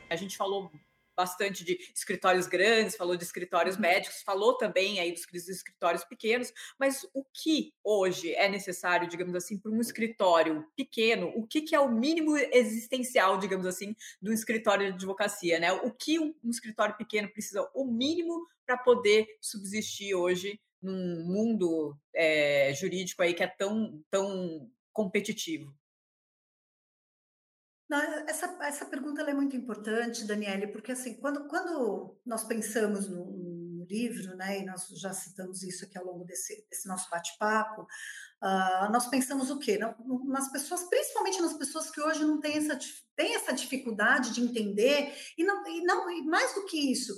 A 0.09 0.15
gente 0.15 0.37
falou 0.37 0.69
bastante 1.15 1.63
de 1.63 1.77
escritórios 1.95 2.47
grandes, 2.47 2.95
falou 2.95 3.15
de 3.15 3.23
escritórios 3.23 3.75
uhum. 3.75 3.81
médicos, 3.81 4.21
falou 4.23 4.57
também 4.57 4.99
aí 4.99 5.11
dos, 5.11 5.25
dos 5.31 5.47
escritórios 5.47 6.03
pequenos, 6.03 6.51
mas 6.79 7.07
o 7.13 7.23
que 7.23 7.73
hoje 7.83 8.33
é 8.33 8.49
necessário, 8.49 9.07
digamos 9.07 9.35
assim, 9.35 9.57
para 9.57 9.71
um 9.71 9.79
escritório 9.79 10.65
pequeno, 10.75 11.31
o 11.35 11.45
que, 11.45 11.61
que 11.61 11.75
é 11.75 11.79
o 11.79 11.91
mínimo 11.91 12.35
existencial, 12.51 13.37
digamos 13.37 13.65
assim, 13.65 13.95
do 14.21 14.33
escritório 14.33 14.87
de 14.87 14.93
advocacia, 14.93 15.59
né? 15.59 15.71
O 15.71 15.91
que 15.91 16.19
um, 16.19 16.33
um 16.43 16.49
escritório 16.49 16.97
pequeno 16.97 17.29
precisa, 17.29 17.69
o 17.73 17.85
mínimo 17.85 18.47
para 18.65 18.77
poder 18.77 19.27
subsistir 19.41 20.15
hoje 20.15 20.59
num 20.83 21.25
mundo 21.25 21.97
é, 22.13 22.73
jurídico 22.73 23.23
aí 23.23 23.33
que 23.33 23.43
é 23.43 23.47
tão, 23.47 24.03
tão 24.11 24.69
competitivo? 24.91 25.73
Essa, 28.27 28.57
essa 28.61 28.85
pergunta 28.85 29.21
é 29.21 29.33
muito 29.33 29.55
importante, 29.55 30.25
Daniele, 30.25 30.67
porque 30.67 30.91
assim, 30.91 31.15
quando, 31.15 31.47
quando 31.47 32.17
nós 32.25 32.43
pensamos 32.43 33.07
no, 33.07 33.25
no, 33.25 33.85
livro, 33.85 34.35
né, 34.37 34.61
e 34.61 34.65
nós 34.65 34.87
já 34.95 35.13
citamos 35.13 35.61
isso 35.61 35.85
aqui 35.85 35.97
ao 35.97 36.05
longo 36.05 36.23
desse, 36.23 36.65
desse 36.71 36.87
nosso 36.87 37.07
bate-papo, 37.11 37.81
uh, 37.83 38.91
nós 38.91 39.07
pensamos 39.07 39.51
o 39.51 39.59
quê? 39.59 39.77
Nas 40.25 40.51
pessoas, 40.51 40.83
principalmente 40.83 41.41
nas 41.41 41.53
pessoas 41.53 41.91
que 41.91 42.01
hoje 42.01 42.23
não 42.23 42.39
têm 42.39 42.57
essa, 42.57 42.79
têm 43.15 43.35
essa 43.35 43.53
dificuldade 43.53 44.33
de 44.33 44.41
entender, 44.41 45.13
e, 45.37 45.43
não, 45.43 45.67
e, 45.67 45.83
não, 45.83 46.09
e 46.09 46.23
mais 46.23 46.55
do 46.55 46.65
que 46.65 46.91
isso, 46.91 47.13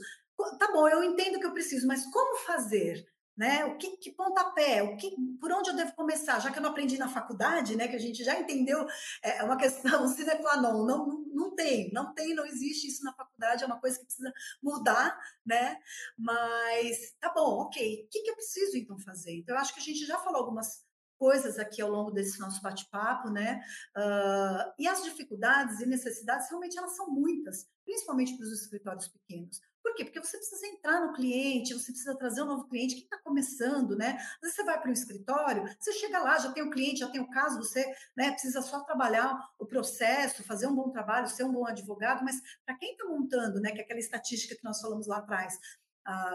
tá 0.59 0.71
bom, 0.73 0.89
eu 0.89 1.03
entendo 1.03 1.39
que 1.39 1.45
eu 1.45 1.53
preciso, 1.53 1.87
mas 1.87 2.05
como 2.11 2.39
fazer? 2.39 3.07
Né? 3.37 3.65
O 3.65 3.77
que, 3.77 3.97
que 3.97 4.11
pontapé, 4.11 4.81
o 4.81 4.95
que, 4.95 5.13
por 5.39 5.51
onde 5.51 5.69
eu 5.69 5.75
devo 5.75 5.93
começar? 5.93 6.39
Já 6.39 6.51
que 6.51 6.57
eu 6.57 6.63
não 6.63 6.69
aprendi 6.69 6.97
na 6.97 7.09
faculdade, 7.09 7.75
né? 7.75 7.87
Que 7.87 7.95
a 7.95 7.99
gente 7.99 8.23
já 8.23 8.39
entendeu, 8.39 8.87
é, 9.23 9.39
é 9.39 9.43
uma 9.43 9.57
questão 9.57 10.07
sine 10.09 10.35
qua 10.37 10.57
non, 10.57 10.85
não, 10.85 11.07
não, 11.07 11.25
não 11.33 11.55
tem, 11.55 11.91
não 11.91 12.13
tem, 12.13 12.33
não 12.33 12.45
existe 12.45 12.87
isso 12.87 13.03
na 13.03 13.13
faculdade, 13.13 13.63
é 13.63 13.67
uma 13.67 13.79
coisa 13.79 13.99
que 13.99 14.05
precisa 14.05 14.31
mudar, 14.63 15.19
né? 15.45 15.77
Mas 16.17 17.15
tá 17.19 17.31
bom, 17.33 17.61
ok. 17.61 18.05
O 18.05 18.09
que, 18.09 18.21
que 18.21 18.29
eu 18.29 18.35
preciso 18.35 18.77
então 18.77 18.97
fazer? 18.99 19.35
Então, 19.37 19.55
eu 19.55 19.61
acho 19.61 19.73
que 19.73 19.79
a 19.79 19.83
gente 19.83 20.05
já 20.05 20.17
falou 20.19 20.41
algumas 20.41 20.85
coisas 21.17 21.57
aqui 21.57 21.81
ao 21.81 21.89
longo 21.89 22.11
desse 22.11 22.39
nosso 22.39 22.61
bate-papo, 22.61 23.29
né? 23.29 23.61
Uh, 23.95 24.73
e 24.77 24.87
as 24.87 25.03
dificuldades 25.03 25.79
e 25.79 25.85
necessidades 25.85 26.49
realmente 26.49 26.77
elas 26.77 26.95
são 26.95 27.09
muitas, 27.09 27.67
principalmente 27.83 28.35
para 28.35 28.45
os 28.45 28.61
escritórios 28.61 29.07
pequenos. 29.07 29.59
Por 29.85 29.93
quê? 29.93 30.03
Porque 30.03 30.19
você 30.19 30.37
precisa 30.37 30.65
entrar 30.65 30.99
no 30.99 31.13
cliente, 31.13 31.75
você 31.75 31.91
precisa 31.91 32.17
trazer 32.17 32.41
um 32.41 32.47
novo 32.47 32.67
cliente 32.67 32.95
que 32.95 33.03
está 33.03 33.19
começando, 33.19 33.95
né? 33.95 34.17
Às 34.17 34.41
vezes 34.41 34.55
você 34.55 34.63
vai 34.63 34.81
para 34.81 34.89
um 34.89 34.93
escritório, 34.93 35.63
você 35.79 35.93
chega 35.93 36.17
lá, 36.21 36.39
já 36.39 36.51
tem 36.51 36.63
o 36.63 36.71
cliente, 36.71 37.01
já 37.01 37.11
tem 37.11 37.21
o 37.21 37.29
caso, 37.29 37.59
você 37.59 37.85
né, 38.17 38.31
precisa 38.31 38.63
só 38.63 38.79
trabalhar 38.79 39.37
o 39.59 39.65
processo, 39.67 40.43
fazer 40.43 40.65
um 40.65 40.73
bom 40.73 40.89
trabalho, 40.89 41.29
ser 41.29 41.43
um 41.43 41.51
bom 41.51 41.67
advogado, 41.67 42.25
mas 42.25 42.41
para 42.65 42.75
quem 42.79 42.93
está 42.93 43.05
montando, 43.05 43.61
né, 43.61 43.73
que 43.73 43.77
é 43.79 43.83
aquela 43.83 43.99
estatística 43.99 44.55
que 44.55 44.63
nós 44.63 44.81
falamos 44.81 45.05
lá 45.05 45.17
atrás, 45.17 45.55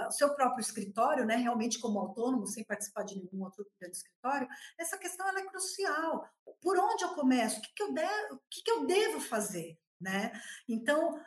o 0.07 0.13
seu 0.13 0.33
próprio 0.37 0.61
escritório, 0.61 1.27
né, 1.27 1.35
realmente 1.35 1.81
como 1.81 1.99
autônomo, 1.99 2.47
sem 2.47 2.63
participar 2.63 3.03
de 3.03 3.17
nenhum 3.17 3.43
outro 3.43 3.67
grande 3.81 3.97
escritório, 3.97 4.47
essa 4.79 4.97
questão 4.97 5.29
é 5.29 5.45
crucial. 5.47 6.25
Por 6.63 6.79
onde 6.79 7.03
eu 7.03 7.15
começo? 7.15 7.59
O 7.59 7.63
que, 7.63 7.75
que, 7.75 7.83
eu, 7.83 7.93
de, 7.93 8.05
o 8.33 8.41
que, 8.49 8.63
que 8.63 8.71
eu 8.71 8.87
devo 8.87 9.21
fazer? 9.21 9.77
Né? 10.01 10.33
Então, 10.69 11.21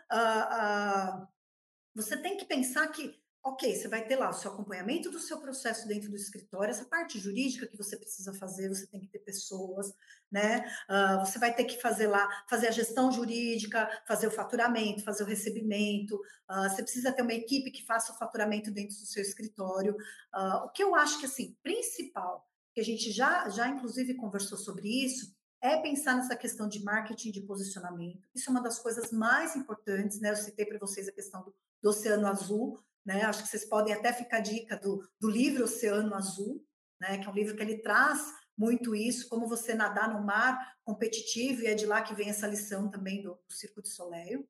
você 1.95 2.17
tem 2.17 2.37
que 2.37 2.45
pensar 2.45 2.87
que, 2.87 3.13
ok, 3.43 3.75
você 3.75 3.87
vai 3.87 4.05
ter 4.05 4.15
lá 4.15 4.29
o 4.29 4.33
seu 4.33 4.51
acompanhamento 4.51 5.11
do 5.11 5.19
seu 5.19 5.39
processo 5.39 5.87
dentro 5.87 6.09
do 6.09 6.15
escritório, 6.15 6.71
essa 6.71 6.85
parte 6.85 7.19
jurídica 7.19 7.67
que 7.67 7.77
você 7.77 7.97
precisa 7.97 8.33
fazer, 8.33 8.69
você 8.69 8.87
tem 8.87 9.01
que 9.01 9.07
ter 9.07 9.19
pessoas, 9.19 9.93
né? 10.31 10.65
Uh, 10.89 11.19
você 11.25 11.37
vai 11.37 11.53
ter 11.53 11.65
que 11.65 11.79
fazer 11.81 12.07
lá, 12.07 12.27
fazer 12.49 12.67
a 12.67 12.71
gestão 12.71 13.11
jurídica, 13.11 13.89
fazer 14.07 14.27
o 14.27 14.31
faturamento, 14.31 15.03
fazer 15.03 15.23
o 15.23 15.27
recebimento, 15.27 16.15
uh, 16.49 16.69
você 16.69 16.81
precisa 16.81 17.11
ter 17.11 17.21
uma 17.21 17.33
equipe 17.33 17.69
que 17.69 17.85
faça 17.85 18.13
o 18.13 18.17
faturamento 18.17 18.71
dentro 18.71 18.95
do 18.95 19.05
seu 19.05 19.21
escritório. 19.21 19.95
Uh, 20.33 20.65
o 20.65 20.69
que 20.69 20.83
eu 20.83 20.95
acho 20.95 21.19
que, 21.19 21.25
assim, 21.25 21.55
principal, 21.61 22.47
que 22.73 22.81
a 22.81 22.83
gente 22.83 23.11
já, 23.11 23.47
já 23.49 23.67
inclusive 23.67 24.15
conversou 24.15 24.57
sobre 24.57 24.87
isso, 24.87 25.35
é 25.61 25.77
pensar 25.77 26.15
nessa 26.15 26.35
questão 26.35 26.67
de 26.67 26.83
marketing 26.83 27.31
de 27.31 27.41
posicionamento. 27.41 28.27
Isso 28.35 28.49
é 28.49 28.51
uma 28.51 28.61
das 28.61 28.79
coisas 28.79 29.11
mais 29.11 29.55
importantes, 29.55 30.19
né? 30.19 30.31
Eu 30.31 30.35
citei 30.35 30.65
para 30.65 30.77
vocês 30.77 31.07
a 31.07 31.11
questão 31.11 31.41
do, 31.41 31.55
do, 31.83 31.89
Oceano 31.89 32.27
Azul, 32.27 32.79
né? 33.05 33.23
Acho 33.23 33.43
que 33.43 33.49
vocês 33.49 33.65
podem 33.65 33.93
até 33.93 34.13
ficar 34.13 34.39
dica 34.39 34.77
do, 34.77 35.07
do 35.19 35.29
livro 35.29 35.65
Oceano 35.65 36.15
Azul, 36.15 36.65
né? 36.99 37.17
Que 37.17 37.27
é 37.27 37.29
um 37.29 37.35
livro 37.35 37.55
que 37.55 37.61
ele 37.61 37.79
traz 37.79 38.21
muito 38.57 38.95
isso, 38.95 39.27
como 39.27 39.47
você 39.47 39.73
nadar 39.73 40.13
no 40.13 40.25
mar 40.25 40.77
competitivo, 40.83 41.61
e 41.61 41.67
é 41.67 41.73
de 41.73 41.85
lá 41.85 42.01
que 42.01 42.13
vem 42.13 42.29
essa 42.29 42.47
lição 42.47 42.89
também 42.89 43.21
do, 43.21 43.33
do 43.47 43.53
Circo 43.53 43.81
de 43.81 43.89
Soleil. 43.89 44.47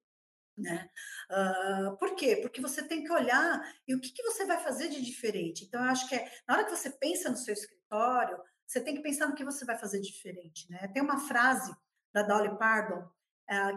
Né? 0.55 0.87
Uh, 1.31 1.97
por 1.97 2.15
quê? 2.15 2.35
Porque 2.35 2.61
você 2.61 2.83
tem 2.83 3.03
que 3.03 3.11
olhar 3.11 3.59
e 3.87 3.95
o 3.95 3.99
que, 3.99 4.11
que 4.11 4.21
você 4.21 4.45
vai 4.45 4.61
fazer 4.61 4.87
de 4.87 5.01
diferente. 5.01 5.65
Então, 5.65 5.83
eu 5.83 5.89
acho 5.89 6.07
que 6.07 6.15
é, 6.15 6.31
na 6.47 6.53
hora 6.53 6.65
que 6.65 6.75
você 6.75 6.91
pensa 6.91 7.29
no 7.29 7.37
seu 7.37 7.53
escritório, 7.53 8.37
você 8.65 8.79
tem 8.79 8.95
que 8.95 9.01
pensar 9.01 9.27
no 9.27 9.35
que 9.35 9.43
você 9.43 9.65
vai 9.65 9.77
fazer 9.77 9.99
diferente, 9.99 10.69
né? 10.69 10.87
Tem 10.89 11.01
uma 11.01 11.19
frase 11.27 11.73
da 12.13 12.21
Dolly 12.21 12.57
Parton, 12.57 12.99
uh, 12.99 13.07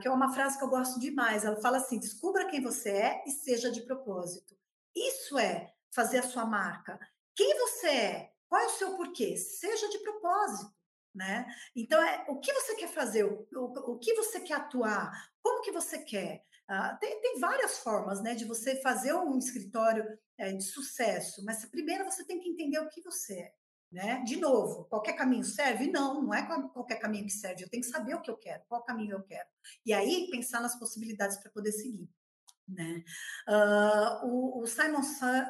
que 0.00 0.08
é 0.08 0.10
uma 0.10 0.32
frase 0.32 0.58
que 0.58 0.64
eu 0.64 0.68
gosto 0.68 1.00
demais. 1.00 1.44
Ela 1.44 1.60
fala 1.60 1.78
assim: 1.78 1.98
descubra 1.98 2.46
quem 2.46 2.62
você 2.62 2.90
é 2.90 3.24
e 3.26 3.30
seja 3.30 3.70
de 3.70 3.82
propósito. 3.82 4.56
Isso 4.94 5.38
é 5.38 5.72
fazer 5.94 6.18
a 6.18 6.22
sua 6.22 6.44
marca. 6.44 6.98
Quem 7.34 7.58
você 7.58 7.88
é? 7.88 8.32
Qual 8.48 8.60
é 8.60 8.66
o 8.66 8.70
seu 8.70 8.96
porquê? 8.96 9.36
Seja 9.36 9.88
de 9.88 9.98
propósito. 9.98 10.74
Né? 11.14 11.46
Então, 11.74 12.02
é, 12.02 12.26
o 12.28 12.38
que 12.40 12.52
você 12.52 12.74
quer 12.74 12.88
fazer? 12.88 13.24
O, 13.24 13.48
o, 13.54 13.92
o 13.92 13.98
que 13.98 14.14
você 14.14 14.38
quer 14.38 14.54
atuar? 14.54 15.10
Como 15.42 15.62
que 15.62 15.72
você 15.72 15.98
quer? 15.98 16.44
Uh, 16.70 16.98
tem, 16.98 17.20
tem, 17.22 17.38
várias 17.38 17.78
formas 17.78 18.20
né, 18.22 18.34
de 18.34 18.44
você 18.44 18.82
fazer 18.82 19.14
um 19.14 19.38
escritório 19.38 20.04
é, 20.36 20.52
de 20.52 20.64
sucesso, 20.64 21.44
mas 21.44 21.64
primeiro 21.66 22.04
você 22.04 22.24
tem 22.24 22.40
que 22.40 22.48
entender 22.50 22.80
o 22.80 22.88
que 22.88 23.00
você 23.00 23.34
é. 23.34 23.54
Né? 23.90 24.22
De 24.24 24.36
novo, 24.36 24.84
qualquer 24.86 25.14
caminho 25.14 25.44
serve? 25.44 25.90
Não, 25.90 26.22
não 26.22 26.34
é 26.34 26.44
qualquer 26.72 26.96
caminho 26.96 27.24
que 27.24 27.32
serve. 27.32 27.62
Eu 27.62 27.68
tenho 27.68 27.82
que 27.82 27.88
saber 27.88 28.14
o 28.14 28.20
que 28.20 28.30
eu 28.30 28.36
quero, 28.36 28.62
qual 28.68 28.84
caminho 28.84 29.12
eu 29.12 29.22
quero. 29.22 29.48
E 29.84 29.92
aí 29.92 30.28
pensar 30.30 30.60
nas 30.60 30.78
possibilidades 30.78 31.36
para 31.38 31.50
poder 31.50 31.72
seguir. 31.72 32.08
Né? 32.68 33.04
Uh, 33.48 34.26
o, 34.26 34.62
o, 34.62 34.66
Simon, 34.66 35.00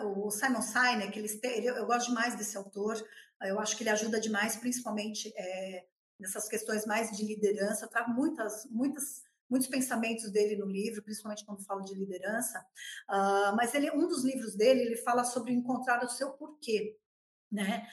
o 0.05 0.31
Simon 0.31 0.61
Sinek, 0.61 1.19
ele, 1.19 1.41
ele, 1.43 1.67
eu 1.69 1.87
gosto 1.87 2.09
demais 2.09 2.37
desse 2.37 2.57
autor, 2.59 3.03
eu 3.43 3.59
acho 3.59 3.77
que 3.77 3.83
ele 3.83 3.91
ajuda 3.91 4.21
demais, 4.21 4.57
principalmente 4.57 5.33
é, 5.35 5.87
nessas 6.19 6.47
questões 6.49 6.85
mais 6.85 7.11
de 7.17 7.25
liderança. 7.25 7.87
Eu 7.87 7.91
trago 7.91 8.11
muitas, 8.11 8.67
muitas 8.71 9.25
muitos 9.49 9.69
pensamentos 9.69 10.31
dele 10.31 10.57
no 10.57 10.67
livro, 10.67 11.03
principalmente 11.03 11.45
quando 11.45 11.65
falo 11.65 11.81
de 11.83 11.95
liderança. 11.95 12.59
Uh, 13.09 13.55
mas 13.57 13.75
ele, 13.75 13.91
um 13.93 14.07
dos 14.09 14.25
livros 14.25 14.57
dele, 14.57 14.81
ele 14.81 14.97
fala 14.97 15.25
sobre 15.25 15.53
encontrar 15.53 16.05
o 16.05 16.09
seu 16.09 16.33
porquê, 16.33 16.99
né? 17.51 17.87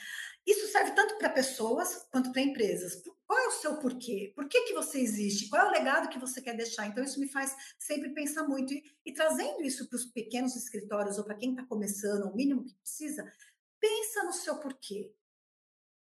Isso 0.45 0.68
serve 0.68 0.91
tanto 0.91 1.18
para 1.18 1.30
pessoas 1.30 2.06
quanto 2.11 2.32
para 2.32 2.41
empresas. 2.41 3.02
Qual 3.26 3.40
é 3.40 3.48
o 3.48 3.52
seu 3.52 3.78
porquê? 3.78 4.34
Por 4.36 4.48
que, 4.48 4.61
que 4.64 4.74
você 4.74 4.99
existe? 4.99 5.49
Qual 5.49 5.65
é 5.65 5.70
o 5.70 5.72
legado 5.72 6.10
que 6.10 6.20
você 6.20 6.41
quer 6.41 6.56
deixar? 6.56 6.86
Então, 6.88 7.03
isso 7.03 7.20
me 7.20 7.30
faz 7.30 7.56
sempre 7.80 8.14
pensar 8.14 8.44
muito. 8.44 8.74
E, 8.74 8.84
e 9.06 9.14
trazendo 9.14 9.61
isso 9.64 9.88
para 9.88 9.95
os 9.95 10.06
pequenos 10.06 10.56
escritórios 10.56 11.18
ou 11.18 11.24
para 11.24 11.36
quem 11.36 11.52
está 11.52 11.65
começando, 11.65 12.26
o 12.26 12.36
mínimo 12.36 12.65
que 12.65 12.76
precisa, 12.76 13.32
pensa 13.80 14.24
no 14.24 14.34
seu 14.34 14.57
porquê. 14.57 15.14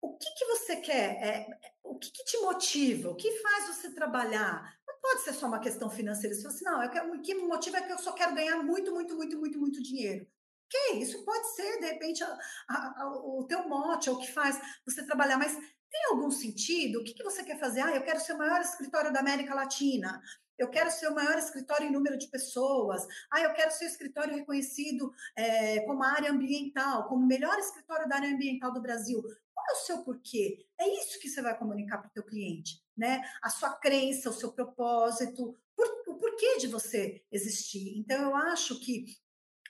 O 0.00 0.16
que, 0.16 0.30
que 0.30 0.44
você 0.44 0.76
quer? 0.76 1.22
É, 1.22 1.46
o 1.82 1.98
que, 1.98 2.10
que 2.12 2.24
te 2.24 2.38
motiva? 2.38 3.10
O 3.10 3.16
que 3.16 3.32
faz 3.40 3.66
você 3.66 3.92
trabalhar? 3.92 4.78
pode 5.08 5.22
ser 5.22 5.32
só 5.32 5.46
uma 5.46 5.60
questão 5.60 5.90
financeira. 5.90 6.34
Você 6.34 6.42
fala 6.42 6.54
assim, 6.54 6.64
não, 6.64 6.82
eu 6.82 6.90
quero, 6.90 7.12
o 7.12 7.22
que 7.22 7.34
me 7.34 7.42
motiva 7.42 7.78
é 7.78 7.82
que 7.82 7.92
eu 7.92 7.98
só 7.98 8.12
quero 8.12 8.34
ganhar 8.34 8.62
muito, 8.62 8.92
muito, 8.92 9.16
muito, 9.16 9.38
muito, 9.38 9.58
muito 9.58 9.82
dinheiro. 9.82 10.26
Que 10.68 10.96
isso 10.96 11.24
pode 11.24 11.54
ser, 11.54 11.80
de 11.80 11.86
repente, 11.86 12.22
a, 12.22 12.38
a, 12.68 13.02
a, 13.02 13.08
o 13.08 13.44
teu 13.48 13.68
mote, 13.68 14.08
é 14.08 14.12
o 14.12 14.18
que 14.18 14.30
faz 14.30 14.60
você 14.84 15.04
trabalhar, 15.04 15.38
mas 15.38 15.54
tem 15.54 16.04
algum 16.10 16.30
sentido? 16.30 17.00
O 17.00 17.04
que, 17.04 17.14
que 17.14 17.22
você 17.22 17.42
quer 17.42 17.58
fazer? 17.58 17.80
Ah, 17.80 17.94
eu 17.94 18.02
quero 18.02 18.20
ser 18.20 18.34
o 18.34 18.38
maior 18.38 18.60
escritório 18.60 19.12
da 19.12 19.20
América 19.20 19.54
Latina. 19.54 20.20
Eu 20.58 20.68
quero 20.68 20.90
ser 20.90 21.08
o 21.08 21.14
maior 21.14 21.38
escritório 21.38 21.86
em 21.86 21.92
número 21.92 22.18
de 22.18 22.26
pessoas. 22.28 23.06
Ah, 23.30 23.40
eu 23.40 23.54
quero 23.54 23.70
ser 23.70 23.84
o 23.84 23.88
escritório 23.88 24.34
reconhecido 24.34 25.12
é, 25.36 25.80
como 25.80 26.02
área 26.02 26.30
ambiental, 26.30 27.08
como 27.08 27.26
melhor 27.26 27.58
escritório 27.58 28.08
da 28.08 28.16
área 28.16 28.28
ambiental 28.28 28.72
do 28.72 28.82
Brasil. 28.82 29.22
Qual 29.22 29.66
é 29.70 29.72
o 29.72 29.86
seu 29.86 29.98
porquê? 30.02 30.66
É 30.78 30.88
isso 31.00 31.18
que 31.20 31.28
você 31.28 31.40
vai 31.40 31.56
comunicar 31.56 31.98
para 31.98 32.08
o 32.08 32.12
teu 32.12 32.24
cliente 32.24 32.82
né? 32.98 33.22
A 33.40 33.48
sua 33.48 33.70
crença, 33.74 34.28
o 34.28 34.32
seu 34.32 34.52
propósito, 34.52 35.56
por, 35.76 35.86
o 36.08 36.14
porquê 36.16 36.58
de 36.58 36.66
você 36.66 37.22
existir. 37.30 37.96
Então, 37.96 38.20
eu 38.20 38.34
acho 38.34 38.80
que 38.80 39.16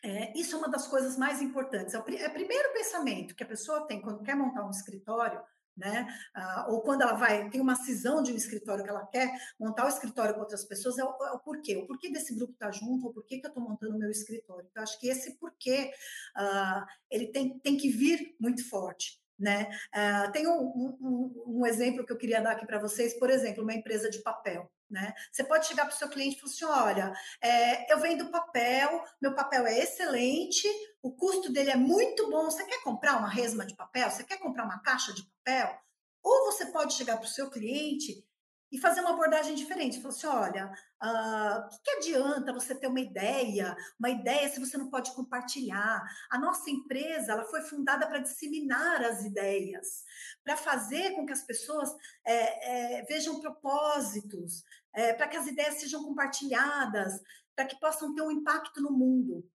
é, 0.04 0.38
isso 0.38 0.54
é 0.54 0.58
uma 0.58 0.68
das 0.68 0.86
coisas 0.86 1.16
mais 1.16 1.42
importantes. 1.42 1.94
É 1.94 1.98
o, 1.98 2.04
é 2.08 2.28
o 2.28 2.32
primeiro 2.32 2.72
pensamento 2.72 3.34
que 3.34 3.42
a 3.42 3.46
pessoa 3.46 3.86
tem 3.86 4.00
quando 4.00 4.22
quer 4.22 4.34
montar 4.36 4.66
um 4.66 4.70
escritório, 4.70 5.40
né? 5.76 6.08
Ah, 6.34 6.66
ou 6.68 6.82
quando 6.82 7.02
ela 7.02 7.14
vai, 7.14 7.48
tem 7.50 7.60
uma 7.60 7.76
cisão 7.76 8.22
de 8.22 8.32
um 8.32 8.36
escritório 8.36 8.82
que 8.82 8.90
ela 8.90 9.06
quer 9.06 9.30
montar 9.58 9.86
o 9.86 9.88
escritório 9.88 10.34
com 10.34 10.40
outras 10.40 10.64
pessoas, 10.64 10.98
é 10.98 11.04
o, 11.04 11.08
é 11.24 11.32
o 11.32 11.38
porquê. 11.38 11.76
O 11.76 11.86
porquê 11.86 12.10
desse 12.10 12.34
grupo 12.34 12.52
tá 12.58 12.70
junto, 12.72 13.06
ou 13.06 13.12
porquê 13.12 13.38
que 13.38 13.46
eu 13.46 13.50
estou 13.50 13.62
montando 13.62 13.94
o 13.94 13.98
meu 13.98 14.10
escritório. 14.10 14.66
Então, 14.68 14.82
acho 14.82 14.98
que 14.98 15.08
esse 15.08 15.38
porquê, 15.38 15.92
ah, 16.36 16.84
ele 17.10 17.28
tem, 17.28 17.58
tem 17.60 17.76
que 17.76 17.88
vir 17.88 18.34
muito 18.40 18.68
forte. 18.68 19.20
Né? 19.38 19.68
Uh, 19.94 20.32
tem 20.32 20.48
um, 20.48 20.96
um, 21.00 21.44
um, 21.60 21.64
exemplo 21.64 22.04
que 22.04 22.12
eu 22.12 22.16
queria 22.16 22.40
dar 22.40 22.54
aqui 22.54 22.66
para 22.66 22.80
vocês, 22.80 23.16
por 23.20 23.30
exemplo, 23.30 23.62
uma 23.62 23.72
empresa 23.72 24.10
de 24.10 24.20
papel. 24.20 24.68
Né? 24.90 25.12
Você 25.30 25.44
pode 25.44 25.66
chegar 25.66 25.84
para 25.84 25.94
o 25.94 25.98
seu 25.98 26.08
cliente 26.08 26.36
e 26.36 26.40
falar 26.40 26.52
assim: 26.52 26.64
olha, 26.64 27.12
é, 27.42 27.92
eu 27.92 28.00
vendo 28.00 28.30
papel, 28.30 29.04
meu 29.20 29.34
papel 29.34 29.66
é 29.66 29.78
excelente, 29.80 30.66
o 31.02 31.14
custo 31.14 31.52
dele 31.52 31.70
é 31.70 31.76
muito 31.76 32.30
bom. 32.30 32.44
Você 32.44 32.64
quer 32.64 32.82
comprar 32.82 33.18
uma 33.18 33.28
resma 33.28 33.66
de 33.66 33.76
papel? 33.76 34.10
Você 34.10 34.24
quer 34.24 34.38
comprar 34.38 34.64
uma 34.64 34.80
caixa 34.80 35.12
de 35.12 35.22
papel? 35.22 35.78
Ou 36.22 36.46
você 36.46 36.66
pode 36.66 36.94
chegar 36.94 37.16
para 37.16 37.26
o 37.26 37.28
seu 37.28 37.50
cliente 37.50 38.26
e 38.70 38.78
fazer 38.78 39.00
uma 39.00 39.10
abordagem 39.10 39.54
diferente. 39.54 40.00
Falou 40.00 40.16
assim: 40.16 40.26
olha, 40.26 40.72
uh, 41.02 41.66
o 41.66 41.68
que, 41.68 41.78
que, 41.82 41.90
adianta 41.90 42.52
você 42.52 42.74
ter 42.74 42.86
uma 42.86 43.00
ideia, 43.00 43.76
uma 43.98 44.10
ideia 44.10 44.48
se 44.48 44.60
você 44.60 44.76
não 44.76 44.90
pode 44.90 45.12
compartilhar? 45.14 46.02
A 46.30 46.38
nossa 46.38 46.70
empresa 46.70 47.32
ela 47.32 47.44
foi 47.44 47.62
fundada 47.62 48.06
para 48.06 48.18
disseminar 48.18 49.02
as 49.02 49.24
ideias, 49.24 50.04
para 50.44 50.56
fazer 50.56 51.14
com 51.14 51.26
que 51.26 51.32
as 51.32 51.42
pessoas 51.42 51.90
é, 52.24 52.98
é, 52.98 53.02
vejam 53.04 53.40
propósitos, 53.40 54.62
é, 54.94 55.12
para 55.14 55.28
que 55.28 55.36
as 55.36 55.46
ideias 55.46 55.80
sejam 55.80 56.02
compartilhadas, 56.04 57.20
para 57.56 57.64
que 57.64 57.78
possam 57.80 58.14
ter 58.14 58.22
um 58.22 58.30
impacto 58.30 58.80
no 58.80 58.92
mundo. 58.92 59.48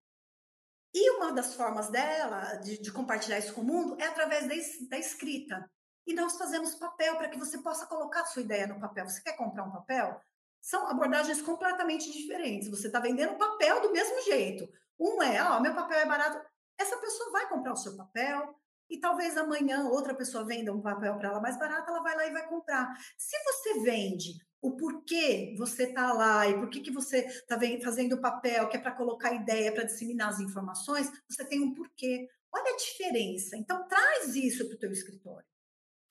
E 0.96 1.10
uma 1.12 1.32
das 1.32 1.56
formas 1.56 1.90
dela, 1.90 2.56
de, 2.58 2.80
de 2.80 2.92
compartilhar 2.92 3.40
isso 3.40 3.54
com 3.54 3.62
o 3.62 3.66
mundo, 3.66 4.00
é 4.00 4.06
através 4.06 4.48
da 4.88 4.98
escrita. 4.98 5.68
E 6.06 6.14
nós 6.14 6.38
fazemos 6.38 6.76
papel 6.76 7.16
para 7.16 7.30
que 7.30 7.38
você 7.38 7.58
possa 7.60 7.86
colocar 7.86 8.26
sua 8.26 8.42
ideia 8.42 8.68
no 8.68 8.80
papel. 8.80 9.08
Você 9.08 9.22
quer 9.22 9.38
comprar 9.38 9.64
um 9.64 9.72
papel? 9.72 10.20
São 10.62 10.88
abordagens 10.88 11.42
completamente 11.42 12.12
diferentes. 12.12 12.70
Você 12.70 12.88
está 12.88 13.00
vendendo 13.00 13.38
papel 13.38 13.82
do 13.82 13.92
mesmo 13.92 14.22
jeito. 14.24 14.68
Um 15.00 15.22
é, 15.22 15.42
ó, 15.44 15.60
meu 15.60 15.74
papel 15.74 16.00
é 16.00 16.06
barato. 16.06 16.40
Essa 16.78 16.98
pessoa 16.98 17.32
vai 17.32 17.48
comprar 17.48 17.74
o 17.74 17.78
seu 17.78 17.96
papel 17.96 18.56
e 18.90 19.00
talvez 19.00 19.38
amanhã 19.38 19.86
outra 19.90 20.14
pessoa 20.14 20.46
venda 20.46 20.74
um 20.74 20.82
papel 20.82 21.18
para 21.18 21.30
ela 21.30 21.42
mais 21.42 21.58
barato, 21.58 21.90
ela 21.90 22.04
vai 22.04 22.16
lá 22.16 22.28
e 22.28 22.34
vai 22.34 22.48
comprar. 22.48 22.94
Se 23.18 23.38
você 23.44 23.80
vende 23.82 24.34
o 24.62 24.78
porquê 24.78 25.56
você 25.58 25.84
está 25.84 26.14
lá 26.14 26.48
e 26.48 26.58
por 26.58 26.70
que, 26.70 26.80
que 26.80 26.92
você 26.92 27.26
está 27.26 27.60
fazendo 27.84 28.14
o 28.14 28.22
papel, 28.22 28.70
que 28.70 28.78
é 28.78 28.80
para 28.80 28.92
colocar 28.92 29.34
ideia, 29.34 29.74
para 29.74 29.84
disseminar 29.84 30.30
as 30.30 30.40
informações, 30.40 31.12
você 31.28 31.44
tem 31.44 31.62
um 31.62 31.74
porquê. 31.74 32.30
Olha 32.52 32.74
a 32.74 32.78
diferença. 32.78 33.58
Então, 33.58 33.88
traz 33.88 34.36
isso 34.36 34.66
para 34.68 34.76
o 34.76 34.80
teu 34.80 34.92
escritório. 34.92 35.53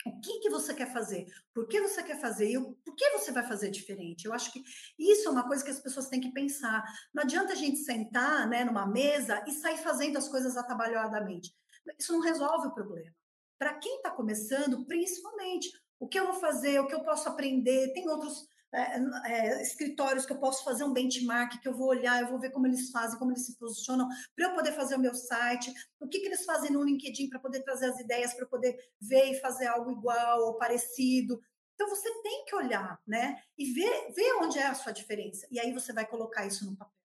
O 0.06 0.20
que, 0.20 0.40
que 0.40 0.50
você 0.50 0.74
quer 0.74 0.92
fazer? 0.92 1.26
Por 1.54 1.66
que 1.66 1.80
você 1.80 2.02
quer 2.02 2.20
fazer? 2.20 2.50
E 2.50 2.60
por 2.84 2.94
que 2.94 3.10
você 3.10 3.30
vai 3.30 3.46
fazer 3.46 3.70
diferente? 3.70 4.24
Eu 4.24 4.34
acho 4.34 4.52
que 4.52 4.62
isso 4.98 5.28
é 5.28 5.30
uma 5.30 5.46
coisa 5.46 5.64
que 5.64 5.70
as 5.70 5.80
pessoas 5.80 6.08
têm 6.08 6.20
que 6.20 6.32
pensar. 6.32 6.82
Não 7.14 7.22
adianta 7.22 7.52
a 7.52 7.56
gente 7.56 7.78
sentar 7.78 8.48
né, 8.48 8.64
numa 8.64 8.86
mesa 8.86 9.42
e 9.46 9.52
sair 9.52 9.78
fazendo 9.78 10.18
as 10.18 10.28
coisas 10.28 10.56
atabalhoadamente. 10.56 11.54
Isso 11.98 12.12
não 12.12 12.20
resolve 12.20 12.68
o 12.68 12.74
problema. 12.74 13.12
Para 13.58 13.74
quem 13.74 13.96
está 13.96 14.10
começando, 14.10 14.84
principalmente, 14.86 15.70
o 16.00 16.08
que 16.08 16.18
eu 16.18 16.26
vou 16.26 16.34
fazer, 16.34 16.80
o 16.80 16.86
que 16.86 16.94
eu 16.94 17.04
posso 17.04 17.28
aprender, 17.28 17.92
tem 17.92 18.08
outros 18.08 18.48
é, 18.74 18.98
é, 19.26 19.62
escritórios 19.62 20.24
que 20.24 20.32
eu 20.32 20.38
posso 20.38 20.64
fazer 20.64 20.84
um 20.84 20.92
benchmark, 20.92 21.60
que 21.60 21.68
eu 21.68 21.76
vou 21.76 21.88
olhar, 21.88 22.22
eu 22.22 22.28
vou 22.28 22.38
ver 22.38 22.50
como 22.50 22.66
eles 22.66 22.90
fazem, 22.90 23.18
como 23.18 23.32
eles 23.32 23.44
se 23.44 23.58
posicionam, 23.58 24.08
para 24.34 24.46
eu 24.46 24.54
poder 24.54 24.72
fazer 24.72 24.96
o 24.96 25.00
meu 25.00 25.14
site, 25.14 25.72
o 26.00 26.08
que, 26.08 26.20
que 26.20 26.26
eles 26.26 26.44
fazem 26.44 26.70
no 26.70 26.82
LinkedIn 26.82 27.28
para 27.28 27.38
poder 27.38 27.62
trazer 27.62 27.86
as 27.86 28.00
ideias, 28.00 28.32
para 28.34 28.46
poder 28.46 28.76
ver 29.00 29.32
e 29.32 29.40
fazer 29.40 29.66
algo 29.66 29.90
igual 29.90 30.40
ou 30.40 30.56
parecido. 30.56 31.40
Então 31.74 31.88
você 31.88 32.10
tem 32.22 32.44
que 32.46 32.54
olhar, 32.54 32.98
né? 33.06 33.42
E 33.58 33.72
ver, 33.72 34.12
ver 34.14 34.34
onde 34.40 34.58
é 34.58 34.66
a 34.66 34.74
sua 34.74 34.92
diferença. 34.92 35.46
E 35.50 35.58
aí 35.58 35.72
você 35.72 35.92
vai 35.92 36.06
colocar 36.06 36.46
isso 36.46 36.64
no 36.64 36.76
papel. 36.76 37.01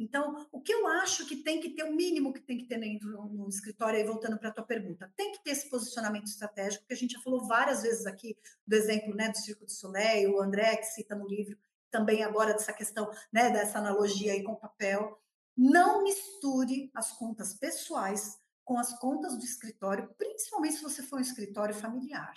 Então, 0.00 0.46
o 0.50 0.62
que 0.62 0.72
eu 0.72 0.86
acho 0.86 1.26
que 1.26 1.36
tem 1.36 1.60
que 1.60 1.68
ter, 1.68 1.82
o 1.82 1.94
mínimo 1.94 2.32
que 2.32 2.40
tem 2.40 2.56
que 2.56 2.64
ter 2.64 2.78
no, 2.78 3.28
no 3.28 3.48
escritório, 3.50 3.98
aí 3.98 4.04
voltando 4.04 4.38
para 4.38 4.48
a 4.48 4.52
tua 4.52 4.64
pergunta, 4.64 5.12
tem 5.14 5.30
que 5.30 5.44
ter 5.44 5.50
esse 5.50 5.68
posicionamento 5.68 6.26
estratégico, 6.26 6.86
que 6.86 6.94
a 6.94 6.96
gente 6.96 7.12
já 7.12 7.20
falou 7.20 7.46
várias 7.46 7.82
vezes 7.82 8.06
aqui 8.06 8.34
do 8.66 8.74
exemplo 8.74 9.14
né, 9.14 9.28
do 9.28 9.36
Circo 9.36 9.66
de 9.66 9.74
Soleil, 9.74 10.32
o 10.32 10.40
André 10.40 10.74
que 10.76 10.86
cita 10.86 11.14
no 11.14 11.28
livro, 11.28 11.54
também 11.90 12.24
agora 12.24 12.54
dessa 12.54 12.72
questão, 12.72 13.10
né, 13.30 13.50
dessa 13.50 13.78
analogia 13.78 14.32
aí 14.32 14.42
com 14.42 14.52
o 14.52 14.60
papel. 14.60 15.20
Não 15.54 16.02
misture 16.02 16.90
as 16.94 17.12
contas 17.12 17.52
pessoais 17.52 18.38
com 18.70 18.78
as 18.78 18.96
contas 19.00 19.36
do 19.36 19.44
escritório, 19.44 20.14
principalmente 20.16 20.76
se 20.76 20.82
você 20.84 21.02
for 21.02 21.18
um 21.18 21.22
escritório 21.22 21.74
familiar. 21.74 22.32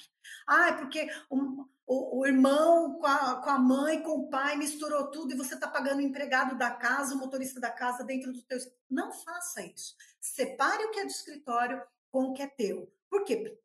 Ah, 0.47 0.69
é 0.69 0.71
porque 0.73 1.07
um, 1.29 1.63
o, 1.85 2.21
o, 2.21 2.25
irmão 2.25 2.95
com 2.95 3.05
a, 3.05 3.35
com 3.35 3.49
a 3.51 3.59
mãe, 3.59 4.01
com 4.01 4.17
o 4.17 4.29
pai, 4.31 4.57
misturou 4.57 5.11
tudo 5.11 5.31
e 5.31 5.37
você 5.37 5.53
está 5.53 5.67
pagando 5.67 5.99
o 5.99 6.01
empregado 6.01 6.57
da 6.57 6.71
casa, 6.71 7.13
o 7.13 7.19
motorista 7.19 7.59
da 7.59 7.69
casa 7.69 8.03
dentro 8.03 8.33
do 8.33 8.41
teu... 8.41 8.57
Não 8.89 9.11
faça 9.11 9.61
isso. 9.61 9.95
Separe 10.19 10.83
o 10.85 10.89
que 10.89 11.01
é 11.01 11.05
do 11.05 11.11
escritório 11.11 11.83
com 12.11 12.23
o 12.23 12.33
que 12.33 12.41
é 12.41 12.47
teu. 12.47 12.91
Por 13.11 13.23
quê? 13.23 13.55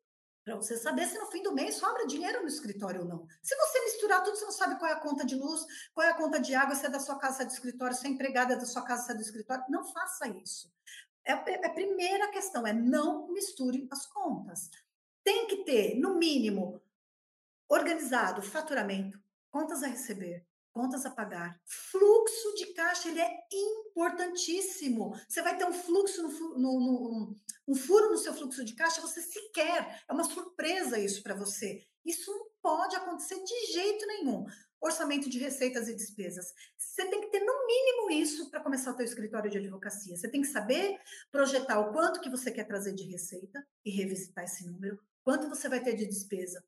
Para 0.45 0.55
você 0.55 0.77
saber 0.77 1.07
se 1.07 1.17
no 1.17 1.25
fim 1.25 1.41
do 1.41 1.51
mês 1.51 1.73
sobra 1.73 2.05
dinheiro 2.05 2.43
no 2.43 2.47
escritório 2.47 3.01
ou 3.01 3.07
não. 3.07 3.27
Se 3.41 3.55
você 3.55 3.83
misturar 3.85 4.23
tudo, 4.23 4.37
você 4.37 4.45
não 4.45 4.51
sabe 4.51 4.77
qual 4.77 4.91
é 4.91 4.93
a 4.93 4.99
conta 4.99 5.25
de 5.25 5.35
luz, 5.35 5.65
qual 5.91 6.05
é 6.05 6.11
a 6.11 6.15
conta 6.15 6.39
de 6.39 6.53
água, 6.53 6.75
se 6.75 6.85
é 6.85 6.89
da 6.89 6.99
sua 6.99 7.17
casa, 7.17 7.37
se 7.37 7.41
é 7.41 7.45
do 7.45 7.51
escritório, 7.51 7.95
se 7.95 8.05
é 8.05 8.11
empregada 8.11 8.55
da 8.55 8.65
sua 8.67 8.83
casa, 8.83 9.05
se 9.05 9.11
é 9.11 9.15
do 9.15 9.21
escritório. 9.21 9.63
Não 9.69 9.83
faça 9.83 10.27
isso. 10.27 10.71
É, 11.29 11.33
é 11.33 11.67
a 11.67 11.73
primeira 11.73 12.31
questão, 12.31 12.65
é 12.65 12.73
não 12.73 13.31
misture 13.31 13.87
as 13.91 14.07
contas. 14.07 14.71
Tem 15.23 15.45
que 15.45 15.63
ter, 15.63 15.99
no 15.99 16.15
mínimo, 16.17 16.81
organizado 17.69 18.41
faturamento, 18.41 19.21
contas 19.51 19.83
a 19.83 19.87
receber, 19.87 20.43
contas 20.73 21.05
a 21.05 21.11
pagar. 21.11 21.61
Fluxo 21.65 22.55
de 22.55 22.73
caixa, 22.73 23.09
ele 23.09 23.21
é 23.21 23.39
importantíssimo. 23.53 25.13
Você 25.27 25.43
vai 25.43 25.55
ter 25.55 25.65
um 25.65 25.73
fluxo, 25.73 26.23
no, 26.23 26.57
no, 26.57 26.79
no, 26.79 27.35
um 27.67 27.75
furo 27.75 28.09
no 28.09 28.17
seu 28.17 28.33
fluxo 28.33 28.65
de 28.65 28.73
caixa, 28.73 28.99
você 28.99 29.21
sequer, 29.21 30.03
é 30.09 30.11
uma 30.11 30.23
surpresa 30.23 30.97
isso 30.97 31.21
para 31.21 31.35
você. 31.35 31.85
Isso 32.03 32.31
não 32.31 32.47
pode 32.59 32.95
acontecer 32.95 33.43
de 33.43 33.71
jeito 33.71 34.03
nenhum. 34.07 34.45
Orçamento 34.81 35.29
de 35.29 35.39
receitas 35.39 35.87
e 35.87 35.95
despesas. 35.95 36.53
Você 36.77 37.05
tem 37.09 37.21
que 37.21 37.27
ter 37.27 37.39
no 37.39 37.65
mínimo 37.65 38.11
isso 38.11 38.49
para 38.49 38.61
começar 38.61 38.91
o 38.91 38.95
teu 38.95 39.05
escritório 39.05 39.49
de 39.49 39.57
advocacia. 39.57 40.15
Você 40.15 40.29
tem 40.29 40.41
que 40.41 40.47
saber 40.47 40.97
projetar 41.31 41.79
o 41.79 41.91
quanto 41.91 42.21
que 42.21 42.29
você 42.29 42.51
quer 42.51 42.65
trazer 42.65 42.93
de 42.93 43.03
receita 43.03 43.65
e 43.83 43.91
revisitar 43.91 44.45
esse 44.45 44.65
número, 44.65 44.99
quanto 45.23 45.49
você 45.49 45.67
vai 45.67 45.81
ter 45.81 45.95
de 45.95 46.05
despesa 46.05 46.63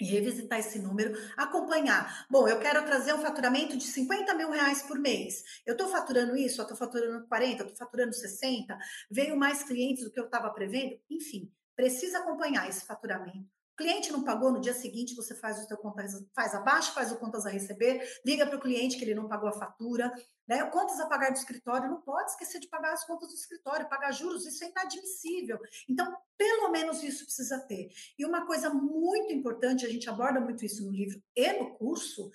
e 0.00 0.04
revisitar 0.04 0.58
esse 0.58 0.80
número, 0.80 1.16
acompanhar. 1.36 2.26
Bom, 2.28 2.48
eu 2.48 2.58
quero 2.58 2.84
trazer 2.84 3.14
um 3.14 3.22
faturamento 3.22 3.76
de 3.76 3.84
50 3.84 4.34
mil 4.34 4.50
reais 4.50 4.82
por 4.82 4.98
mês. 4.98 5.44
Eu 5.64 5.72
estou 5.72 5.88
faturando 5.88 6.36
isso, 6.36 6.60
eu 6.60 6.64
estou 6.64 6.76
faturando 6.76 7.26
40, 7.28 7.62
eu 7.62 7.66
estou 7.68 7.86
faturando 7.86 8.12
60, 8.12 8.76
veio 9.10 9.36
mais 9.36 9.62
clientes 9.62 10.02
do 10.02 10.10
que 10.10 10.18
eu 10.18 10.24
estava 10.24 10.50
prevendo, 10.50 10.98
enfim, 11.08 11.52
precisa 11.76 12.18
acompanhar 12.18 12.68
esse 12.68 12.84
faturamento 12.84 13.61
cliente 13.82 14.12
não 14.12 14.22
pagou, 14.22 14.52
no 14.52 14.60
dia 14.60 14.72
seguinte 14.72 15.14
você 15.14 15.34
faz 15.34 15.58
o 15.58 15.66
seu 15.66 15.76
contas, 15.76 16.12
faz 16.34 16.54
abaixo, 16.54 16.94
faz 16.94 17.10
o 17.10 17.16
contas 17.16 17.44
a 17.44 17.50
receber, 17.50 18.00
liga 18.24 18.46
para 18.46 18.56
o 18.56 18.60
cliente 18.60 18.96
que 18.96 19.04
ele 19.04 19.14
não 19.14 19.28
pagou 19.28 19.48
a 19.48 19.52
fatura, 19.52 20.12
né? 20.46 20.64
Contas 20.66 21.00
a 21.00 21.06
pagar 21.06 21.30
do 21.30 21.36
escritório, 21.36 21.90
não 21.90 22.00
pode 22.00 22.30
esquecer 22.30 22.60
de 22.60 22.68
pagar 22.68 22.92
as 22.92 23.04
contas 23.04 23.28
do 23.28 23.34
escritório, 23.34 23.88
pagar 23.88 24.12
juros, 24.12 24.46
isso 24.46 24.62
é 24.64 24.70
inadmissível. 24.70 25.58
Então, 25.88 26.16
pelo 26.38 26.70
menos 26.70 27.02
isso 27.02 27.24
precisa 27.24 27.58
ter. 27.58 27.90
E 28.18 28.24
uma 28.24 28.46
coisa 28.46 28.70
muito 28.70 29.32
importante, 29.32 29.84
a 29.84 29.90
gente 29.90 30.08
aborda 30.08 30.40
muito 30.40 30.64
isso 30.64 30.84
no 30.84 30.92
livro 30.92 31.20
e 31.36 31.52
no 31.54 31.74
curso, 31.74 32.30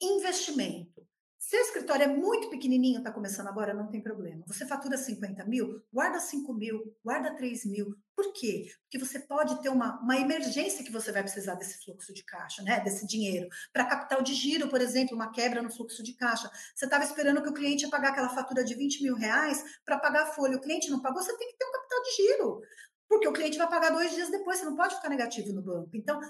investimento. 0.00 1.06
Se 1.40 1.56
o 1.56 1.60
escritório 1.60 2.04
é 2.04 2.06
muito 2.06 2.50
pequenininho, 2.50 2.98
está 2.98 3.10
começando 3.10 3.48
agora, 3.48 3.72
não 3.72 3.88
tem 3.88 4.02
problema. 4.02 4.44
Você 4.46 4.66
fatura 4.66 4.98
50 4.98 5.44
mil, 5.46 5.82
guarda 5.92 6.20
5 6.20 6.52
mil, 6.52 6.94
guarda 7.02 7.34
3 7.34 7.64
mil. 7.64 7.96
Por 8.20 8.34
quê? 8.34 8.70
Porque 8.82 8.98
você 8.98 9.18
pode 9.18 9.62
ter 9.62 9.70
uma, 9.70 9.98
uma 9.98 10.14
emergência 10.14 10.84
que 10.84 10.92
você 10.92 11.10
vai 11.10 11.22
precisar 11.22 11.54
desse 11.54 11.82
fluxo 11.82 12.12
de 12.12 12.22
caixa, 12.22 12.62
né? 12.62 12.78
desse 12.80 13.06
dinheiro. 13.06 13.48
Para 13.72 13.86
capital 13.86 14.20
de 14.20 14.34
giro, 14.34 14.68
por 14.68 14.78
exemplo, 14.82 15.16
uma 15.16 15.32
quebra 15.32 15.62
no 15.62 15.70
fluxo 15.70 16.02
de 16.02 16.12
caixa. 16.12 16.50
Você 16.74 16.84
estava 16.84 17.02
esperando 17.02 17.42
que 17.42 17.48
o 17.48 17.54
cliente 17.54 17.84
ia 17.84 17.90
pagar 17.90 18.10
aquela 18.10 18.28
fatura 18.28 18.62
de 18.62 18.74
20 18.74 19.04
mil 19.04 19.14
reais 19.14 19.64
para 19.86 19.98
pagar 19.98 20.24
a 20.24 20.26
folha. 20.26 20.58
O 20.58 20.60
cliente 20.60 20.90
não 20.90 21.00
pagou, 21.00 21.22
você 21.22 21.34
tem 21.34 21.48
que 21.48 21.56
ter 21.56 21.64
um 21.64 21.72
capital 21.72 22.02
de 22.02 22.10
giro. 22.16 22.62
Porque 23.08 23.26
o 23.26 23.32
cliente 23.32 23.56
vai 23.56 23.70
pagar 23.70 23.88
dois 23.88 24.14
dias 24.14 24.30
depois, 24.30 24.58
você 24.58 24.66
não 24.66 24.76
pode 24.76 24.96
ficar 24.96 25.08
negativo 25.08 25.50
no 25.54 25.62
banco. 25.62 25.88
Então, 25.94 26.20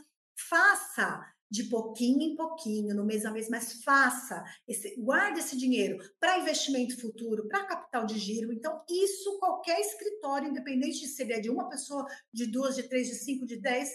faça 0.48 1.26
de 1.50 1.64
pouquinho 1.64 2.22
em 2.22 2.36
pouquinho, 2.36 2.94
no 2.94 3.04
mês 3.04 3.24
a 3.24 3.30
mês, 3.32 3.48
mas 3.48 3.82
faça, 3.82 4.44
esse, 4.68 4.94
guarde 5.00 5.40
esse 5.40 5.56
dinheiro 5.56 5.98
para 6.20 6.38
investimento 6.38 7.00
futuro, 7.00 7.48
para 7.48 7.66
capital 7.66 8.06
de 8.06 8.18
giro. 8.18 8.52
Então, 8.52 8.82
isso 8.88 9.38
qualquer 9.38 9.80
escritório, 9.80 10.48
independente 10.48 11.00
de 11.00 11.08
se 11.08 11.22
ele 11.22 11.32
é 11.32 11.40
de 11.40 11.50
uma 11.50 11.68
pessoa, 11.68 12.06
de 12.32 12.46
duas, 12.46 12.76
de 12.76 12.84
três, 12.84 13.08
de 13.08 13.16
cinco, 13.16 13.44
de 13.44 13.56
dez, 13.56 13.90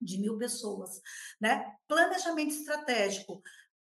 de 0.00 0.18
mil 0.18 0.36
pessoas, 0.38 1.00
né? 1.40 1.64
Planejamento 1.88 2.50
estratégico. 2.50 3.42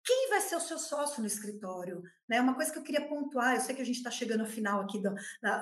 Quem 0.04 0.28
vai 0.28 0.40
ser 0.42 0.56
o 0.56 0.60
seu 0.60 0.78
sócio 0.78 1.20
no 1.20 1.26
escritório? 1.26 2.02
Né? 2.28 2.38
Uma 2.38 2.54
coisa 2.54 2.70
que 2.70 2.78
eu 2.78 2.82
queria 2.82 3.08
pontuar, 3.08 3.54
eu 3.54 3.60
sei 3.62 3.74
que 3.74 3.80
a 3.80 3.86
gente 3.86 3.96
está 3.96 4.10
chegando 4.10 4.42
ao 4.42 4.46
final 4.46 4.82
aqui 4.82 5.00
do, 5.00 5.14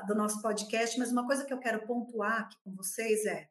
do 0.09 0.15
nosso 0.17 0.43
podcast, 0.43 0.99
mas 0.99 1.13
uma 1.13 1.25
coisa 1.25 1.45
que 1.45 1.55
eu 1.55 1.61
quero 1.61 1.87
pontuar 1.87 2.41
aqui 2.41 2.57
com 2.65 2.75
vocês 2.75 3.25
é 3.25 3.49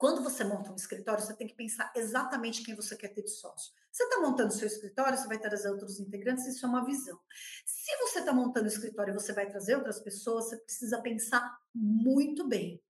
quando 0.00 0.22
você 0.22 0.42
monta 0.44 0.72
um 0.72 0.76
escritório, 0.76 1.22
você 1.22 1.36
tem 1.36 1.46
que 1.46 1.54
pensar 1.54 1.92
exatamente 1.94 2.64
quem 2.64 2.74
você 2.74 2.96
quer 2.96 3.08
ter 3.08 3.22
de 3.22 3.32
sócio. 3.32 3.70
Você 3.92 4.04
está 4.04 4.18
montando 4.18 4.50
seu 4.50 4.66
escritório, 4.66 5.18
você 5.18 5.28
vai 5.28 5.38
trazer 5.38 5.68
outros 5.68 6.00
integrantes, 6.00 6.46
isso 6.46 6.64
é 6.64 6.68
uma 6.70 6.86
visão. 6.86 7.20
Se 7.66 7.94
você 7.98 8.20
está 8.20 8.32
montando 8.32 8.64
o 8.64 8.72
escritório 8.72 9.12
e 9.12 9.14
você 9.14 9.34
vai 9.34 9.46
trazer 9.46 9.76
outras 9.76 10.00
pessoas, 10.00 10.46
você 10.46 10.56
precisa 10.56 11.02
pensar 11.02 11.54
muito 11.74 12.48
bem 12.48 12.82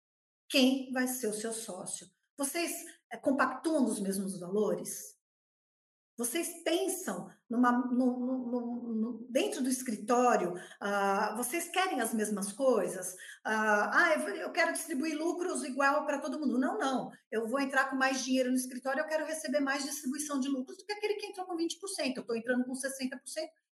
quem 0.49 0.93
vai 0.93 1.09
ser 1.09 1.27
o 1.27 1.35
seu 1.35 1.53
sócio. 1.53 2.07
Vocês 2.39 2.71
é, 3.11 3.17
compactuam 3.17 3.85
dos 3.85 4.01
mesmos 4.01 4.39
valores? 4.39 5.19
Vocês 6.21 6.63
pensam 6.63 7.31
numa, 7.49 7.73
no, 7.73 8.21
no, 8.21 8.95
no, 8.95 9.27
dentro 9.31 9.63
do 9.63 9.71
escritório, 9.71 10.53
uh, 10.53 11.35
vocês 11.35 11.71
querem 11.71 12.03
as 12.03 12.13
mesmas 12.13 12.53
coisas? 12.53 13.15
Uh, 13.15 13.89
ah, 13.91 14.15
eu, 14.37 14.53
quero 14.53 14.71
distribuir 14.71 15.17
lucros 15.17 15.65
igual 15.65 16.05
para 16.05 16.19
todo 16.19 16.39
mundo. 16.39 16.59
Não, 16.59 16.77
não. 16.77 17.11
Eu 17.31 17.49
vou 17.49 17.59
entrar 17.59 17.89
com 17.89 17.97
mais 17.97 18.23
dinheiro 18.23 18.51
no 18.51 18.57
escritório, 18.57 19.01
eu 19.01 19.07
quero 19.07 19.25
receber 19.25 19.61
mais 19.61 19.83
distribuição 19.83 20.39
de 20.39 20.51
lucros 20.51 20.77
do 20.77 20.85
que 20.85 20.93
aquele 20.93 21.15
que 21.15 21.25
entrou 21.25 21.47
com 21.47 21.57
20%. 21.57 21.79
Eu 22.15 22.21
estou 22.21 22.37
entrando 22.37 22.67
com 22.67 22.75
60%, 22.75 23.19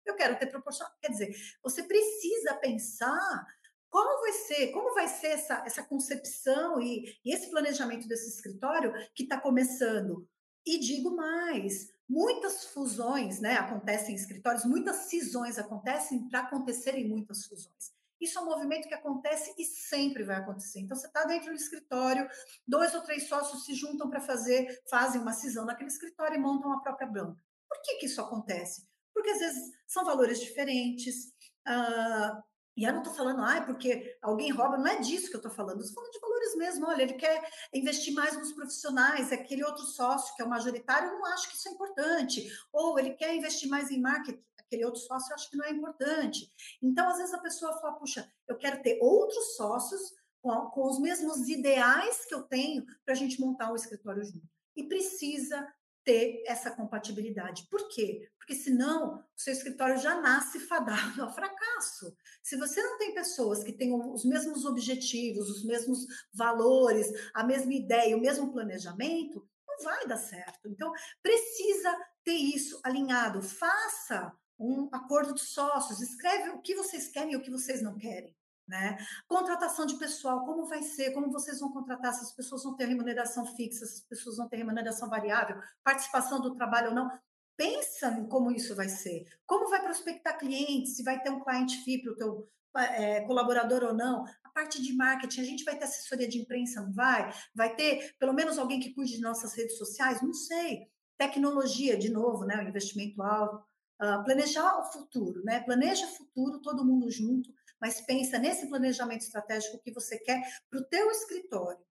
eu 0.06 0.16
quero 0.16 0.40
ter 0.40 0.46
proporcional. 0.46 0.94
Quer 1.02 1.12
dizer, 1.12 1.36
você 1.62 1.84
precisa 1.84 2.54
pensar 2.62 3.46
qual 3.90 4.22
vai 4.22 4.32
ser, 4.32 4.72
como 4.72 4.94
vai 4.94 5.10
ser 5.10 5.28
essa, 5.28 5.64
essa 5.66 5.84
concepção 5.84 6.80
e, 6.80 7.14
e 7.26 7.34
esse 7.34 7.52
planejamento 7.52 8.08
desse 8.08 8.30
escritório 8.30 8.94
que 9.14 9.24
está 9.24 9.38
começando. 9.38 10.26
E 10.66 10.80
digo 10.80 11.14
mais, 11.14 11.90
Muitas 12.10 12.66
fusões 12.66 13.40
né, 13.40 13.56
acontecem 13.56 14.14
em 14.14 14.18
escritórios, 14.18 14.64
muitas 14.64 14.96
cisões 15.10 15.58
acontecem 15.58 16.28
para 16.30 16.42
acontecerem 16.42 17.08
muitas 17.08 17.46
fusões. 17.46 17.92
Isso 18.20 18.40
é 18.40 18.42
um 18.42 18.46
movimento 18.46 18.88
que 18.88 18.94
acontece 18.94 19.54
e 19.58 19.66
sempre 19.66 20.24
vai 20.24 20.38
acontecer. 20.38 20.80
Então, 20.80 20.98
você 20.98 21.08
está 21.08 21.24
dentro 21.26 21.50
do 21.50 21.56
escritório, 21.56 22.28
dois 22.68 22.94
ou 22.96 23.02
três 23.02 23.28
sócios 23.28 23.66
se 23.66 23.76
juntam 23.76 24.10
para 24.10 24.20
fazer, 24.20 24.82
fazem 24.90 25.22
uma 25.22 25.34
cisão 25.34 25.66
naquele 25.66 25.90
escritório 25.90 26.36
e 26.36 26.40
montam 26.40 26.72
a 26.74 26.82
própria 26.82 27.08
banca. 27.08 27.40
Por 27.68 27.82
que, 27.84 27.96
que 27.98 28.06
isso 28.08 28.22
acontece? 28.22 28.88
Porque 29.14 29.30
às 29.30 29.40
vezes 29.40 29.72
são 29.86 30.04
valores 30.04 30.40
diferentes, 30.40 31.34
uh, 31.68 32.44
e 32.78 32.84
eu 32.84 32.94
não 32.94 33.02
estou 33.02 33.16
falando, 33.16 33.42
ah, 33.42 33.60
porque 33.66 34.16
alguém 34.22 34.52
rouba, 34.52 34.78
não 34.78 34.86
é 34.86 35.00
disso 35.00 35.30
que 35.30 35.36
eu 35.36 35.40
estou 35.40 35.52
falando, 35.52 35.82
estou 35.82 35.96
falando 35.96 36.12
de 36.12 36.20
valores 36.20 36.56
mesmo. 36.56 36.86
Olha, 36.86 37.02
ele 37.02 37.14
quer 37.14 37.50
investir 37.74 38.14
mais 38.14 38.38
nos 38.38 38.52
profissionais, 38.52 39.32
aquele 39.32 39.64
outro 39.64 39.84
sócio 39.84 40.36
que 40.36 40.44
é 40.44 40.46
o 40.46 40.50
majoritário, 40.50 41.10
eu 41.10 41.18
não 41.18 41.26
acho 41.26 41.50
que 41.50 41.56
isso 41.56 41.68
é 41.68 41.72
importante. 41.72 42.48
Ou 42.72 43.00
ele 43.00 43.16
quer 43.16 43.36
investir 43.36 43.68
mais 43.68 43.90
em 43.90 44.00
marketing, 44.00 44.40
aquele 44.60 44.86
outro 44.86 45.02
sócio 45.02 45.32
eu 45.32 45.36
acho 45.36 45.50
que 45.50 45.58
não 45.58 45.66
é 45.66 45.72
importante. 45.72 46.54
Então, 46.80 47.10
às 47.10 47.18
vezes 47.18 47.34
a 47.34 47.40
pessoa 47.40 47.74
fala, 47.82 47.96
puxa, 47.96 48.32
eu 48.48 48.56
quero 48.56 48.80
ter 48.84 49.00
outros 49.02 49.56
sócios 49.56 50.14
com, 50.40 50.70
com 50.70 50.88
os 50.88 51.00
mesmos 51.00 51.50
ideais 51.50 52.26
que 52.26 52.36
eu 52.36 52.44
tenho 52.44 52.86
para 53.04 53.16
a 53.16 53.18
gente 53.18 53.42
montar 53.42 53.72
um 53.72 53.76
escritório 53.76 54.24
junto. 54.24 54.48
E 54.76 54.84
precisa 54.84 55.68
ter 56.08 56.42
essa 56.48 56.72
compatibilidade. 56.72 57.68
Por 57.70 57.90
quê? 57.90 58.32
Porque 58.38 58.56
senão 58.56 59.18
o 59.18 59.24
seu 59.36 59.52
escritório 59.52 59.98
já 59.98 60.22
nasce 60.22 60.58
fadado 60.58 61.22
ao 61.22 61.36
fracasso. 61.36 62.16
Se 62.42 62.56
você 62.56 62.82
não 62.82 62.98
tem 62.98 63.14
pessoas 63.14 63.62
que 63.62 63.74
tenham 63.74 64.14
os 64.14 64.24
mesmos 64.24 64.64
objetivos, 64.64 65.50
os 65.50 65.66
mesmos 65.66 66.08
valores, 66.34 67.08
a 67.34 67.44
mesma 67.44 67.74
ideia, 67.74 68.16
o 68.16 68.22
mesmo 68.22 68.54
planejamento, 68.54 69.46
não 69.68 69.84
vai 69.84 70.08
dar 70.08 70.16
certo. 70.16 70.70
Então, 70.70 70.94
precisa 71.22 71.94
ter 72.24 72.38
isso 72.38 72.80
alinhado. 72.86 73.42
Faça 73.42 74.32
um 74.58 74.88
acordo 74.94 75.34
de 75.34 75.42
sócios, 75.42 76.00
escreve 76.00 76.52
o 76.52 76.62
que 76.62 76.74
vocês 76.74 77.10
querem 77.10 77.34
e 77.34 77.36
o 77.36 77.42
que 77.42 77.52
vocês 77.52 77.82
não 77.82 77.98
querem. 77.98 78.34
Né? 78.68 78.98
Contratação 79.28 79.86
de 79.86 79.98
pessoal, 79.98 80.44
como 80.44 80.66
vai 80.66 80.84
ser? 80.84 81.12
Como 81.12 81.32
vocês 81.32 81.62
vão 81.62 81.72
contratar? 81.72 82.14
Se 82.14 82.24
as 82.24 82.34
pessoas 82.34 82.64
vão 82.64 82.76
ter 82.76 82.86
remuneração 82.86 83.46
fixa, 83.56 83.86
se 83.86 83.96
as 83.96 84.02
pessoas 84.02 84.36
vão 84.36 84.50
ter 84.50 84.58
remuneração 84.58 85.10
variável, 85.10 85.58
participação 85.84 86.42
do 86.42 86.54
trabalho 86.54 86.90
ou 86.90 86.96
não. 86.96 87.10
Pensa 87.56 88.10
em 88.10 88.28
como 88.28 88.52
isso 88.52 88.76
vai 88.76 88.90
ser. 88.90 89.26
Como 89.46 89.70
vai 89.70 89.82
prospectar 89.82 90.38
clientes? 90.38 90.98
Se 90.98 91.04
vai 91.04 91.22
ter 91.22 91.30
um 91.30 91.40
cliente 91.40 91.78
FII 91.78 92.04
para 92.04 92.12
o 92.12 92.16
teu 92.16 92.50
é, 92.76 93.22
colaborador 93.22 93.84
ou 93.84 93.94
não. 93.94 94.26
A 94.44 94.50
parte 94.50 94.82
de 94.82 94.94
marketing, 94.94 95.42
a 95.42 95.46
gente 95.46 95.64
vai 95.64 95.78
ter 95.78 95.86
assessoria 95.86 96.28
de 96.28 96.38
imprensa, 96.38 96.82
não 96.82 96.92
vai? 96.92 97.34
Vai 97.56 97.74
ter 97.74 98.16
pelo 98.20 98.34
menos 98.34 98.58
alguém 98.58 98.80
que 98.80 98.94
cuide 98.94 99.14
de 99.14 99.22
nossas 99.22 99.56
redes 99.56 99.78
sociais? 99.78 100.22
Não 100.22 100.34
sei. 100.34 100.88
Tecnologia, 101.18 101.98
de 101.98 102.10
novo, 102.10 102.46
né? 102.46 102.58
O 102.58 102.68
investimento 102.68 103.22
alto. 103.24 103.66
Uh, 104.00 104.24
planejar 104.26 104.78
o 104.80 104.92
futuro, 104.92 105.42
né? 105.44 105.62
Planeja 105.62 106.06
o 106.06 106.10
futuro, 106.10 106.62
todo 106.62 106.86
mundo 106.86 107.10
junto 107.10 107.50
mas 107.80 108.02
pensa 108.02 108.38
nesse 108.38 108.68
planejamento 108.68 109.22
estratégico 109.22 109.80
que 109.80 109.92
você 109.92 110.18
quer 110.20 110.42
para 110.70 110.80
o 110.80 110.86
teu 110.86 111.10
escritório, 111.12 111.84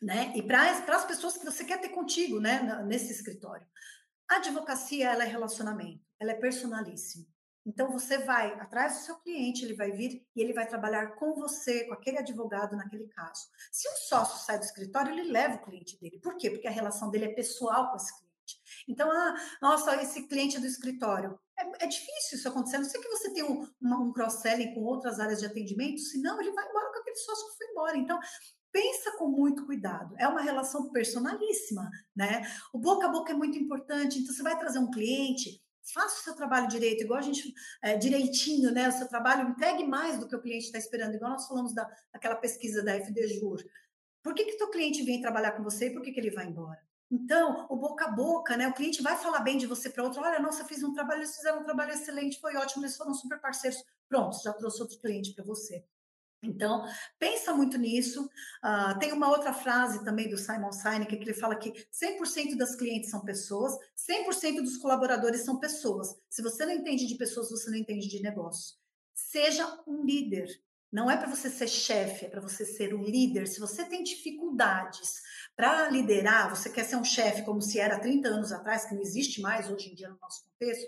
né? 0.00 0.32
E 0.34 0.42
para 0.42 0.70
as 0.70 1.04
pessoas 1.04 1.36
que 1.36 1.44
você 1.44 1.64
quer 1.64 1.80
ter 1.80 1.90
contigo, 1.90 2.40
né? 2.40 2.82
Nesse 2.84 3.12
escritório. 3.12 3.66
A 4.28 4.36
advocacia, 4.36 5.10
ela 5.10 5.24
é 5.24 5.26
relacionamento, 5.26 6.04
ela 6.18 6.32
é 6.32 6.34
personalíssima. 6.34 7.26
Então 7.66 7.90
você 7.90 8.18
vai 8.18 8.54
atrás 8.60 8.94
do 8.94 9.04
seu 9.04 9.16
cliente, 9.16 9.64
ele 9.64 9.74
vai 9.74 9.90
vir 9.90 10.24
e 10.36 10.40
ele 10.40 10.52
vai 10.52 10.68
trabalhar 10.68 11.16
com 11.16 11.34
você, 11.34 11.84
com 11.84 11.94
aquele 11.94 12.18
advogado 12.18 12.76
naquele 12.76 13.08
caso. 13.08 13.48
Se 13.72 13.88
um 13.88 13.96
sócio 13.96 14.46
sai 14.46 14.58
do 14.58 14.64
escritório, 14.64 15.12
ele 15.12 15.32
leva 15.32 15.56
o 15.56 15.64
cliente 15.64 15.98
dele. 16.00 16.20
Por 16.20 16.36
quê? 16.36 16.48
Porque 16.48 16.68
a 16.68 16.70
relação 16.70 17.10
dele 17.10 17.24
é 17.24 17.34
pessoal 17.34 17.90
com 17.90 17.96
esse 17.96 18.16
cliente. 18.16 18.86
Então, 18.86 19.10
ah, 19.10 19.34
nossa, 19.60 20.00
esse 20.00 20.28
cliente 20.28 20.60
do 20.60 20.66
escritório. 20.66 21.36
É, 21.58 21.84
é 21.84 21.86
difícil 21.86 22.38
isso 22.38 22.48
acontecer, 22.48 22.76
a 22.76 22.80
não 22.80 22.88
ser 22.88 22.98
que 22.98 23.08
você 23.08 23.32
tenha 23.32 23.46
um, 23.46 23.66
um 23.82 24.12
cross-selling 24.12 24.74
com 24.74 24.82
outras 24.82 25.18
áreas 25.18 25.40
de 25.40 25.46
atendimento, 25.46 26.00
senão 26.00 26.40
ele 26.40 26.52
vai 26.52 26.68
embora 26.68 26.92
com 26.92 26.98
aquele 27.00 27.16
sócio 27.16 27.48
que 27.50 27.56
foi 27.56 27.70
embora. 27.70 27.96
Então, 27.96 28.18
pensa 28.70 29.16
com 29.16 29.28
muito 29.28 29.64
cuidado. 29.64 30.14
É 30.18 30.28
uma 30.28 30.42
relação 30.42 30.90
personalíssima, 30.90 31.88
né? 32.14 32.42
O 32.74 32.78
boca 32.78 33.06
a 33.06 33.10
boca 33.10 33.32
é 33.32 33.36
muito 33.36 33.56
importante. 33.56 34.18
Então, 34.18 34.34
você 34.34 34.42
vai 34.42 34.58
trazer 34.58 34.78
um 34.78 34.90
cliente, 34.90 35.62
faça 35.94 36.20
o 36.20 36.24
seu 36.24 36.36
trabalho 36.36 36.68
direito, 36.68 37.02
igual 37.02 37.18
a 37.18 37.22
gente, 37.22 37.54
é, 37.82 37.96
direitinho, 37.96 38.70
né? 38.72 38.88
O 38.88 38.92
seu 38.92 39.08
trabalho, 39.08 39.48
entregue 39.48 39.84
mais 39.84 40.18
do 40.18 40.28
que 40.28 40.36
o 40.36 40.42
cliente 40.42 40.66
está 40.66 40.78
esperando, 40.78 41.14
igual 41.14 41.32
nós 41.32 41.46
falamos 41.46 41.74
da, 41.74 41.88
daquela 42.12 42.36
pesquisa 42.36 42.82
da 42.82 42.94
FDJUR. 43.00 43.64
Por 44.22 44.34
que 44.34 44.44
que 44.44 44.58
teu 44.58 44.68
cliente 44.68 45.02
vem 45.04 45.22
trabalhar 45.22 45.52
com 45.52 45.62
você 45.62 45.86
e 45.86 45.92
por 45.92 46.02
que, 46.02 46.12
que 46.12 46.20
ele 46.20 46.30
vai 46.30 46.46
embora? 46.46 46.84
Então, 47.10 47.66
o 47.70 47.76
boca 47.76 48.06
a 48.06 48.10
boca, 48.10 48.56
né? 48.56 48.66
O 48.68 48.74
cliente 48.74 49.02
vai 49.02 49.16
falar 49.16 49.40
bem 49.40 49.56
de 49.56 49.66
você 49.66 49.88
para 49.88 50.02
outro. 50.02 50.20
Olha, 50.20 50.40
nossa, 50.40 50.64
fiz 50.64 50.82
um 50.82 50.92
trabalho, 50.92 51.20
eles 51.20 51.36
fizeram 51.36 51.60
um 51.60 51.64
trabalho 51.64 51.92
excelente, 51.92 52.40
foi 52.40 52.56
ótimo, 52.56 52.84
eles 52.84 52.96
foram 52.96 53.14
super 53.14 53.40
parceiros. 53.40 53.82
Pronto, 54.08 54.42
já 54.42 54.52
trouxe 54.52 54.82
outro 54.82 54.98
cliente 54.98 55.32
para 55.32 55.44
você. 55.44 55.84
Então, 56.42 56.84
pensa 57.18 57.54
muito 57.54 57.78
nisso. 57.78 58.24
Uh, 58.64 58.98
tem 58.98 59.12
uma 59.12 59.28
outra 59.28 59.52
frase 59.52 60.04
também 60.04 60.28
do 60.28 60.36
Simon 60.36 60.72
Sinek 60.72 61.16
que 61.16 61.22
ele 61.22 61.34
fala 61.34 61.56
que 61.56 61.72
100% 61.92 62.56
das 62.56 62.74
clientes 62.74 63.10
são 63.10 63.24
pessoas, 63.24 63.76
100% 63.96 64.62
dos 64.62 64.76
colaboradores 64.76 65.44
são 65.44 65.58
pessoas. 65.58 66.16
Se 66.28 66.42
você 66.42 66.66
não 66.66 66.72
entende 66.72 67.06
de 67.06 67.14
pessoas, 67.16 67.50
você 67.50 67.70
não 67.70 67.78
entende 67.78 68.08
de 68.08 68.22
negócio. 68.22 68.76
Seja 69.14 69.82
um 69.86 70.04
líder. 70.04 70.48
Não 70.92 71.10
é 71.10 71.16
para 71.16 71.28
você 71.28 71.50
ser 71.50 71.68
chefe, 71.68 72.26
é 72.26 72.28
para 72.28 72.40
você 72.40 72.64
ser 72.64 72.94
um 72.94 73.02
líder. 73.02 73.48
Se 73.48 73.58
você 73.58 73.84
tem 73.84 74.02
dificuldades 74.02 75.20
para 75.56 75.88
liderar, 75.88 76.54
você 76.54 76.68
quer 76.68 76.84
ser 76.84 76.96
um 76.96 77.04
chefe 77.04 77.42
como 77.42 77.62
se 77.62 77.80
era 77.80 77.98
30 77.98 78.28
anos 78.28 78.52
atrás, 78.52 78.84
que 78.84 78.94
não 78.94 79.00
existe 79.00 79.40
mais 79.40 79.70
hoje 79.70 79.90
em 79.90 79.94
dia 79.94 80.10
no 80.10 80.18
nosso 80.20 80.44
contexto, 80.44 80.86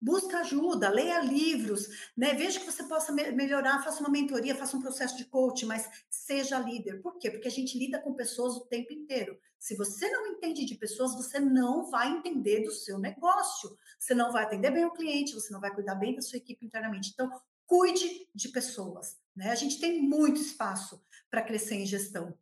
busca 0.00 0.40
ajuda, 0.40 0.90
leia 0.90 1.20
livros, 1.20 2.10
né? 2.16 2.34
Veja 2.34 2.60
que 2.60 2.66
você 2.66 2.84
possa 2.84 3.10
melhorar, 3.10 3.82
faça 3.82 4.00
uma 4.00 4.10
mentoria, 4.10 4.54
faça 4.54 4.76
um 4.76 4.82
processo 4.82 5.16
de 5.16 5.24
coaching, 5.24 5.64
mas 5.66 5.88
seja 6.10 6.58
líder. 6.58 7.00
Por 7.00 7.18
quê? 7.18 7.30
Porque 7.30 7.48
a 7.48 7.50
gente 7.50 7.78
lida 7.78 7.98
com 7.98 8.12
pessoas 8.12 8.54
o 8.54 8.66
tempo 8.66 8.92
inteiro. 8.92 9.38
Se 9.58 9.74
você 9.74 10.10
não 10.10 10.26
entende 10.26 10.66
de 10.66 10.74
pessoas, 10.74 11.14
você 11.14 11.40
não 11.40 11.90
vai 11.90 12.10
entender 12.10 12.64
do 12.64 12.70
seu 12.70 12.98
negócio. 12.98 13.76
Você 13.98 14.14
não 14.14 14.30
vai 14.30 14.44
atender 14.44 14.70
bem 14.70 14.84
o 14.84 14.92
cliente, 14.92 15.32
você 15.32 15.50
não 15.50 15.60
vai 15.60 15.74
cuidar 15.74 15.94
bem 15.94 16.14
da 16.14 16.20
sua 16.20 16.36
equipe 16.36 16.66
internamente. 16.66 17.10
Então, 17.14 17.30
cuide 17.64 18.28
de 18.34 18.50
pessoas. 18.50 19.16
Né? 19.34 19.50
A 19.50 19.54
gente 19.54 19.80
tem 19.80 20.02
muito 20.02 20.38
espaço 20.38 21.02
para 21.30 21.42
crescer 21.42 21.76
em 21.76 21.86
gestão. 21.86 22.36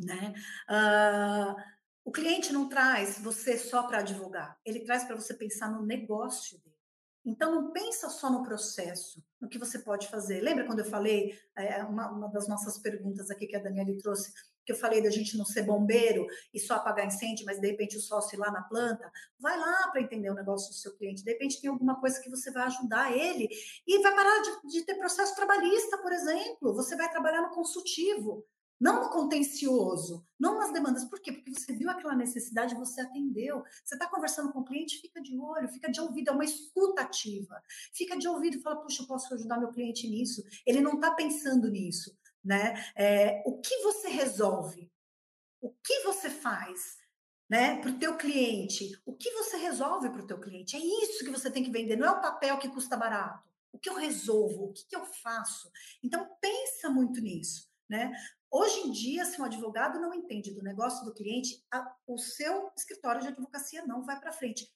Né? 0.00 0.32
Uh, 0.68 1.54
o 2.04 2.10
cliente 2.10 2.52
não 2.52 2.68
traz 2.68 3.18
você 3.18 3.58
só 3.58 3.82
para 3.82 3.98
advogar, 3.98 4.58
ele 4.64 4.80
traz 4.80 5.04
para 5.04 5.14
você 5.14 5.34
pensar 5.34 5.70
no 5.70 5.84
negócio 5.84 6.58
dele. 6.58 6.70
Então, 7.24 7.54
não 7.54 7.70
pensa 7.70 8.08
só 8.08 8.30
no 8.30 8.42
processo, 8.42 9.22
no 9.38 9.48
que 9.48 9.58
você 9.58 9.78
pode 9.78 10.08
fazer. 10.08 10.40
Lembra 10.40 10.64
quando 10.64 10.78
eu 10.78 10.86
falei, 10.86 11.38
é, 11.54 11.84
uma, 11.84 12.10
uma, 12.10 12.28
das 12.28 12.48
nossas 12.48 12.78
perguntas 12.78 13.30
aqui 13.30 13.46
que 13.46 13.56
a 13.56 13.62
Daniela 13.62 13.94
trouxe, 13.98 14.32
que 14.64 14.72
eu 14.72 14.76
falei 14.76 15.02
da 15.02 15.10
gente 15.10 15.36
não 15.36 15.44
ser 15.44 15.62
bombeiro 15.62 16.26
e 16.54 16.58
só 16.58 16.74
apagar 16.76 17.06
incêndio, 17.06 17.44
mas 17.44 17.60
de 17.60 17.66
repente 17.66 17.96
o 17.96 18.00
sócio 18.00 18.36
ir 18.36 18.38
lá 18.38 18.50
na 18.50 18.62
planta? 18.62 19.10
Vai 19.38 19.58
lá 19.58 19.88
para 19.88 20.00
entender 20.00 20.30
o 20.30 20.34
negócio 20.34 20.70
do 20.70 20.76
seu 20.76 20.96
cliente. 20.96 21.22
De 21.22 21.30
repente 21.30 21.60
tem 21.60 21.68
alguma 21.68 22.00
coisa 22.00 22.20
que 22.20 22.30
você 22.30 22.50
vai 22.50 22.64
ajudar 22.64 23.12
ele 23.14 23.48
e 23.86 24.02
vai 24.02 24.14
parar 24.14 24.42
de, 24.42 24.68
de 24.68 24.86
ter 24.86 24.94
processo 24.94 25.34
trabalhista, 25.36 25.98
por 25.98 26.12
exemplo. 26.12 26.74
Você 26.74 26.96
vai 26.96 27.10
trabalhar 27.10 27.42
no 27.42 27.50
consultivo 27.50 28.46
não 28.80 29.02
no 29.02 29.10
contencioso, 29.10 30.26
não 30.38 30.58
nas 30.58 30.72
demandas. 30.72 31.04
Por 31.04 31.20
quê? 31.20 31.32
Porque 31.32 31.52
você 31.52 31.72
viu 31.74 31.90
aquela 31.90 32.16
necessidade, 32.16 32.74
você 32.74 33.02
atendeu. 33.02 33.62
Você 33.84 33.94
está 33.94 34.08
conversando 34.08 34.50
com 34.52 34.60
o 34.60 34.64
cliente, 34.64 35.00
fica 35.00 35.20
de 35.20 35.38
olho, 35.38 35.68
fica 35.68 35.90
de 35.90 36.00
ouvido, 36.00 36.30
é 36.30 36.32
uma 36.32 36.44
escuta 36.44 37.02
ativa. 37.02 37.62
Fica 37.92 38.16
de 38.16 38.26
ouvido 38.26 38.56
e 38.56 38.62
fala, 38.62 38.80
puxa, 38.80 39.02
eu 39.02 39.06
posso 39.06 39.34
ajudar 39.34 39.58
meu 39.58 39.70
cliente 39.70 40.08
nisso. 40.08 40.42
Ele 40.64 40.80
não 40.80 40.94
está 40.94 41.10
pensando 41.10 41.70
nisso, 41.70 42.16
né? 42.42 42.74
É, 42.96 43.42
o 43.44 43.60
que 43.60 43.76
você 43.82 44.08
resolve? 44.08 44.90
O 45.60 45.70
que 45.70 46.00
você 46.00 46.30
faz? 46.30 46.98
Né, 47.50 47.80
para 47.80 47.90
o 47.90 47.98
teu 47.98 48.16
cliente, 48.16 48.92
o 49.04 49.12
que 49.12 49.28
você 49.32 49.56
resolve 49.56 50.08
para 50.08 50.22
o 50.22 50.26
teu 50.26 50.38
cliente? 50.38 50.76
É 50.76 50.78
isso 50.78 51.24
que 51.24 51.32
você 51.32 51.50
tem 51.50 51.64
que 51.64 51.70
vender, 51.72 51.96
não 51.96 52.06
é 52.06 52.10
o 52.12 52.20
papel 52.20 52.56
que 52.58 52.68
custa 52.68 52.96
barato. 52.96 53.50
O 53.72 53.78
que 53.78 53.90
eu 53.90 53.94
resolvo? 53.96 54.66
O 54.66 54.72
que, 54.72 54.86
que 54.86 54.94
eu 54.94 55.04
faço? 55.04 55.68
Então 56.00 56.28
pensa 56.40 56.88
muito 56.88 57.20
nisso, 57.20 57.69
né? 57.90 58.12
Hoje 58.48 58.80
em 58.80 58.92
dia, 58.92 59.24
se 59.24 59.40
um 59.40 59.44
advogado 59.44 60.00
não 60.00 60.14
entende 60.14 60.52
do 60.52 60.62
negócio 60.62 61.04
do 61.04 61.12
cliente, 61.12 61.62
a, 61.72 61.92
o 62.06 62.16
seu 62.16 62.70
escritório 62.76 63.20
de 63.20 63.28
advocacia 63.28 63.84
não 63.84 64.04
vai 64.04 64.18
para 64.18 64.32
frente. 64.32 64.72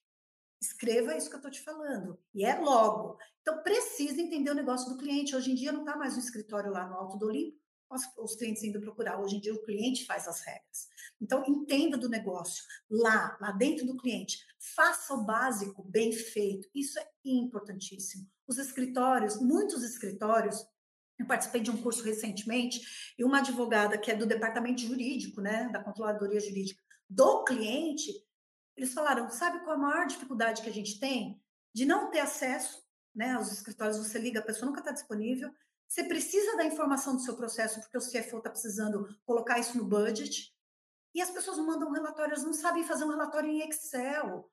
Escreva 0.61 1.17
isso 1.17 1.29
que 1.29 1.35
eu 1.35 1.39
estou 1.39 1.51
te 1.51 1.63
falando. 1.63 2.19
E 2.35 2.45
é 2.45 2.59
logo. 2.59 3.17
Então, 3.41 3.63
precisa 3.63 4.21
entender 4.21 4.51
o 4.51 4.55
negócio 4.55 4.91
do 4.91 4.99
cliente. 4.99 5.37
Hoje 5.37 5.53
em 5.53 5.55
dia, 5.55 5.73
não 5.73 5.81
está 5.81 5.97
mais 5.97 6.17
um 6.17 6.21
escritório 6.21 6.73
lá 6.73 6.87
no 6.87 6.95
Alto 6.95 7.19
do 7.19 7.27
Olimpo, 7.27 7.57
os, 7.91 8.03
os, 8.19 8.35
clientes 8.37 8.65
indo 8.65 8.81
procurar. 8.81 9.21
Hoje 9.21 9.37
em 9.37 9.41
dia, 9.41 9.55
o 9.55 9.63
cliente 9.63 10.07
faz 10.07 10.27
as 10.27 10.41
regras. 10.41 10.89
Então, 11.21 11.45
entenda 11.47 11.97
do 11.97 12.09
negócio 12.09 12.65
lá, 12.91 13.37
lá 13.41 13.53
dentro 13.53 13.87
do 13.87 13.97
cliente. 13.97 14.39
Faça 14.75 15.15
o 15.15 15.25
básico 15.25 15.85
bem 15.85 16.13
feito. 16.13 16.69
Isso 16.75 16.99
é 16.99 17.09
importantíssimo. 17.25 18.27
Os 18.47 18.59
escritórios, 18.59 19.41
muitos 19.41 19.83
escritórios, 19.85 20.65
eu 21.19 21.27
participei 21.27 21.61
de 21.61 21.71
um 21.71 21.81
curso 21.81 22.03
recentemente 22.03 23.15
e 23.17 23.25
uma 23.25 23.39
advogada 23.39 23.97
que 23.97 24.11
é 24.11 24.17
do 24.17 24.27
departamento 24.27 24.81
jurídico, 24.81 25.41
né, 25.41 25.69
da 25.73 25.83
controladoria 25.83 26.41
jurídica 26.41 26.83
do 27.09 27.45
cliente, 27.45 28.13
eles 28.77 28.93
falaram: 28.93 29.31
sabe 29.31 29.61
qual 29.61 29.77
a 29.77 29.79
maior 29.79 30.07
dificuldade 30.07 30.63
que 30.63 30.69
a 30.69 30.73
gente 30.73 30.99
tem? 30.99 31.41
De 31.73 31.85
não 31.85 32.11
ter 32.11 32.21
acesso 32.21 32.83
né, 33.15 33.33
aos 33.33 33.53
escritórios. 33.53 33.99
Você 33.99 34.19
liga, 34.19 34.41
a 34.41 34.45
pessoa 34.45 34.67
nunca 34.67 34.81
está 34.81 34.93
disponível. 34.93 35.53
Você 35.87 36.05
precisa 36.05 36.57
da 36.57 36.65
informação 36.65 37.15
do 37.15 37.23
seu 37.23 37.37
processo, 37.37 37.81
porque 37.81 37.97
o 37.97 38.01
CFO 38.01 38.39
está 38.39 38.51
precisando 38.51 39.07
colocar 39.25 39.59
isso 39.59 39.77
no 39.77 39.85
budget. 39.85 40.53
E 41.15 41.23
as 41.23 41.31
pessoas 41.31 41.59
mandam 41.59 41.93
relatórios, 41.93 42.43
não 42.43 42.53
sabem 42.53 42.83
fazer 42.83 43.05
um 43.05 43.11
relatório 43.11 43.49
em 43.49 43.69
Excel. 43.69 44.51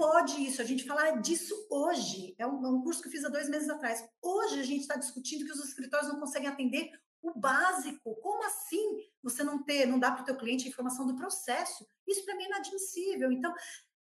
Pode 0.00 0.42
isso? 0.42 0.62
A 0.62 0.64
gente 0.64 0.84
falar 0.84 1.20
disso 1.20 1.54
hoje. 1.70 2.34
É 2.38 2.46
um, 2.46 2.64
é 2.64 2.70
um 2.70 2.80
curso 2.80 3.02
que 3.02 3.08
eu 3.08 3.12
fiz 3.12 3.22
há 3.22 3.28
dois 3.28 3.50
meses 3.50 3.68
atrás. 3.68 4.02
Hoje 4.22 4.58
a 4.58 4.62
gente 4.62 4.80
está 4.80 4.96
discutindo 4.96 5.44
que 5.44 5.52
os 5.52 5.62
escritórios 5.62 6.08
não 6.10 6.18
conseguem 6.18 6.48
atender 6.48 6.90
o 7.20 7.38
básico. 7.38 8.16
Como 8.22 8.42
assim 8.46 8.98
você 9.22 9.44
não 9.44 9.62
ter, 9.62 9.84
não 9.84 9.98
dá 9.98 10.10
para 10.10 10.22
o 10.22 10.24
teu 10.24 10.38
cliente 10.38 10.64
a 10.64 10.70
informação 10.70 11.06
do 11.06 11.16
processo? 11.16 11.86
Isso 12.08 12.24
para 12.24 12.34
mim 12.34 12.44
é 12.44 12.46
inadmissível. 12.46 13.30
Então, 13.30 13.52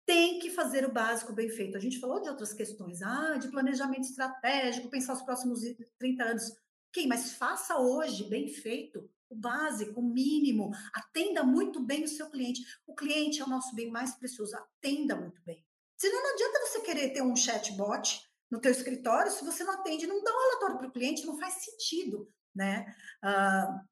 tem 0.08 0.40
que 0.40 0.50
fazer 0.50 0.88
o 0.88 0.92
básico 0.92 1.34
bem 1.34 1.50
feito. 1.50 1.78
A 1.78 1.80
gente 1.80 2.00
falou 2.00 2.20
de 2.20 2.30
outras 2.30 2.52
questões, 2.52 3.04
ah, 3.04 3.38
de 3.38 3.52
planejamento 3.52 4.06
estratégico, 4.06 4.90
pensar 4.90 5.14
os 5.14 5.22
próximos 5.22 5.60
30 6.00 6.24
anos. 6.24 6.52
Ok, 6.90 7.06
mas 7.06 7.34
faça 7.34 7.78
hoje, 7.78 8.28
bem 8.28 8.48
feito, 8.48 9.08
o 9.30 9.36
básico, 9.36 10.00
o 10.00 10.04
mínimo. 10.04 10.72
Atenda 10.96 11.44
muito 11.44 11.80
bem 11.80 12.04
o 12.04 12.08
seu 12.08 12.28
cliente. 12.32 12.64
O 12.88 12.96
cliente 12.96 13.40
é 13.40 13.46
o 13.46 13.50
nosso 13.50 13.76
bem 13.76 13.92
mais 13.92 14.16
precioso. 14.16 14.56
Atenda 14.56 15.16
muito 15.16 15.40
bem. 15.46 15.64
Senão 15.98 16.22
não 16.22 16.34
adianta 16.34 16.60
você 16.66 16.82
querer 16.82 17.10
ter 17.12 17.22
um 17.22 17.36
chatbot 17.36 18.22
no 18.52 18.60
teu 18.60 18.72
escritório 18.72 19.32
se 19.32 19.44
você 19.44 19.64
não 19.64 19.74
atende, 19.74 20.08
não 20.08 20.24
dá 20.24 20.32
um 20.32 20.40
relatório 20.40 20.78
para 20.78 20.88
o 20.88 20.92
cliente, 20.92 21.26
não 21.26 21.40
faz 21.40 21.56
sentido, 21.56 22.32
né? 22.54 22.96
Uh, 23.24 23.86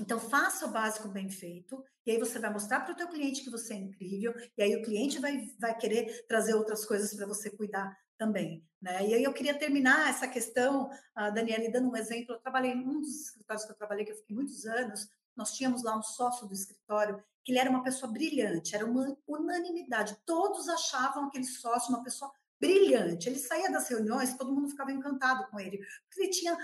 então 0.00 0.18
faça 0.18 0.66
o 0.66 0.70
básico 0.70 1.08
bem 1.08 1.28
feito 1.28 1.82
e 2.06 2.12
aí 2.12 2.18
você 2.18 2.38
vai 2.38 2.50
mostrar 2.50 2.80
para 2.80 2.92
o 2.92 2.96
teu 2.96 3.08
cliente 3.08 3.42
que 3.42 3.50
você 3.50 3.74
é 3.74 3.76
incrível 3.76 4.34
e 4.56 4.62
aí 4.62 4.76
o 4.76 4.82
cliente 4.82 5.18
vai, 5.18 5.46
vai 5.58 5.76
querer 5.76 6.26
trazer 6.26 6.54
outras 6.54 6.84
coisas 6.84 7.14
para 7.14 7.26
você 7.26 7.50
cuidar 7.50 7.94
também, 8.16 8.62
né? 8.80 9.06
E 9.06 9.14
aí 9.14 9.24
eu 9.24 9.32
queria 9.32 9.58
terminar 9.58 10.10
essa 10.10 10.28
questão, 10.28 10.90
a 11.14 11.30
Daniela, 11.30 11.70
dando 11.70 11.90
um 11.90 11.96
exemplo. 11.96 12.34
Eu 12.34 12.40
trabalhei 12.40 12.72
em 12.72 12.86
um 12.86 13.00
dos 13.00 13.26
escritórios 13.26 13.64
que 13.64 13.72
eu 13.72 13.76
trabalhei, 13.76 14.04
que 14.04 14.12
eu 14.12 14.16
fiquei 14.16 14.36
muitos 14.36 14.66
anos. 14.66 15.08
Nós 15.34 15.52
tínhamos 15.54 15.82
lá 15.82 15.96
um 15.96 16.02
sócio 16.02 16.46
do 16.46 16.52
escritório 16.52 17.22
que 17.44 17.52
ele 17.52 17.58
era 17.58 17.70
uma 17.70 17.82
pessoa 17.82 18.12
brilhante, 18.12 18.74
era 18.74 18.84
uma 18.84 19.16
unanimidade. 19.26 20.16
Todos 20.24 20.68
achavam 20.68 21.26
aquele 21.26 21.44
sócio 21.44 21.94
uma 21.94 22.02
pessoa 22.02 22.30
brilhante. 22.60 23.28
Ele 23.28 23.38
saía 23.38 23.70
das 23.70 23.88
reuniões, 23.88 24.36
todo 24.36 24.52
mundo 24.52 24.68
ficava 24.68 24.92
encantado 24.92 25.48
com 25.50 25.58
ele, 25.58 25.78
porque 26.06 26.22
ele 26.22 26.30
tinha, 26.30 26.56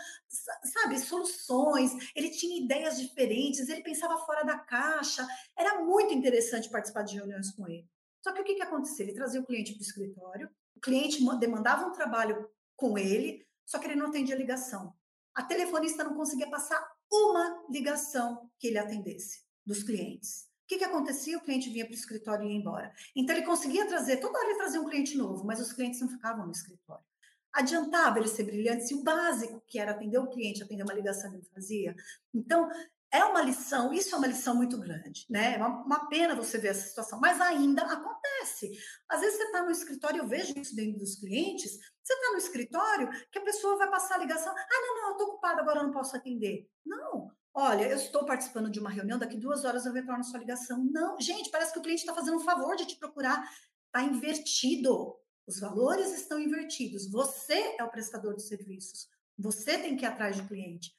sabe, 0.63 0.99
soluções, 1.01 2.13
ele 2.15 2.31
tinha 2.31 2.63
ideias 2.63 3.01
diferentes, 3.01 3.69
ele 3.69 3.83
pensava 3.83 4.19
fora 4.27 4.45
da 4.45 4.59
caixa. 4.59 5.27
Era 5.57 5.83
muito 5.83 6.13
interessante 6.13 6.69
participar 6.69 7.03
de 7.03 7.17
reuniões 7.17 7.51
com 7.53 7.67
ele. 7.67 7.89
Só 8.23 8.33
que 8.33 8.43
o 8.43 8.45
que, 8.45 8.57
que 8.57 8.63
acontecia? 8.63 9.05
Ele 9.05 9.15
trazia 9.15 9.41
o 9.41 9.47
cliente 9.47 9.73
para 9.73 9.81
o 9.81 9.87
escritório, 9.87 10.51
o 10.75 10.81
cliente 10.81 11.25
demandava 11.39 11.87
um 11.87 11.93
trabalho 11.93 12.51
com 12.77 12.99
ele, 12.99 13.47
só 13.65 13.79
que 13.79 13.87
ele 13.87 13.97
não 13.97 14.09
atendia 14.09 14.37
ligação. 14.37 14.95
A 15.35 15.43
telefonista 15.43 16.05
não 16.05 16.15
conseguia 16.15 16.51
passar 16.51 16.87
uma 17.11 17.65
ligação 17.71 18.51
que 18.59 18.69
ele 18.69 18.79
atendesse 18.79 19.45
dos 19.65 19.83
clientes. 19.83 20.49
O 20.67 20.69
que, 20.69 20.79
que 20.79 20.85
acontecia? 20.85 21.39
O 21.39 21.41
cliente 21.41 21.71
vinha 21.71 21.85
para 21.85 21.93
o 21.93 21.97
escritório 21.97 22.45
e 22.45 22.51
ia 22.51 22.59
embora. 22.59 22.93
Então, 23.15 23.37
ele 23.37 23.47
conseguia 23.47 23.87
trazer, 23.87 24.17
toda 24.17 24.37
hora 24.37 24.49
ele 24.49 24.59
trazia 24.59 24.81
um 24.81 24.89
cliente 24.89 25.17
novo, 25.17 25.45
mas 25.47 25.61
os 25.61 25.73
clientes 25.73 26.01
não 26.01 26.09
ficavam 26.09 26.45
no 26.45 26.51
escritório. 26.51 27.05
Adiantava 27.53 28.19
ele 28.19 28.27
ser 28.27 28.43
brilhante 28.43 28.89
se 28.89 28.95
o 28.95 29.05
básico, 29.05 29.63
que 29.69 29.79
era 29.79 29.93
atender 29.93 30.19
o 30.19 30.29
cliente, 30.29 30.65
atender 30.65 30.83
uma 30.83 30.93
ligação, 30.93 31.33
ele 31.33 31.45
fazia. 31.55 31.95
Então, 32.35 32.69
é 33.13 33.25
uma 33.25 33.41
lição, 33.43 33.93
isso 33.93 34.13
é 34.13 34.19
uma 34.19 34.27
lição 34.27 34.57
muito 34.57 34.77
grande, 34.77 35.25
né? 35.31 35.55
É 35.55 35.59
uma, 35.59 35.85
uma 35.85 36.09
pena 36.09 36.35
você 36.35 36.59
ver 36.59 36.69
essa 36.69 36.89
situação, 36.89 37.21
mas 37.21 37.41
ainda 37.41 37.83
acontece. 37.83 38.73
Às 39.09 39.21
vezes 39.21 39.37
você 39.37 39.45
está 39.45 39.63
no 39.63 39.71
escritório, 39.71 40.19
eu 40.19 40.27
vejo 40.27 40.53
isso 40.59 40.75
dentro 40.75 40.99
dos 40.99 41.15
clientes, 41.15 41.79
você 42.03 42.13
está 42.13 42.33
no 42.33 42.39
escritório 42.39 43.09
que 43.31 43.39
a 43.39 43.45
pessoa 43.45 43.79
vai 43.79 43.89
passar 43.89 44.17
a 44.17 44.19
ligação, 44.19 44.53
ah, 44.53 44.81
não, 44.81 44.97
não, 44.97 45.07
eu 45.09 45.13
estou 45.13 45.29
ocupada, 45.29 45.63
agora 45.63 45.79
eu 45.79 45.85
não 45.85 45.93
posso 45.93 46.17
atender. 46.17 46.69
Não, 46.85 47.31
olha, 47.57 47.85
eu 47.89 47.97
estou 47.97 48.27
participando 48.27 48.71
de 48.71 48.79
uma 48.79 48.91
reunião, 48.91 49.19
daqui 49.19 49.39
duas 49.39 49.65
horas 49.65 49.87
eu 49.87 49.93
retorno 49.93 50.21
a 50.21 50.25
sua 50.25 50.39
ligação. 50.39 50.85
Não, 50.85 51.19
gente, 51.19 51.51
parece 51.51 51.73
que 51.73 51.79
o 51.79 51.83
cliente 51.83 52.03
está 52.03 52.15
fazendo 52.15 52.37
um 52.37 52.45
favor 52.45 52.77
de 52.77 52.87
te 52.87 52.97
procurar. 52.97 53.43
Está 53.87 54.03
invertido. 54.03 55.17
Os 55.47 55.59
valores 55.59 56.13
estão 56.13 56.39
invertidos. 56.39 57.11
Você 57.11 57.77
é 57.79 57.83
o 57.83 57.91
prestador 57.91 58.37
de 58.37 58.43
serviços. 58.43 59.09
Você 59.39 59.79
tem 59.79 59.97
que 59.97 60.05
ir 60.05 60.09
atrás 60.09 60.37
do 60.37 60.47
cliente. 60.47 60.95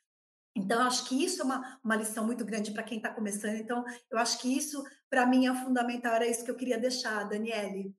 Então, 0.55 0.81
eu 0.81 0.87
acho 0.87 1.07
que 1.07 1.23
isso 1.23 1.43
é 1.43 1.45
uma, 1.45 1.79
uma 1.83 1.95
lição 1.95 2.25
muito 2.25 2.43
grande 2.43 2.71
para 2.71 2.81
quem 2.81 2.97
está 2.97 3.13
começando. 3.13 3.57
Então, 3.57 3.85
eu 4.09 4.17
acho 4.17 4.39
que 4.39 4.57
isso 4.57 4.83
para 5.07 5.27
mim 5.27 5.45
é 5.47 5.53
fundamental, 5.53 6.15
era 6.15 6.27
isso 6.27 6.43
que 6.43 6.49
eu 6.49 6.57
queria 6.57 6.79
deixar, 6.79 7.23
Daniele. 7.25 7.95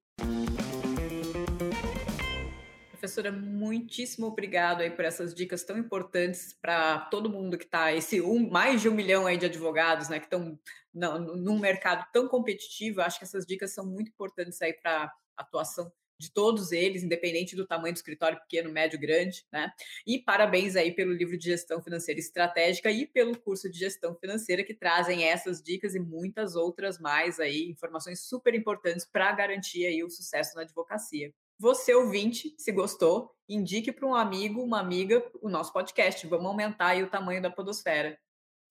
Professora, 3.08 3.32
muitíssimo 3.32 4.26
obrigado 4.26 4.82
aí 4.82 4.90
por 4.90 5.02
essas 5.02 5.34
dicas 5.34 5.64
tão 5.64 5.78
importantes 5.78 6.52
para 6.60 6.98
todo 7.10 7.30
mundo 7.30 7.56
que 7.56 7.64
está 7.64 7.90
esse 7.90 8.20
um, 8.20 8.50
mais 8.50 8.82
de 8.82 8.88
um 8.90 8.94
milhão 8.94 9.26
aí 9.26 9.38
de 9.38 9.46
advogados, 9.46 10.10
né, 10.10 10.18
que 10.18 10.26
estão 10.26 10.60
num 10.92 11.58
mercado 11.58 12.06
tão 12.12 12.28
competitivo. 12.28 13.00
Acho 13.00 13.18
que 13.18 13.24
essas 13.24 13.46
dicas 13.46 13.72
são 13.72 13.86
muito 13.86 14.10
importantes 14.10 14.60
aí 14.60 14.74
para 14.74 15.10
atuação 15.38 15.90
de 16.20 16.30
todos 16.30 16.70
eles, 16.70 17.02
independente 17.02 17.56
do 17.56 17.66
tamanho 17.66 17.94
do 17.94 17.96
escritório 17.96 18.38
pequeno, 18.40 18.70
médio, 18.70 19.00
grande, 19.00 19.46
né? 19.50 19.72
E 20.06 20.18
parabéns 20.18 20.76
aí 20.76 20.92
pelo 20.92 21.12
livro 21.12 21.38
de 21.38 21.46
gestão 21.46 21.82
financeira 21.82 22.20
estratégica 22.20 22.90
e 22.90 23.06
pelo 23.06 23.38
curso 23.40 23.70
de 23.70 23.78
gestão 23.78 24.14
financeira 24.16 24.62
que 24.62 24.74
trazem 24.74 25.24
essas 25.24 25.62
dicas 25.62 25.94
e 25.94 25.98
muitas 25.98 26.56
outras 26.56 26.98
mais 26.98 27.40
aí, 27.40 27.70
informações 27.70 28.20
super 28.20 28.54
importantes 28.54 29.06
para 29.06 29.32
garantir 29.32 29.86
aí 29.86 30.04
o 30.04 30.10
sucesso 30.10 30.56
na 30.56 30.62
advocacia. 30.62 31.32
Você 31.58 31.92
ouvinte, 31.94 32.54
se 32.56 32.70
gostou, 32.70 33.34
indique 33.48 33.90
para 33.90 34.06
um 34.06 34.14
amigo, 34.14 34.62
uma 34.62 34.78
amiga 34.78 35.24
o 35.42 35.48
nosso 35.48 35.72
podcast. 35.72 36.24
Vamos 36.26 36.46
aumentar 36.46 36.88
aí 36.88 37.02
o 37.02 37.10
tamanho 37.10 37.42
da 37.42 37.50
podosfera. 37.50 38.16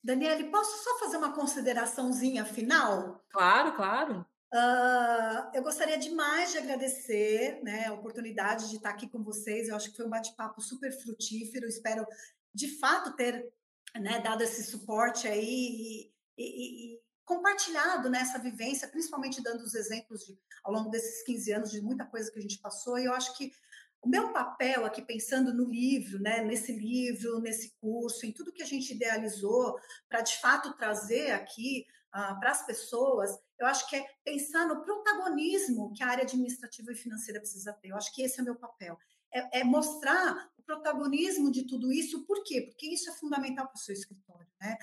Daniele, 0.02 0.46
posso 0.46 0.84
só 0.84 1.00
fazer 1.00 1.18
uma 1.18 1.34
consideraçãozinha 1.34 2.46
final? 2.46 3.22
Claro, 3.30 3.76
claro. 3.76 4.26
Uh, 4.54 5.52
eu 5.54 5.62
gostaria 5.62 5.98
demais 5.98 6.54
de 6.54 6.60
agradecer 6.60 7.62
né, 7.62 7.88
a 7.88 7.94
oportunidade 7.94 8.70
de 8.70 8.78
estar 8.78 8.92
aqui 8.92 9.10
com 9.10 9.22
vocês. 9.22 9.68
Eu 9.68 9.76
acho 9.76 9.92
que 9.92 9.98
foi 9.98 10.06
um 10.06 10.10
bate-papo 10.10 10.62
super 10.62 10.92
frutífero. 10.92 11.68
Espero, 11.68 12.06
de 12.54 12.80
fato, 12.80 13.18
ter 13.18 13.52
né, 14.00 14.22
dado 14.22 14.44
esse 14.44 14.64
suporte 14.64 15.28
aí 15.28 15.44
e, 15.44 16.12
e, 16.38 16.94
e 16.94 17.00
compartilhado 17.28 18.10
nessa 18.10 18.38
né, 18.38 18.50
vivência, 18.50 18.88
principalmente 18.88 19.44
dando 19.44 19.62
os 19.62 19.76
exemplos 19.76 20.26
de, 20.26 20.40
ao 20.64 20.72
longo 20.72 20.90
desses 20.90 21.22
15 21.24 21.52
anos 21.52 21.72
de 21.72 21.82
muita 21.82 22.06
coisa 22.06 22.32
que 22.32 22.40
a 22.40 22.42
gente 22.42 22.58
passou. 22.58 22.98
E 22.98 23.06
eu 23.06 23.14
acho 23.14 23.38
que 23.38 23.52
o 24.02 24.08
meu 24.08 24.32
papel 24.32 24.86
aqui, 24.86 25.02
pensando 25.02 25.54
no 25.54 25.66
livro, 25.66 26.20
né, 26.20 26.42
nesse 26.42 26.72
livro, 26.72 27.42
nesse 27.42 27.76
curso, 27.82 28.26
em 28.26 28.32
tudo 28.32 28.54
que 28.54 28.64
a 28.64 28.66
gente 28.66 28.94
idealizou 28.94 29.78
para 30.08 30.22
de 30.22 30.38
fato 30.38 30.74
trazer 30.78 31.32
aqui 31.32 31.86
uh, 32.16 32.40
para 32.40 32.52
as 32.52 32.66
pessoas, 32.66 33.38
eu 33.60 33.68
acho 33.68 33.90
que 33.90 33.98
é 33.98 34.06
pensar 34.24 34.66
no 34.66 34.82
protagonismo 34.82 35.92
que 35.94 36.04
a 36.04 36.08
área 36.08 36.24
administrativa 36.24 36.94
e 36.94 36.96
financeira 36.96 37.42
precisa 37.42 37.74
ter. 37.74 37.90
Eu 37.90 37.98
acho 37.98 38.16
que 38.16 38.22
esse 38.22 38.40
é 38.40 38.42
o 38.42 38.46
meu 38.46 38.56
papel. 38.56 38.98
É, 39.34 39.60
é 39.60 39.64
mostrar 39.66 40.50
o 40.58 40.64
protagonismo 40.64 41.52
de 41.52 41.68
tudo 41.68 41.92
isso, 41.92 42.26
por 42.26 42.42
quê? 42.46 42.62
Porque 42.62 42.88
isso 42.88 43.10
é 43.10 43.14
fundamental 43.14 43.68
para 43.68 43.76
o 43.76 43.80
seu 43.80 43.94
escritório. 43.94 44.48
Né? 44.62 44.78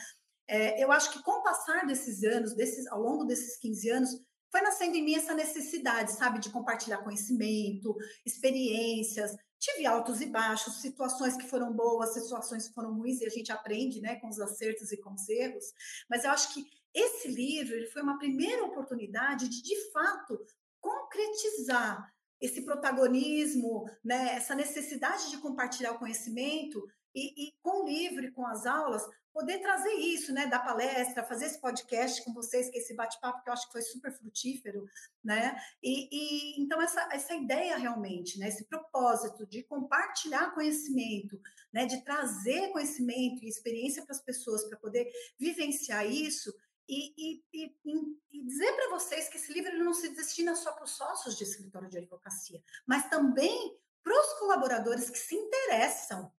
É, 0.47 0.83
eu 0.83 0.93
acho 0.93 1.11
que 1.11 1.23
com 1.23 1.41
o 1.41 1.43
passar 1.43 1.87
desses 1.87 2.23
anos, 2.23 2.55
desses, 2.55 2.87
ao 2.89 3.01
longo 3.01 3.25
desses 3.25 3.59
15 3.59 3.91
anos, 3.91 4.11
foi 4.51 4.61
nascendo 4.61 4.97
em 4.97 5.03
mim 5.03 5.17
essa 5.17 5.35
necessidade, 5.35 6.13
sabe, 6.13 6.39
de 6.39 6.51
compartilhar 6.51 6.99
conhecimento, 6.99 7.97
experiências. 8.25 9.35
Tive 9.59 9.85
altos 9.85 10.21
e 10.21 10.27
baixos, 10.27 10.81
situações 10.81 11.37
que 11.37 11.49
foram 11.49 11.73
boas, 11.73 12.15
situações 12.15 12.69
que 12.69 12.75
foram 12.75 12.95
ruins, 12.95 13.21
e 13.21 13.27
a 13.27 13.31
gente 13.31 13.51
aprende 13.51 14.01
né, 14.01 14.15
com 14.17 14.29
os 14.29 14.39
acertos 14.39 14.93
e 14.93 14.97
com 14.97 15.13
os 15.13 15.29
erros. 15.29 15.65
Mas 16.09 16.23
eu 16.23 16.31
acho 16.31 16.55
que 16.55 16.65
esse 16.95 17.27
livro 17.27 17.75
ele 17.75 17.87
foi 17.87 18.03
uma 18.03 18.17
primeira 18.17 18.65
oportunidade 18.65 19.49
de, 19.49 19.61
de 19.61 19.91
fato, 19.91 20.39
concretizar 20.81 22.15
esse 22.41 22.63
protagonismo, 22.63 23.85
né, 24.05 24.35
essa 24.37 24.55
necessidade 24.55 25.31
de 25.31 25.39
compartilhar 25.39 25.93
o 25.93 25.99
conhecimento 25.99 26.87
e, 27.15 27.49
e, 27.49 27.55
com 27.63 27.83
o 27.83 27.87
livro 27.87 28.25
e 28.25 28.31
com 28.33 28.47
as 28.47 28.67
aulas 28.67 29.07
poder 29.33 29.59
trazer 29.59 29.93
isso, 29.95 30.33
né, 30.33 30.47
da 30.47 30.61
palestra, 30.61 31.25
fazer 31.25 31.47
esse 31.47 31.61
podcast 31.61 32.25
com 32.25 32.33
vocês, 32.33 32.71
que 32.71 32.79
é 32.79 32.81
esse 32.81 32.95
bate-papo 32.95 33.43
que 33.43 33.49
eu 33.49 33.53
acho 33.53 33.67
que 33.67 33.73
foi 33.73 33.83
super 33.83 34.13
frutífero, 34.13 34.89
né? 35.25 35.57
E, 35.83 36.09
e, 36.11 36.63
então 36.63 36.81
essa, 36.81 37.09
essa 37.13 37.35
ideia 37.35 37.77
realmente, 37.77 38.39
né, 38.39 38.47
esse 38.47 38.65
propósito 38.65 39.45
de 39.45 39.65
compartilhar 39.65 40.55
conhecimento, 40.55 41.41
né, 41.73 41.85
de 41.85 42.05
trazer 42.05 42.71
conhecimento 42.71 43.45
e 43.45 43.49
experiência 43.49 44.05
para 44.05 44.15
as 44.15 44.23
pessoas 44.23 44.65
para 44.69 44.79
poder 44.79 45.11
vivenciar 45.37 46.07
isso, 46.07 46.55
e, 46.89 47.15
e, 47.17 47.43
e, 47.55 48.45
dizer 48.45 48.73
para 48.75 48.91
vocês 48.91 49.29
que 49.29 49.39
esse 49.39 49.53
livro 49.53 49.77
não 49.83 49.95
se 49.95 50.11
destina 50.11 50.55
só 50.55 50.73
para 50.73 50.85
os 50.85 50.91
sócios 50.91 51.37
de 51.37 51.45
escritório 51.45 51.89
de 51.89 51.99
advocacia, 51.99 52.63
mas 52.87 53.09
também 53.09 53.79
para 54.03 54.21
os 54.21 54.39
colaboradores 54.39 55.09
que 55.09 55.19
se 55.19 55.35
interessam 55.35 56.31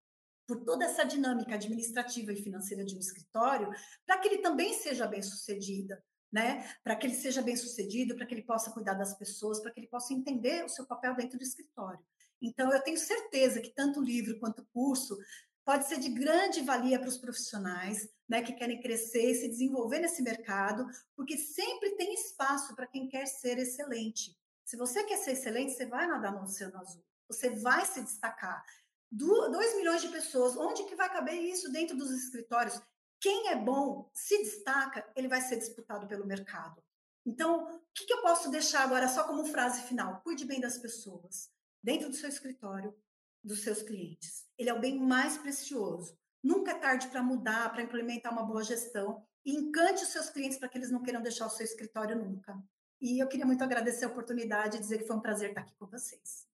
por 0.46 0.64
toda 0.64 0.84
essa 0.84 1.04
dinâmica 1.04 1.54
administrativa 1.54 2.32
e 2.32 2.42
financeira 2.42 2.84
de 2.84 2.94
um 2.94 3.00
escritório, 3.00 3.70
para 4.06 4.18
que 4.18 4.28
ele 4.28 4.38
também 4.38 4.74
seja 4.74 5.06
bem 5.06 5.22
sucedido, 5.22 5.94
né? 6.32 6.68
Para 6.84 6.96
que 6.96 7.06
ele 7.06 7.14
seja 7.14 7.42
bem 7.42 7.56
sucedido, 7.56 8.14
para 8.14 8.26
que 8.26 8.34
ele 8.34 8.44
possa 8.44 8.70
cuidar 8.70 8.94
das 8.94 9.16
pessoas, 9.18 9.60
para 9.60 9.72
que 9.72 9.80
ele 9.80 9.88
possa 9.88 10.14
entender 10.14 10.64
o 10.64 10.68
seu 10.68 10.86
papel 10.86 11.14
dentro 11.16 11.38
do 11.38 11.42
escritório. 11.42 12.00
Então, 12.40 12.72
eu 12.72 12.82
tenho 12.82 12.98
certeza 12.98 13.60
que 13.60 13.74
tanto 13.74 14.00
o 14.00 14.04
livro 14.04 14.38
quanto 14.38 14.60
o 14.60 14.66
curso 14.66 15.16
pode 15.64 15.88
ser 15.88 15.98
de 15.98 16.10
grande 16.10 16.62
valia 16.62 16.98
para 16.98 17.08
os 17.08 17.18
profissionais 17.18 18.08
né, 18.28 18.40
que 18.40 18.52
querem 18.52 18.80
crescer 18.80 19.32
e 19.32 19.34
se 19.34 19.48
desenvolver 19.48 19.98
nesse 19.98 20.22
mercado, 20.22 20.86
porque 21.16 21.36
sempre 21.36 21.96
tem 21.96 22.14
espaço 22.14 22.74
para 22.76 22.86
quem 22.86 23.08
quer 23.08 23.26
ser 23.26 23.58
excelente. 23.58 24.36
Se 24.64 24.76
você 24.76 25.02
quer 25.04 25.16
ser 25.16 25.32
excelente, 25.32 25.72
você 25.72 25.86
vai 25.86 26.06
nadar 26.06 26.32
no 26.32 26.42
oceano 26.42 26.78
azul, 26.78 27.04
você 27.28 27.50
vai 27.50 27.84
se 27.84 28.02
destacar. 28.02 28.64
2 29.10 29.76
milhões 29.76 30.02
de 30.02 30.08
pessoas, 30.08 30.56
onde 30.56 30.84
que 30.84 30.94
vai 30.94 31.10
caber 31.12 31.34
isso 31.34 31.70
dentro 31.70 31.96
dos 31.96 32.10
escritórios? 32.10 32.80
Quem 33.20 33.48
é 33.48 33.56
bom, 33.56 34.10
se 34.12 34.38
destaca, 34.38 35.06
ele 35.16 35.28
vai 35.28 35.40
ser 35.40 35.56
disputado 35.56 36.06
pelo 36.06 36.26
mercado. 36.26 36.82
Então, 37.24 37.64
o 37.64 37.80
que, 37.94 38.04
que 38.04 38.12
eu 38.12 38.22
posso 38.22 38.50
deixar 38.50 38.82
agora 38.82 39.08
só 39.08 39.24
como 39.24 39.44
frase 39.44 39.82
final? 39.82 40.20
Cuide 40.22 40.44
bem 40.44 40.60
das 40.60 40.78
pessoas, 40.78 41.50
dentro 41.82 42.08
do 42.08 42.14
seu 42.14 42.28
escritório, 42.28 42.94
dos 43.42 43.62
seus 43.62 43.82
clientes. 43.82 44.44
Ele 44.56 44.70
é 44.70 44.74
o 44.74 44.80
bem 44.80 44.98
mais 44.98 45.36
precioso. 45.36 46.16
Nunca 46.42 46.70
é 46.70 46.78
tarde 46.78 47.08
para 47.08 47.22
mudar, 47.22 47.72
para 47.72 47.82
implementar 47.82 48.32
uma 48.32 48.44
boa 48.44 48.62
gestão. 48.62 49.24
E 49.44 49.52
encante 49.56 50.04
os 50.04 50.10
seus 50.10 50.28
clientes 50.28 50.58
para 50.58 50.68
que 50.68 50.78
eles 50.78 50.90
não 50.90 51.02
queiram 51.02 51.22
deixar 51.22 51.46
o 51.46 51.50
seu 51.50 51.64
escritório 51.64 52.16
nunca. 52.16 52.56
E 53.00 53.22
eu 53.22 53.28
queria 53.28 53.46
muito 53.46 53.62
agradecer 53.62 54.04
a 54.04 54.08
oportunidade 54.08 54.76
e 54.76 54.80
dizer 54.80 54.98
que 54.98 55.06
foi 55.06 55.16
um 55.16 55.20
prazer 55.20 55.50
estar 55.50 55.62
aqui 55.62 55.74
com 55.76 55.86
vocês. 55.86 56.46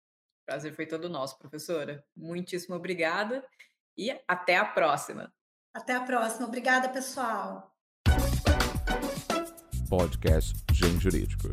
Prazer 0.47 0.75
foi 0.75 0.87
todo 0.87 1.09
nosso, 1.09 1.39
professora. 1.39 2.05
Muitíssimo 2.17 2.75
obrigada 2.75 3.45
e 3.97 4.11
até 4.27 4.57
a 4.57 4.65
próxima. 4.65 5.33
Até 5.75 5.95
a 5.95 6.01
próxima. 6.01 6.47
Obrigada, 6.47 6.89
pessoal. 6.89 7.75
Podcast 9.89 10.63
Gen 10.73 10.99
Jurídico. 11.01 11.49